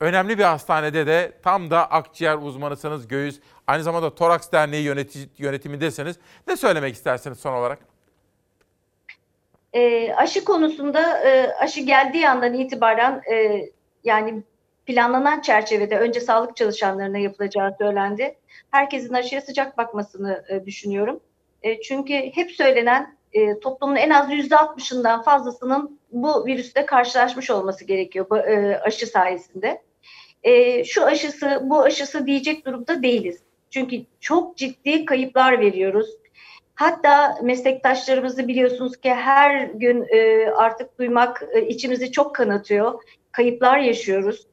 önemli 0.00 0.38
bir 0.38 0.44
hastanede 0.44 1.06
de 1.06 1.32
tam 1.42 1.70
da 1.70 1.90
akciğer 1.90 2.36
uzmanısınız, 2.36 3.08
göğüs, 3.08 3.40
aynı 3.66 3.82
zamanda 3.82 4.14
Toraks 4.14 4.52
Derneği 4.52 4.86
yöneti- 4.86 5.28
yönetimindesiniz. 5.38 6.16
Ne 6.46 6.56
söylemek 6.56 6.94
istersiniz 6.94 7.40
son 7.40 7.52
olarak? 7.52 7.78
E, 9.72 10.12
aşı 10.12 10.44
konusunda 10.44 11.28
e, 11.28 11.52
aşı 11.60 11.80
geldiği 11.80 12.28
andan 12.28 12.54
itibaren 12.54 13.22
e, 13.32 13.62
yani 14.04 14.42
planlanan 14.86 15.40
çerçevede 15.40 15.98
önce 15.98 16.20
sağlık 16.20 16.56
çalışanlarına 16.56 17.18
yapılacağı 17.18 17.74
söylendi. 17.78 18.36
Herkesin 18.70 19.14
aşıya 19.14 19.40
sıcak 19.40 19.78
bakmasını 19.78 20.44
e, 20.48 20.66
düşünüyorum. 20.66 21.20
E, 21.62 21.80
çünkü 21.80 22.14
hep 22.14 22.50
söylenen 22.50 23.15
e, 23.36 23.60
toplumun 23.60 23.96
en 23.96 24.10
az 24.10 24.32
yüzde 24.32 24.56
altmışından 24.56 25.22
fazlasının 25.22 26.00
bu 26.12 26.46
virüste 26.46 26.86
karşılaşmış 26.86 27.50
olması 27.50 27.84
gerekiyor 27.84 28.26
bu, 28.30 28.38
e, 28.38 28.80
aşı 28.80 29.06
sayesinde. 29.06 29.82
E, 30.42 30.84
şu 30.84 31.04
aşısı, 31.04 31.60
bu 31.62 31.82
aşısı 31.82 32.26
diyecek 32.26 32.66
durumda 32.66 33.02
değiliz. 33.02 33.42
Çünkü 33.70 33.96
çok 34.20 34.56
ciddi 34.56 35.04
kayıplar 35.04 35.60
veriyoruz. 35.60 36.06
Hatta 36.74 37.38
meslektaşlarımızı 37.42 38.48
biliyorsunuz 38.48 38.96
ki 38.96 39.14
her 39.14 39.64
gün 39.64 40.06
e, 40.10 40.50
artık 40.50 40.98
duymak 40.98 41.42
e, 41.52 41.66
içimizi 41.66 42.12
çok 42.12 42.34
kanatıyor. 42.34 43.02
Kayıplar 43.32 43.78
yaşıyoruz. 43.78 44.46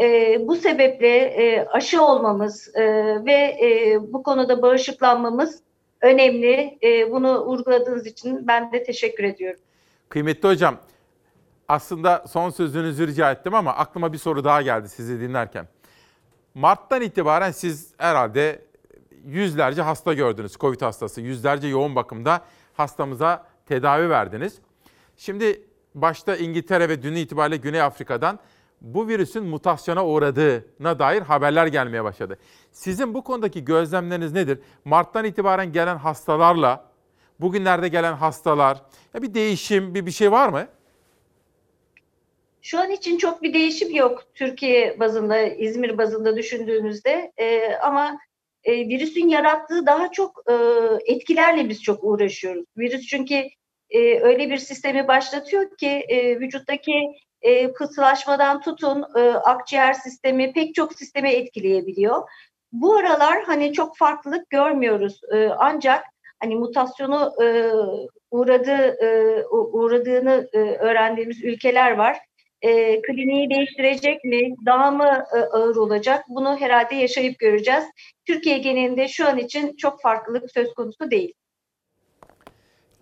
E, 0.00 0.36
bu 0.48 0.56
sebeple 0.56 1.16
e, 1.16 1.66
aşı 1.66 2.04
olmamız 2.04 2.74
e, 2.74 2.84
ve 3.24 3.56
e, 3.62 3.98
bu 4.12 4.22
konuda 4.22 4.62
bağışıklanmamız 4.62 5.62
önemli. 6.00 6.78
E, 6.82 7.12
bunu 7.12 7.46
vurguladığınız 7.46 8.06
için 8.06 8.46
ben 8.46 8.72
de 8.72 8.82
teşekkür 8.82 9.24
ediyorum. 9.24 9.60
Kıymetli 10.08 10.48
hocam, 10.48 10.76
aslında 11.68 12.24
son 12.28 12.50
sözünüzü 12.50 13.06
rica 13.06 13.30
ettim 13.30 13.54
ama 13.54 13.72
aklıma 13.72 14.12
bir 14.12 14.18
soru 14.18 14.44
daha 14.44 14.62
geldi 14.62 14.88
sizi 14.88 15.20
dinlerken. 15.20 15.68
Mart'tan 16.54 17.02
itibaren 17.02 17.50
siz 17.50 17.92
herhalde 17.98 18.62
yüzlerce 19.26 19.82
hasta 19.82 20.12
gördünüz, 20.12 20.52
Covid 20.52 20.82
hastası. 20.82 21.20
Yüzlerce 21.20 21.68
yoğun 21.68 21.96
bakımda 21.96 22.40
hastamıza 22.74 23.46
tedavi 23.66 24.10
verdiniz. 24.10 24.58
Şimdi 25.16 25.62
başta 25.94 26.36
İngiltere 26.36 26.88
ve 26.88 27.02
dün 27.02 27.14
itibariyle 27.14 27.56
Güney 27.56 27.82
Afrika'dan 27.82 28.38
bu 28.80 29.08
virüsün 29.08 29.44
mutasyona 29.44 30.06
uğradığına 30.06 30.98
dair 30.98 31.22
haberler 31.22 31.66
gelmeye 31.66 32.04
başladı. 32.04 32.38
Sizin 32.72 33.14
bu 33.14 33.24
konudaki 33.24 33.64
gözlemleriniz 33.64 34.32
nedir? 34.32 34.58
Mart'tan 34.84 35.24
itibaren 35.24 35.72
gelen 35.72 35.96
hastalarla 35.96 36.90
bugünlerde 37.40 37.88
gelen 37.88 38.12
hastalar, 38.12 38.82
ya 39.14 39.22
bir 39.22 39.34
değişim, 39.34 39.94
bir 39.94 40.06
bir 40.06 40.10
şey 40.10 40.32
var 40.32 40.48
mı? 40.48 40.68
Şu 42.62 42.80
an 42.80 42.90
için 42.90 43.18
çok 43.18 43.42
bir 43.42 43.54
değişim 43.54 43.94
yok 43.94 44.24
Türkiye 44.34 45.00
bazında, 45.00 45.40
İzmir 45.40 45.98
bazında 45.98 46.36
düşündüğümüzde. 46.36 47.32
E, 47.36 47.74
ama 47.74 48.18
e, 48.64 48.72
virüsün 48.72 49.28
yarattığı 49.28 49.86
daha 49.86 50.12
çok 50.12 50.42
e, 50.50 50.54
etkilerle 51.12 51.68
biz 51.68 51.82
çok 51.82 52.04
uğraşıyoruz. 52.04 52.64
Virüs 52.76 53.06
çünkü 53.06 53.34
e, 53.90 54.20
öyle 54.20 54.50
bir 54.50 54.56
sistemi 54.56 55.08
başlatıyor 55.08 55.76
ki 55.76 55.88
e, 55.88 56.40
vücuttaki 56.40 56.92
e, 57.42 57.72
pıhtılaşmadan 57.72 58.60
tutun 58.60 59.04
e, 59.16 59.20
akciğer 59.30 59.92
sistemi 59.92 60.52
pek 60.52 60.74
çok 60.74 60.94
sisteme 60.94 61.32
etkileyebiliyor. 61.32 62.28
Bu 62.72 62.96
aralar 62.96 63.42
hani 63.42 63.72
çok 63.72 63.96
farklılık 63.96 64.50
görmüyoruz 64.50 65.20
e, 65.32 65.48
ancak 65.58 66.04
hani 66.40 66.56
mutasyonu 66.56 67.32
e, 67.42 67.72
uğradığı 68.30 69.04
e, 69.04 69.44
uğradığını 69.50 70.48
e, 70.52 70.58
öğrendiğimiz 70.58 71.44
ülkeler 71.44 71.92
var. 71.92 72.18
E, 72.62 73.02
kliniği 73.02 73.50
değiştirecek 73.50 74.24
mi? 74.24 74.54
Daha 74.66 74.90
mı 74.90 75.24
e, 75.34 75.38
ağır 75.38 75.76
olacak? 75.76 76.24
Bunu 76.28 76.56
herhalde 76.60 76.94
yaşayıp 76.94 77.38
göreceğiz. 77.38 77.84
Türkiye 78.26 78.58
genelinde 78.58 79.08
şu 79.08 79.28
an 79.28 79.38
için 79.38 79.76
çok 79.76 80.02
farklılık 80.02 80.50
söz 80.50 80.74
konusu 80.74 81.10
değil. 81.10 81.32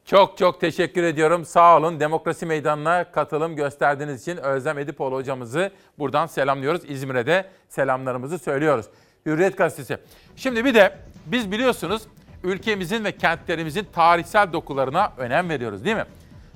Çok 0.09 0.39
çok 0.39 0.60
teşekkür 0.60 1.02
ediyorum. 1.02 1.44
Sağ 1.44 1.76
olun. 1.76 2.01
Demokrasi 2.01 2.47
Meydanı'na 2.47 3.12
katılım 3.12 3.56
gösterdiğiniz 3.56 4.22
için 4.22 4.36
Özlem 4.36 4.78
Edipoğlu 4.78 5.14
hocamızı 5.16 5.70
buradan 5.98 6.26
selamlıyoruz. 6.26 6.90
İzmir'e 6.90 7.26
de 7.26 7.48
selamlarımızı 7.68 8.39
söylüyoruz. 8.39 8.86
Hürriyet 9.26 9.59
Gazetesi. 9.59 9.98
Şimdi 10.36 10.64
bir 10.64 10.74
de 10.74 10.98
biz 11.26 11.52
biliyorsunuz 11.52 12.02
ülkemizin 12.44 13.05
ve 13.05 13.12
kentlerimizin 13.12 13.86
tarihsel 13.93 14.52
dokularına 14.52 15.12
önem 15.18 15.48
veriyoruz 15.48 15.85
değil 15.85 15.97
mi? 15.97 16.06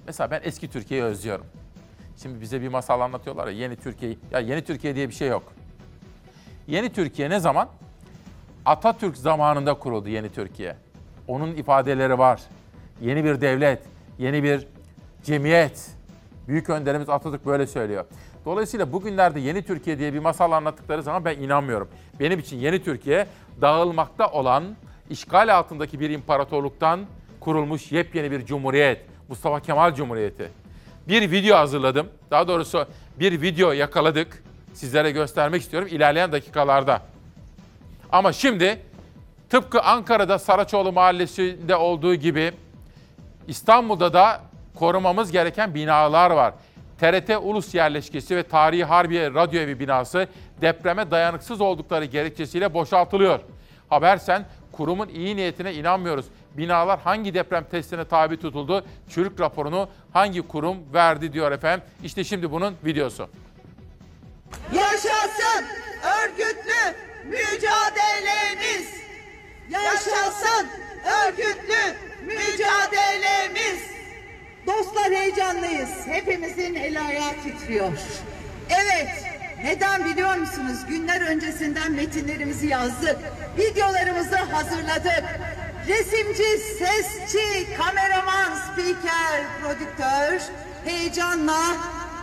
Mesela 0.07 0.31
ben 0.31 0.41
eski 0.45 0.71
Türkiye'yi 0.71 1.05
özlüyorum. 1.05 1.47
Şimdi 2.23 2.41
bize 2.41 2.63
bir 2.63 2.69
masal 2.69 3.01
anlatıyorlar 3.01 3.47
ya 3.47 3.53
yeni 3.53 3.77
Türkiye. 3.77 4.17
Ya 4.31 4.41
yeni 4.41 4.65
Türkiye 4.65 4.95
diye 4.95 5.09
bir 5.09 5.15
şey 5.15 5.29
yok. 5.29 5.53
Yeni 6.67 6.93
Türkiye 6.93 7.31
ne 7.31 7.41
zaman? 7.41 7.69
Atatürk 8.65 9.17
zamanında 9.17 9.75
kuruldu 9.75 10.09
yeni 10.09 10.33
Türkiye. 10.33 10.77
Onun 11.29 11.55
ifadeleri 11.55 12.19
var. 12.19 12.41
Yeni 13.01 13.25
bir 13.25 13.41
devlet, 13.41 13.83
yeni 14.19 14.43
bir 14.43 14.67
cemiyet. 15.25 15.91
Büyük 16.49 16.71
önderimiz 16.71 17.09
Atatürk 17.09 17.47
böyle 17.47 17.67
söylüyor. 17.67 18.05
Dolayısıyla 18.45 18.93
bugünlerde 18.93 19.41
yeni 19.41 19.63
Türkiye 19.63 19.99
diye 19.99 20.15
bir 20.15 20.19
masal 20.19 20.53
anlattıkları 20.53 21.03
zaman 21.03 21.25
ben 21.25 21.39
inanmıyorum. 21.39 21.89
Benim 22.21 22.39
için 22.39 22.57
yeni 22.57 22.85
Türkiye 22.85 23.27
dağılmakta 23.61 24.31
olan, 24.31 24.65
işgal 25.11 25.55
altındaki 25.55 26.01
bir 26.01 26.11
imparatorluktan 26.11 27.01
kurulmuş 27.41 27.93
yepyeni 27.93 28.31
bir 28.31 28.47
cumhuriyet. 28.47 29.01
Mustafa 29.29 29.61
Kemal 29.61 29.95
Cumhuriyeti. 29.95 30.51
Bir 31.09 31.31
video 31.31 31.57
hazırladım. 31.57 32.09
Daha 32.31 32.49
doğrusu 32.49 32.87
bir 33.21 33.43
video 33.43 33.73
yakaladık. 33.73 34.43
Sizlere 34.75 35.11
göstermek 35.11 35.63
istiyorum 35.63 35.89
ilerleyen 35.91 36.33
dakikalarda. 36.33 37.03
Ama 38.13 38.33
şimdi 38.33 38.79
tıpkı 39.51 39.81
Ankara'da 39.81 40.39
Saraçoğlu 40.39 40.93
Mahallesi'nde 40.93 41.77
olduğu 41.77 42.15
gibi 42.15 42.53
İstanbul'da 43.49 44.13
da 44.13 44.41
korumamız 44.75 45.33
gereken 45.33 45.75
binalar 45.75 46.31
var. 46.31 46.55
TRT 47.01 47.31
Ulus 47.43 47.75
Yerleşkesi 47.75 48.37
ve 48.37 48.43
Tarihi 48.43 48.85
Harbiye 48.85 49.35
Radyo 49.35 49.61
Evi 49.61 49.81
binası 49.81 50.29
depreme 50.61 51.11
dayanıksız 51.11 51.61
oldukları 51.61 52.05
gerekçesiyle 52.05 52.75
boşaltılıyor. 52.75 53.41
Habersen 53.89 54.45
kurumun 54.73 55.09
iyi 55.09 55.37
niyetine 55.37 55.75
inanmıyoruz. 55.75 56.27
Binalar 56.57 57.01
hangi 57.01 57.35
deprem 57.35 57.65
testine 57.65 58.05
tabi 58.05 58.37
tutuldu? 58.41 58.85
Çürük 59.09 59.41
raporunu 59.41 59.89
hangi 60.13 60.43
kurum 60.43 60.77
verdi 60.95 61.33
diyor 61.33 61.53
efendim. 61.53 61.87
İşte 62.05 62.25
şimdi 62.25 62.51
bunun 62.51 62.77
videosu. 62.85 63.29
Yaşasın 64.73 65.65
örgütlü 66.03 66.97
mücadelemiz. 67.25 69.03
Yaşasın 69.71 70.69
örgütlü 71.27 71.97
mücadelemiz. 72.23 73.83
Dostlar 74.67 75.13
heyecanlıyız. 75.13 75.91
Hepimizin 76.07 76.75
eli 76.75 77.01
ayağı 77.01 77.33
titriyor. 77.45 77.93
Evet, 78.71 79.09
neden 79.65 80.05
biliyor 80.05 80.37
musunuz? 80.37 80.79
Günler 80.89 81.21
öncesinden 81.21 81.93
metinlerimizi 81.93 82.67
yazdık. 82.67 83.17
Videolarımızı 83.59 84.37
hazırladık. 84.37 85.25
Resimci, 85.89 86.59
sesçi, 86.79 87.77
kameraman, 87.77 88.55
spiker, 88.55 89.43
prodüktör 89.63 90.41
heyecanla 90.85 91.77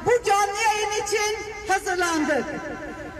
bu 0.05 0.23
canlı 0.25 0.57
yayın 0.67 1.03
için 1.05 1.37
hazırlandık. 1.67 2.45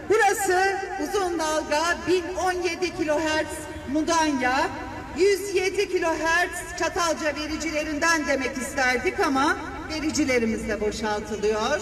Burası 0.08 0.78
uzun 1.02 1.38
dalga 1.38 1.96
1017 2.08 2.96
kilohertz 2.96 3.69
Mudanya, 3.92 4.70
107 5.18 5.88
kilohertz 5.88 6.78
Çatalca 6.78 7.36
vericilerinden 7.36 8.26
demek 8.26 8.56
isterdik 8.56 9.20
ama 9.20 9.56
vericilerimiz 9.92 10.68
de 10.68 10.80
boşaltılıyor. 10.80 11.80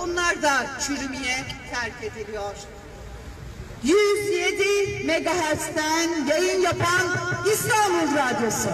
Onlar 0.00 0.42
da 0.42 0.66
çürümeye 0.86 1.36
terk 1.70 2.12
ediliyor. 2.12 2.54
107 3.82 5.06
megahertz'ten 5.06 6.26
yayın 6.28 6.60
yapan 6.60 7.06
İstanbul 7.52 8.16
Radyosu. 8.16 8.68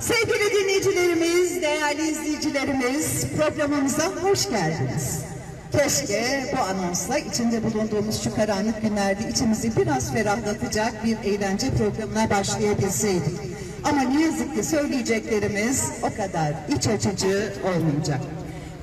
Sevgili 0.00 0.50
dinleyicilerimiz, 0.50 1.62
değerli 1.62 2.08
izleyicilerimiz 2.08 3.26
programımıza 3.36 4.06
hoş 4.06 4.48
geldiniz. 4.50 5.35
Keşke 5.76 6.44
bu 6.56 6.60
anonsla 6.60 7.18
içinde 7.18 7.62
bulunduğumuz 7.64 8.24
şu 8.24 8.34
karanlık 8.34 8.82
günlerde 8.82 9.28
içimizi 9.30 9.76
biraz 9.76 10.12
ferahlatacak 10.12 11.04
bir 11.04 11.16
eğlence 11.24 11.66
programına 11.70 12.30
başlayabilseydik. 12.30 13.40
Ama 13.84 14.02
ne 14.02 14.22
yazık 14.22 14.56
ki 14.56 14.62
söyleyeceklerimiz 14.62 15.84
o 16.02 16.16
kadar 16.16 16.52
iç 16.76 16.86
açıcı 16.86 17.52
olmayacak. 17.64 18.20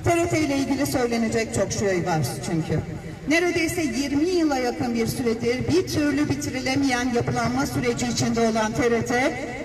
TRT 0.03 0.37
ile 0.37 0.57
ilgili 0.57 0.85
söylenecek 0.85 1.55
çok 1.55 1.71
şey 1.71 2.05
var 2.05 2.21
çünkü. 2.45 2.79
Neredeyse 3.27 3.81
20 3.81 4.29
yıla 4.29 4.57
yakın 4.57 4.95
bir 4.95 5.07
süredir 5.07 5.67
bir 5.67 5.87
türlü 5.87 6.29
bitirilemeyen 6.29 7.13
yapılanma 7.15 7.65
süreci 7.65 8.05
içinde 8.07 8.47
olan 8.47 8.71
TRT 8.71 9.13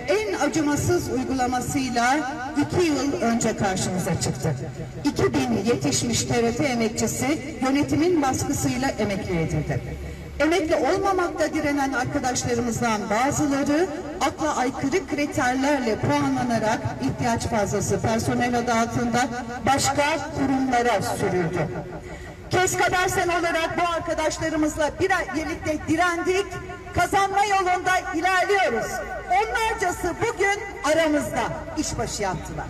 en 0.09 0.33
acımasız 0.39 1.11
uygulamasıyla 1.11 2.17
iki 2.67 2.87
yıl 2.87 3.13
önce 3.21 3.57
karşımıza 3.57 4.21
çıktı. 4.21 4.55
2000 5.05 5.41
yetişmiş 5.65 6.23
TRT 6.23 6.61
emekçisi 6.61 7.39
yönetimin 7.63 8.23
baskısıyla 8.23 8.89
emekli 8.89 9.41
edildi. 9.41 9.81
Emekli 10.41 10.77
olmamakta 10.77 11.55
direnen 11.55 11.93
arkadaşlarımızdan 11.93 13.01
bazıları 13.11 13.87
akla 14.21 14.57
aykırı 14.57 15.07
kriterlerle 15.07 15.97
puanlanarak 15.97 16.79
ihtiyaç 17.03 17.47
fazlası 17.47 18.01
personel 18.01 18.59
adı 18.59 18.73
altında 18.73 19.21
başka 19.67 20.05
kurumlara 20.39 21.03
sürüldü. 21.03 21.69
Keskadersen 22.51 23.29
olarak 23.29 23.79
bu 23.79 23.89
arkadaşlarımızla 23.97 24.91
bir 25.01 25.11
birlikte 25.35 25.79
direndik, 25.89 26.47
kazanma 26.95 27.45
yolunda 27.45 27.99
ilerliyoruz. 28.15 28.93
Onlarcası 29.31 30.15
bugün 30.23 30.63
aramızda 30.93 31.43
işbaşı 31.79 32.23
yaptılar. 32.23 32.67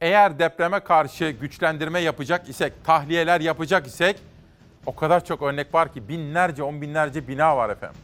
Eğer 0.00 0.38
depreme 0.38 0.80
karşı 0.80 1.30
güçlendirme 1.30 2.00
yapacak 2.00 2.48
isek, 2.48 2.84
tahliyeler 2.84 3.40
yapacak 3.40 3.86
isek 3.86 4.16
o 4.86 4.94
kadar 4.94 5.24
çok 5.24 5.42
örnek 5.42 5.74
var 5.74 5.92
ki 5.92 6.08
binlerce, 6.08 6.62
on 6.62 6.80
binlerce 6.80 7.28
bina 7.28 7.56
var 7.56 7.70
efendim. 7.70 8.00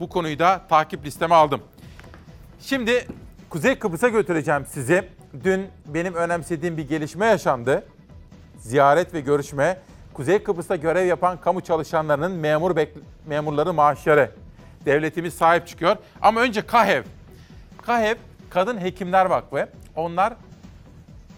Bu 0.00 0.08
konuyu 0.08 0.38
da 0.38 0.60
takip 0.68 1.04
listeme 1.04 1.34
aldım. 1.34 1.62
Şimdi 2.60 3.06
Kuzey 3.50 3.78
Kıbrıs'a 3.78 4.08
götüreceğim 4.08 4.66
sizi. 4.70 5.08
Dün 5.44 5.68
benim 5.86 6.14
önemsediğim 6.14 6.76
bir 6.76 6.88
gelişme 6.88 7.26
yaşandı. 7.26 7.84
Ziyaret 8.62 9.14
ve 9.14 9.20
görüşme. 9.20 9.78
Kuzey 10.14 10.42
Kıbrıs'ta 10.42 10.76
görev 10.76 11.06
yapan 11.06 11.40
kamu 11.40 11.60
çalışanlarının 11.60 12.32
memur 12.32 12.76
memurları 13.26 13.72
maaşları. 13.72 14.30
devletimiz 14.84 15.34
sahip 15.34 15.66
çıkıyor. 15.66 15.96
Ama 16.22 16.40
önce 16.40 16.66
KAHEV. 16.66 17.02
KAHEV 17.82 18.16
Kadın 18.50 18.80
Hekimler 18.80 19.26
Vakfı. 19.26 19.68
Onlar 19.96 20.34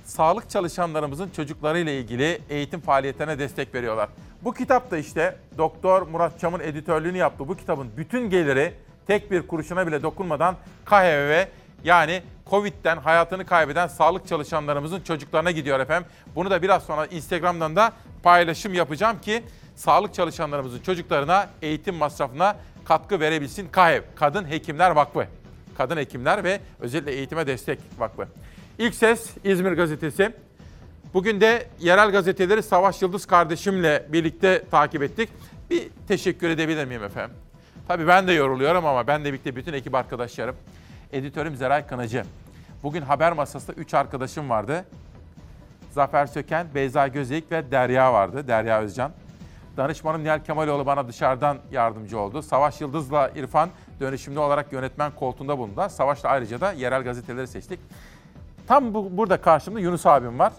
sağlık 0.05 0.51
çalışanlarımızın 0.51 1.31
çocuklarıyla 1.37 1.93
ilgili 1.93 2.41
eğitim 2.49 2.81
faaliyetlerine 2.81 3.39
destek 3.39 3.75
veriyorlar. 3.75 4.09
Bu 4.45 4.55
kitap 4.55 4.91
da 4.91 4.99
işte 4.99 5.37
Doktor 5.59 6.03
Murat 6.03 6.41
Çam'ın 6.41 6.61
editörlüğünü 6.61 7.17
yaptı. 7.19 7.49
Bu 7.49 7.57
kitabın 7.57 7.91
bütün 7.97 8.31
geliri 8.31 8.75
tek 9.07 9.31
bir 9.31 9.47
kuruşuna 9.47 9.87
bile 9.87 10.03
dokunmadan 10.03 10.57
KHV'ye 10.85 11.49
yani 11.85 12.23
Covid'den 12.51 12.97
hayatını 12.97 13.47
kaybeden 13.47 13.87
sağlık 13.87 14.29
çalışanlarımızın 14.29 15.01
çocuklarına 15.01 15.51
gidiyor 15.51 15.81
efendim. 15.81 16.09
Bunu 16.35 16.51
da 16.51 16.63
biraz 16.63 16.83
sonra 16.83 17.07
Instagram'dan 17.07 17.77
da 17.77 17.93
paylaşım 18.23 18.75
yapacağım 18.75 19.21
ki 19.21 19.43
sağlık 19.77 20.15
çalışanlarımızın 20.15 20.81
çocuklarına 20.81 21.49
eğitim 21.63 21.95
masrafına 21.95 22.57
katkı 22.85 23.21
verebilsin 23.21 23.69
KHV, 23.69 24.01
Kadın 24.17 24.51
Hekimler 24.51 24.91
Vakfı. 24.91 25.27
Kadın 25.79 25.97
Hekimler 25.97 26.45
ve 26.45 26.61
özellikle 26.81 27.13
eğitime 27.13 27.47
destek 27.47 27.79
vakfı. 27.99 28.29
İlk 28.79 28.95
ses 28.95 29.31
İzmir 29.45 29.73
Gazetesi. 29.73 30.33
Bugün 31.15 31.41
de 31.41 31.67
yerel 31.81 32.11
gazeteleri 32.11 32.63
Savaş 32.63 33.03
Yıldız 33.03 33.27
kardeşimle 33.27 34.07
birlikte 34.09 34.65
takip 34.71 35.03
ettik. 35.03 35.29
Bir 35.71 35.89
teşekkür 36.09 36.49
edebilir 36.49 36.85
miyim 36.85 37.05
efendim? 37.05 37.37
Tabii 37.89 38.07
ben 38.07 38.29
de 38.29 38.33
yoruluyorum 38.33 38.87
ama 38.87 39.07
ben 39.07 39.25
de 39.25 39.29
birlikte 39.29 39.57
bütün 39.57 39.73
ekip 39.73 39.95
arkadaşlarım. 39.95 40.57
Editörüm 41.15 41.57
Zeray 41.57 41.87
Kınacı. 41.87 42.25
Bugün 42.83 43.03
haber 43.03 43.33
masasında 43.33 43.77
3 43.77 43.95
arkadaşım 43.95 44.51
vardı. 44.51 44.85
Zafer 45.91 46.27
Söken, 46.27 46.67
Beyza 46.75 47.09
Gözeyik 47.09 47.53
ve 47.53 47.71
Derya 47.71 48.13
vardı. 48.13 48.49
Derya 48.49 48.81
Özcan. 48.81 49.13
Danışmanım 49.77 50.25
Nihal 50.25 50.45
Kemaloğlu 50.45 50.87
bana 50.87 51.09
dışarıdan 51.09 51.59
yardımcı 51.73 52.19
oldu. 52.19 52.43
Savaş 52.43 52.81
Yıldız'la 52.81 53.31
İrfan 53.37 53.69
dönüşümlü 54.01 54.39
olarak 54.39 54.73
yönetmen 54.73 55.11
koltuğunda 55.11 55.59
bulundular. 55.59 55.89
Savaş'la 55.89 56.29
ayrıca 56.29 56.61
da 56.61 56.73
yerel 56.73 57.03
gazeteleri 57.03 57.47
seçtik. 57.47 57.81
Tam 58.67 58.95
bu, 58.95 59.17
burada 59.17 59.41
karşımda 59.41 59.81
Yunus 59.81 60.07
abim 60.07 60.39
var. 60.39 60.53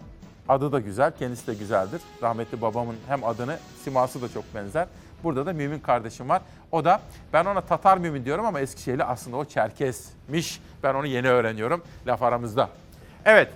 Adı 0.50 0.72
da 0.72 0.80
güzel, 0.80 1.12
kendisi 1.20 1.48
de 1.48 1.54
güzeldir. 1.54 2.02
Rahmetli 2.22 2.62
babamın 2.62 2.96
hem 3.08 3.24
adını, 3.24 3.58
siması 3.84 4.22
da 4.22 4.30
çok 4.30 4.56
benzer. 4.56 4.88
Burada 5.26 5.46
da 5.46 5.54
Mümin 5.54 5.80
kardeşim 5.80 6.30
var. 6.30 6.42
O 6.72 6.86
da, 6.86 7.02
ben 7.34 7.46
ona 7.46 7.62
Tatar 7.62 7.98
Mümin 7.98 8.26
diyorum 8.26 8.46
ama 8.46 8.60
Eskişehirli 8.60 9.04
aslında 9.04 9.38
o 9.38 9.46
Çerkesmiş. 9.46 10.62
Ben 10.84 10.94
onu 10.94 11.08
yeni 11.08 11.30
öğreniyorum 11.30 11.84
laf 12.08 12.24
aramızda. 12.24 12.70
Evet, 13.26 13.50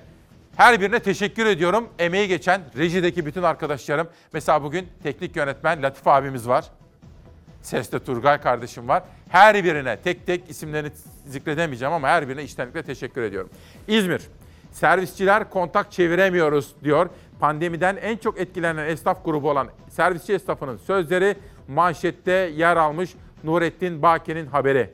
her 0.56 0.82
birine 0.82 1.00
teşekkür 1.00 1.46
ediyorum. 1.46 1.90
Emeği 2.00 2.28
geçen 2.28 2.62
rejideki 2.78 3.26
bütün 3.26 3.44
arkadaşlarım. 3.44 4.08
Mesela 4.34 4.64
bugün 4.64 4.88
teknik 5.04 5.36
yönetmen 5.36 5.84
Latif 5.84 6.08
abimiz 6.08 6.48
var. 6.48 6.66
Seste 7.62 8.00
Turgay 8.00 8.42
kardeşim 8.42 8.88
var. 8.88 9.04
Her 9.30 9.64
birine 9.64 9.98
tek 9.98 10.26
tek 10.26 10.50
isimlerini 10.50 10.92
zikredemeyeceğim 11.26 11.94
ama 11.94 12.08
her 12.08 12.30
birine 12.30 12.44
içtenlikle 12.44 12.84
teşekkür 12.84 13.22
ediyorum. 13.22 13.50
İzmir, 13.88 14.22
servisçiler 14.72 15.50
kontak 15.50 15.92
çeviremiyoruz 15.92 16.76
diyor. 16.84 17.10
Pandemiden 17.40 17.96
en 17.96 18.18
çok 18.18 18.40
etkilenen 18.40 18.88
esnaf 18.88 19.26
grubu 19.26 19.50
olan 19.50 19.68
servisçi 19.90 20.34
esnafının 20.34 20.78
sözleri 20.78 21.36
manşette 21.70 22.32
yer 22.32 22.78
almış 22.78 23.16
Nurettin 23.44 24.02
Baki'nin 24.02 24.46
haberi. 24.46 24.90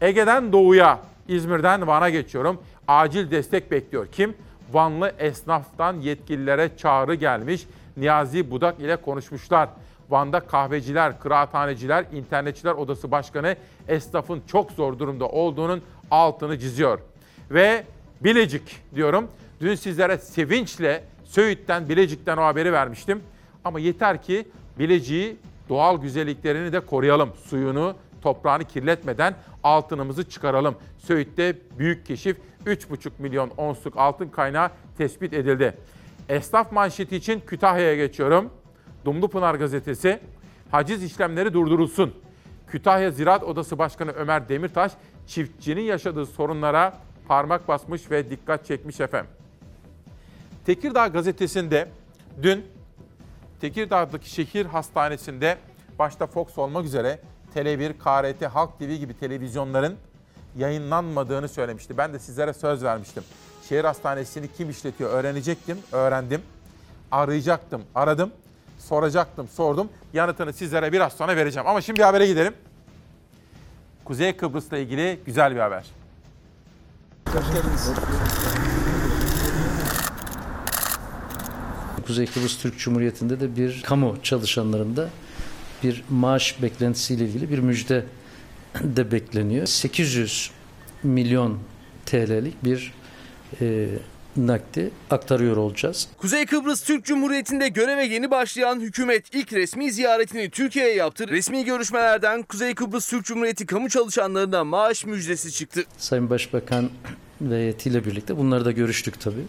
Ege'den 0.00 0.52
doğuya, 0.52 0.98
İzmir'den 1.28 1.86
Van'a 1.86 2.10
geçiyorum. 2.10 2.60
Acil 2.88 3.30
destek 3.30 3.70
bekliyor. 3.70 4.06
Kim? 4.12 4.34
Vanlı 4.72 5.12
esnaftan 5.18 6.00
yetkililere 6.00 6.76
çağrı 6.76 7.14
gelmiş. 7.14 7.66
Niyazi 7.96 8.50
Budak 8.50 8.80
ile 8.80 8.96
konuşmuşlar. 8.96 9.68
Van'da 10.10 10.40
kahveciler, 10.40 11.20
kıraathaneciler, 11.20 12.04
internetçiler 12.12 12.72
odası 12.72 13.10
başkanı 13.10 13.56
esnafın 13.88 14.42
çok 14.46 14.72
zor 14.72 14.98
durumda 14.98 15.28
olduğunun 15.28 15.82
altını 16.10 16.60
çiziyor. 16.60 16.98
Ve 17.50 17.84
Bilecik 18.20 18.82
diyorum. 18.94 19.28
Dün 19.60 19.74
sizlere 19.74 20.18
sevinçle 20.18 21.04
Söğüt'ten, 21.24 21.88
Bilecik'ten 21.88 22.36
o 22.36 22.42
haberi 22.42 22.72
vermiştim. 22.72 23.22
Ama 23.64 23.80
yeter 23.80 24.22
ki 24.22 24.48
Bilecik'i 24.78 25.36
doğal 25.68 26.00
güzelliklerini 26.00 26.72
de 26.72 26.80
koruyalım. 26.80 27.30
Suyunu, 27.44 27.94
toprağını 28.22 28.64
kirletmeden 28.64 29.34
altınımızı 29.62 30.28
çıkaralım. 30.28 30.74
Söğüt'te 30.98 31.56
büyük 31.78 32.06
keşif 32.06 32.36
3,5 32.66 33.10
milyon 33.18 33.50
onsluk 33.56 33.96
altın 33.96 34.28
kaynağı 34.28 34.70
tespit 34.98 35.32
edildi. 35.32 35.74
Esnaf 36.28 36.72
manşeti 36.72 37.16
için 37.16 37.42
Kütahya'ya 37.46 37.96
geçiyorum. 37.96 38.50
Dumlupınar 39.04 39.54
gazetesi 39.54 40.20
haciz 40.70 41.04
işlemleri 41.04 41.52
durdurulsun. 41.52 42.14
Kütahya 42.66 43.10
Ziraat 43.10 43.42
Odası 43.42 43.78
Başkanı 43.78 44.10
Ömer 44.12 44.48
Demirtaş 44.48 44.92
çiftçinin 45.26 45.82
yaşadığı 45.82 46.26
sorunlara 46.26 46.98
parmak 47.28 47.68
basmış 47.68 48.10
ve 48.10 48.30
dikkat 48.30 48.66
çekmiş 48.66 49.00
efendim. 49.00 49.30
Tekirdağ 50.66 51.06
gazetesinde 51.06 51.88
dün 52.42 52.64
Tekirdağ'daki 53.62 54.30
şehir 54.30 54.66
hastanesinde 54.66 55.58
başta 55.98 56.26
Fox 56.26 56.58
olmak 56.58 56.84
üzere 56.84 57.18
Tele1, 57.54 57.92
KRT, 57.92 58.46
Halk 58.54 58.78
TV 58.78 58.94
gibi 58.94 59.18
televizyonların 59.18 59.96
yayınlanmadığını 60.56 61.48
söylemişti. 61.48 61.98
Ben 61.98 62.12
de 62.12 62.18
sizlere 62.18 62.52
söz 62.52 62.84
vermiştim. 62.84 63.24
Şehir 63.68 63.84
hastanesini 63.84 64.52
kim 64.52 64.70
işletiyor 64.70 65.10
öğrenecektim, 65.10 65.78
öğrendim. 65.92 66.42
Arayacaktım, 67.10 67.82
aradım. 67.94 68.30
Soracaktım, 68.78 69.48
sordum. 69.48 69.88
Yanıtını 70.12 70.52
sizlere 70.52 70.92
biraz 70.92 71.12
sonra 71.12 71.36
vereceğim. 71.36 71.68
Ama 71.68 71.80
şimdi 71.80 71.98
bir 71.98 72.04
habere 72.04 72.26
gidelim. 72.26 72.54
Kuzey 74.04 74.36
Kıbrıs'la 74.36 74.78
ilgili 74.78 75.20
güzel 75.26 75.54
bir 75.54 75.60
haber. 75.60 75.84
Hoş 77.28 77.46
geldiniz. 77.46 77.92
Kuzey 82.02 82.26
Kıbrıs 82.26 82.58
Türk 82.58 82.78
Cumhuriyeti'nde 82.78 83.40
de 83.40 83.56
bir 83.56 83.82
kamu 83.82 84.16
çalışanlarında 84.22 85.10
bir 85.82 86.04
maaş 86.10 86.62
beklentisiyle 86.62 87.24
ilgili 87.24 87.50
bir 87.50 87.58
müjde 87.58 88.04
de 88.82 89.12
bekleniyor. 89.12 89.66
800 89.66 90.50
milyon 91.02 91.58
TL'lik 92.06 92.64
bir 92.64 92.92
e, 93.60 93.88
nakdi 94.36 94.90
aktarıyor 95.10 95.56
olacağız. 95.56 96.08
Kuzey 96.18 96.46
Kıbrıs 96.46 96.82
Türk 96.82 97.04
Cumhuriyeti'nde 97.04 97.68
göreve 97.68 98.04
yeni 98.04 98.30
başlayan 98.30 98.80
hükümet 98.80 99.34
ilk 99.34 99.52
resmi 99.52 99.92
ziyaretini 99.92 100.50
Türkiye'ye 100.50 100.94
yaptı. 100.94 101.28
Resmi 101.28 101.64
görüşmelerden 101.64 102.42
Kuzey 102.42 102.74
Kıbrıs 102.74 103.10
Türk 103.10 103.24
Cumhuriyeti 103.24 103.66
kamu 103.66 103.88
çalışanlarına 103.88 104.64
maaş 104.64 105.04
müjdesi 105.04 105.52
çıktı. 105.52 105.84
Sayın 105.98 106.30
Başbakan 106.30 106.90
ve 107.40 107.56
heyetiyle 107.56 108.04
birlikte 108.04 108.36
bunları 108.36 108.64
da 108.64 108.72
görüştük 108.72 109.20
tabii. 109.20 109.44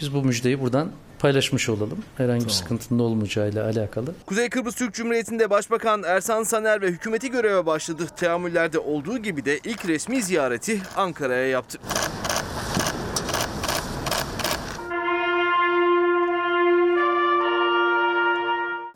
Biz 0.00 0.14
bu 0.14 0.24
müjdeyi 0.24 0.60
buradan 0.60 0.92
paylaşmış 1.20 1.68
olalım. 1.68 1.98
Herhangi 2.16 2.44
bir 2.44 2.50
sıkıntının 2.50 2.98
olmayacağıyla 2.98 3.64
alakalı. 3.64 4.14
Kuzey 4.26 4.50
Kıbrıs 4.50 4.74
Türk 4.74 4.94
Cumhuriyeti'nde 4.94 5.50
Başbakan 5.50 6.02
Ersan 6.02 6.42
Saner 6.42 6.82
ve 6.82 6.86
hükümeti 6.86 7.30
göreve 7.30 7.66
başladı. 7.66 8.06
Teamüllerde 8.16 8.78
olduğu 8.78 9.18
gibi 9.18 9.44
de 9.44 9.58
ilk 9.64 9.88
resmi 9.88 10.22
ziyareti 10.22 10.80
Ankara'ya 10.96 11.46
yaptı. 11.46 11.78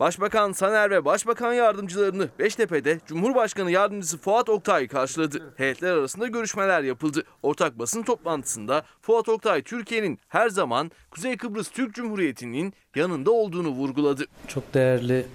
Başbakan 0.01 0.53
Saner 0.53 0.91
ve 0.91 1.05
Başbakan 1.05 1.53
yardımcılarını 1.53 2.29
Beştepe'de 2.39 3.01
Cumhurbaşkanı 3.07 3.71
Yardımcısı 3.71 4.19
Fuat 4.19 4.49
Oktay 4.49 4.89
karşıladı. 4.89 5.55
Heyetler 5.57 5.93
arasında 5.93 6.27
görüşmeler 6.27 6.83
yapıldı. 6.83 7.23
Ortak 7.43 7.79
basın 7.79 8.03
toplantısında 8.03 8.83
Fuat 9.03 9.29
Oktay 9.29 9.63
Türkiye'nin 9.63 10.19
her 10.29 10.49
zaman 10.49 10.91
Kuzey 11.11 11.37
Kıbrıs 11.37 11.69
Türk 11.69 11.95
Cumhuriyeti'nin 11.95 12.75
yanında 12.97 13.31
olduğunu 13.31 13.69
vurguladı. 13.69 14.25
Çok 14.49 14.75
değerli 14.75 15.27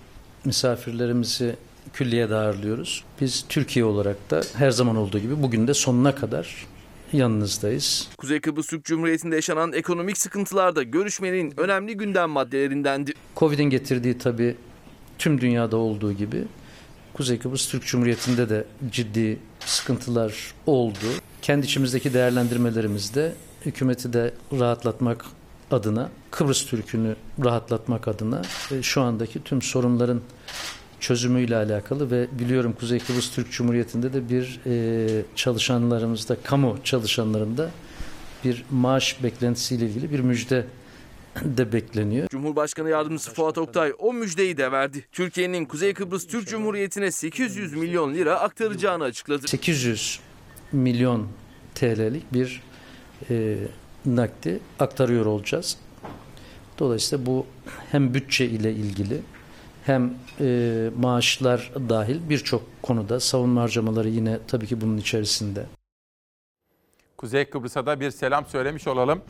misafirlerimizi 0.46 1.56
külliyede 1.94 2.36
ağırlıyoruz. 2.36 3.04
Biz 3.22 3.46
Türkiye 3.50 3.86
olarak 3.86 4.30
da 4.30 4.42
her 4.58 4.72
zaman 4.72 4.96
olduğu 4.96 5.20
gibi 5.20 5.44
bugün 5.44 5.68
de 5.68 5.74
sonuna 5.74 6.16
kadar 6.16 6.68
yanınızdayız. 7.14 8.10
Kuzey 8.18 8.40
Kıbrıs 8.42 8.68
Türk 8.68 8.86
Cumhuriyeti'nde 8.86 9.36
yaşanan 9.36 9.74
ekonomik 9.74 10.18
sıkıntılar 10.18 10.76
da 10.76 10.84
görüşmenin 10.84 11.54
önemli 11.58 11.98
gündem 11.98 12.30
maddelerindendi. 12.30 13.14
Covid'in 13.36 13.64
getirdiği 13.64 14.18
tabii 14.18 14.56
tüm 15.18 15.42
dünyada 15.42 15.78
olduğu 15.78 16.14
gibi 16.14 16.44
Kuzey 17.14 17.40
Kıbrıs 17.40 17.70
Türk 17.70 17.86
Cumhuriyeti'nde 17.86 18.50
de 18.50 18.66
ciddi 18.92 19.40
sıkıntılar 19.60 20.54
oldu. 20.66 21.06
Kendi 21.42 21.66
içimizdeki 21.66 22.14
değerlendirmelerimizde 22.14 23.34
hükümeti 23.66 24.14
de 24.14 24.34
rahatlatmak 24.60 25.26
adına, 25.72 26.10
Kıbrıs 26.32 26.66
Türk'ünü 26.66 27.16
rahatlatmak 27.44 28.08
adına 28.08 28.42
şu 28.82 29.02
andaki 29.02 29.44
tüm 29.44 29.62
sorunların 29.62 30.22
çözümüyle 31.00 31.56
alakalı 31.56 32.12
ve 32.12 32.28
biliyorum 32.32 32.76
Kuzey 32.80 33.00
Kıbrıs 33.00 33.32
Türk 33.32 33.52
Cumhuriyeti'nde 33.52 34.14
de 34.14 34.30
bir 34.30 34.60
e, 34.66 35.22
çalışanlarımızda, 35.36 36.38
kamu 36.44 36.78
çalışanlarında 36.84 37.70
bir 38.44 38.66
maaş 38.72 39.24
beklentisiyle 39.24 39.86
ilgili 39.86 40.12
bir 40.12 40.20
müjde 40.20 40.66
de 41.44 41.74
bekleniyor. 41.74 42.28
Cumhurbaşkanı 42.30 42.90
Yardımcısı 42.90 43.34
Fuat 43.34 43.58
Oktay 43.58 43.94
o 44.00 44.14
müjdeyi 44.14 44.58
de 44.58 44.72
verdi. 44.72 45.06
Türkiye'nin 45.12 45.66
Kuzey 45.66 45.94
Kıbrıs 45.94 46.28
Türk 46.28 46.48
Cumhuriyeti'ne 46.48 47.12
800 47.12 47.74
milyon 47.74 48.14
lira 48.14 48.40
aktaracağını 48.40 49.04
açıkladı. 49.04 49.48
800 49.48 50.20
milyon 50.72 51.28
TL'lik 51.76 52.34
bir 52.34 52.62
e, 53.30 53.58
nakdi 54.06 54.60
aktarıyor 54.80 55.26
olacağız. 55.26 55.78
Dolayısıyla 56.80 57.26
bu 57.26 57.46
hem 57.92 58.14
bütçe 58.14 58.46
ile 58.46 58.74
ilgili 58.74 59.22
hem 59.90 60.14
e, 60.42 60.90
maaşlar 61.00 61.72
dahil 61.90 62.30
birçok 62.30 62.62
konuda 62.82 63.20
savunma 63.20 63.62
harcamaları 63.62 64.10
yine 64.10 64.40
tabii 64.48 64.68
ki 64.68 64.82
bunun 64.82 64.98
içerisinde. 64.98 65.66
Kuzey 67.18 67.46
Kıbrıs'a 67.46 67.86
da 67.86 68.00
bir 68.00 68.12
selam 68.12 68.46
söylemiş 68.46 68.88
olalım. 68.88 69.22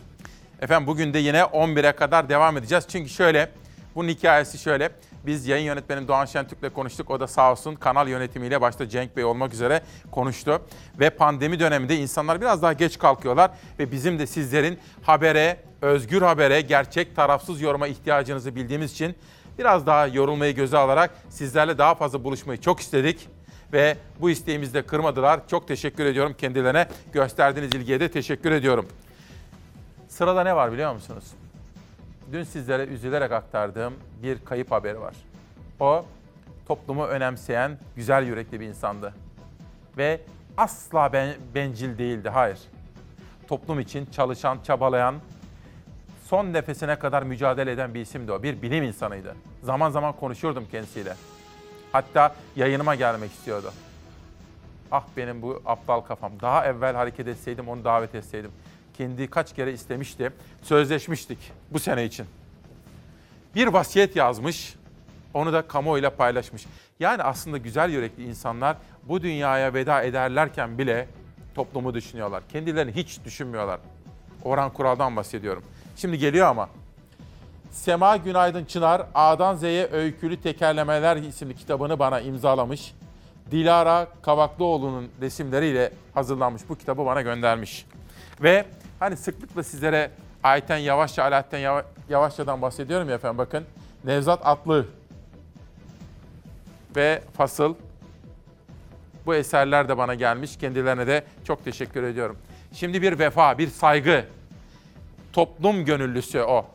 Efendim 0.61 0.87
bugün 0.87 1.13
de 1.13 1.19
yine 1.19 1.39
11'e 1.39 1.91
kadar 1.91 2.29
devam 2.29 2.57
edeceğiz. 2.57 2.85
Çünkü 2.87 3.09
şöyle, 3.09 3.51
bunun 3.95 4.07
hikayesi 4.07 4.57
şöyle. 4.57 4.89
Biz 5.25 5.47
yayın 5.47 5.65
yönetmenim 5.65 6.07
Doğan 6.07 6.25
Şentürk'le 6.25 6.73
konuştuk. 6.73 7.09
O 7.09 7.19
da 7.19 7.27
sağ 7.27 7.51
olsun 7.51 7.75
kanal 7.75 8.07
yönetimiyle 8.07 8.61
başta 8.61 8.89
Cenk 8.89 9.17
Bey 9.17 9.23
olmak 9.23 9.53
üzere 9.53 9.81
konuştu. 10.11 10.61
Ve 10.99 11.09
pandemi 11.09 11.59
döneminde 11.59 11.97
insanlar 11.97 12.41
biraz 12.41 12.61
daha 12.61 12.73
geç 12.73 12.97
kalkıyorlar. 12.97 13.51
Ve 13.79 13.91
bizim 13.91 14.19
de 14.19 14.27
sizlerin 14.27 14.79
habere, 15.01 15.57
özgür 15.81 16.21
habere, 16.21 16.61
gerçek 16.61 17.15
tarafsız 17.15 17.61
yoruma 17.61 17.87
ihtiyacınızı 17.87 18.55
bildiğimiz 18.55 18.91
için 18.91 19.15
biraz 19.59 19.85
daha 19.85 20.07
yorulmayı 20.07 20.55
göze 20.55 20.77
alarak 20.77 21.11
sizlerle 21.29 21.77
daha 21.77 21.95
fazla 21.95 22.23
buluşmayı 22.23 22.61
çok 22.61 22.79
istedik. 22.79 23.27
Ve 23.73 23.97
bu 24.19 24.29
isteğimizi 24.29 24.73
de 24.73 24.81
kırmadılar. 24.81 25.47
Çok 25.47 25.67
teşekkür 25.67 26.05
ediyorum 26.05 26.35
kendilerine. 26.37 26.87
Gösterdiğiniz 27.13 27.75
ilgiye 27.75 27.99
de 27.99 28.11
teşekkür 28.11 28.51
ediyorum. 28.51 28.87
Sırada 30.07 30.43
ne 30.43 30.55
var 30.55 30.71
biliyor 30.71 30.93
musunuz? 30.93 31.23
Dün 32.31 32.43
sizlere 32.43 32.83
üzülerek 32.83 33.31
aktardığım 33.31 33.93
bir 34.23 34.45
kayıp 34.45 34.71
haberi 34.71 35.01
var. 35.01 35.13
O 35.79 36.05
toplumu 36.67 37.05
önemseyen, 37.05 37.77
güzel 37.95 38.27
yürekli 38.27 38.59
bir 38.59 38.65
insandı. 38.65 39.13
Ve 39.97 40.21
asla 40.57 41.13
ben, 41.13 41.35
bencil 41.55 41.97
değildi, 41.97 42.29
hayır. 42.29 42.59
Toplum 43.47 43.79
için 43.79 44.05
çalışan, 44.05 44.57
çabalayan, 44.63 45.15
son 46.29 46.53
nefesine 46.53 46.99
kadar 46.99 47.23
mücadele 47.23 47.71
eden 47.71 47.93
bir 47.93 48.01
isimdi 48.01 48.31
o. 48.31 48.43
Bir 48.43 48.61
bilim 48.61 48.83
insanıydı. 48.83 49.35
Zaman 49.63 49.89
zaman 49.89 50.13
konuşurdum 50.13 50.67
kendisiyle. 50.71 51.13
Hatta 51.91 52.35
yayınıma 52.55 52.95
gelmek 52.95 53.31
istiyordu. 53.31 53.73
Ah 54.91 55.03
benim 55.17 55.41
bu 55.41 55.61
aptal 55.65 56.01
kafam. 56.01 56.31
Daha 56.41 56.65
evvel 56.65 56.95
hareket 56.95 57.27
etseydim 57.27 57.69
onu 57.69 57.83
davet 57.83 58.15
etseydim. 58.15 58.51
Kendi 58.97 59.27
kaç 59.27 59.55
kere 59.55 59.73
istemişti. 59.73 60.31
Sözleşmiştik 60.61 61.51
bu 61.71 61.79
sene 61.79 62.05
için. 62.05 62.25
Bir 63.55 63.67
vasiyet 63.67 64.15
yazmış. 64.15 64.75
Onu 65.33 65.53
da 65.53 65.61
kamuoyuyla 65.61 66.09
paylaşmış. 66.09 66.65
Yani 66.99 67.23
aslında 67.23 67.57
güzel 67.57 67.89
yürekli 67.89 68.23
insanlar 68.23 68.77
bu 69.03 69.21
dünyaya 69.21 69.73
veda 69.73 70.01
ederlerken 70.01 70.77
bile 70.77 71.07
toplumu 71.55 71.93
düşünüyorlar. 71.93 72.43
Kendilerini 72.49 72.91
hiç 72.91 73.19
düşünmüyorlar. 73.25 73.79
Orhan 74.43 74.73
Kural'dan 74.73 75.15
bahsediyorum. 75.15 75.63
Şimdi 75.99 76.17
geliyor 76.17 76.47
ama. 76.47 76.69
Sema 77.71 78.17
Günaydın 78.17 78.65
Çınar, 78.65 79.01
A'dan 79.15 79.55
Z'ye 79.55 79.87
Öykülü 79.91 80.41
Tekerlemeler 80.41 81.17
isimli 81.17 81.55
kitabını 81.55 81.99
bana 81.99 82.19
imzalamış. 82.19 82.93
Dilara 83.51 84.07
Kavaklıoğlu'nun 84.21 85.09
resimleriyle 85.21 85.91
hazırlanmış 86.13 86.61
bu 86.69 86.75
kitabı 86.77 87.05
bana 87.05 87.21
göndermiş. 87.21 87.85
Ve 88.41 88.65
hani 88.99 89.17
sıklıkla 89.17 89.63
sizlere 89.63 90.11
Ayten 90.43 90.77
Yavaşça, 90.77 91.23
Alaaddin 91.23 91.57
Yava- 91.57 91.85
Yavaşça'dan 92.09 92.61
bahsediyorum 92.61 93.09
ya 93.09 93.15
efendim 93.15 93.37
bakın. 93.37 93.65
Nevzat 94.03 94.39
Atlı 94.47 94.85
ve 96.95 97.21
Fasıl 97.37 97.75
bu 99.25 99.35
eserler 99.35 99.89
de 99.89 99.97
bana 99.97 100.15
gelmiş. 100.15 100.57
Kendilerine 100.57 101.07
de 101.07 101.23
çok 101.43 101.65
teşekkür 101.65 102.03
ediyorum. 102.03 102.37
Şimdi 102.73 103.01
bir 103.01 103.19
vefa, 103.19 103.57
bir 103.57 103.67
saygı. 103.67 104.25
Toplum 105.39 105.85
gönüllüsü 105.85 106.41
o. 106.41 106.65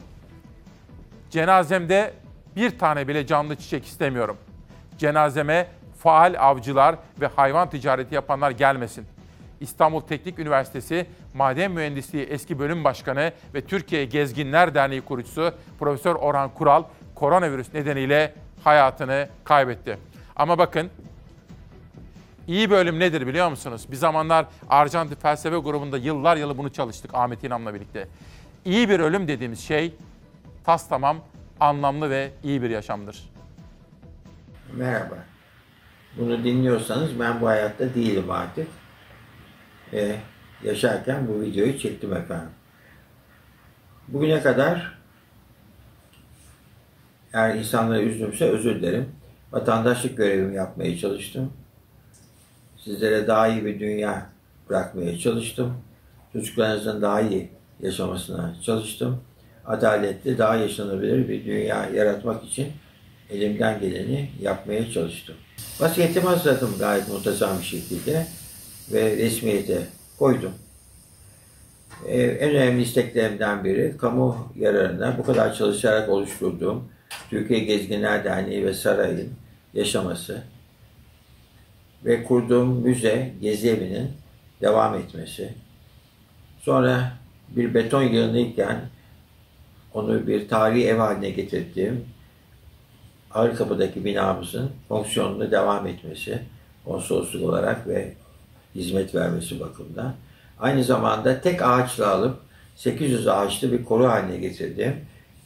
Cenazemde 1.31 2.15
bir 2.57 2.79
tane 2.79 3.09
bile 3.09 3.27
canlı 3.27 3.57
çiçek 3.57 3.85
istemiyorum. 3.87 4.37
Cenazeme 4.99 5.67
faal 5.99 6.35
avcılar 6.39 6.97
ve 7.21 7.27
hayvan 7.27 7.71
ticareti 7.71 8.15
yapanlar 8.15 8.51
gelmesin. 8.51 9.07
İstanbul 9.61 10.01
Teknik 10.01 10.39
Üniversitesi 10.39 11.07
Maden 11.35 11.71
Mühendisliği 11.71 12.25
eski 12.25 12.59
bölüm 12.59 12.85
başkanı 12.85 13.33
ve 13.55 13.61
Türkiye 13.61 14.05
Gezginler 14.05 14.75
Derneği 14.75 15.01
kurucusu 15.01 15.55
Profesör 15.79 16.15
Orhan 16.15 16.55
Kural 16.55 16.85
koronavirüs 17.15 17.75
nedeniyle 17.75 18.35
hayatını 18.65 19.29
kaybetti. 19.45 19.99
Ama 20.37 20.59
bakın 20.59 20.91
iyi 22.47 22.71
bölüm 22.71 22.99
nedir 22.99 23.27
biliyor 23.27 23.51
musunuz? 23.51 23.87
Bir 23.91 23.97
zamanlar 23.97 24.47
Arjantin 24.69 25.15
Felsefe 25.15 25.57
grubunda 25.57 25.99
yıllar 25.99 26.37
yılı 26.37 26.59
bunu 26.59 26.73
çalıştık 26.73 27.15
Ahmet 27.15 27.45
İnam'la 27.45 27.75
birlikte. 27.75 28.09
İyi 28.65 28.89
bir 28.89 29.01
ölüm 29.01 29.29
dediğimiz 29.29 29.61
şey 29.61 29.95
tas 30.65 30.89
tamam 30.89 31.21
anlamlı 31.61 32.11
ve 32.11 32.31
iyi 32.43 32.63
bir 32.63 32.71
yaşamdır. 32.71 33.31
Merhaba. 34.73 35.15
Bunu 36.19 36.45
dinliyorsanız 36.45 37.21
ben 37.21 37.41
bu 37.41 37.47
hayatta 37.47 37.95
değilim 37.95 38.31
artık. 38.31 38.69
Ee, 39.93 40.17
yaşarken 40.63 41.29
bu 41.29 41.41
videoyu 41.41 41.79
çektim 41.79 42.13
efendim. 42.13 42.51
Bugüne 44.09 44.43
kadar 44.43 44.99
eğer 47.33 47.55
insanları 47.55 48.03
üzdümse 48.03 48.45
özür 48.45 48.75
dilerim. 48.75 49.09
Vatandaşlık 49.53 50.17
görevimi 50.17 50.55
yapmaya 50.57 50.99
çalıştım. 50.99 51.53
Sizlere 52.77 53.27
daha 53.27 53.49
iyi 53.49 53.65
bir 53.65 53.81
dünya 53.81 54.27
bırakmaya 54.71 55.19
çalıştım. 55.19 55.75
Çocuklarınızın 56.33 57.03
daha 57.03 57.21
iyi 57.21 57.51
yaşamasına 57.85 58.55
çalıştım. 58.63 59.21
Adaletli, 59.67 60.39
daha 60.39 60.57
yaşanabilir 60.57 61.29
bir 61.29 61.45
dünya 61.45 61.89
yaratmak 61.95 62.45
için 62.45 62.67
elimden 63.31 63.81
geleni 63.81 64.31
yapmaya 64.41 64.91
çalıştım. 64.91 65.35
Vasiyetimi 65.81 66.27
hazırladım 66.27 66.75
gayet 66.79 67.09
muntazam 67.09 67.59
bir 67.59 67.65
şekilde 67.65 68.27
ve 68.93 69.17
resmiyete 69.17 69.83
koydum. 70.19 70.53
Ee, 72.07 72.23
en 72.23 72.51
önemli 72.51 72.83
isteklerimden 72.83 73.65
biri 73.65 73.97
kamu 73.97 74.53
yararına 74.57 75.19
bu 75.19 75.23
kadar 75.23 75.55
çalışarak 75.55 76.09
oluşturduğum 76.09 76.89
Türkiye 77.31 77.61
Gezginler 77.61 78.25
Derneği 78.25 78.67
ve 78.67 78.75
Saray'ın 78.75 79.31
yaşaması 79.75 80.43
ve 82.05 82.25
kurduğum 82.25 82.83
müze, 82.83 83.33
gezi 83.41 83.71
evinin 83.71 84.11
devam 84.61 84.95
etmesi. 84.95 85.55
Sonra 86.61 87.13
bir 87.49 87.75
beton 87.75 88.03
yığınıyken 88.03 88.81
onu 89.95 90.27
bir 90.27 90.49
tarihi 90.49 90.87
ev 90.87 90.97
haline 90.97 91.31
getirdiğim 91.31 92.05
Ağırkapı'daki 93.35 94.05
binamızın 94.05 94.71
fonksiyonunu 94.89 95.51
devam 95.51 95.87
etmesi, 95.87 96.43
konsolosluk 96.85 97.43
olarak 97.43 97.89
ve 97.89 98.15
hizmet 98.75 99.15
vermesi 99.15 99.61
bakımından. 99.61 100.15
Aynı 100.61 100.85
zamanda 100.85 101.41
tek 101.41 101.63
ağaçla 101.63 102.09
alıp 102.09 102.39
800 102.77 103.29
ağaçlı 103.29 103.73
bir 103.73 103.85
koru 103.85 104.07
haline 104.07 104.37
getirdiğim 104.37 104.97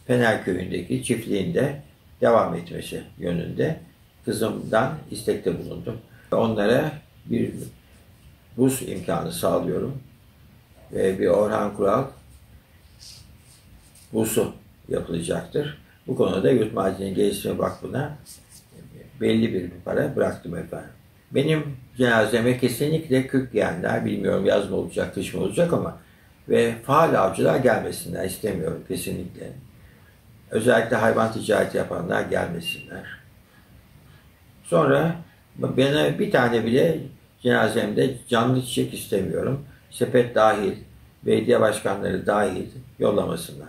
Fener 0.06 0.44
Köyü'ndeki 0.44 1.04
çiftliğinde 1.04 1.82
devam 2.20 2.54
etmesi 2.54 3.02
yönünde 3.18 3.80
kızımdan 4.24 4.94
istekte 5.10 5.58
bulundum. 5.58 5.96
Onlara 6.32 6.92
bir 7.26 7.54
buz 8.56 8.82
imkanı 8.88 9.32
sağlıyorum 9.32 10.02
ve 10.92 11.18
bir 11.18 11.26
Orhan 11.26 11.76
Kural 11.76 12.04
busu 14.12 14.54
yapılacaktır. 14.88 15.78
Bu 16.06 16.16
konuda 16.16 16.50
Yurt 16.50 16.72
Madenin 16.72 17.14
Geliştirme 17.14 17.58
Vakfı'na 17.58 18.18
belli 19.20 19.54
bir 19.54 19.70
para 19.84 20.16
bıraktım 20.16 20.56
efendim. 20.56 20.90
Benim 21.30 21.76
cenazeme 21.96 22.58
kesinlikle 22.58 23.26
kök 23.26 23.54
yiyenler, 23.54 24.04
bilmiyorum 24.04 24.46
yaz 24.46 24.70
mı 24.70 24.76
olacak, 24.76 25.14
kış 25.14 25.34
mı 25.34 25.40
olacak 25.40 25.72
ama 25.72 25.98
ve 26.48 26.74
faal 26.82 27.14
avcılar 27.14 27.56
gelmesinler 27.56 28.24
istemiyorum 28.24 28.84
kesinlikle. 28.88 29.52
Özellikle 30.50 30.96
hayvan 30.96 31.32
ticareti 31.32 31.76
yapanlar 31.76 32.22
gelmesinler. 32.22 33.04
Sonra 34.64 35.16
bana 35.56 36.18
bir 36.18 36.30
tane 36.30 36.64
bile 36.66 36.98
cenazemde 37.42 38.14
canlı 38.28 38.62
çiçek 38.62 38.94
istemiyorum. 38.94 39.64
Sepet 39.90 40.34
dahil, 40.34 40.72
belediye 41.26 41.60
başkanları 41.60 42.26
dahil 42.26 42.66
yollamasınlar. 42.98 43.68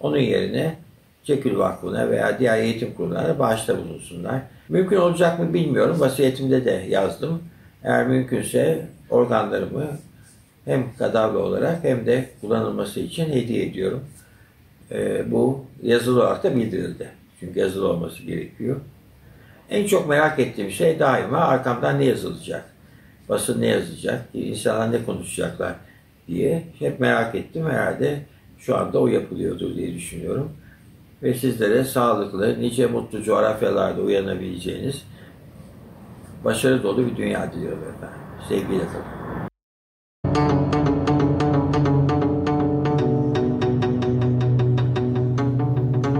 Onun 0.00 0.18
yerine 0.18 0.76
Çekül 1.24 1.58
Vakfı'na 1.58 2.10
veya 2.10 2.38
diğer 2.38 2.58
eğitim 2.58 2.94
kurumlarına 2.94 3.38
bağışta 3.38 3.78
bulunsunlar. 3.78 4.40
Mümkün 4.68 4.96
olacak 4.96 5.38
mı 5.38 5.54
bilmiyorum. 5.54 6.00
Vasiyetimde 6.00 6.64
de 6.64 6.86
yazdım. 6.88 7.42
Eğer 7.84 8.06
mümkünse 8.06 8.86
organlarımı 9.10 9.86
hem 10.64 10.96
kadavra 10.98 11.38
olarak 11.38 11.84
hem 11.84 12.06
de 12.06 12.28
kullanılması 12.40 13.00
için 13.00 13.32
hediye 13.32 13.66
ediyorum. 13.66 14.04
e, 14.90 15.30
bu 15.30 15.64
yazılı 15.82 16.22
olarak 16.22 16.44
da 16.44 16.56
bildirildi. 16.56 17.08
Çünkü 17.40 17.60
yazılı 17.60 17.88
olması 17.88 18.22
gerekiyor. 18.22 18.80
En 19.70 19.86
çok 19.86 20.08
merak 20.08 20.38
ettiğim 20.38 20.70
şey 20.70 20.98
daima 20.98 21.38
arkamdan 21.38 22.00
ne 22.00 22.04
yazılacak? 22.04 22.64
Basın 23.28 23.60
ne 23.60 23.66
yazacak? 23.66 24.28
İnsanlar 24.34 24.92
ne 24.92 25.04
konuşacaklar 25.04 25.74
diye 26.28 26.64
hep 26.78 27.00
merak 27.00 27.34
ettim. 27.34 27.66
Herhalde 27.66 28.22
şu 28.58 28.76
anda 28.76 28.98
o 28.98 29.06
yapılıyordur 29.06 29.76
diye 29.76 29.94
düşünüyorum. 29.94 30.52
Ve 31.22 31.34
sizlere 31.34 31.84
sağlıklı, 31.84 32.60
nice 32.60 32.86
mutlu 32.86 33.22
coğrafyalarda 33.22 34.00
uyanabileceğiniz 34.00 35.02
başarı 36.44 36.82
dolu 36.82 37.06
bir 37.06 37.16
dünya 37.16 37.52
diliyorum 37.52 37.84
efendim. 37.96 38.18
Sevgiyle 38.48 38.84
kalın. 38.86 39.24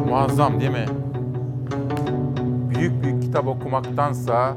Muazzam 0.09 0.61
değil 0.61 0.71
mi? 0.71 0.87
Büyük 2.75 3.03
büyük 3.03 3.23
kitap 3.23 3.47
okumaktansa 3.47 4.57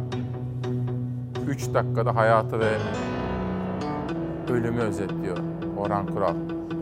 3 1.48 1.74
dakikada 1.74 2.16
hayatı 2.16 2.60
ve 2.60 2.78
ölümü 4.50 4.80
özetliyor 4.80 5.38
Orhan 5.78 6.08
Kural. 6.08 6.36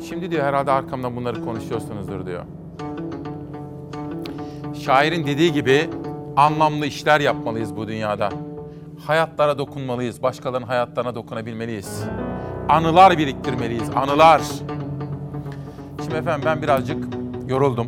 Şimdi 0.10 0.32
diyor 0.32 0.44
herhalde 0.44 0.72
arkamdan 0.72 1.16
bunları 1.16 1.46
konuşuyorsunuzdur 1.46 2.26
diyor. 2.26 2.44
Şairin 4.74 5.26
dediği 5.26 5.54
gibi 5.54 5.90
anlamlı 6.38 6.86
işler 6.86 7.20
yapmalıyız 7.20 7.76
bu 7.76 7.88
dünyada. 7.88 8.30
Hayatlara 9.08 9.58
dokunmalıyız, 9.58 10.24
başkalarının 10.24 10.68
hayatlarına 10.68 11.16
dokunabilmeliyiz. 11.16 12.04
Anılar 12.70 13.18
biriktirmeliyiz, 13.18 13.90
anılar. 13.96 14.42
Şimdi 16.04 16.16
efendim 16.16 16.44
ben 16.46 16.62
birazcık 16.62 17.04
yoruldum. 17.48 17.88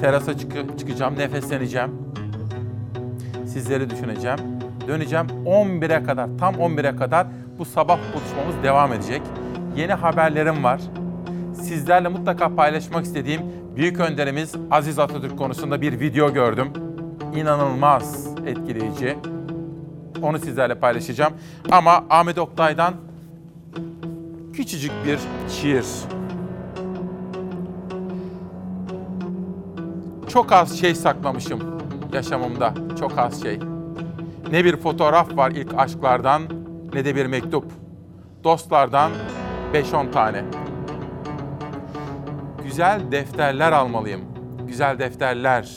Terasa 0.00 0.38
çıkıp 0.38 0.78
çıkacağım, 0.78 1.18
nefesleneceğim. 1.18 1.90
Sizleri 3.46 3.90
düşüneceğim. 3.90 4.55
Döneceğim 4.88 5.26
11'e 5.46 6.04
kadar, 6.04 6.28
tam 6.38 6.54
11'e 6.54 6.96
kadar 6.96 7.26
bu 7.58 7.64
sabah 7.64 7.98
buluşmamız 7.98 8.62
devam 8.62 8.92
edecek. 8.92 9.22
Yeni 9.76 9.92
haberlerim 9.92 10.64
var. 10.64 10.80
Sizlerle 11.54 12.08
mutlaka 12.08 12.54
paylaşmak 12.54 13.04
istediğim 13.04 13.42
büyük 13.76 14.00
önderimiz 14.00 14.54
Aziz 14.70 14.98
Atatürk 14.98 15.38
konusunda 15.38 15.80
bir 15.80 16.00
video 16.00 16.32
gördüm. 16.32 16.72
İnanılmaz 17.36 18.26
etkileyici. 18.46 19.16
Onu 20.22 20.38
sizlerle 20.38 20.74
paylaşacağım. 20.74 21.32
Ama 21.70 22.04
Ahmet 22.10 22.38
Oktay'dan 22.38 22.94
küçücük 24.52 24.92
bir 25.06 25.18
şiir. 25.50 25.84
Çok 30.28 30.52
az 30.52 30.80
şey 30.80 30.94
saklamışım 30.94 31.60
yaşamımda. 32.12 32.74
Çok 33.00 33.18
az 33.18 33.42
şey. 33.42 33.58
Ne 34.50 34.64
bir 34.64 34.76
fotoğraf 34.76 35.36
var 35.36 35.50
ilk 35.50 35.74
aşklardan 35.74 36.42
ne 36.94 37.04
de 37.04 37.16
bir 37.16 37.26
mektup. 37.26 37.64
Dostlardan 38.44 39.12
5-10 39.74 40.10
tane. 40.10 40.44
Güzel 42.64 43.00
defterler 43.12 43.72
almalıyım. 43.72 44.20
Güzel 44.66 44.98
defterler. 44.98 45.76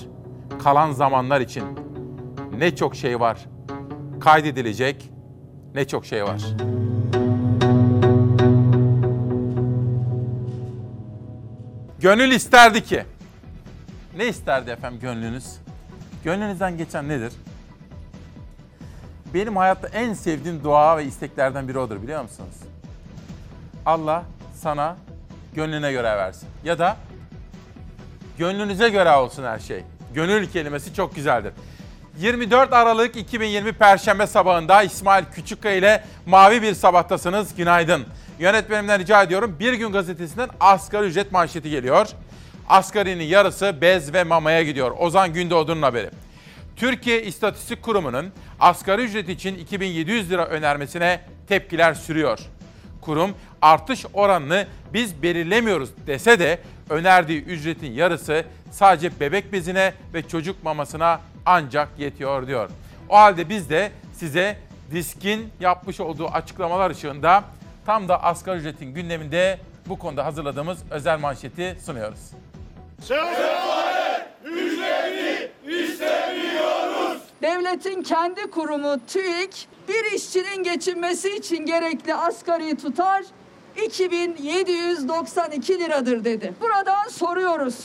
Kalan 0.64 0.92
zamanlar 0.92 1.42
için. 1.42 1.64
Ne 2.58 2.76
çok 2.76 2.96
şey 2.96 3.20
var. 3.20 3.46
Kaydedilecek 4.20 5.12
ne 5.76 5.88
çok 5.88 6.06
şey 6.06 6.24
var. 6.24 6.42
Gönül 12.00 12.32
isterdi 12.32 12.84
ki. 12.84 13.04
Ne 14.18 14.28
isterdi 14.28 14.70
efendim 14.70 15.00
gönlünüz? 15.02 15.56
Gönlünüzden 16.24 16.78
geçen 16.78 17.10
nedir? 17.10 17.34
Benim 19.34 19.58
hayatta 19.58 19.88
en 19.88 20.14
sevdiğim 20.14 20.64
dua 20.64 20.98
ve 20.98 21.06
isteklerden 21.06 21.68
biri 21.68 21.80
odur 21.80 22.02
biliyor 22.02 22.22
musunuz? 22.22 22.56
Allah 23.86 24.24
sana 24.56 24.98
gönlüne 25.56 25.92
göre 25.92 26.18
versin. 26.18 26.50
Ya 26.64 26.80
da 26.80 26.98
gönlünüze 28.38 28.90
göre 28.90 29.16
olsun 29.16 29.44
her 29.44 29.60
şey. 29.60 29.84
Gönül 30.14 30.50
kelimesi 30.50 30.94
çok 30.94 31.16
güzeldir. 31.16 31.54
24 32.20 32.74
Aralık 32.74 33.16
2020 33.16 33.74
Perşembe 33.74 34.28
sabahında 34.28 34.84
İsmail 34.84 35.26
Küçükkaya 35.34 35.76
ile 35.76 36.04
Mavi 36.26 36.62
Bir 36.62 36.74
Sabahtasınız. 36.74 37.56
Günaydın. 37.56 38.06
Yönetmenimden 38.40 39.00
rica 39.00 39.24
ediyorum. 39.24 39.56
Bir 39.60 39.74
gün 39.74 39.92
gazetesinden 39.92 40.50
asgari 40.60 41.06
ücret 41.06 41.32
manşeti 41.32 41.70
geliyor. 41.70 42.08
Asgarinin 42.70 43.24
yarısı 43.24 43.76
bez 43.82 44.14
ve 44.14 44.24
mamaya 44.24 44.64
gidiyor. 44.64 44.92
Ozan 45.00 45.34
Gündoğdu'nun 45.34 45.82
haberi. 45.82 46.10
Türkiye 46.80 47.24
İstatistik 47.24 47.82
Kurumu'nun 47.82 48.32
asgari 48.60 49.02
ücret 49.02 49.30
için 49.30 49.56
2700 49.56 50.32
lira 50.32 50.46
önermesine 50.46 51.22
tepkiler 51.48 51.94
sürüyor. 51.94 52.40
Kurum 53.02 53.32
artış 53.62 54.06
oranını 54.14 54.68
biz 54.94 55.24
belirlemiyoruz 55.24 55.90
dese 56.08 56.40
de 56.40 56.60
önerdiği 56.90 57.44
ücretin 57.44 57.92
yarısı 57.92 58.46
sadece 58.72 59.20
bebek 59.20 59.54
bezine 59.54 59.94
ve 60.14 60.28
çocuk 60.28 60.64
mamasına 60.64 61.22
ancak 61.46 61.90
yetiyor 61.98 62.48
diyor. 62.48 62.70
O 63.10 63.18
halde 63.18 63.50
biz 63.50 63.70
de 63.70 63.92
size 64.14 64.58
Disk'in 64.92 65.50
yapmış 65.60 66.00
olduğu 66.00 66.28
açıklamalar 66.28 66.92
ışığında 66.92 67.44
tam 67.86 68.08
da 68.08 68.24
asgari 68.24 68.60
ücretin 68.60 68.94
gündeminde 68.94 69.60
bu 69.88 70.00
konuda 70.00 70.26
hazırladığımız 70.26 70.80
özel 70.92 71.20
manşeti 71.20 71.78
sunuyoruz. 71.86 72.20
Ücreti 74.46 75.52
istemiyoruz. 75.66 77.22
Devletin 77.42 78.02
kendi 78.04 78.42
kurumu 78.42 78.98
TÜİK 79.08 79.68
bir 79.88 80.12
işçinin 80.16 80.64
geçinmesi 80.64 81.36
için 81.36 81.66
gerekli 81.66 82.14
asgari 82.14 82.78
tutar 82.78 83.24
2792 83.86 85.80
liradır 85.80 86.24
dedi. 86.26 86.54
Buradan 86.62 87.08
soruyoruz. 87.10 87.76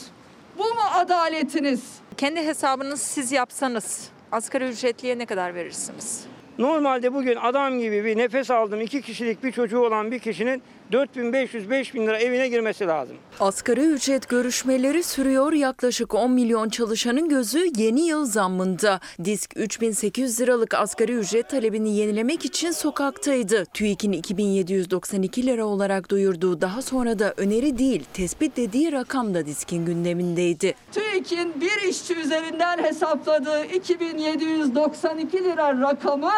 Bu 0.59 0.62
mu 0.62 0.81
adaletiniz? 0.95 1.82
Kendi 2.16 2.41
hesabınızı 2.41 3.05
siz 3.05 3.32
yapsanız 3.32 4.09
asgari 4.32 4.69
ücretliye 4.69 5.19
ne 5.19 5.27
kadar 5.27 5.55
verirsiniz? 5.55 6.24
Normalde 6.59 7.15
bugün 7.15 7.36
adam 7.36 7.78
gibi 7.78 8.05
bir 8.05 8.19
nefes 8.19 8.51
aldım 8.51 8.81
iki 8.81 9.03
kişilik 9.03 9.45
bir 9.45 9.53
çocuğu 9.53 9.78
olan 9.81 10.11
bir 10.11 10.19
kişinin 10.19 10.62
4500-5000 10.93 12.06
lira 12.06 12.19
evine 12.19 12.48
girmesi 12.48 12.86
lazım. 12.86 13.16
Asgari 13.40 13.81
ücret 13.81 14.28
görüşmeleri 14.28 15.02
sürüyor. 15.02 15.52
Yaklaşık 15.52 16.15
10 16.15 16.31
milyon 16.31 16.69
çalışanın 16.69 17.28
gözü 17.28 17.70
yeni 17.77 18.06
yıl 18.06 18.24
zammında. 18.24 19.01
Disk 19.24 19.56
3800 19.56 20.40
liralık 20.40 20.74
asgari 20.74 21.12
ücret 21.12 21.48
talebini 21.48 21.97
yenilemek 21.97 22.44
için 22.44 22.70
sokaktaydı. 22.70 23.65
TÜİK'in 23.65 24.12
2792 24.12 25.47
lira 25.47 25.65
olarak 25.65 26.11
duyurduğu 26.11 26.61
daha 26.61 26.82
sonra 26.82 27.19
da 27.19 27.35
öneri 27.36 27.78
değil 27.78 28.05
tespit 28.15 28.56
dediği 28.56 28.93
rakam 28.93 29.35
da 29.35 29.47
Disk'in 29.47 29.86
gündemindeydi. 29.86 30.74
TÜİK'in 30.93 31.61
bir 31.61 31.89
işçi 31.89 32.15
üzerinden 32.15 32.85
hesapladığı 32.85 33.65
2792 33.65 35.44
lira 35.44 35.81
rakamı 35.81 36.32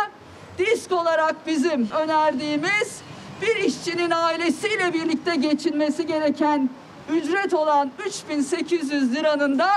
disk 0.58 0.92
olarak 0.92 1.46
bizim 1.46 1.88
önerdiğimiz 1.90 3.00
bir 3.42 3.56
işçinin 3.56 4.10
ailesiyle 4.10 4.92
birlikte 4.94 5.36
geçinmesi 5.36 6.06
gereken 6.06 6.70
ücret 7.12 7.54
olan 7.54 7.90
3800 8.06 9.14
liranın 9.14 9.58
da 9.58 9.68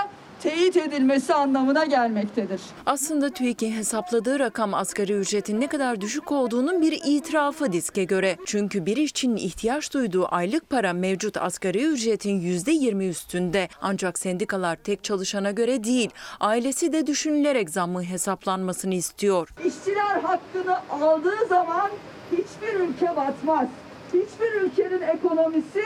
teyit 0.41 0.77
edilmesi 0.77 1.33
anlamına 1.33 1.85
gelmektedir. 1.85 2.61
Aslında 2.85 3.29
TÜİK'in 3.29 3.71
hesapladığı 3.71 4.39
rakam 4.39 4.73
asgari 4.73 5.13
ücretin 5.13 5.61
ne 5.61 5.67
kadar 5.67 6.01
düşük 6.01 6.31
olduğunun 6.31 6.81
bir 6.81 7.01
itirafı 7.05 7.71
diske 7.71 8.03
göre. 8.03 8.37
Çünkü 8.45 8.85
bir 8.85 8.97
işçinin 8.97 9.35
ihtiyaç 9.37 9.93
duyduğu 9.93 10.27
aylık 10.31 10.69
para 10.69 10.93
mevcut 10.93 11.37
asgari 11.37 11.85
ücretin 11.85 12.41
%20 12.41 13.09
üstünde. 13.09 13.67
Ancak 13.81 14.19
sendikalar 14.19 14.75
tek 14.75 15.03
çalışana 15.03 15.51
göre 15.51 15.83
değil, 15.83 16.09
ailesi 16.39 16.93
de 16.93 17.07
düşünülerek 17.07 17.69
zammın 17.69 18.03
hesaplanmasını 18.03 18.93
istiyor. 18.95 19.49
İşçiler 19.65 20.21
hakkını 20.21 20.77
aldığı 20.89 21.47
zaman 21.49 21.89
hiçbir 22.31 22.79
ülke 22.79 23.15
batmaz. 23.15 23.67
Hiçbir 24.07 24.61
ülkenin 24.61 25.01
ekonomisi 25.01 25.83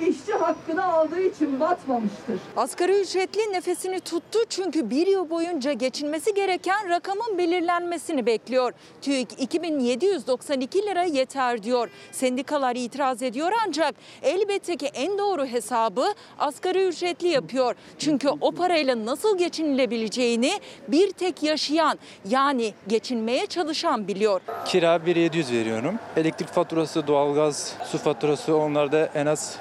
işçi 0.00 0.32
hakkını 0.32 0.84
aldığı 0.84 1.20
için 1.20 1.60
batmamıştır. 1.60 2.40
Asgari 2.56 3.00
ücretli 3.00 3.52
nefesini 3.52 4.00
tuttu 4.00 4.38
çünkü 4.48 4.90
bir 4.90 5.06
yıl 5.06 5.30
boyunca 5.30 5.72
geçinmesi 5.72 6.34
gereken 6.34 6.88
rakamın 6.88 7.38
belirlenmesini 7.38 8.26
bekliyor. 8.26 8.72
TÜİK 9.02 9.28
2792 9.38 10.82
lira 10.82 11.02
yeter 11.02 11.62
diyor. 11.62 11.88
Sendikalar 12.12 12.76
itiraz 12.76 13.22
ediyor 13.22 13.52
ancak 13.66 13.94
elbette 14.22 14.76
ki 14.76 14.86
en 14.86 15.18
doğru 15.18 15.46
hesabı 15.46 16.06
asgari 16.38 16.86
ücretli 16.88 17.28
yapıyor. 17.28 17.74
Çünkü 17.98 18.28
o 18.40 18.52
parayla 18.52 19.06
nasıl 19.06 19.38
geçinilebileceğini 19.38 20.52
bir 20.88 21.10
tek 21.10 21.42
yaşayan 21.42 21.98
yani 22.28 22.74
geçinmeye 22.88 23.46
çalışan 23.46 24.08
biliyor. 24.08 24.40
Kira 24.64 24.96
1.700 24.96 25.52
veriyorum. 25.52 25.94
Elektrik 26.16 26.48
faturası, 26.48 27.06
doğalgaz, 27.06 27.72
su 27.84 27.98
faturası 27.98 28.56
onlarda 28.56 29.10
en 29.14 29.26
az 29.26 29.58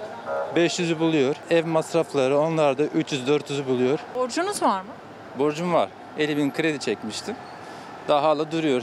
500'ü 0.56 1.00
buluyor. 1.00 1.36
Ev 1.50 1.66
masrafları 1.66 2.40
onlar 2.40 2.78
da 2.78 2.86
300-400'ü 2.86 3.66
buluyor. 3.68 4.00
Borcunuz 4.16 4.64
var 4.64 4.82
mı? 4.82 4.88
Borcum 5.40 5.74
var. 5.74 5.90
50 6.18 6.38
bin 6.38 6.52
kredi 6.52 6.80
çekmiştim. 6.80 7.36
Daha 8.08 8.24
hala 8.24 8.52
duruyor. 8.52 8.82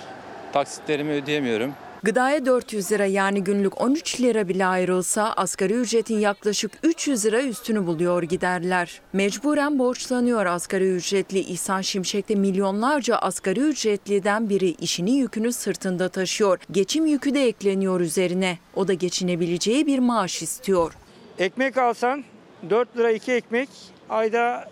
Taksitlerimi 0.52 1.12
ödeyemiyorum. 1.12 1.72
Gıdaya 2.04 2.46
400 2.46 2.92
lira 2.92 3.06
yani 3.06 3.44
günlük 3.44 3.80
13 3.80 4.20
lira 4.20 4.48
bile 4.48 4.66
ayrılsa 4.66 5.32
asgari 5.32 5.72
ücretin 5.72 6.18
yaklaşık 6.18 6.72
300 6.82 7.24
lira 7.24 7.42
üstünü 7.42 7.86
buluyor 7.86 8.22
giderler. 8.22 9.00
Mecburen 9.12 9.78
borçlanıyor 9.78 10.46
asgari 10.46 10.94
ücretli 10.94 11.38
İhsan 11.38 11.80
Şimşek 11.80 12.28
de 12.28 12.34
milyonlarca 12.34 13.16
asgari 13.16 13.60
ücretliden 13.60 14.48
biri 14.48 14.68
işini 14.70 15.10
yükünü 15.10 15.52
sırtında 15.52 16.08
taşıyor. 16.08 16.58
Geçim 16.70 17.06
yükü 17.06 17.34
de 17.34 17.46
ekleniyor 17.46 18.00
üzerine. 18.00 18.58
O 18.76 18.88
da 18.88 18.92
geçinebileceği 18.92 19.86
bir 19.86 19.98
maaş 19.98 20.42
istiyor. 20.42 20.92
Ekmek 21.38 21.78
alsan 21.78 22.24
4 22.70 22.96
lira 22.96 23.10
2 23.10 23.32
ekmek 23.32 23.68
ayda 24.10 24.68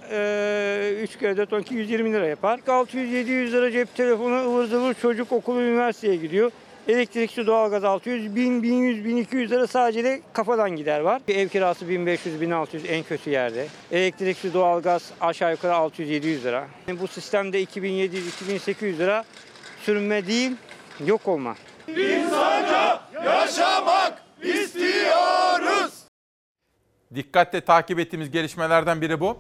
3 1.03 1.19
kere 1.19 1.37
4 1.37 1.53
12 1.53 1.75
120 1.75 2.13
lira 2.13 2.27
yapar. 2.27 2.59
600-700 2.59 3.53
lira 3.53 3.71
cep 3.71 3.95
telefonu 3.95 4.35
ıvır 4.35 4.67
zıvır 4.67 4.95
çocuk 4.95 5.33
okulu 5.33 5.63
üniversiteye 5.63 6.17
gidiyor. 6.17 6.51
Elektrik, 6.89 7.31
su, 7.31 7.47
doğalgaz 7.47 7.85
600, 7.85 8.37
1000, 8.37 8.63
1100, 8.63 9.05
1200 9.05 9.51
lira 9.51 9.67
sadece 9.67 10.05
de 10.05 10.21
kafadan 10.33 10.71
gider 10.71 11.01
var. 11.01 11.23
Bir 11.29 11.37
ev 11.37 11.49
kirası 11.49 11.89
1500, 11.89 12.41
1600 12.41 12.85
en 12.89 13.03
kötü 13.03 13.31
yerde. 13.31 13.67
Elektrik, 13.93 14.37
su, 14.37 14.55
doğalgaz 14.55 15.11
aşağı 15.21 15.51
yukarı 15.51 15.73
600-700 15.73 16.43
lira. 16.45 16.69
Bu 17.01 17.09
sistemde 17.09 17.61
2700, 17.61 18.29
2800 18.29 18.99
lira 18.99 19.25
sürünme 19.83 20.27
değil, 20.27 20.53
yok 21.07 21.29
olma. 21.29 21.57
İnsanca 21.89 23.01
yaşamak 23.25 24.23
istiyoruz. 24.43 26.00
Dikkatle 27.15 27.61
takip 27.61 27.99
ettiğimiz 27.99 28.31
gelişmelerden 28.31 29.01
biri 29.01 29.21
bu. 29.21 29.39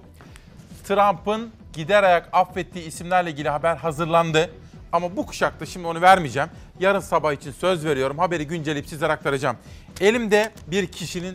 Trump'ın 0.85 1.51
gider 1.73 2.03
ayak 2.03 2.29
affettiği 2.33 2.85
isimlerle 2.85 3.31
ilgili 3.31 3.49
haber 3.49 3.77
hazırlandı. 3.77 4.51
Ama 4.93 5.17
bu 5.17 5.27
kuşakta 5.27 5.67
şimdi 5.67 5.87
onu 5.87 6.01
vermeyeceğim. 6.01 6.49
Yarın 6.81 7.01
sabah 7.01 7.33
için 7.33 7.51
söz 7.53 7.85
veriyorum. 7.85 8.19
Haberi 8.19 8.47
güncelleyip 8.47 8.87
sizlere 8.87 9.13
aktaracağım. 9.13 9.57
Elimde 10.01 10.51
bir 10.67 10.87
kişinin 10.87 11.35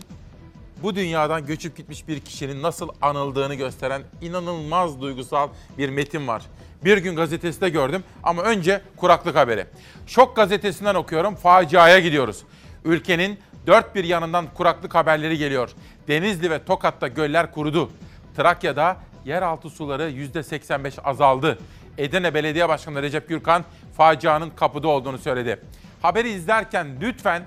bu 0.83 0.95
dünyadan 0.95 1.45
göçüp 1.45 1.77
gitmiş 1.77 2.07
bir 2.07 2.19
kişinin 2.19 2.61
nasıl 2.61 2.89
anıldığını 3.01 3.55
gösteren 3.55 4.01
inanılmaz 4.21 5.01
duygusal 5.01 5.49
bir 5.77 5.89
metin 5.89 6.27
var. 6.27 6.41
Bir 6.85 6.97
gün 6.97 7.15
gazetesinde 7.15 7.69
gördüm 7.69 8.03
ama 8.23 8.41
önce 8.43 8.81
kuraklık 8.97 9.35
haberi. 9.35 9.65
Şok 10.07 10.35
gazetesinden 10.35 10.95
okuyorum. 10.95 11.35
Faciaya 11.35 11.99
gidiyoruz. 11.99 12.43
Ülkenin 12.85 13.39
dört 13.67 13.95
bir 13.95 14.03
yanından 14.03 14.45
kuraklık 14.53 14.95
haberleri 14.95 15.37
geliyor. 15.37 15.69
Denizli 16.07 16.49
ve 16.49 16.63
Tokat'ta 16.63 17.07
göller 17.07 17.51
kurudu. 17.51 17.91
Trakya'da 18.37 18.97
yeraltı 19.25 19.69
suları 19.69 20.11
%85 20.11 21.01
azaldı. 21.01 21.59
Edirne 21.97 22.33
Belediye 22.33 22.69
Başkanı 22.69 23.01
Recep 23.01 23.29
Gürkan 23.29 23.63
facianın 23.97 24.49
kapıda 24.49 24.87
olduğunu 24.87 25.17
söyledi. 25.17 25.59
Haberi 26.01 26.29
izlerken 26.29 26.87
lütfen 27.01 27.43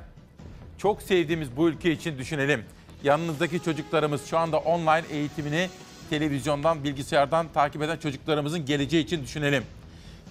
çok 0.79 1.03
sevdiğimiz 1.03 1.57
bu 1.57 1.69
ülke 1.69 1.93
için 1.93 2.19
düşünelim. 2.19 2.65
Yanınızdaki 3.03 3.63
çocuklarımız 3.63 4.27
şu 4.27 4.39
anda 4.39 4.59
online 4.59 5.05
eğitimini 5.11 5.69
televizyondan, 6.11 6.85
bilgisayardan 6.85 7.47
takip 7.55 7.83
eden 7.83 7.97
çocuklarımızın 7.97 8.67
geleceği 8.67 9.05
için 9.05 9.23
düşünelim. 9.23 9.65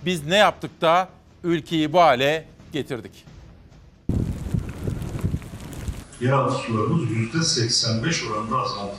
Biz 0.05 0.26
ne 0.26 0.38
yaptık 0.38 0.81
da 0.81 1.09
ülkeyi 1.43 1.93
bu 1.93 1.99
hale 1.99 2.45
getirdik? 2.73 3.36
Yeraltı 6.22 6.56
sularımız 6.56 7.11
yüzde 7.11 7.41
85 7.41 8.23
oranında 8.23 8.57
azaldı. 8.57 8.95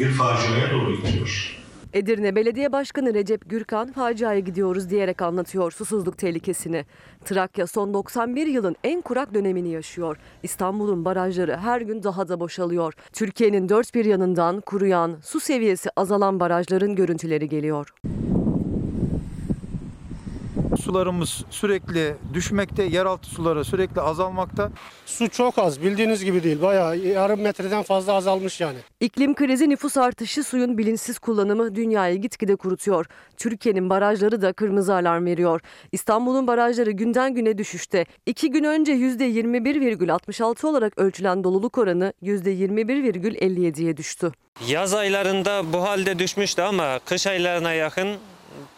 Bir 0.00 0.10
faciaya 0.10 0.72
doğru 0.72 0.96
gidiyor. 0.96 1.58
Edirne 1.92 2.36
Belediye 2.36 2.72
Başkanı 2.72 3.14
Recep 3.14 3.50
Gürkan 3.50 3.92
faciaya 3.92 4.38
gidiyoruz 4.38 4.90
diyerek 4.90 5.22
anlatıyor 5.22 5.70
susuzluk 5.72 6.18
tehlikesini. 6.18 6.84
Trakya 7.24 7.66
son 7.66 7.94
91 7.94 8.46
yılın 8.46 8.76
en 8.84 9.00
kurak 9.00 9.34
dönemini 9.34 9.68
yaşıyor. 9.68 10.16
İstanbul'un 10.42 11.04
barajları 11.04 11.56
her 11.56 11.80
gün 11.80 12.02
daha 12.02 12.28
da 12.28 12.40
boşalıyor. 12.40 12.94
Türkiye'nin 13.12 13.68
dört 13.68 13.94
bir 13.94 14.04
yanından 14.04 14.60
kuruyan, 14.60 15.16
su 15.22 15.40
seviyesi 15.40 15.90
azalan 15.96 16.40
barajların 16.40 16.94
görüntüleri 16.94 17.48
geliyor. 17.48 17.94
Sularımız 20.88 21.44
sürekli 21.50 22.14
düşmekte, 22.34 22.82
yeraltı 22.82 23.30
suları 23.30 23.64
sürekli 23.64 24.00
azalmakta. 24.00 24.70
Su 25.06 25.28
çok 25.28 25.58
az 25.58 25.82
bildiğiniz 25.82 26.24
gibi 26.24 26.42
değil. 26.42 26.62
Bayağı 26.62 26.96
yarım 26.96 27.40
metreden 27.40 27.82
fazla 27.82 28.12
azalmış 28.12 28.60
yani. 28.60 28.78
İklim 29.00 29.34
krizi 29.34 29.68
nüfus 29.68 29.96
artışı 29.96 30.44
suyun 30.44 30.78
bilinçsiz 30.78 31.18
kullanımı 31.18 31.74
dünyayı 31.74 32.16
gitgide 32.16 32.56
kurutuyor. 32.56 33.06
Türkiye'nin 33.36 33.90
barajları 33.90 34.42
da 34.42 34.52
kırmızı 34.52 34.94
alarm 34.94 35.26
veriyor. 35.26 35.60
İstanbul'un 35.92 36.46
barajları 36.46 36.90
günden 36.90 37.34
güne 37.34 37.58
düşüşte. 37.58 38.04
İki 38.26 38.50
gün 38.50 38.64
önce 38.64 38.92
%21,66 38.92 40.66
olarak 40.66 40.98
ölçülen 40.98 41.44
doluluk 41.44 41.78
oranı 41.78 42.12
%21,57'ye 42.22 43.96
düştü. 43.96 44.32
Yaz 44.68 44.94
aylarında 44.94 45.72
bu 45.72 45.82
halde 45.82 46.18
düşmüştü 46.18 46.62
ama 46.62 46.98
kış 47.04 47.26
aylarına 47.26 47.72
yakın 47.72 48.08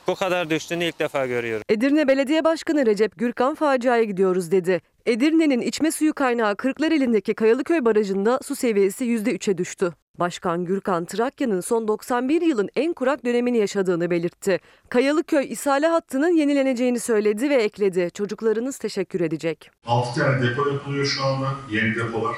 bu 0.06 0.14
kadar 0.14 0.50
düştüğünü 0.50 0.84
ilk 0.84 0.98
defa 0.98 1.26
görüyorum. 1.26 1.64
Edirne 1.68 2.08
Belediye 2.08 2.44
Başkanı 2.44 2.86
Recep 2.86 3.18
Gürkan 3.18 3.54
faciaya 3.54 4.04
gidiyoruz 4.04 4.50
dedi. 4.50 4.80
Edirne'nin 5.06 5.60
içme 5.60 5.90
suyu 5.90 6.14
kaynağı 6.14 6.56
Kırklareli'ndeki 6.56 7.34
Kayalıköy 7.34 7.84
Barajı'nda 7.84 8.38
su 8.42 8.56
seviyesi 8.56 9.04
%3'e 9.04 9.58
düştü. 9.58 9.92
Başkan 10.18 10.64
Gürkan 10.64 11.04
Trakya'nın 11.04 11.60
son 11.60 11.88
91 11.88 12.42
yılın 12.42 12.68
en 12.76 12.92
kurak 12.92 13.24
dönemini 13.24 13.58
yaşadığını 13.58 14.10
belirtti. 14.10 14.60
Kayalıköy 14.88 15.52
İsale 15.52 15.86
hattının 15.86 16.36
yenileneceğini 16.36 17.00
söyledi 17.00 17.50
ve 17.50 17.54
ekledi. 17.54 18.10
Çocuklarınız 18.14 18.78
teşekkür 18.78 19.20
edecek. 19.20 19.70
6 19.86 20.20
tane 20.20 20.42
depo 20.42 20.68
yapılıyor 20.68 21.06
şu 21.06 21.24
anda, 21.24 21.48
yeni 21.70 21.94
depolar. 21.94 22.36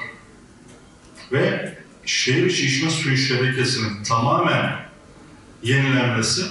Ve 1.31 1.73
şehir 2.05 2.45
içi 2.45 2.65
içme 2.65 2.89
suyu 2.89 3.17
şebekesinin 3.17 4.03
tamamen 4.03 4.75
yenilenmesi 5.63 6.41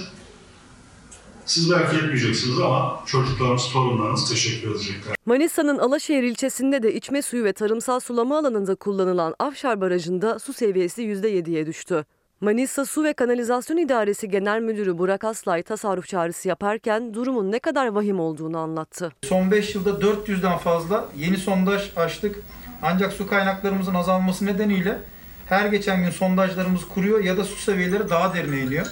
siz 1.45 1.71
belki 1.71 1.95
etmeyeceksiniz 1.95 2.59
ama 2.59 3.03
çocuklarımız, 3.05 3.69
torunlarımız 3.73 4.29
teşekkür 4.29 4.71
edecekler. 4.71 5.15
Manisa'nın 5.25 5.77
Alaşehir 5.77 6.23
ilçesinde 6.23 6.83
de 6.83 6.93
içme 6.93 7.21
suyu 7.21 7.43
ve 7.43 7.53
tarımsal 7.53 7.99
sulama 7.99 8.37
alanında 8.37 8.75
kullanılan 8.75 9.35
Afşar 9.39 9.81
Barajı'nda 9.81 10.39
su 10.39 10.53
seviyesi 10.53 11.01
%7'ye 11.01 11.65
düştü. 11.65 12.05
Manisa 12.41 12.85
Su 12.85 13.03
ve 13.03 13.13
Kanalizasyon 13.13 13.77
İdaresi 13.77 14.29
Genel 14.29 14.61
Müdürü 14.61 14.97
Burak 14.97 15.23
Aslay 15.23 15.63
tasarruf 15.63 16.07
çağrısı 16.07 16.47
yaparken 16.47 17.13
durumun 17.13 17.51
ne 17.51 17.59
kadar 17.59 17.87
vahim 17.87 18.19
olduğunu 18.19 18.57
anlattı. 18.57 19.11
Son 19.23 19.51
5 19.51 19.75
yılda 19.75 19.89
400'den 19.89 20.57
fazla 20.57 21.09
yeni 21.17 21.37
sondaj 21.37 21.91
açtık. 21.95 22.39
Ancak 22.81 23.13
su 23.13 23.27
kaynaklarımızın 23.27 23.93
azalması 23.93 24.45
nedeniyle 24.45 24.99
her 25.45 25.65
geçen 25.65 26.03
gün 26.03 26.11
sondajlarımız 26.11 26.87
kuruyor 26.87 27.23
ya 27.23 27.37
da 27.37 27.43
su 27.43 27.55
seviyeleri 27.55 28.09
daha 28.09 28.33
derine 28.33 28.59
iniyor. 28.59 28.87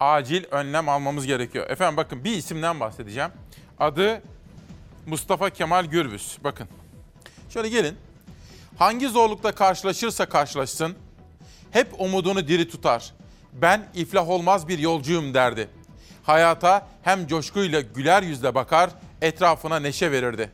Acil 0.00 0.44
önlem 0.50 0.88
almamız 0.88 1.26
gerekiyor. 1.26 1.70
Efendim 1.70 1.96
bakın 1.96 2.24
bir 2.24 2.32
isimden 2.32 2.80
bahsedeceğim. 2.80 3.30
Adı 3.78 4.22
Mustafa 5.06 5.50
Kemal 5.50 5.84
Gürbüz. 5.84 6.38
Bakın. 6.44 6.68
Şöyle 7.48 7.68
gelin. 7.68 7.96
Hangi 8.78 9.08
zorlukla 9.08 9.52
karşılaşırsa 9.52 10.26
karşılaşsın 10.26 10.96
hep 11.70 12.00
umudunu 12.00 12.48
diri 12.48 12.68
tutar. 12.68 13.12
Ben 13.52 13.88
iflah 13.94 14.28
olmaz 14.28 14.68
bir 14.68 14.78
yolcuyum 14.78 15.34
derdi. 15.34 15.68
Hayata 16.22 16.86
hem 17.02 17.26
coşkuyla 17.26 17.80
güler 17.80 18.22
yüzle 18.22 18.54
bakar, 18.54 18.90
etrafına 19.22 19.78
neşe 19.80 20.12
verirdi. 20.12 20.50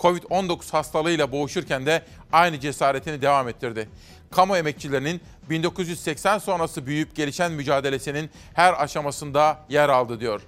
Covid-19 0.00 0.72
hastalığıyla 0.72 1.32
boğuşurken 1.32 1.86
de 1.86 2.02
aynı 2.32 2.60
cesaretini 2.60 3.22
devam 3.22 3.48
ettirdi. 3.48 3.88
Kamu 4.30 4.56
emekçilerinin 4.56 5.20
1980 5.50 6.38
sonrası 6.38 6.86
büyüyüp 6.86 7.16
gelişen 7.16 7.52
mücadelesinin 7.52 8.30
her 8.54 8.82
aşamasında 8.82 9.58
yer 9.68 9.88
aldı 9.88 10.20
diyor. 10.20 10.40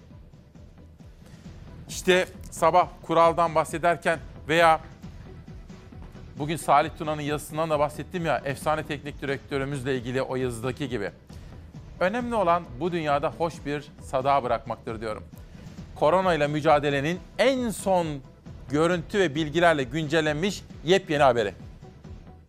İşte 1.88 2.26
sabah 2.50 2.88
kuraldan 3.02 3.54
bahsederken 3.54 4.18
veya 4.48 4.80
bugün 6.38 6.56
Salih 6.56 6.90
Tuna'nın 6.98 7.22
yazısından 7.22 7.70
da 7.70 7.78
bahsettim 7.78 8.26
ya 8.26 8.42
efsane 8.44 8.86
teknik 8.86 9.22
direktörümüzle 9.22 9.96
ilgili 9.96 10.22
o 10.22 10.36
yazıdaki 10.36 10.88
gibi. 10.88 11.10
Önemli 12.00 12.34
olan 12.34 12.62
bu 12.80 12.92
dünyada 12.92 13.32
hoş 13.38 13.54
bir 13.66 13.84
sada 14.02 14.42
bırakmaktır 14.42 15.00
diyorum. 15.00 15.24
Korona 15.94 16.34
ile 16.34 16.46
mücadelenin 16.46 17.20
en 17.38 17.70
son 17.70 18.06
görüntü 18.70 19.18
ve 19.18 19.34
bilgilerle 19.34 19.82
güncellenmiş 19.82 20.62
yepyeni 20.84 21.22
haberi. 21.22 21.54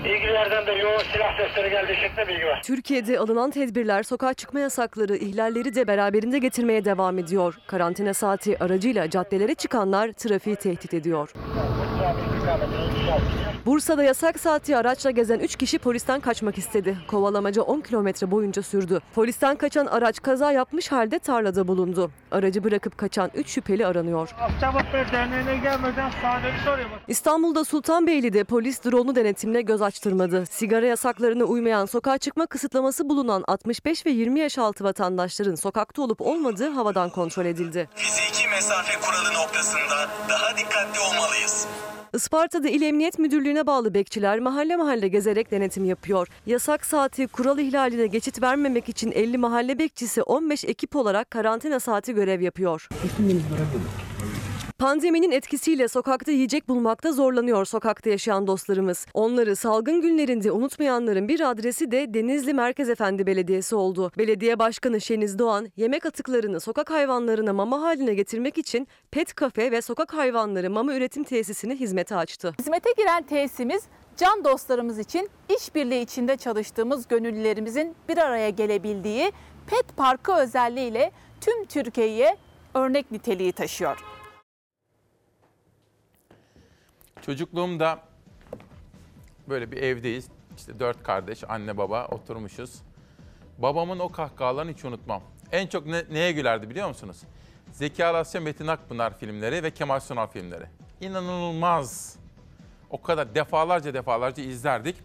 İlgili 0.06 0.32
yerden 0.32 0.68
de 0.68 0.72
yoğun 0.72 0.99
silah 1.14 1.38
sesleri 1.38 1.69
geldiği 1.69 1.95
şeklinde 1.95 2.28
bilgi 2.28 2.45
var. 2.45 2.61
Türkiye'de 2.64 3.19
alınan 3.19 3.52
tedbirler 3.52 4.03
sokağa 4.03 4.34
çıkma 4.34 4.60
yasakları 4.60 5.15
ihlalleri 5.15 5.76
de 5.76 5.88
beraberinde 5.88 6.40
getirmeye 6.40 6.86
devam 6.86 7.19
ediyor. 7.19 7.57
Karantina 7.68 8.14
saati 8.14 8.64
aracıyla 8.64 9.10
caddelere 9.10 9.56
çıkanlar 9.56 10.11
trafiği 10.11 10.56
tehdit 10.56 10.94
ediyor. 10.94 11.34
Bursa'da 13.65 14.03
yasak 14.03 14.39
saati 14.39 14.77
araçla 14.77 15.11
gezen 15.11 15.39
3 15.39 15.56
kişi 15.56 15.80
polisten 15.80 16.19
kaçmak 16.19 16.57
istedi. 16.57 16.98
Kovalamaca 17.07 17.61
10 17.61 17.81
kilometre 17.81 18.31
boyunca 18.31 18.61
sürdü. 18.64 18.99
Polisten 19.15 19.56
kaçan 19.56 19.85
araç 19.85 20.22
kaza 20.22 20.52
yapmış 20.52 20.91
halde 20.91 21.19
tarlada 21.19 21.68
bulundu. 21.68 22.11
Aracı 22.31 22.64
bırakıp 22.64 22.98
kaçan 22.98 23.31
3 23.35 23.49
şüpheli 23.49 23.85
aranıyor. 23.85 24.30
İstanbul'da 27.07 27.64
Sultanbeyli'de 27.64 28.43
polis 28.43 28.85
drone'u 28.85 29.15
denetimle 29.15 29.61
göz 29.61 29.81
açtırmadı. 29.81 30.45
Sigara 30.45 30.85
yasaklarına 30.85 31.43
uymayan 31.43 31.85
sokağa 31.85 32.18
çıkma 32.18 32.45
kısıtlaması 32.45 33.10
bulunan 33.10 33.43
65 33.48 34.06
ve 34.06 34.10
20 34.11 34.39
yaş 34.39 34.57
altı 34.57 34.84
vatandaşların 34.84 35.56
sokakta 35.56 36.02
olup 36.02 36.22
olmadığı 36.22 36.69
havadan 36.69 37.10
kontrol 37.10 37.45
edildi. 37.45 37.89
Fiziki 37.95 38.48
mesafe 38.48 38.99
kuralı 39.02 39.43
noktasında 39.43 40.10
daha 40.30 40.57
dikkatli 40.57 40.99
olmalıyız. 40.99 41.68
Isparta'da 42.14 42.70
İl 42.70 42.82
Emniyet 42.82 43.20
Müdürlüğü'ne 43.20 43.68
bağlı 43.68 43.94
bekçiler 43.94 44.40
mahalle 44.40 44.76
mahalle 44.76 45.08
gezerek 45.08 45.52
denetim 45.52 45.86
yapıyor. 45.86 46.28
Yasak 46.46 46.86
saati 46.86 47.28
kural 47.28 47.60
ihlaline 47.60 48.08
geçit 48.08 48.42
vermemek 48.42 48.90
için 48.90 49.12
50 49.12 49.38
mahalle 49.38 49.80
bekçisi 49.80 50.24
15 50.24 50.66
ekip 50.66 50.96
olarak 50.96 51.32
karantina 51.32 51.80
saati 51.80 52.14
görev 52.14 52.42
yapıyor. 52.42 52.88
Pandeminin 54.82 55.32
etkisiyle 55.32 55.88
sokakta 55.88 56.32
yiyecek 56.32 56.68
bulmakta 56.70 57.12
zorlanıyor 57.12 57.66
sokakta 57.66 58.10
yaşayan 58.10 58.48
dostlarımız. 58.48 59.06
Onları 59.14 59.56
salgın 59.56 60.02
günlerinde 60.02 60.52
unutmayanların 60.52 61.28
bir 61.28 61.49
adresi 61.49 61.91
de 61.91 62.14
Denizli 62.14 62.53
Merkez 62.53 62.90
Efendi 62.90 63.26
Belediyesi 63.28 63.76
oldu. 63.76 64.12
Belediye 64.18 64.60
Başkanı 64.60 65.02
Şeniz 65.02 65.40
Doğan, 65.40 65.68
yemek 65.78 66.06
atıklarını 66.06 66.60
sokak 66.60 66.91
hayvanlarına 66.91 67.53
mama 67.53 67.82
haline 67.82 68.14
getirmek 68.14 68.58
için 68.58 68.88
pet 69.12 69.34
kafe 69.34 69.72
ve 69.72 69.82
sokak 69.82 70.14
hayvanları 70.14 70.70
mama 70.70 70.95
üretim 70.95 71.24
tesisini 71.24 71.76
hizmete 71.76 72.16
açtı. 72.16 72.53
Hizmete 72.60 72.90
giren 72.98 73.24
tesisimiz 73.24 73.84
can 74.18 74.44
dostlarımız 74.44 74.99
için 74.99 75.30
işbirliği 75.58 76.02
içinde 76.02 76.38
çalıştığımız 76.38 77.08
gönüllülerimizin 77.08 77.95
bir 78.10 78.18
araya 78.18 78.49
gelebildiği 78.49 79.32
pet 79.68 79.98
parkı 79.98 80.34
özelliğiyle 80.34 81.12
tüm 81.41 81.66
Türkiye'ye 81.66 82.38
örnek 82.74 83.12
niteliği 83.12 83.52
taşıyor. 83.52 84.20
Çocukluğumda 87.26 87.99
böyle 89.49 89.72
bir 89.72 89.77
evdeyiz. 89.77 90.27
İşte 90.57 90.80
dört 90.80 91.03
kardeş, 91.03 91.43
anne 91.49 91.77
baba 91.77 92.06
oturmuşuz. 92.06 92.81
Babamın 93.57 93.99
o 93.99 94.11
kahkahalarını 94.11 94.72
hiç 94.72 94.85
unutmam. 94.85 95.22
En 95.52 95.68
çok 95.68 95.85
ne- 95.85 96.06
neye 96.11 96.31
gülerdi 96.31 96.69
biliyor 96.69 96.88
musunuz? 96.88 97.18
Zeki 97.72 98.06
Alasya, 98.06 98.41
Metin 98.41 98.68
Akpınar 98.68 99.18
filmleri 99.18 99.64
ve 99.64 99.72
Kemal 99.72 99.99
Sunal 99.99 100.27
filmleri. 100.27 100.65
İnanılmaz. 101.02 102.15
O 102.89 103.02
kadar 103.02 103.35
defalarca 103.35 103.93
defalarca 103.93 104.43
izlerdik. 104.43 104.95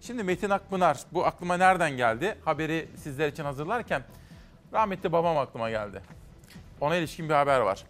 Şimdi 0.00 0.22
Metin 0.22 0.50
Akpınar 0.50 0.98
bu 1.12 1.26
aklıma 1.26 1.56
nereden 1.56 1.96
geldi? 1.96 2.38
Haberi 2.44 2.88
sizler 2.96 3.28
için 3.28 3.44
hazırlarken 3.44 4.02
rahmetli 4.72 5.12
babam 5.12 5.38
aklıma 5.38 5.70
geldi. 5.70 6.02
Ona 6.80 6.96
ilişkin 6.96 7.28
bir 7.28 7.34
haber 7.34 7.60
var. 7.60 7.84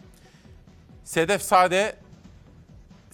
Sedef 1.03 1.41
Sade 1.41 1.95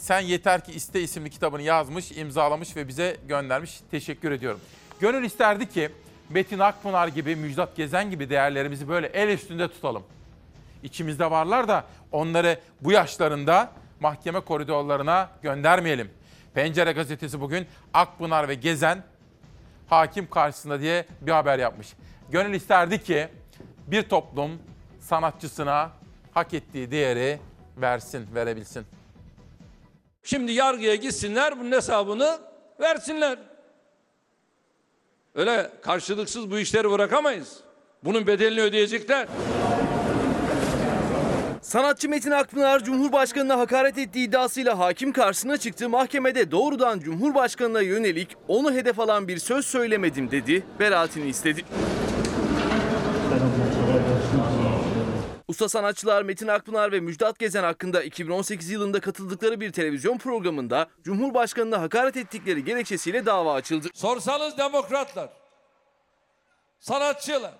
sen 0.03 0.19
Yeter 0.19 0.65
Ki 0.65 0.71
İste 0.71 1.01
isimli 1.01 1.29
kitabını 1.29 1.61
yazmış, 1.61 2.11
imzalamış 2.11 2.75
ve 2.75 2.87
bize 2.87 3.17
göndermiş. 3.27 3.81
Teşekkür 3.91 4.31
ediyorum. 4.31 4.59
Gönül 4.99 5.23
isterdi 5.23 5.69
ki 5.69 5.89
Metin 6.29 6.59
Akpınar 6.59 7.07
gibi, 7.07 7.35
Müjdat 7.35 7.75
Gezen 7.75 8.09
gibi 8.09 8.29
değerlerimizi 8.29 8.87
böyle 8.87 9.07
el 9.07 9.29
üstünde 9.29 9.67
tutalım. 9.67 10.03
İçimizde 10.83 11.31
varlar 11.31 11.67
da 11.67 11.85
onları 12.11 12.59
bu 12.81 12.91
yaşlarında 12.91 13.71
mahkeme 13.99 14.39
koridorlarına 14.39 15.29
göndermeyelim. 15.41 16.09
Pencere 16.53 16.91
gazetesi 16.91 17.41
bugün 17.41 17.67
Akpınar 17.93 18.47
ve 18.47 18.55
Gezen 18.55 19.03
hakim 19.87 20.29
karşısında 20.29 20.79
diye 20.81 21.05
bir 21.21 21.31
haber 21.31 21.59
yapmış. 21.59 21.93
Gönül 22.31 22.53
isterdi 22.53 23.03
ki 23.03 23.27
bir 23.87 24.03
toplum 24.09 24.51
sanatçısına 24.99 25.91
hak 26.33 26.53
ettiği 26.53 26.91
değeri 26.91 27.39
versin, 27.77 28.27
verebilsin. 28.35 28.85
Şimdi 30.23 30.51
yargıya 30.51 30.95
gitsinler 30.95 31.59
bunun 31.59 31.71
hesabını 31.71 32.39
versinler. 32.79 33.37
Öyle 35.35 35.71
karşılıksız 35.81 36.51
bu 36.51 36.59
işleri 36.59 36.91
bırakamayız. 36.91 37.59
Bunun 38.03 38.27
bedelini 38.27 38.61
ödeyecekler. 38.61 39.27
Sanatçı 41.61 42.09
Metin 42.09 42.31
Akpınar 42.31 42.83
Cumhurbaşkanı'na 42.83 43.59
hakaret 43.59 43.97
ettiği 43.97 44.27
iddiasıyla 44.27 44.79
hakim 44.79 45.11
karşısına 45.11 45.57
çıktı. 45.57 45.89
Mahkemede 45.89 46.51
doğrudan 46.51 46.99
Cumhurbaşkanı'na 46.99 47.81
yönelik 47.81 48.29
onu 48.47 48.73
hedef 48.73 48.99
alan 48.99 49.27
bir 49.27 49.37
söz 49.37 49.65
söylemedim 49.65 50.31
dedi. 50.31 50.63
Beraatini 50.79 51.29
istedi. 51.29 51.65
Usta 55.53 55.69
sanatçılar 55.69 56.23
Metin 56.23 56.47
Akpınar 56.47 56.91
ve 56.91 56.99
Müjdat 56.99 57.39
Gezen 57.39 57.63
hakkında 57.63 58.03
2018 58.03 58.69
yılında 58.69 58.99
katıldıkları 58.99 59.59
bir 59.59 59.71
televizyon 59.71 60.17
programında 60.17 60.87
Cumhurbaşkanı'na 61.03 61.81
hakaret 61.81 62.17
ettikleri 62.17 62.63
gerekçesiyle 62.63 63.25
dava 63.25 63.53
açıldı. 63.53 63.87
Sorsanız 63.93 64.57
demokratlar, 64.57 65.29
sanatçılar 66.79 67.53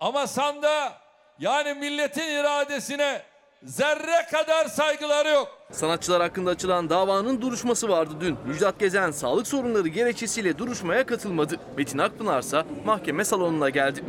ama 0.00 0.26
sanda 0.26 0.92
yani 1.38 1.74
milletin 1.74 2.28
iradesine 2.28 3.22
zerre 3.62 4.26
kadar 4.30 4.64
saygıları 4.64 5.28
yok. 5.28 5.58
Sanatçılar 5.72 6.22
hakkında 6.22 6.50
açılan 6.50 6.90
davanın 6.90 7.40
duruşması 7.40 7.88
vardı 7.88 8.14
dün. 8.20 8.38
Müjdat 8.46 8.78
Gezen 8.78 9.10
sağlık 9.10 9.46
sorunları 9.46 9.88
gerekçesiyle 9.88 10.58
duruşmaya 10.58 11.06
katılmadı. 11.06 11.56
Metin 11.76 11.98
Akpınar 11.98 12.40
ise 12.40 12.64
mahkeme 12.84 13.24
salonuna 13.24 13.70
geldi. 13.70 14.04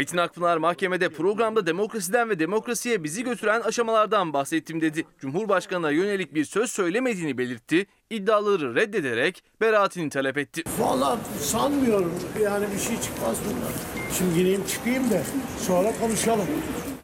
Metin 0.00 0.18
Akpınar 0.18 0.56
mahkemede 0.56 1.08
programda 1.08 1.66
demokrasiden 1.66 2.30
ve 2.30 2.38
demokrasiye 2.38 3.04
bizi 3.04 3.24
götüren 3.24 3.60
aşamalardan 3.60 4.32
bahsettim 4.32 4.80
dedi. 4.80 5.04
Cumhurbaşkanına 5.18 5.90
yönelik 5.90 6.34
bir 6.34 6.44
söz 6.44 6.70
söylemediğini 6.70 7.38
belirtti. 7.38 7.86
İddiaları 8.10 8.74
reddederek 8.74 9.44
beraatini 9.60 10.10
talep 10.10 10.38
etti. 10.38 10.62
Vallahi 10.78 11.18
sanmıyorum 11.40 12.12
yani 12.42 12.66
bir 12.74 12.78
şey 12.78 13.00
çıkmaz 13.00 13.38
bundan. 13.44 13.72
Şimdi 14.18 14.34
gireyim 14.34 14.66
çıkayım 14.66 15.10
da 15.10 15.22
sonra 15.58 15.92
konuşalım. 16.00 16.46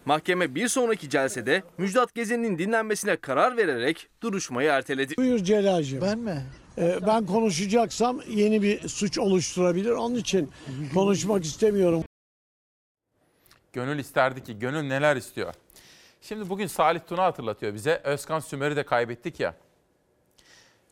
Mahkeme 0.04 0.54
bir 0.54 0.68
sonraki 0.68 1.10
celsede 1.10 1.62
Müjdat 1.78 2.14
Gezen'in 2.14 2.58
dinlenmesine 2.58 3.16
karar 3.16 3.56
vererek 3.56 4.08
duruşmayı 4.22 4.68
erteledi. 4.68 5.16
Buyur 5.16 5.38
Celal'cim. 5.38 6.00
Ben 6.00 6.18
mi? 6.18 6.42
ben 7.06 7.26
konuşacaksam 7.26 8.20
yeni 8.28 8.62
bir 8.62 8.88
suç 8.88 9.18
oluşturabilir. 9.18 9.90
Onun 9.90 10.14
için 10.14 10.50
konuşmak 10.94 11.44
istemiyorum. 11.44 12.04
Gönül 13.76 13.98
isterdi 13.98 14.44
ki, 14.44 14.58
gönül 14.58 14.82
neler 14.82 15.16
istiyor? 15.16 15.54
Şimdi 16.20 16.48
bugün 16.48 16.66
Salih 16.66 17.00
Tuna 17.08 17.24
hatırlatıyor 17.24 17.74
bize. 17.74 18.00
Özkan 18.04 18.40
Sümer'i 18.40 18.76
de 18.76 18.82
kaybettik 18.82 19.40
ya. 19.40 19.54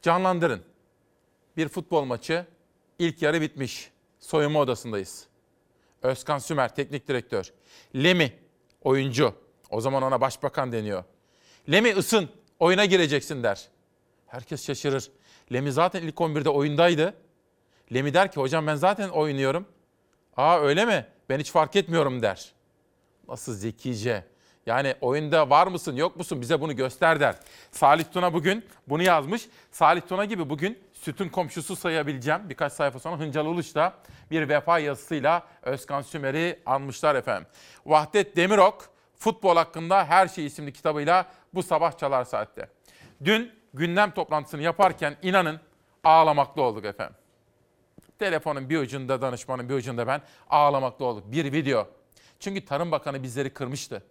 Canlandırın. 0.02 0.62
Bir 1.56 1.68
futbol 1.68 2.04
maçı, 2.04 2.46
ilk 2.98 3.22
yarı 3.22 3.40
bitmiş. 3.40 3.90
Soyunma 4.20 4.60
odasındayız. 4.60 5.26
Özkan 6.02 6.38
Sümer, 6.38 6.74
teknik 6.74 7.08
direktör. 7.08 7.52
Lemi, 7.94 8.32
oyuncu. 8.82 9.34
O 9.70 9.80
zaman 9.80 10.02
ona 10.02 10.20
başbakan 10.20 10.72
deniyor. 10.72 11.04
Lemi 11.70 11.96
ısın, 11.96 12.28
oyuna 12.58 12.84
gireceksin 12.84 13.42
der. 13.42 13.68
Herkes 14.26 14.66
şaşırır. 14.66 15.10
Lemi 15.52 15.72
zaten 15.72 16.02
ilk 16.02 16.16
11'de 16.16 16.50
oyundaydı. 16.50 17.14
Lemi 17.94 18.14
der 18.14 18.32
ki 18.32 18.40
hocam 18.40 18.66
ben 18.66 18.76
zaten 18.76 19.08
oynuyorum. 19.08 19.68
Aa 20.36 20.60
öyle 20.60 20.84
mi? 20.84 21.06
Ben 21.28 21.38
hiç 21.38 21.50
fark 21.50 21.76
etmiyorum 21.76 22.22
der. 22.22 22.54
Nasıl 23.28 23.54
zekice. 23.54 24.24
Yani 24.66 24.94
oyunda 25.00 25.50
var 25.50 25.66
mısın 25.66 25.96
yok 25.96 26.16
musun 26.16 26.40
bize 26.40 26.60
bunu 26.60 26.76
göster 26.76 27.20
der. 27.20 27.36
Salih 27.70 28.04
Tuna 28.12 28.32
bugün 28.32 28.64
bunu 28.88 29.02
yazmış. 29.02 29.48
Salih 29.70 30.02
Tuna 30.08 30.24
gibi 30.24 30.50
bugün 30.50 30.78
sütün 30.92 31.28
komşusu 31.28 31.76
sayabileceğim. 31.76 32.48
Birkaç 32.48 32.72
sayfa 32.72 32.98
sonra 32.98 33.18
Hıncal 33.18 33.46
Uluç 33.46 33.74
da 33.74 33.94
bir 34.30 34.48
vefa 34.48 34.78
yazısıyla 34.78 35.42
Özkan 35.62 36.02
Sümer'i 36.02 36.60
anmışlar 36.66 37.14
efendim. 37.14 37.46
Vahdet 37.86 38.36
Demirok 38.36 38.88
futbol 39.16 39.56
hakkında 39.56 40.04
her 40.04 40.28
şey 40.28 40.46
isimli 40.46 40.72
kitabıyla 40.72 41.26
bu 41.54 41.62
sabah 41.62 41.98
çalar 41.98 42.24
saatte. 42.24 42.68
Dün 43.24 43.52
gündem 43.74 44.10
toplantısını 44.10 44.62
yaparken 44.62 45.16
inanın 45.22 45.60
ağlamaklı 46.04 46.62
olduk 46.62 46.84
efendim. 46.84 47.16
Telefonun 48.18 48.70
bir 48.70 48.78
ucunda 48.78 49.22
danışmanın 49.22 49.68
bir 49.68 49.74
ucunda 49.74 50.06
ben 50.06 50.22
ağlamaklı 50.50 51.04
olduk. 51.04 51.24
Bir 51.32 51.52
video. 51.52 51.88
Çünkü 52.40 52.64
Tarım 52.64 52.90
Bakanı 52.92 53.22
bizleri 53.22 53.50
kırmıştı. 53.50 54.02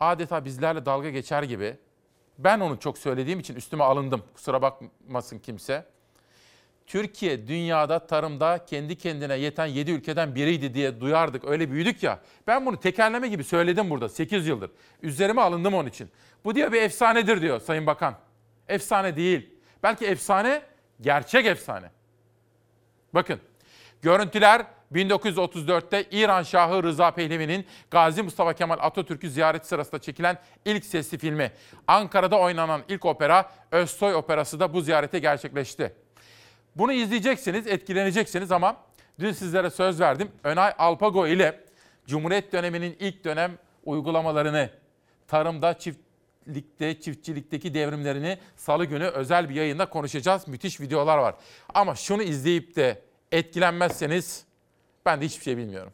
Adeta 0.00 0.44
bizlerle 0.44 0.86
dalga 0.86 1.10
geçer 1.10 1.42
gibi 1.42 1.76
Ben 2.38 2.60
onu 2.60 2.80
çok 2.80 2.98
söylediğim 2.98 3.40
için 3.40 3.54
üstüme 3.54 3.84
alındım. 3.84 4.22
Kusura 4.34 4.62
bakmasın 4.62 5.38
kimse. 5.38 5.84
Türkiye 6.86 7.48
dünyada 7.48 8.06
tarımda 8.06 8.64
kendi 8.66 8.96
kendine 8.96 9.34
yeten 9.34 9.66
7 9.66 9.90
ülkeden 9.90 10.34
biriydi 10.34 10.74
diye 10.74 11.00
duyardık. 11.00 11.44
Öyle 11.44 11.70
büyüdük 11.70 12.02
ya. 12.02 12.20
Ben 12.46 12.66
bunu 12.66 12.80
tekerleme 12.80 13.28
gibi 13.28 13.44
söyledim 13.44 13.90
burada 13.90 14.08
8 14.08 14.46
yıldır. 14.46 14.70
Üzerime 15.02 15.40
alındım 15.40 15.74
onun 15.74 15.88
için. 15.88 16.10
Bu 16.44 16.54
diyor 16.54 16.72
bir 16.72 16.82
efsanedir 16.82 17.40
diyor 17.40 17.60
Sayın 17.60 17.86
Bakan. 17.86 18.14
Efsane 18.68 19.16
değil. 19.16 19.50
Belki 19.82 20.06
efsane, 20.06 20.62
gerçek 21.00 21.46
efsane. 21.46 21.90
Bakın, 23.14 23.40
görüntüler 24.02 24.66
1934'te 24.92 26.04
İran 26.10 26.42
Şahı 26.42 26.82
Rıza 26.82 27.10
Pehlevi'nin 27.10 27.66
Gazi 27.90 28.22
Mustafa 28.22 28.52
Kemal 28.52 28.76
Atatürk'ü 28.80 29.30
ziyaret 29.30 29.66
sırasında 29.66 30.00
çekilen 30.00 30.38
ilk 30.64 30.84
sesli 30.84 31.18
filmi. 31.18 31.52
Ankara'da 31.86 32.38
oynanan 32.38 32.82
ilk 32.88 33.04
opera 33.04 33.50
Özsoy 33.70 34.14
Operası 34.14 34.60
da 34.60 34.74
bu 34.74 34.80
ziyarete 34.80 35.18
gerçekleşti. 35.18 35.94
Bunu 36.76 36.92
izleyeceksiniz, 36.92 37.66
etkileneceksiniz 37.66 38.52
ama 38.52 38.76
dün 39.20 39.32
sizlere 39.32 39.70
söz 39.70 40.00
verdim. 40.00 40.30
Önay 40.44 40.72
Alpago 40.78 41.26
ile 41.26 41.60
Cumhuriyet 42.06 42.52
döneminin 42.52 42.96
ilk 43.00 43.24
dönem 43.24 43.58
uygulamalarını, 43.84 44.70
tarımda, 45.26 45.78
çiftlikte, 45.78 47.00
çiftçilikteki 47.00 47.74
devrimlerini 47.74 48.38
salı 48.56 48.84
günü 48.84 49.04
özel 49.04 49.48
bir 49.48 49.54
yayında 49.54 49.86
konuşacağız. 49.86 50.48
Müthiş 50.48 50.80
videolar 50.80 51.18
var. 51.18 51.34
Ama 51.74 51.94
şunu 51.94 52.22
izleyip 52.22 52.76
de 52.76 53.07
etkilenmezseniz 53.32 54.44
ben 55.06 55.20
de 55.20 55.24
hiçbir 55.24 55.44
şey 55.44 55.56
bilmiyorum. 55.56 55.92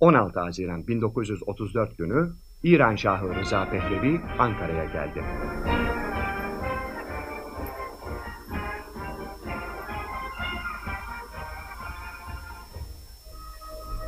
16 0.00 0.40
Haziran 0.40 0.86
1934 0.86 1.98
günü 1.98 2.32
İran 2.62 2.96
Şahı 2.96 3.34
Rıza 3.34 3.70
Pehlevi 3.70 4.20
Ankara'ya 4.38 4.84
geldi. 4.84 5.24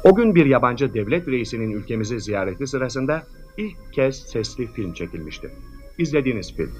O 0.05 0.15
gün 0.15 0.35
bir 0.35 0.47
yabancı 0.47 0.95
devlet 0.95 1.29
reisinin 1.29 1.71
ülkemizi 1.71 2.21
ziyareti 2.21 2.67
sırasında 2.67 3.23
ilk 3.57 3.93
kez 3.93 4.17
sesli 4.17 4.67
film 4.67 4.93
çekilmişti. 4.93 5.51
İzlediğiniz 5.99 6.57
film. 6.57 6.73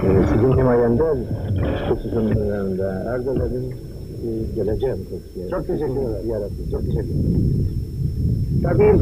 Sizin 0.00 0.52
himayemde 0.58 1.04
hususun 1.88 2.34
döneminde 2.34 2.82
Erdoğan'ın 3.06 3.74
geleceğim 4.54 4.98
Türkiye'ye. 5.10 5.50
Çok 5.50 5.66
teşekkür 5.66 5.92
ederim. 5.92 6.30
Yarabbim, 6.30 6.70
çok 6.70 6.84
teşekkür 6.84 7.08
ederim. 7.08 7.74
Tabii 8.62 9.00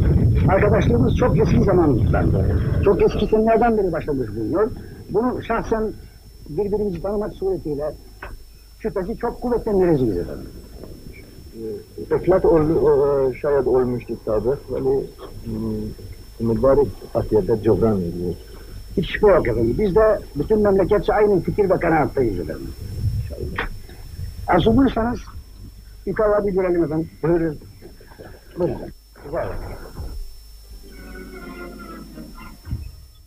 arkadaşlığımız 0.49 1.17
çok 1.17 1.39
eski 1.39 1.63
zamanlardan 1.63 2.33
beri, 2.33 2.85
çok 2.85 3.03
eski 3.03 3.27
senelerden 3.27 3.79
beri 3.79 3.93
başlamış 3.93 4.29
bulunuyor. 4.37 4.71
Bunu 5.11 5.43
şahsen 5.43 5.93
birbirimizi 6.49 7.03
tanımak 7.03 7.33
suretiyle 7.33 7.93
şüphesiz 8.79 9.19
çok 9.19 9.41
kuvvetlendireceğiz 9.41 10.17
efendim. 10.17 10.47
Eklat 12.11 12.45
ol, 12.45 12.63
şayet 13.33 13.67
olmuştu 13.67 14.15
tabi. 14.25 14.49
Böyle 14.71 15.07
mübarek 16.41 16.89
asiyette 17.15 17.63
cevran 17.63 18.01
ediyor. 18.01 18.35
Şüphe 19.05 19.27
yok 19.27 19.49
efendim. 19.49 19.77
Biz 19.79 19.95
de 19.95 20.21
bütün 20.37 20.63
memleketçe 20.63 21.13
aynı 21.13 21.41
fikir 21.41 21.71
ve 21.71 21.81
kanaattayız 21.81 22.39
efendim. 22.39 22.73
Arzu 24.47 24.77
buyursanız 24.77 25.21
yukarıda 26.07 26.47
bir 26.47 26.53
görelim 26.53 26.85
efendim. 26.85 27.11
Buyurun. 27.23 27.59
Buyurun. 28.59 28.93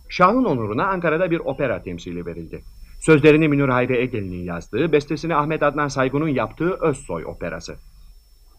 Şah'ın 0.08 0.44
onuruna 0.44 0.86
Ankara'da 0.86 1.30
bir 1.30 1.40
opera 1.40 1.82
temsili 1.82 2.26
verildi. 2.26 2.62
Sözlerini 3.00 3.48
Münir 3.48 3.68
Hayri 3.68 3.96
Egel'in 3.96 4.44
yazdığı, 4.44 4.92
bestesini 4.92 5.34
Ahmet 5.34 5.62
Adnan 5.62 5.88
Saygun'un 5.88 6.28
yaptığı 6.28 6.74
Özsoy 6.80 7.24
Operası. 7.24 7.74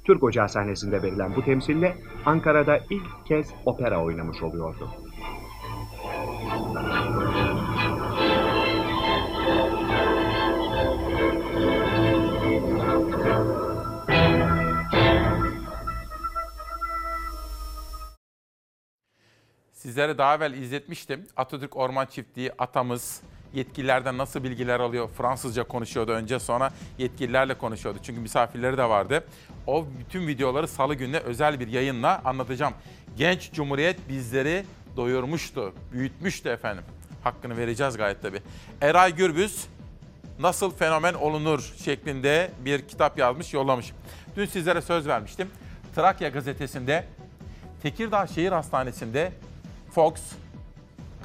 Türk 0.03 0.23
Ocağı 0.23 0.49
sahnesinde 0.49 1.03
verilen 1.03 1.35
bu 1.35 1.45
temsille 1.45 1.97
Ankara'da 2.25 2.77
ilk 2.89 3.25
kez 3.27 3.53
opera 3.65 4.03
oynamış 4.03 4.43
oluyordu. 4.43 4.89
Sizlere 19.81 20.17
daha 20.17 20.35
evvel 20.35 20.53
izletmiştim. 20.53 21.27
Atatürk 21.37 21.77
Orman 21.77 22.05
Çiftliği 22.05 22.51
atamız 22.57 23.21
yetkililerden 23.53 24.17
nasıl 24.17 24.43
bilgiler 24.43 24.79
alıyor? 24.79 25.09
Fransızca 25.17 25.63
konuşuyordu 25.63 26.11
önce 26.11 26.39
sonra 26.39 26.71
yetkililerle 26.97 27.57
konuşuyordu. 27.57 27.99
Çünkü 28.03 28.21
misafirleri 28.21 28.77
de 28.77 28.89
vardı. 28.89 29.23
O 29.67 29.85
bütün 29.99 30.27
videoları 30.27 30.67
salı 30.67 30.95
gününe 30.95 31.17
özel 31.17 31.59
bir 31.59 31.67
yayınla 31.67 32.21
anlatacağım. 32.25 32.73
Genç 33.17 33.51
Cumhuriyet 33.51 34.09
bizleri 34.09 34.65
doyurmuştu, 34.97 35.73
büyütmüştü 35.93 36.49
efendim. 36.49 36.83
Hakkını 37.23 37.57
vereceğiz 37.57 37.97
gayet 37.97 38.21
tabii. 38.21 38.41
Eray 38.81 39.15
Gürbüz 39.15 39.67
Nasıl 40.39 40.71
Fenomen 40.71 41.13
Olunur 41.13 41.73
şeklinde 41.83 42.51
bir 42.65 42.87
kitap 42.87 43.17
yazmış, 43.17 43.53
yollamış. 43.53 43.91
Dün 44.35 44.45
sizlere 44.45 44.81
söz 44.81 45.07
vermiştim. 45.07 45.47
Trakya 45.95 46.29
gazetesinde 46.29 47.05
Tekirdağ 47.83 48.27
Şehir 48.27 48.51
Hastanesi'nde 48.51 49.31
Fox, 49.95 50.13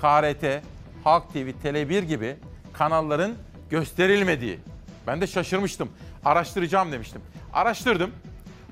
KRT, 0.00 0.62
Halk 1.04 1.32
TV, 1.32 1.50
Tele1 1.64 2.00
gibi 2.00 2.36
kanalların 2.72 3.34
gösterilmediği. 3.70 4.58
Ben 5.06 5.20
de 5.20 5.26
şaşırmıştım. 5.26 5.88
Araştıracağım 6.24 6.92
demiştim. 6.92 7.20
Araştırdım. 7.52 8.10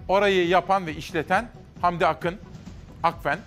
Orayı 0.09 0.49
yapan 0.49 0.87
ve 0.87 0.95
işleten 0.95 1.49
Hamdi 1.81 2.07
Akın, 2.07 2.37
Akfen. 3.03 3.39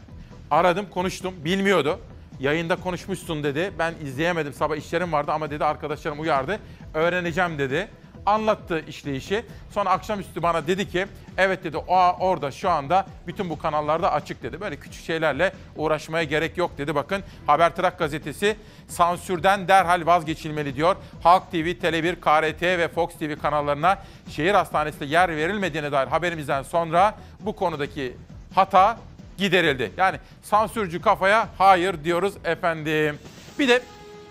Aradım, 0.52 0.86
konuştum. 0.90 1.34
Bilmiyordu. 1.46 2.00
Yayında 2.40 2.76
konuşmuşsun 2.76 3.44
dedi. 3.44 3.72
Ben 3.80 3.94
izleyemedim. 4.04 4.54
Sabah 4.54 4.76
işlerim 4.76 5.12
vardı 5.12 5.32
ama 5.32 5.52
dedi 5.52 5.66
arkadaşlarım 5.66 6.20
uyardı. 6.20 6.60
Öğreneceğim 6.94 7.58
dedi. 7.58 7.88
Anlattı 8.28 8.84
işleyişi. 8.88 9.46
Sonra 9.72 9.90
akşamüstü 9.90 10.42
bana 10.42 10.68
dedi 10.68 10.90
ki 10.90 11.08
evet 11.38 11.64
dedi 11.64 11.78
o 11.78 11.96
orada 12.20 12.52
şu 12.52 12.70
anda 12.70 13.06
bütün 13.28 13.50
bu 13.50 13.60
kanallarda 13.60 14.12
açık 14.12 14.44
dedi. 14.44 14.62
Böyle 14.62 14.76
küçük 14.76 15.06
şeylerle 15.06 15.54
uğraşmaya 15.76 16.24
gerek 16.24 16.58
yok 16.58 16.78
dedi. 16.78 16.96
Bakın 16.96 17.24
Habertrak 17.48 18.00
gazetesi 18.00 18.56
sansürden 18.88 19.68
derhal 19.68 20.06
vazgeçilmeli 20.06 20.76
diyor. 20.76 20.96
Halk 21.24 21.52
TV, 21.52 21.56
Tele1, 21.56 22.16
KRT 22.16 22.62
ve 22.62 22.88
Fox 22.88 23.10
TV 23.20 23.36
kanallarına 23.42 23.98
şehir 24.30 24.54
hastanesinde 24.54 25.06
yer 25.06 25.30
verilmediğine 25.30 25.92
dair 25.92 26.08
haberimizden 26.08 26.64
sonra 26.64 27.16
bu 27.40 27.56
konudaki 27.56 28.18
hata 28.56 28.98
giderildi. 29.38 29.92
Yani 29.98 30.18
sansürcü 30.44 31.02
kafaya 31.02 31.50
hayır 31.58 32.04
diyoruz 32.04 32.34
efendim. 32.44 33.20
Bir 33.60 33.68
de 33.68 33.82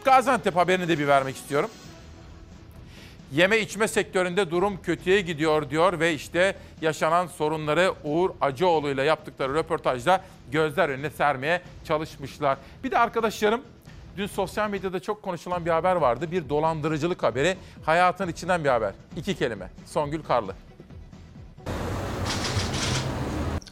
Gaziantep 0.05 0.57
haberini 0.57 0.89
de 0.89 0.99
bir 0.99 1.07
vermek 1.07 1.37
istiyorum. 1.37 1.71
Yeme 3.33 3.59
içme 3.59 3.89
sektöründe 3.89 4.51
durum 4.51 4.83
kötüye 4.83 5.21
gidiyor 5.21 5.71
diyor 5.71 6.01
ve 6.01 6.15
işte 6.15 6.57
yaşanan 6.81 7.27
sorunları 7.27 7.95
Uğur 8.05 8.31
Acıoğlu 8.41 8.91
ile 8.91 9.03
yaptıkları 9.03 9.55
röportajda 9.55 10.21
gözler 10.53 10.89
önüne 10.89 11.11
sermeye 11.11 11.63
çalışmışlar. 11.85 12.59
Bir 12.85 12.91
de 12.91 12.99
arkadaşlarım 12.99 13.61
dün 14.17 14.27
sosyal 14.27 14.71
medyada 14.71 15.01
çok 15.01 15.23
konuşulan 15.23 15.67
bir 15.67 15.71
haber 15.71 15.97
vardı. 15.97 16.31
Bir 16.31 16.49
dolandırıcılık 16.49 17.23
haberi. 17.23 17.57
Hayatın 17.85 18.29
içinden 18.29 18.65
bir 18.65 18.69
haber. 18.69 18.93
İki 19.17 19.35
kelime. 19.35 19.71
Songül 19.87 20.23
Karlı. 20.23 20.55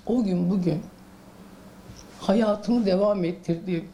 O 0.07 0.25
gün 0.25 0.51
bugün 0.51 0.83
hayatımı 2.21 2.87
devam 2.87 3.25
ettirdi. 3.25 3.85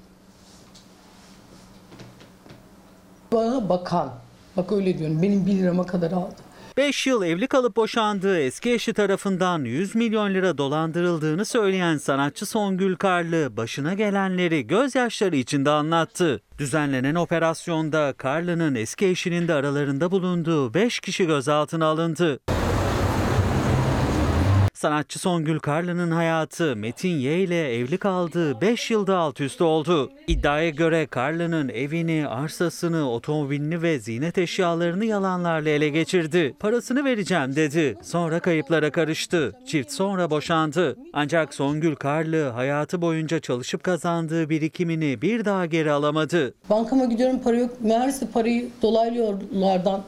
Bana 3.32 3.68
bakan, 3.68 4.12
bak 4.56 4.72
öyle 4.72 4.98
diyorum 4.98 5.22
benim 5.22 5.46
1 5.46 5.52
lirama 5.52 5.86
kadar 5.86 6.12
aldı. 6.12 6.34
5 6.76 7.06
yıl 7.06 7.22
evli 7.22 7.46
kalıp 7.46 7.76
boşandığı 7.76 8.38
eski 8.38 8.72
eşi 8.72 8.92
tarafından 8.92 9.64
100 9.64 9.94
milyon 9.94 10.34
lira 10.34 10.58
dolandırıldığını 10.58 11.44
söyleyen 11.44 11.96
sanatçı 11.96 12.46
Songül 12.46 12.96
Karlı 12.96 13.56
başına 13.56 13.94
gelenleri 13.94 14.66
gözyaşları 14.66 15.36
içinde 15.36 15.70
anlattı. 15.70 16.40
Düzenlenen 16.58 17.14
operasyonda 17.14 18.14
Karlı'nın 18.16 18.74
eski 18.74 19.06
eşinin 19.06 19.48
de 19.48 19.54
aralarında 19.54 20.10
bulunduğu 20.10 20.74
5 20.74 21.00
kişi 21.00 21.26
gözaltına 21.26 21.86
alındı. 21.86 22.40
Sanatçı 24.80 25.18
Songül 25.18 25.58
Karlı'nın 25.58 26.10
hayatı 26.10 26.76
Metin 26.76 27.08
Y 27.08 27.42
ile 27.42 27.74
evli 27.74 27.98
kaldığı 27.98 28.60
5 28.60 28.90
yılda 28.90 29.18
alt 29.18 29.40
üst 29.40 29.60
oldu. 29.60 30.10
İddiaya 30.26 30.70
göre 30.70 31.06
Karlı'nın 31.06 31.68
evini, 31.68 32.26
arsasını, 32.28 33.10
otomobilini 33.10 33.82
ve 33.82 33.98
ziynet 33.98 34.38
eşyalarını 34.38 35.04
yalanlarla 35.04 35.68
ele 35.68 35.88
geçirdi. 35.88 36.54
Parasını 36.60 37.04
vereceğim 37.04 37.56
dedi. 37.56 37.96
Sonra 38.02 38.40
kayıplara 38.40 38.90
karıştı. 38.90 39.52
Çift 39.66 39.92
sonra 39.92 40.30
boşandı. 40.30 40.96
Ancak 41.12 41.54
Songül 41.54 41.94
Karlı 41.94 42.48
hayatı 42.48 43.02
boyunca 43.02 43.40
çalışıp 43.40 43.84
kazandığı 43.84 44.50
birikimini 44.50 45.22
bir 45.22 45.44
daha 45.44 45.66
geri 45.66 45.92
alamadı. 45.92 46.54
Bankama 46.70 47.04
gidiyorum 47.04 47.40
para 47.44 47.56
yok. 47.56 47.70
Meğerse 47.80 48.26
parayı 48.26 48.68
dolaylı 48.82 49.18
yollardan 49.18 50.02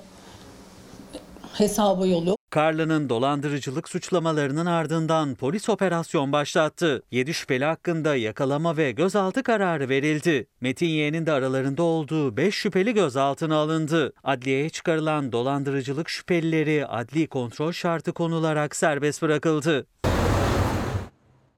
hesaba 1.54 2.06
yolluyor. 2.06 2.36
Karlı'nın 2.50 3.08
dolandırıcılık 3.08 3.88
suçlamalarının 3.88 4.66
ardından 4.66 5.34
polis 5.34 5.68
operasyon 5.68 6.32
başlattı. 6.32 7.02
7 7.10 7.34
şüpheli 7.34 7.64
hakkında 7.64 8.16
yakalama 8.16 8.76
ve 8.76 8.92
gözaltı 8.92 9.42
kararı 9.42 9.88
verildi. 9.88 10.46
Metin 10.60 10.86
Y'nin 10.86 11.26
de 11.26 11.32
aralarında 11.32 11.82
olduğu 11.82 12.36
5 12.36 12.54
şüpheli 12.54 12.94
gözaltına 12.94 13.56
alındı. 13.56 14.12
Adliyeye 14.24 14.70
çıkarılan 14.70 15.32
dolandırıcılık 15.32 16.08
şüphelileri 16.08 16.86
adli 16.86 17.26
kontrol 17.26 17.72
şartı 17.72 18.12
konularak 18.12 18.76
serbest 18.76 19.22
bırakıldı. 19.22 19.86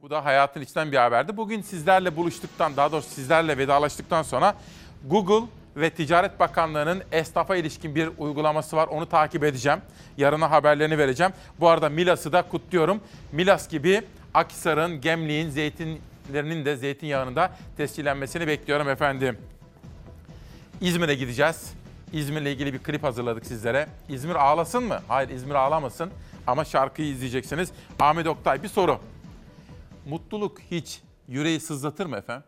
Bu 0.03 0.11
da 0.11 0.25
hayatın 0.25 0.61
içinden 0.61 0.93
bir 0.93 0.97
haberdi. 0.97 1.37
Bugün 1.37 1.63
sizlerle 1.63 2.17
buluştuktan, 2.17 2.77
daha 2.77 2.93
doğrusu 2.93 3.11
sizlerle 3.11 3.59
vedalaştıktan 3.59 4.23
sonra 4.23 4.55
Google 5.07 5.47
ve 5.77 5.91
Ticaret 5.91 6.41
Bakanlığı'nın 6.41 7.03
esnafa 7.13 7.57
ilişkin 7.57 7.95
bir 7.95 8.11
uygulaması 8.19 8.77
var. 8.77 8.89
Onu 8.89 9.09
takip 9.09 9.45
edeceğim. 9.45 9.79
Yarına 10.17 10.51
haberlerini 10.51 10.99
vereceğim. 10.99 11.33
Bu 11.61 11.69
arada 11.69 11.89
Milas'ı 11.89 12.33
da 12.33 12.43
kutluyorum. 12.43 13.01
Milas 13.33 13.69
gibi 13.69 14.03
Akhisar'ın, 14.35 15.01
Gemliğin, 15.01 15.51
zeytinlerinin 15.51 16.65
de 16.65 16.77
zeytinyağının 16.77 17.37
da 17.37 17.53
tescillenmesini 17.77 18.47
bekliyorum 18.47 18.89
efendim. 18.89 19.39
İzmir'e 20.81 21.15
gideceğiz. 21.15 21.73
İzmir'le 22.13 22.47
ilgili 22.47 22.73
bir 22.73 22.79
klip 22.79 23.03
hazırladık 23.03 23.47
sizlere. 23.47 23.89
İzmir 24.09 24.35
ağlasın 24.35 24.85
mı? 24.85 25.01
Hayır 25.09 25.29
İzmir 25.29 25.55
ağlamasın. 25.55 26.11
Ama 26.47 26.65
şarkıyı 26.65 27.09
izleyeceksiniz. 27.09 27.73
Ahmet 28.01 28.27
Oktay 28.27 28.63
bir 28.63 28.69
soru. 28.69 28.99
Mutluluk 30.07 30.61
hiç 30.71 31.01
yüreği 31.29 31.61
sızlatır 31.61 32.07
mı 32.07 32.17
efendim? 32.17 32.45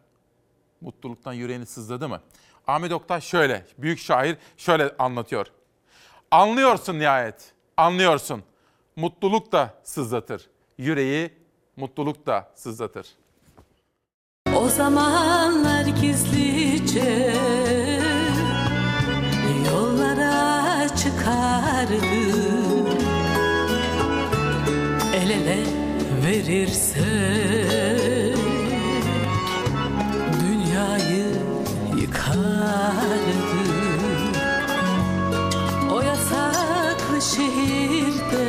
Mutluluktan 0.80 1.32
yüreğini 1.32 1.66
sızladı 1.66 2.08
mı? 2.08 2.20
Ahmet 2.66 2.92
Oktay 2.92 3.20
şöyle, 3.20 3.64
büyük 3.78 3.98
şair 3.98 4.36
şöyle 4.56 4.90
anlatıyor. 4.98 5.46
Anlıyorsun 6.30 6.98
nihayet, 6.98 7.52
anlıyorsun. 7.76 8.42
Mutluluk 8.96 9.52
da 9.52 9.74
sızlatır. 9.84 10.48
Yüreği 10.78 11.30
mutluluk 11.76 12.26
da 12.26 12.52
sızlatır. 12.54 13.06
O 14.56 14.68
zamanlar 14.68 15.84
gizlice 15.84 17.34
yollara 19.70 20.88
çıkardı 20.96 22.06
El 25.14 25.30
ele 25.30 25.64
verirse 26.26 27.85
yıkardı 32.76 33.36
O 35.92 36.00
yasaklı 36.00 37.22
şehirde 37.22 38.48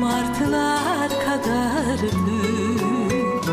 martılar 0.00 1.08
kadar 1.08 2.00
büyük 2.26 3.44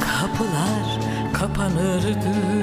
Kapılar 0.00 1.00
kapanırdı 1.32 2.53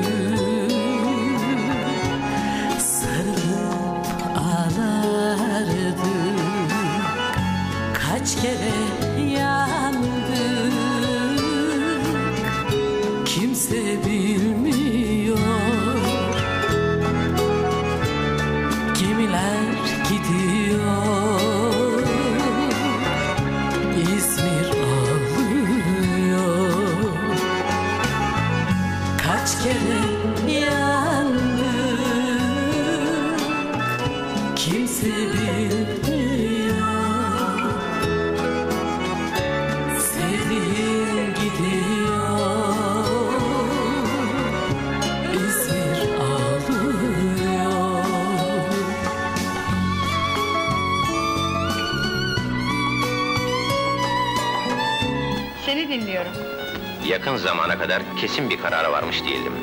yakın 57.22 57.38
zamana 57.38 57.80
kadar 57.80 58.02
kesin 58.22 58.50
bir 58.50 58.62
karara 58.62 58.92
varmış 58.92 59.24
değildim. 59.24 59.54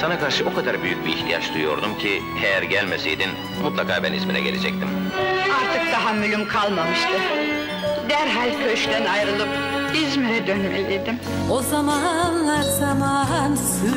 Sana 0.00 0.18
karşı 0.20 0.46
o 0.46 0.54
kadar 0.54 0.82
büyük 0.82 1.06
bir 1.06 1.10
ihtiyaç 1.10 1.54
duyuyordum 1.54 1.98
ki, 1.98 2.22
eğer 2.44 2.62
gelmeseydin 2.62 3.30
mutlaka 3.62 4.02
ben 4.02 4.12
İzmir'e 4.12 4.40
gelecektim. 4.40 4.88
Artık 5.42 5.92
tahammülüm 5.92 6.48
kalmamıştı. 6.48 7.08
Derhal 8.08 8.50
köşkten 8.64 9.04
ayrılıp 9.04 9.48
İzmir'e 9.94 10.46
dönmeliydim. 10.46 11.18
O 11.50 11.62
zamanlar 11.62 12.62
zamansız, 12.62 13.90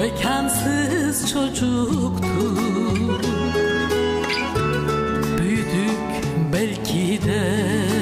mekansız 0.00 1.32
çocuktu. 1.32 2.56
Büyüdük 5.38 5.98
belki 6.52 7.22
de 7.26 7.97